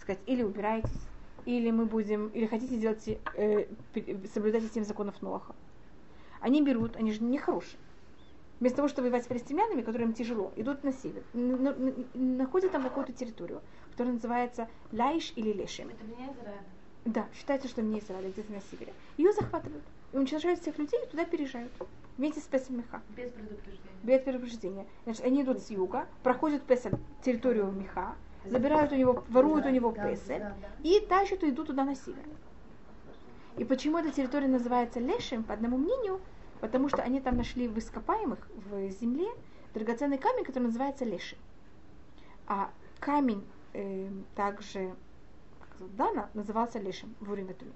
Сказать, 0.00 0.20
или 0.26 0.42
убирайтесь, 0.42 1.06
или 1.44 1.70
мы 1.70 1.86
будем, 1.86 2.28
или 2.28 2.46
хотите 2.46 2.76
делать, 2.76 3.06
э, 3.08 3.66
соблюдать 4.32 4.72
семь 4.72 4.84
законов 4.84 5.20
Ноаха. 5.22 5.54
Они 6.40 6.62
берут, 6.62 6.96
они 6.96 7.12
же 7.12 7.22
нехорошие. 7.22 7.78
Вместо 8.60 8.76
того, 8.76 8.88
чтобы 8.88 9.06
воевать 9.06 9.24
с 9.24 9.26
палестинянами, 9.26 9.80
которым 9.80 10.12
тяжело, 10.12 10.52
идут 10.54 10.84
на 10.84 10.92
север, 10.92 11.22
находят 11.32 12.72
там 12.72 12.82
какую-то 12.82 13.12
территорию, 13.12 13.62
которая 14.00 14.14
называется 14.14 14.66
Лаиш 14.92 15.34
или 15.36 15.52
Лешем. 15.52 15.90
Это 15.90 16.04
меня 16.04 16.32
Израиль. 16.32 16.62
Да, 17.04 17.26
считается, 17.34 17.68
что 17.68 17.82
мне 17.82 17.98
Израиль 17.98 18.30
где-то 18.30 18.50
на 18.50 18.62
севере. 18.62 18.94
Ее 19.18 19.30
захватывают 19.34 19.84
и 20.14 20.16
уничтожают 20.16 20.62
всех 20.62 20.78
людей 20.78 20.98
и 21.04 21.10
туда 21.10 21.26
переезжают. 21.26 21.70
Вместе 22.16 22.40
с 22.40 22.44
Песамиха. 22.44 23.02
Без 23.14 23.30
предупреждения. 23.30 23.90
Без 24.02 24.22
предупреждения. 24.22 24.86
Значит, 25.04 25.22
они 25.26 25.42
идут 25.42 25.58
с 25.60 25.68
юга, 25.68 26.06
проходят 26.22 26.62
Песа 26.62 26.98
территорию 27.22 27.70
Миха, 27.70 28.14
забирают 28.46 28.90
у 28.92 28.94
него, 28.94 29.22
воруют 29.28 29.66
у 29.66 29.68
него 29.68 29.92
Песель 29.92 30.46
и 30.82 31.00
тащат 31.00 31.42
и 31.42 31.50
идут 31.50 31.66
туда 31.66 31.84
на 31.84 31.94
север. 31.94 32.24
И 33.58 33.64
почему 33.64 33.98
эта 33.98 34.10
территория 34.12 34.48
называется 34.48 34.98
Лешем, 34.98 35.44
по 35.44 35.52
одному 35.52 35.76
мнению, 35.76 36.22
потому 36.62 36.88
что 36.88 37.02
они 37.02 37.20
там 37.20 37.36
нашли 37.36 37.68
в 37.68 37.76
ископаемых 37.76 38.48
в 38.70 38.88
земле 38.92 39.28
драгоценный 39.74 40.16
камень, 40.16 40.44
который 40.44 40.64
называется 40.64 41.04
Лешем. 41.04 41.38
А 42.46 42.70
камень 42.98 43.44
э, 43.72 44.08
также 44.34 44.94
Дана 45.96 46.30
назывался 46.34 46.78
Лешем 46.78 47.14
в 47.20 47.30
Уриметуме. 47.30 47.72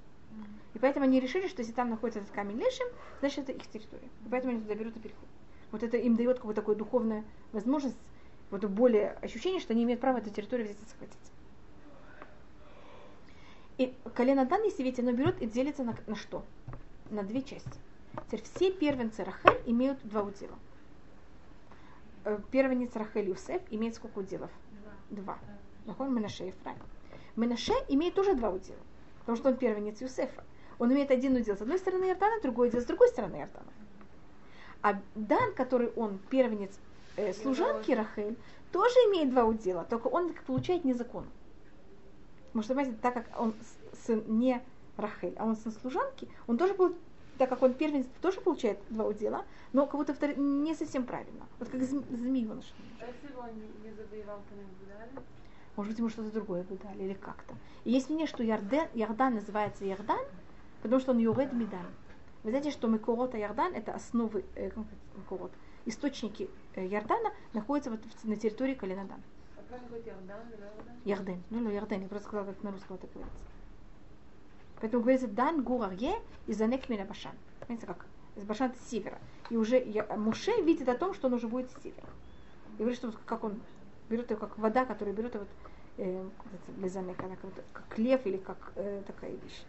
И 0.74 0.78
поэтому 0.78 1.04
они 1.04 1.20
решили, 1.20 1.46
что 1.46 1.60
если 1.60 1.72
там 1.72 1.90
находится 1.90 2.20
этот 2.20 2.32
камень 2.32 2.58
Лешем, 2.58 2.88
значит 3.20 3.48
это 3.48 3.52
их 3.52 3.66
территория. 3.68 4.08
И 4.26 4.28
поэтому 4.28 4.52
они 4.52 4.62
туда 4.62 4.74
берут 4.74 4.96
и 4.96 5.00
переходят. 5.00 5.30
Вот 5.70 5.82
это 5.82 5.96
им 5.96 6.16
дает 6.16 6.36
какую-то 6.36 6.60
такую 6.60 6.76
духовную 6.76 7.24
возможность, 7.52 7.96
вот 8.50 8.64
более 8.64 9.12
ощущение, 9.22 9.60
что 9.60 9.72
они 9.72 9.84
имеют 9.84 10.00
право 10.00 10.18
эту 10.18 10.30
территорию 10.30 10.66
взять 10.66 10.80
и 10.82 10.86
захватить. 10.86 11.32
И 13.78 13.94
колено 14.14 14.44
Дан, 14.44 14.62
если 14.62 14.82
видите, 14.82 15.02
оно 15.02 15.12
берет 15.12 15.40
и 15.42 15.46
делится 15.46 15.82
на, 15.82 15.96
на 16.06 16.14
что? 16.14 16.44
На 17.10 17.22
две 17.22 17.42
части. 17.42 17.78
Теперь 18.26 18.42
все 18.42 18.72
первенцы 18.72 19.24
Рахель 19.24 19.60
имеют 19.66 19.98
два 20.04 20.22
удела. 20.22 20.56
Э, 22.24 22.38
Первенец 22.50 22.94
Рахель 22.94 23.28
Юсеф 23.28 23.62
имеет 23.70 23.96
сколько 23.96 24.18
уделов? 24.18 24.50
Два. 25.10 25.38
Нахон 25.86 26.15
Менаше 26.15 26.44
и 26.44 26.47
Ефраим. 26.48 26.78
Менаше 27.36 27.73
имеет 27.89 28.15
тоже 28.15 28.35
два 28.35 28.51
удела, 28.51 28.78
потому 29.20 29.36
что 29.36 29.48
он 29.51 29.56
первенец 29.56 30.01
Юсефа. 30.01 30.43
Он 30.78 30.93
имеет 30.93 31.11
один 31.11 31.36
удел 31.36 31.56
с 31.56 31.61
одной 31.61 31.78
стороны 31.78 32.05
Иордана, 32.05 32.40
другой 32.43 32.69
удел 32.69 32.81
с 32.81 32.85
другой 32.85 33.09
стороны 33.09 33.36
Иордана. 33.36 33.73
А 34.82 35.01
Дан, 35.15 35.55
который 35.55 35.89
он 35.97 36.19
первенец 36.31 36.73
э, 37.16 37.32
служанки 37.32 37.93
Рахель, 37.93 38.36
тоже 38.73 38.94
имеет 39.09 39.31
два 39.31 39.44
удела, 39.44 39.85
только 39.85 40.09
он 40.09 40.31
их 40.31 40.43
получает 40.43 40.85
незаконно. 40.85 41.28
Потому 42.48 42.62
что, 42.65 42.74
понимаете, 42.74 42.98
так 43.01 43.15
как 43.15 43.40
он 43.40 43.55
сын 44.06 44.23
не 44.27 44.62
Рахель, 44.97 45.35
а 45.39 45.47
он 45.47 45.56
сын 45.56 45.73
служанки, 45.73 46.28
он 46.47 46.59
тоже 46.59 46.74
был, 46.74 46.94
так 47.39 47.48
как 47.48 47.62
он 47.62 47.74
первенец, 47.74 48.06
тоже 48.20 48.40
получает 48.40 48.78
два 48.90 49.06
удела, 49.06 49.44
но 49.73 49.86
как 49.86 49.97
будто 49.97 50.12
втор- 50.12 50.39
не 50.39 50.74
совсем 50.74 51.05
правильно. 51.05 51.47
Вот 51.59 51.69
как 51.69 51.81
зм- 51.81 52.05
змееныш. 52.11 52.73
А 53.01 53.06
если 53.06 53.35
бы 53.35 53.40
он 53.40 53.51
не 53.82 53.90
завоевал, 53.93 54.40
дали? 54.89 55.24
Может 55.76 55.90
быть, 55.90 55.98
ему 55.98 56.09
что-то 56.09 56.30
другое 56.30 56.62
бы 56.62 56.76
дали 56.76 57.02
или 57.02 57.14
как-то. 57.14 57.55
И 57.84 57.90
есть 57.90 58.09
мнение, 58.09 58.26
что 58.26 58.42
Ярден, 58.42 58.88
Ярдан 58.94 59.34
называется 59.34 59.84
Ярдан, 59.84 60.20
потому 60.82 61.01
что 61.01 61.12
он 61.12 61.18
Юред 61.18 61.52
Мидан. 61.52 61.86
Вы 62.44 62.51
знаете, 62.51 62.70
что 62.70 62.88
Микорот 62.88 63.34
Ярдан 63.34 63.74
это 63.74 63.92
основы, 63.94 64.44
э, 64.55 64.70
Микорот, 65.16 65.51
источники 65.86 66.48
э, 66.74 66.86
Ярдана 66.86 67.32
находятся 67.55 67.90
вот 67.90 68.01
на 68.22 68.36
территории 68.36 68.74
Калинадан. 68.74 69.20
А? 69.56 71.09
Ярден. 71.09 71.42
Ну, 71.51 71.60
ну, 71.60 71.70
Ярден. 71.70 72.02
Я 72.02 72.09
просто 72.09 72.28
сказала, 72.28 72.46
как 72.46 72.62
на 72.62 72.70
русском 72.70 72.96
это 72.96 73.06
говорится. 73.12 73.44
Поэтому 74.80 75.02
говорится 75.02 75.28
Дан 75.28 75.62
Гурарье 75.62 76.14
и 76.46 76.52
Занек 76.52 76.88
Башан. 76.88 77.32
Понимаете, 77.60 77.86
как? 77.86 78.06
Из 78.36 78.44
Башан 78.44 78.74
с 78.74 78.90
севера. 78.90 79.18
И 79.48 79.56
уже 79.56 79.82
я- 79.82 80.05
Муше 80.16 80.52
видит 80.62 80.88
о 80.88 80.96
том, 80.96 81.14
что 81.14 81.28
он 81.28 81.34
уже 81.34 81.48
будет 81.48 81.70
с 81.70 81.82
севера. 81.82 82.09
И 82.74 82.78
говорит, 82.78 82.98
что 82.98 83.12
как 83.24 83.44
он 83.44 83.60
берет 84.09 84.31
ее, 84.31 84.36
как 84.36 84.59
вода, 84.59 84.85
которая 84.85 85.14
берет 85.14 85.35
его, 85.35 85.44
вот, 85.44 86.05
э, 86.05 86.98
она 86.98 87.36
как, 87.36 87.51
как 87.72 87.98
лев 87.98 88.26
или 88.26 88.36
как 88.36 88.72
э, 88.76 89.02
такая 89.06 89.31
вещь. 89.31 89.64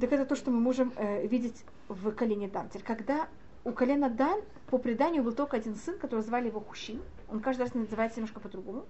Так 0.00 0.12
это 0.12 0.26
то, 0.26 0.36
что 0.36 0.50
мы 0.50 0.60
можем 0.60 0.92
э, 0.96 1.26
видеть 1.26 1.64
в 1.88 2.12
колене 2.12 2.48
Дан. 2.48 2.68
Теперь, 2.68 2.82
когда 2.82 3.28
у 3.64 3.72
колена 3.72 4.10
Дан 4.10 4.40
по 4.66 4.78
преданию 4.78 5.22
был 5.22 5.32
только 5.32 5.56
один 5.56 5.76
сын, 5.76 5.98
который 5.98 6.20
звали 6.20 6.48
его 6.48 6.60
Хушим. 6.60 7.02
Он 7.28 7.40
каждый 7.40 7.62
раз 7.62 7.74
называется 7.74 8.18
немножко 8.18 8.40
по-другому. 8.40 8.84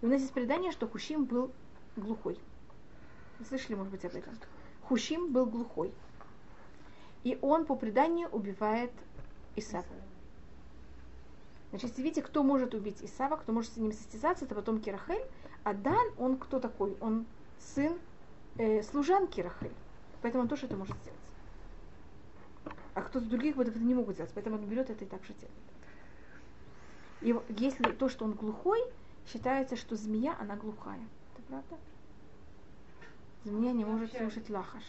И 0.00 0.06
у 0.06 0.08
нас 0.08 0.20
есть 0.20 0.32
предание, 0.32 0.72
что 0.72 0.86
Хушим 0.86 1.24
был 1.24 1.52
глухой. 1.96 2.38
Вы 3.38 3.44
слышали, 3.46 3.74
может 3.74 3.92
быть, 3.92 4.04
об 4.04 4.14
этом? 4.14 4.34
Хушим 4.82 5.32
был 5.32 5.46
глухой. 5.46 5.92
И 7.24 7.38
он 7.40 7.66
по 7.66 7.76
преданию 7.76 8.28
убивает 8.28 8.92
Исава. 9.56 9.84
Значит, 11.72 11.88
если 11.88 12.02
видите, 12.02 12.22
кто 12.22 12.42
может 12.42 12.74
убить 12.74 13.02
Исава, 13.02 13.36
кто 13.36 13.50
может 13.50 13.72
с 13.72 13.76
ним 13.78 13.92
состязаться, 13.92 14.44
это 14.44 14.54
потом 14.54 14.78
Кирахель. 14.78 15.24
А 15.64 15.72
Дан, 15.72 16.06
он 16.18 16.36
кто 16.36 16.60
такой? 16.60 16.94
Он 17.00 17.24
сын 17.58 17.98
э, 18.58 18.82
служанки 18.82 19.40
Рахель. 19.40 19.72
Поэтому 20.20 20.42
он 20.42 20.48
тоже 20.48 20.66
это 20.66 20.76
может 20.76 20.94
сделать. 20.98 21.18
А 22.94 23.00
кто-то 23.00 23.24
других 23.24 23.56
вот 23.56 23.68
это 23.68 23.78
не 23.78 23.94
могут 23.94 24.16
сделать, 24.16 24.32
поэтому 24.34 24.56
он 24.56 24.66
берет 24.66 24.90
это 24.90 25.02
и 25.02 25.08
так 25.08 25.24
же 25.24 25.32
делает. 27.22 27.42
И 27.48 27.54
если 27.58 27.84
то, 27.92 28.10
что 28.10 28.26
он 28.26 28.32
глухой, 28.32 28.80
считается, 29.26 29.76
что 29.76 29.96
змея, 29.96 30.36
она 30.38 30.56
глухая. 30.56 31.00
Это 31.32 31.42
правда? 31.48 31.78
Змея 33.44 33.72
не 33.72 33.86
может 33.86 34.14
слушать 34.14 34.50
лахаш. 34.50 34.82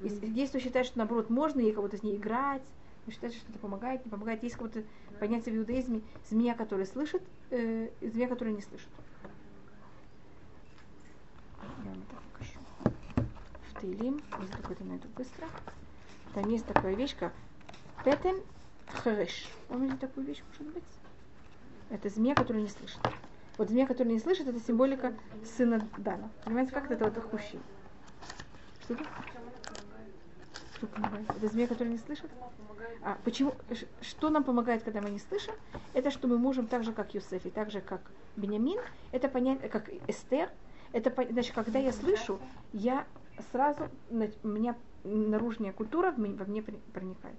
Есть, 0.00 0.22
есть 0.22 0.50
кто 0.50 0.60
считает, 0.60 0.86
что 0.86 0.98
наоборот 0.98 1.28
можно 1.28 1.60
ей 1.60 1.72
кого-то 1.72 1.98
с 1.98 2.02
ней 2.02 2.16
играть, 2.16 2.62
но 3.06 3.12
считает, 3.12 3.34
что 3.34 3.50
это 3.50 3.58
помогает, 3.58 4.04
не 4.04 4.10
помогает. 4.10 4.42
Есть 4.42 4.56
какое-то 4.56 4.84
понятие 5.18 5.54
в 5.54 5.58
иудаизме 5.58 6.02
змея, 6.28 6.54
которая 6.54 6.86
слышит, 6.86 7.22
э, 7.50 7.88
и 8.00 8.08
змея, 8.08 8.28
которая 8.28 8.54
не 8.54 8.62
слышит. 8.62 8.88
Я 11.84 11.90
вам 11.90 12.02
это 12.02 12.16
покажу. 12.32 12.58
В 13.70 13.80
Тейлим, 13.80 14.20
если 14.40 14.56
какой-то 14.56 14.84
найду 14.84 15.08
быстро. 15.16 15.48
Там 16.34 16.48
есть 16.48 16.66
такая 16.66 16.94
вещь, 16.94 17.16
как 17.18 17.32
петен 18.04 18.40
хереш. 19.02 19.48
Помните 19.68 19.96
такую 19.96 20.26
вещь, 20.26 20.42
может 20.48 20.74
быть? 20.74 20.84
Это 21.90 22.08
змея, 22.08 22.34
которая 22.34 22.62
не 22.62 22.68
слышит. 22.68 23.00
Вот 23.58 23.68
змея, 23.68 23.86
которая 23.86 24.14
не 24.14 24.20
слышит, 24.20 24.46
это 24.46 24.58
символика 24.60 25.14
сына 25.56 25.86
Дана. 25.98 26.30
Понимаете, 26.44 26.72
как 26.72 26.90
это 26.90 27.04
вот 27.04 27.22
хущи? 27.30 27.58
Что 28.82 28.94
это? 28.94 29.04
Что 30.82 30.88
помогает? 30.88 31.30
Это 31.30 31.46
змея, 31.46 31.68
которая 31.68 31.92
не 31.92 31.98
слышит? 31.98 32.28
А 33.04 33.16
почему? 33.22 33.54
Что 34.00 34.30
нам 34.30 34.42
помогает, 34.42 34.82
когда 34.82 35.00
мы 35.00 35.10
не 35.10 35.20
слышим? 35.20 35.54
Это 35.94 36.10
что 36.10 36.26
мы 36.26 36.38
можем 36.38 36.66
так 36.66 36.82
же, 36.82 36.92
как 36.92 37.14
Юсеф, 37.14 37.46
и 37.46 37.50
так 37.50 37.70
же, 37.70 37.80
как 37.80 38.00
Бенямин, 38.34 38.80
это 39.12 39.28
понять, 39.28 39.60
как 39.70 39.88
Эстер, 40.08 40.50
это 40.92 41.12
значит, 41.30 41.54
когда 41.54 41.78
я 41.78 41.92
слышу, 41.92 42.40
я 42.72 43.06
сразу, 43.52 43.90
у 44.10 44.48
меня 44.48 44.74
наружная 45.04 45.72
культура 45.72 46.12
во 46.16 46.44
мне 46.46 46.62
проникает. 46.62 47.38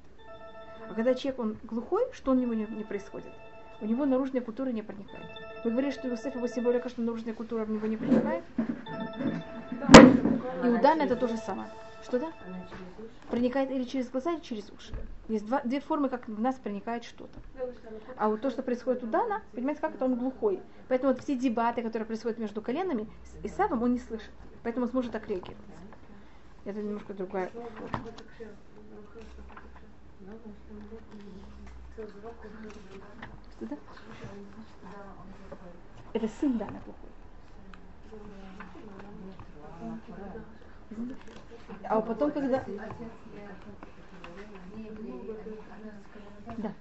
А 0.89 0.93
когда 0.93 1.13
человек, 1.13 1.39
он 1.41 1.57
глухой, 1.63 2.05
что 2.13 2.31
у 2.31 2.35
него 2.35 2.53
не, 2.53 2.65
происходит? 2.85 3.33
У 3.81 3.85
него 3.85 4.05
наружная 4.05 4.41
культура 4.41 4.69
не 4.69 4.83
проникает. 4.83 5.27
Вы 5.65 5.71
говорите, 5.71 5.99
что 5.99 6.07
Иосиф 6.07 6.33
его 6.33 6.47
символика, 6.47 6.87
что 6.87 7.01
наружная 7.01 7.33
культура 7.33 7.65
в 7.65 7.69
него 7.69 7.87
не 7.87 7.97
проникает? 7.97 8.45
И 10.63 10.67
у 10.67 10.81
Дана 10.81 11.03
это 11.03 11.17
то 11.17 11.27
же 11.27 11.35
самое. 11.35 11.67
Что 12.03 12.19
да? 12.19 12.33
Проникает 13.29 13.71
или 13.71 13.83
через 13.83 14.09
глаза, 14.09 14.33
или 14.33 14.41
через 14.41 14.69
уши. 14.69 14.93
Есть 15.29 15.45
два, 15.45 15.61
две 15.61 15.79
формы, 15.79 16.09
как 16.09 16.27
в 16.27 16.39
нас 16.39 16.55
проникает 16.55 17.03
что-то. 17.05 17.39
А 18.17 18.29
вот 18.29 18.41
то, 18.41 18.49
что 18.49 18.61
происходит 18.61 19.03
у 19.03 19.07
Дана, 19.07 19.41
понимаете, 19.53 19.81
как 19.81 19.95
это 19.95 20.05
он 20.05 20.15
глухой. 20.15 20.59
Поэтому 20.89 21.13
вот 21.13 21.23
все 21.23 21.35
дебаты, 21.35 21.81
которые 21.81 22.05
происходят 22.05 22.37
между 22.37 22.61
коленами, 22.61 23.09
с 23.23 23.45
Исавом 23.45 23.81
он 23.83 23.93
не 23.93 23.99
слышит. 23.99 24.31
Поэтому 24.63 24.85
он 24.85 24.91
сможет 24.91 25.11
так 25.11 25.27
реагировать. 25.27 25.65
Это 26.65 26.81
немножко 26.81 27.13
другая 27.13 27.49
форма. 27.49 27.69
Что 33.55 33.65
да? 33.65 33.77
Это 36.13 36.27
сын 36.27 36.57
Дана 36.57 36.79
глухой. 36.85 37.09
А 41.89 42.01
потом, 42.01 42.31
когда... 42.31 42.63
Да. 46.57 46.73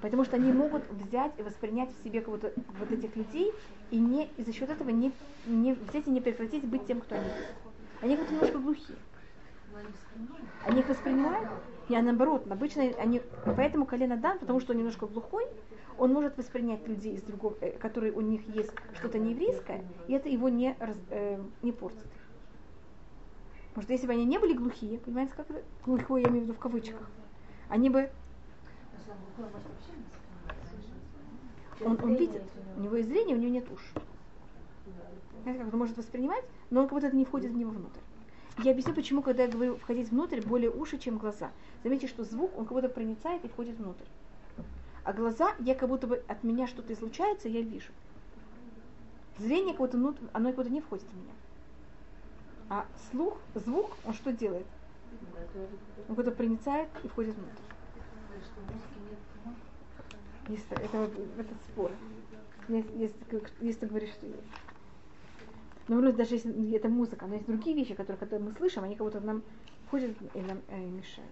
Потому 0.00 0.24
что 0.24 0.36
они 0.36 0.52
могут 0.52 0.88
взять 0.90 1.32
и 1.38 1.42
воспринять 1.42 1.90
в 1.90 2.02
себе 2.04 2.20
кого-то 2.20 2.52
вот 2.78 2.90
этих 2.90 3.16
людей 3.16 3.52
и 3.90 3.98
не 3.98 4.26
и 4.36 4.44
за 4.44 4.52
счет 4.52 4.70
этого 4.70 4.90
не, 4.90 5.12
не 5.46 5.72
взять 5.72 6.06
и 6.06 6.10
не 6.10 6.20
прекратить 6.20 6.64
быть 6.64 6.86
тем, 6.86 7.00
кто 7.00 7.16
они 7.16 7.24
есть. 7.24 7.58
Они 8.00 8.16
как-то 8.16 8.32
немножко 8.34 8.58
глухие. 8.58 8.98
Они 10.64 10.80
их 10.80 10.88
воспринимают, 10.88 11.48
а 11.88 12.02
наоборот, 12.02 12.50
обычно 12.50 12.82
они, 12.98 13.22
поэтому 13.44 13.86
колено 13.86 14.16
дан, 14.16 14.38
потому 14.38 14.60
что 14.60 14.72
он 14.72 14.78
немножко 14.78 15.06
глухой, 15.06 15.46
он 15.98 16.12
может 16.12 16.36
воспринять 16.36 16.86
людей 16.86 17.14
из 17.14 17.22
другого, 17.22 17.56
э, 17.60 17.72
которые 17.78 18.12
у 18.12 18.20
них 18.20 18.42
есть 18.54 18.72
что-то 18.94 19.18
нееврейское, 19.18 19.84
и 20.06 20.12
это 20.12 20.28
его 20.28 20.48
не, 20.48 20.76
раз- 20.78 20.96
э, 21.10 21.40
не 21.62 21.72
портит. 21.72 22.06
Потому 23.78 23.86
что 23.86 23.92
если 23.92 24.06
бы 24.08 24.12
они 24.14 24.24
не 24.24 24.38
были 24.38 24.54
глухие, 24.54 24.98
понимаете, 24.98 25.34
как 25.36 25.48
это? 25.48 25.62
Глухой, 25.86 26.22
я 26.22 26.28
имею 26.30 26.40
в 26.40 26.44
виду 26.48 26.54
в 26.54 26.58
кавычках, 26.58 27.08
они 27.68 27.90
бы, 27.90 28.10
он, 31.84 31.96
он 32.02 32.14
видит, 32.16 32.42
у 32.76 32.80
него 32.80 32.96
есть 32.96 33.08
зрение, 33.08 33.36
у 33.36 33.38
него 33.38 33.52
нет 33.52 33.70
уш. 33.70 33.92
Знаете, 35.44 35.62
как 35.62 35.72
он 35.72 35.78
может 35.78 35.96
воспринимать, 35.96 36.44
но 36.70 36.80
он 36.80 36.86
как 36.86 36.94
будто 36.94 37.06
это 37.06 37.14
не 37.14 37.24
входит 37.24 37.52
в 37.52 37.56
него 37.56 37.70
внутрь. 37.70 38.00
Я 38.64 38.72
объясню, 38.72 38.94
почему, 38.94 39.22
когда 39.22 39.44
я 39.44 39.48
говорю 39.48 39.76
входить 39.76 40.10
внутрь, 40.10 40.40
более 40.40 40.72
уши, 40.72 40.98
чем 40.98 41.16
глаза. 41.16 41.52
Заметьте, 41.84 42.08
что 42.08 42.24
звук, 42.24 42.58
он 42.58 42.64
как 42.64 42.72
будто 42.72 42.88
проницает 42.88 43.44
и 43.44 43.48
входит 43.48 43.76
внутрь. 43.78 44.06
А 45.04 45.12
глаза, 45.12 45.54
я 45.60 45.76
как 45.76 45.88
будто 45.88 46.08
бы 46.08 46.24
от 46.26 46.42
меня 46.42 46.66
что-то 46.66 46.94
излучается, 46.94 47.48
я 47.48 47.60
вижу. 47.60 47.92
Зрение 49.38 49.74
как 49.74 49.82
будто, 49.82 49.98
внутрь, 49.98 50.24
оно 50.32 50.48
как 50.48 50.56
будто 50.56 50.70
не 50.70 50.80
входит 50.80 51.06
в 51.12 51.16
меня. 51.16 51.32
А 52.70 52.86
слух, 53.10 53.38
звук, 53.54 53.96
он 54.04 54.12
что 54.14 54.32
делает? 54.32 54.66
Он 56.08 56.14
как 56.14 56.16
будто 56.16 56.30
проницает 56.30 56.88
и 57.02 57.08
входит 57.08 57.34
внутрь. 57.34 57.62
Есть, 60.48 60.64
это 60.70 61.10
этот 61.38 61.56
спор. 61.68 61.92
Есть, 62.68 62.88
есть, 62.94 63.14
есть 63.60 63.78
кто 63.78 63.86
говорит, 63.86 64.10
что 64.10 64.26
есть. 64.26 64.42
Но 65.88 66.00
ну, 66.00 66.12
даже 66.12 66.34
если 66.34 66.74
это 66.74 66.88
музыка, 66.88 67.26
но 67.26 67.34
есть 67.34 67.46
другие 67.46 67.74
вещи, 67.74 67.94
которые 67.94 68.18
когда 68.18 68.38
мы 68.38 68.52
слышим, 68.52 68.84
они 68.84 68.94
как 68.94 69.06
будто 69.06 69.20
нам 69.20 69.42
входят 69.86 70.14
и 70.34 70.40
нам 70.40 70.60
э, 70.68 70.78
мешают. 70.78 71.30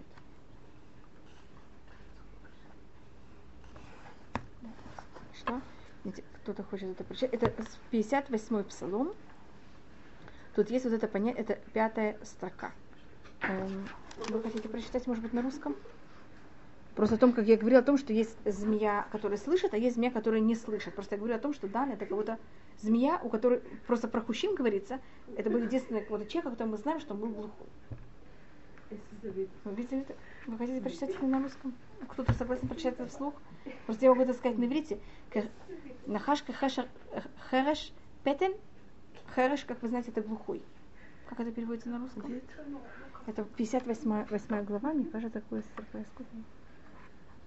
Что? 5.35 5.61
Кто-то 6.41 6.63
хочет 6.63 6.89
это 6.89 7.03
прочитать. 7.03 7.33
Это 7.33 7.53
58-й 7.91 8.63
псалом. 8.63 9.13
Тут 10.57 10.71
есть 10.71 10.85
вот 10.85 10.93
это 10.95 11.07
понятие, 11.07 11.43
это 11.43 11.59
пятая 11.71 12.17
строка. 12.23 12.71
Эм, 13.41 13.87
Вы 14.29 14.41
хотите 14.41 14.67
прочитать, 14.67 15.05
может 15.05 15.21
быть, 15.21 15.31
на 15.31 15.43
русском? 15.43 15.75
Просто 16.95 17.13
о 17.13 17.17
том, 17.19 17.31
как 17.31 17.45
я 17.45 17.57
говорила 17.57 17.81
о 17.81 17.83
том, 17.83 17.99
что 17.99 18.11
есть 18.11 18.35
змея, 18.43 19.05
которая 19.11 19.37
слышит, 19.37 19.75
а 19.75 19.77
есть 19.77 19.97
змея, 19.97 20.09
которая 20.09 20.39
не 20.41 20.55
слышит. 20.55 20.95
Просто 20.95 21.13
я 21.13 21.19
говорю 21.19 21.35
о 21.35 21.39
том, 21.39 21.53
что 21.53 21.67
Дан 21.67 21.91
это 21.91 22.07
кого-то 22.07 22.39
змея, 22.79 23.21
у 23.23 23.29
которой 23.29 23.59
просто 23.85 24.07
про 24.07 24.19
Хущим 24.19 24.55
говорится, 24.55 24.99
это 25.35 25.51
был 25.51 25.59
единственный 25.59 26.01
какой-то 26.01 26.25
человек, 26.25 26.47
о 26.47 26.49
котором 26.49 26.71
мы 26.71 26.77
знаем, 26.77 26.99
что 27.01 27.13
он 27.13 27.19
был 27.19 27.29
глухой. 27.29 27.67
Вы 29.63 29.75
видели 29.75 30.01
это? 30.01 30.15
Вы 30.47 30.57
хотите 30.57 30.81
прочитать 30.81 31.11
это 31.11 31.23
на 31.27 31.43
русском? 31.43 31.75
Кто-то 32.07 32.33
согласен 32.33 32.67
прочитать 32.67 32.95
это 32.95 33.05
вслух? 33.05 33.35
Просто 33.85 34.05
я 34.05 34.09
могу 34.09 34.23
это 34.23 34.33
сказать 34.33 34.57
на 34.57 34.65
иврите. 34.65 34.97
Нахашка 36.07 36.51
хешер- 36.51 36.89
хереш 37.51 37.93
петен. 38.23 38.55
Хереш, 39.35 39.65
как 39.65 39.81
вы 39.81 39.89
знаете, 39.89 40.11
это 40.11 40.21
глухой. 40.21 40.61
Как 41.29 41.39
это 41.39 41.51
переводится 41.51 41.89
на 41.89 41.99
русском? 41.99 42.23
Это 43.25 43.43
58 43.43 44.25
восьмая 44.29 44.63
глава, 44.63 44.93
мне 44.93 45.05
кажется, 45.05 45.41
такое 45.41 45.61
скудное. 45.61 46.05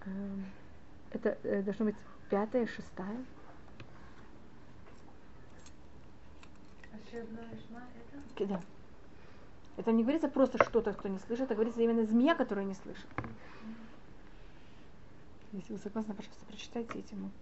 Эм, 0.06 0.44
Это 1.12 1.38
э, 1.42 1.62
должно 1.62 1.86
быть 1.86 1.96
пятая, 2.28 2.66
шестая. 2.66 3.24
К- 8.36 8.46
Да. 8.46 8.60
Это 9.76 9.92
не 9.92 10.02
говорится 10.02 10.28
просто 10.28 10.62
что-то, 10.62 10.92
кто 10.92 11.08
не 11.08 11.18
слышит, 11.18 11.50
а 11.50 11.54
говорится 11.54 11.80
именно 11.80 12.04
змея, 12.04 12.34
которая 12.34 12.66
не 12.66 12.74
слышит. 12.74 13.06
Если 15.52 15.72
вы 15.72 15.78
согласны, 15.78 16.14
пожалуйста, 16.14 16.44
прочитайте 16.46 16.98
этим. 16.98 17.32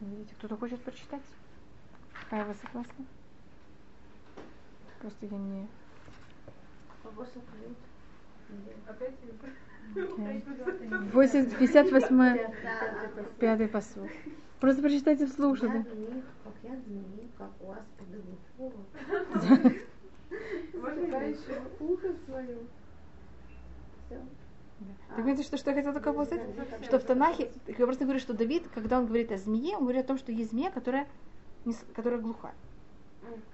Видите, 0.00 0.34
кто-то 0.36 0.56
хочет 0.56 0.82
прочитать? 0.82 1.22
А 2.30 2.44
вы 2.44 2.54
согласны? 2.54 3.06
Просто 5.00 5.26
я 5.26 5.36
не... 5.38 5.66
Восемь- 11.12 11.50
58 11.50 12.38
пятый 13.40 13.68
посыл. 13.68 14.08
Просто 14.60 14.82
прочитайте 14.82 15.26
вслух. 15.26 15.58
Всё. 24.06 24.18
Так 25.16 25.24
видите, 25.24 25.46
что, 25.46 25.56
что 25.56 25.70
я 25.70 25.76
хотела 25.76 25.94
только 25.94 26.12
сказать? 26.12 26.42
Что 26.84 26.98
в 26.98 27.04
Танахе, 27.04 27.50
я 27.66 27.74
просто 27.86 28.04
говорю, 28.04 28.20
что 28.20 28.34
Давид, 28.34 28.64
когда 28.74 28.98
он 28.98 29.06
говорит 29.06 29.32
о 29.32 29.38
змее, 29.38 29.76
он 29.76 29.84
говорит 29.84 30.04
о 30.04 30.08
том, 30.08 30.18
что 30.18 30.32
есть 30.32 30.50
змея, 30.50 30.70
которая, 30.70 31.06
не 31.66 31.74
которая 31.94 32.20
глуха. 32.20 32.52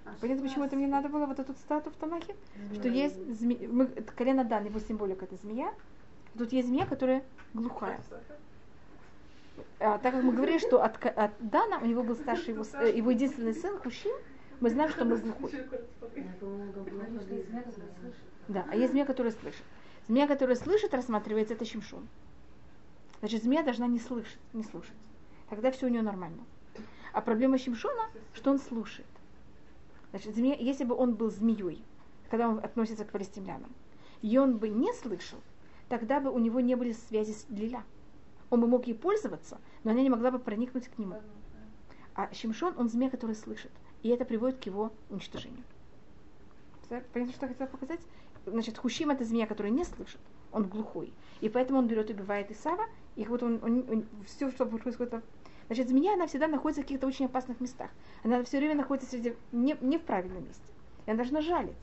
А 0.05 0.11
Понятно, 0.21 0.47
почему 0.47 0.65
это 0.65 0.77
мне 0.77 0.87
надо 0.87 1.09
было, 1.09 1.27
вот 1.27 1.39
эту 1.39 1.55
цитату 1.55 1.91
в 1.91 1.95
Танахе? 1.95 2.37
Что 2.75 2.89
есть 2.89 3.17
змея, 3.39 3.69
мы, 3.69 3.87
колено 3.87 4.45
Дан, 4.45 4.67
его 4.67 4.79
символика 4.79 5.25
это 5.25 5.37
змея. 5.37 5.73
Тут 6.37 6.53
есть 6.53 6.69
змея, 6.69 6.87
которая 6.87 7.25
глухая. 7.55 8.01
А, 9.81 9.99
так 9.99 10.15
как 10.15 10.23
мы 10.23 10.33
говорили, 10.33 10.59
что 10.59 10.83
от, 10.83 11.05
от 11.05 11.33
Дана 11.41 11.79
у 11.79 11.87
него 11.87 12.03
был 12.03 12.15
старший 12.17 12.55
его, 12.55 12.65
э, 12.75 12.97
его 12.97 13.11
единственный 13.11 13.55
сын 13.55 13.79
Хушим, 13.79 14.13
мы 14.61 14.71
знаем, 14.71 14.91
что 14.91 15.03
он 15.03 15.11
был 15.11 15.19
глухой. 15.19 15.53
Да, 18.49 18.65
а 18.71 18.77
есть 18.77 18.93
змея, 18.93 19.05
которая 19.05 19.33
слышит. 19.33 19.63
Змея, 20.07 20.27
которая 20.27 20.57
слышит, 20.57 20.95
рассматривается, 20.95 21.55
это 21.55 21.65
щемшон. 21.65 22.07
Значит, 23.21 23.43
змея 23.43 23.63
должна 23.63 23.87
не 23.87 23.99
слышать, 23.99 24.39
не 24.53 24.65
слушать. 24.65 24.95
Тогда 25.49 25.71
все 25.71 25.87
у 25.87 25.89
нее 25.89 26.03
нормально. 26.03 26.43
А 27.13 27.21
проблема 27.21 27.59
щемшона, 27.59 28.11
что 28.35 28.51
он 28.51 28.59
слушает. 28.59 29.07
Значит, 30.11 30.35
змея, 30.35 30.57
если 30.57 30.85
бы 30.85 30.95
он 30.95 31.15
был 31.15 31.31
змеей, 31.31 31.83
когда 32.31 32.49
он 32.49 32.59
относится 32.59 33.05
к 33.05 33.11
палестинянам, 33.11 33.71
и 34.23 34.39
он 34.39 34.59
бы 34.59 34.69
не 34.69 34.93
слышал, 34.93 35.39
тогда 35.89 36.21
бы 36.21 36.31
у 36.31 36.39
него 36.39 36.61
не 36.61 36.75
были 36.75 36.93
связи 36.93 37.33
с 37.33 37.47
Лиля. 37.51 37.85
Он 38.51 38.61
бы 38.61 38.67
мог 38.67 38.87
ей 38.87 38.95
пользоваться, 38.95 39.59
но 39.85 39.91
она 39.91 40.03
не 40.03 40.11
могла 40.11 40.31
бы 40.31 40.39
проникнуть 40.39 40.89
к 40.89 40.99
нему. 40.99 41.21
А 42.15 42.33
Шимшон, 42.33 42.75
он 42.79 42.89
змея, 42.89 43.11
который 43.11 43.35
слышит. 43.35 43.71
И 44.03 44.09
это 44.09 44.25
приводит 44.25 44.59
к 44.59 44.67
его 44.67 44.93
уничтожению. 45.09 45.65
Понятно, 46.89 47.33
что 47.33 47.47
я 47.47 47.53
хотела 47.53 47.69
показать? 47.69 48.01
Значит, 48.45 48.77
Хущим 48.77 49.11
это 49.11 49.25
змея, 49.25 49.47
которая 49.47 49.73
не 49.73 49.85
слышит. 49.85 50.21
Он 50.51 50.65
глухой. 50.65 51.13
И 51.41 51.49
поэтому 51.49 51.79
он 51.79 51.87
берет 51.87 52.11
убивает 52.11 52.51
Исава, 52.51 52.85
и 53.17 53.25
вот 53.25 53.43
он, 53.43 53.61
он, 53.63 53.85
он 53.89 54.07
все, 54.27 54.51
что 54.51 54.67
происходит 54.67 55.15
Значит, 55.67 55.89
змея, 55.89 56.15
она 56.15 56.27
всегда 56.27 56.49
находится 56.49 56.83
в 56.83 56.85
каких-то 56.85 57.07
очень 57.07 57.27
опасных 57.27 57.61
местах. 57.61 57.91
Она 58.25 58.43
все 58.45 58.59
время 58.59 58.75
находится 58.75 59.11
среди, 59.11 59.35
не, 59.53 59.77
не 59.81 59.99
в 59.99 60.03
правильном 60.03 60.45
месте. 60.45 60.63
И 61.07 61.11
она 61.11 61.19
должна 61.19 61.41
жалиться. 61.41 61.83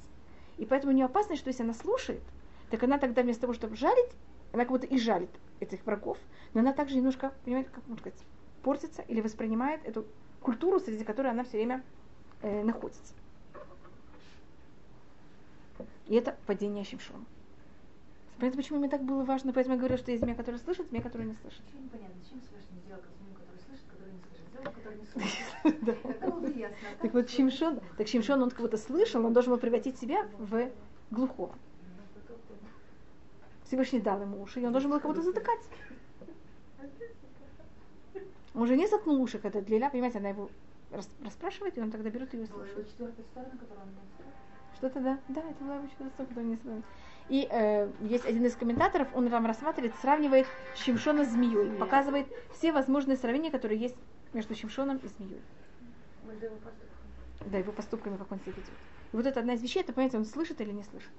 И 0.57 0.65
поэтому 0.65 0.93
у 0.93 0.95
нее 0.95 1.05
опасность, 1.05 1.41
что 1.41 1.49
если 1.49 1.63
она 1.63 1.73
слушает, 1.73 2.21
так 2.69 2.83
она 2.83 2.97
тогда 2.97 3.21
вместо 3.21 3.41
того, 3.41 3.53
чтобы 3.53 3.75
жалить, 3.75 4.11
она 4.51 4.63
как 4.63 4.71
будто 4.71 4.87
и 4.87 4.97
жалит 4.97 5.29
этих 5.59 5.85
врагов, 5.85 6.17
но 6.53 6.61
она 6.61 6.73
также 6.73 6.95
немножко, 6.95 7.33
понимаете, 7.45 7.69
как 7.69 7.85
можно 7.87 8.01
сказать, 8.01 8.19
портится 8.63 9.01
или 9.03 9.21
воспринимает 9.21 9.85
эту 9.85 10.05
культуру, 10.41 10.79
среди 10.79 11.03
которой 11.03 11.31
она 11.31 11.43
все 11.43 11.57
время 11.57 11.83
э, 12.41 12.63
находится. 12.63 13.13
И 16.07 16.15
это 16.15 16.35
падение 16.47 16.83
Шимшона. 16.83 17.23
Понятно, 18.39 18.61
почему 18.61 18.79
мне 18.79 18.89
так 18.89 19.03
было 19.03 19.23
важно, 19.23 19.53
поэтому 19.53 19.75
я 19.75 19.79
говорю, 19.79 19.97
что 19.97 20.11
есть 20.11 20.23
змея, 20.23 20.35
которая 20.35 20.61
слышит, 20.61 20.87
змея, 20.87 21.03
которая 21.03 21.27
не 21.27 21.35
слышит. 21.35 21.61
Непонятно, 21.73 22.15
зачем 22.23 22.39
Всевышний 22.41 22.79
сделал 22.85 23.01
змею, 23.19 23.35
которая 23.35 23.59
слышит, 23.67 23.85
которая 23.91 24.13
не 24.13 24.21
слышит? 24.21 24.47
Сделал, 24.47 24.73
которая 24.73 24.73
не 24.73 24.73
слышит. 24.73 24.73
Это 24.73 24.73
было 24.73 24.73
бы 24.73 24.79
ясно. 24.79 24.97
Так 27.01 27.13
вот, 27.13 27.29
Шимшон, 27.29 27.79
так 27.97 28.07
Шимшон, 28.07 28.41
он 28.41 28.49
кого-то 28.51 28.77
слышал, 28.77 29.25
он 29.25 29.33
должен 29.33 29.51
был 29.51 29.59
превратить 29.59 29.99
себя 29.99 30.27
в 30.37 30.69
глухого. 31.11 31.55
Всевышний 33.65 33.99
дал 33.99 34.21
ему 34.21 34.41
уши, 34.41 34.61
и 34.61 34.65
он 34.65 34.71
должен 34.71 34.89
был 34.89 34.99
кого-то 34.99 35.21
затыкать. 35.21 35.61
Он 38.55 38.63
уже 38.63 38.75
не 38.75 38.87
заткнул 38.87 39.21
уши, 39.21 39.37
когда 39.37 39.59
Лиля, 39.59 39.89
понимаете, 39.89 40.17
она 40.17 40.29
его 40.29 40.49
расспрашивает, 41.23 41.77
и 41.77 41.81
он 41.81 41.91
тогда 41.91 42.09
берет 42.09 42.33
ее 42.33 42.43
и 42.43 42.47
слушает. 42.47 42.89
Что-то 44.75 44.99
да, 45.01 45.19
да, 45.27 45.41
это 45.41 45.63
была 45.63 45.75
его 45.75 45.87
четвертая 45.87 46.13
сторона, 46.13 46.29
которую 46.29 46.47
не 46.47 46.55
знаю. 46.55 46.83
И 47.27 47.47
э, 47.49 47.91
есть 48.01 48.25
один 48.25 48.45
из 48.45 48.55
комментаторов, 48.55 49.07
он 49.13 49.29
там 49.29 49.45
рассматривает, 49.45 49.93
сравнивает 50.01 50.47
Шимшона 50.75 51.25
с 51.25 51.29
змеей, 51.29 51.77
показывает 51.77 52.27
все 52.53 52.71
возможные 52.71 53.17
сравнения, 53.17 53.51
которые 53.51 53.79
есть 53.79 53.95
между 54.33 54.55
Шимшоном 54.55 54.97
и 54.97 55.07
змеей. 55.07 55.41
Да, 57.45 57.57
его 57.57 57.71
поступками, 57.71 58.17
как 58.17 58.31
он 58.31 58.39
себя 58.39 58.51
ведет. 58.51 58.69
И 59.11 59.15
вот 59.15 59.25
это 59.25 59.39
одна 59.39 59.53
из 59.53 59.61
вещей, 59.61 59.81
это, 59.81 59.93
понимаете, 59.93 60.17
он 60.17 60.25
слышит 60.25 60.61
или 60.61 60.71
не 60.71 60.83
слышит. 60.83 61.09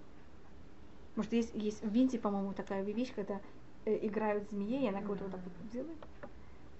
Может, 1.17 1.33
есть, 1.33 1.51
есть 1.55 1.83
в 1.83 1.91
Винте, 1.91 2.19
по-моему, 2.19 2.53
такая 2.53 2.83
вещь, 2.83 3.13
когда 3.15 3.41
э, 3.85 4.07
играют 4.07 4.49
змеи, 4.51 4.85
и 4.85 4.89
она 4.89 5.01
кого-то 5.01 5.25
вот 5.25 5.33
так 5.33 5.41
вот 5.43 5.71
делает. 5.71 5.99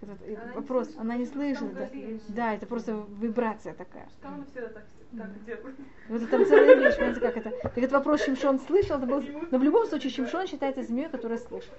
Этот, 0.03 0.19
она 0.23 0.53
вопрос, 0.55 0.89
не 0.89 1.01
она 1.01 1.17
не 1.17 1.27
слышит. 1.27 1.75
Да. 1.75 1.91
да, 2.29 2.55
это 2.55 2.67
просто 2.67 3.05
вибрация 3.21 3.75
такая. 3.75 4.09
Что 4.09 4.29
она 4.29 4.45
всегда 4.45 4.69
так, 4.69 4.85
так 5.17 5.45
делает? 5.45 5.77
Вот 6.09 6.23
это 6.23 6.31
там 6.31 6.47
целая 6.47 6.77
вещь, 6.77 6.97
понимаете, 6.97 7.21
как 7.21 7.37
это. 7.37 7.51
Так 7.51 7.79
этот 7.79 7.93
вопрос 7.93 8.23
Шимшон 8.23 8.61
слышал, 8.61 8.97
это 8.97 9.07
был, 9.07 9.23
но 9.51 9.59
в 9.59 9.63
любом 9.63 9.87
случае 9.87 10.11
Шимшон 10.11 10.47
считается 10.47 10.83
змеей, 10.83 11.11
которая 11.11 11.39
слышит. 11.39 11.73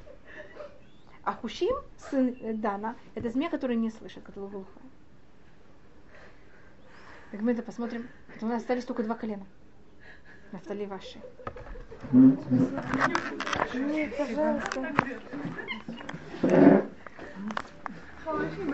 А 1.24 1.34
Хушим, 1.34 1.76
сын 1.98 2.36
э, 2.42 2.54
Дана, 2.54 2.96
это 3.14 3.30
змея, 3.30 3.50
которая 3.50 3.78
не 3.78 3.92
слышит, 3.92 4.24
которая 4.24 4.50
глухая. 4.50 4.84
Так 7.32 7.42
мы 7.42 7.52
это 7.52 7.62
посмотрим. 7.62 8.08
У 8.42 8.46
нас 8.46 8.62
остались 8.62 8.86
только 8.86 9.04
два 9.04 9.16
колена. 9.16 9.46
Нафтали 10.52 10.86
ваши. 10.86 11.20
Нет, 13.74 14.18
пожалуйста. 14.18 14.94
Хороший, 18.26 18.66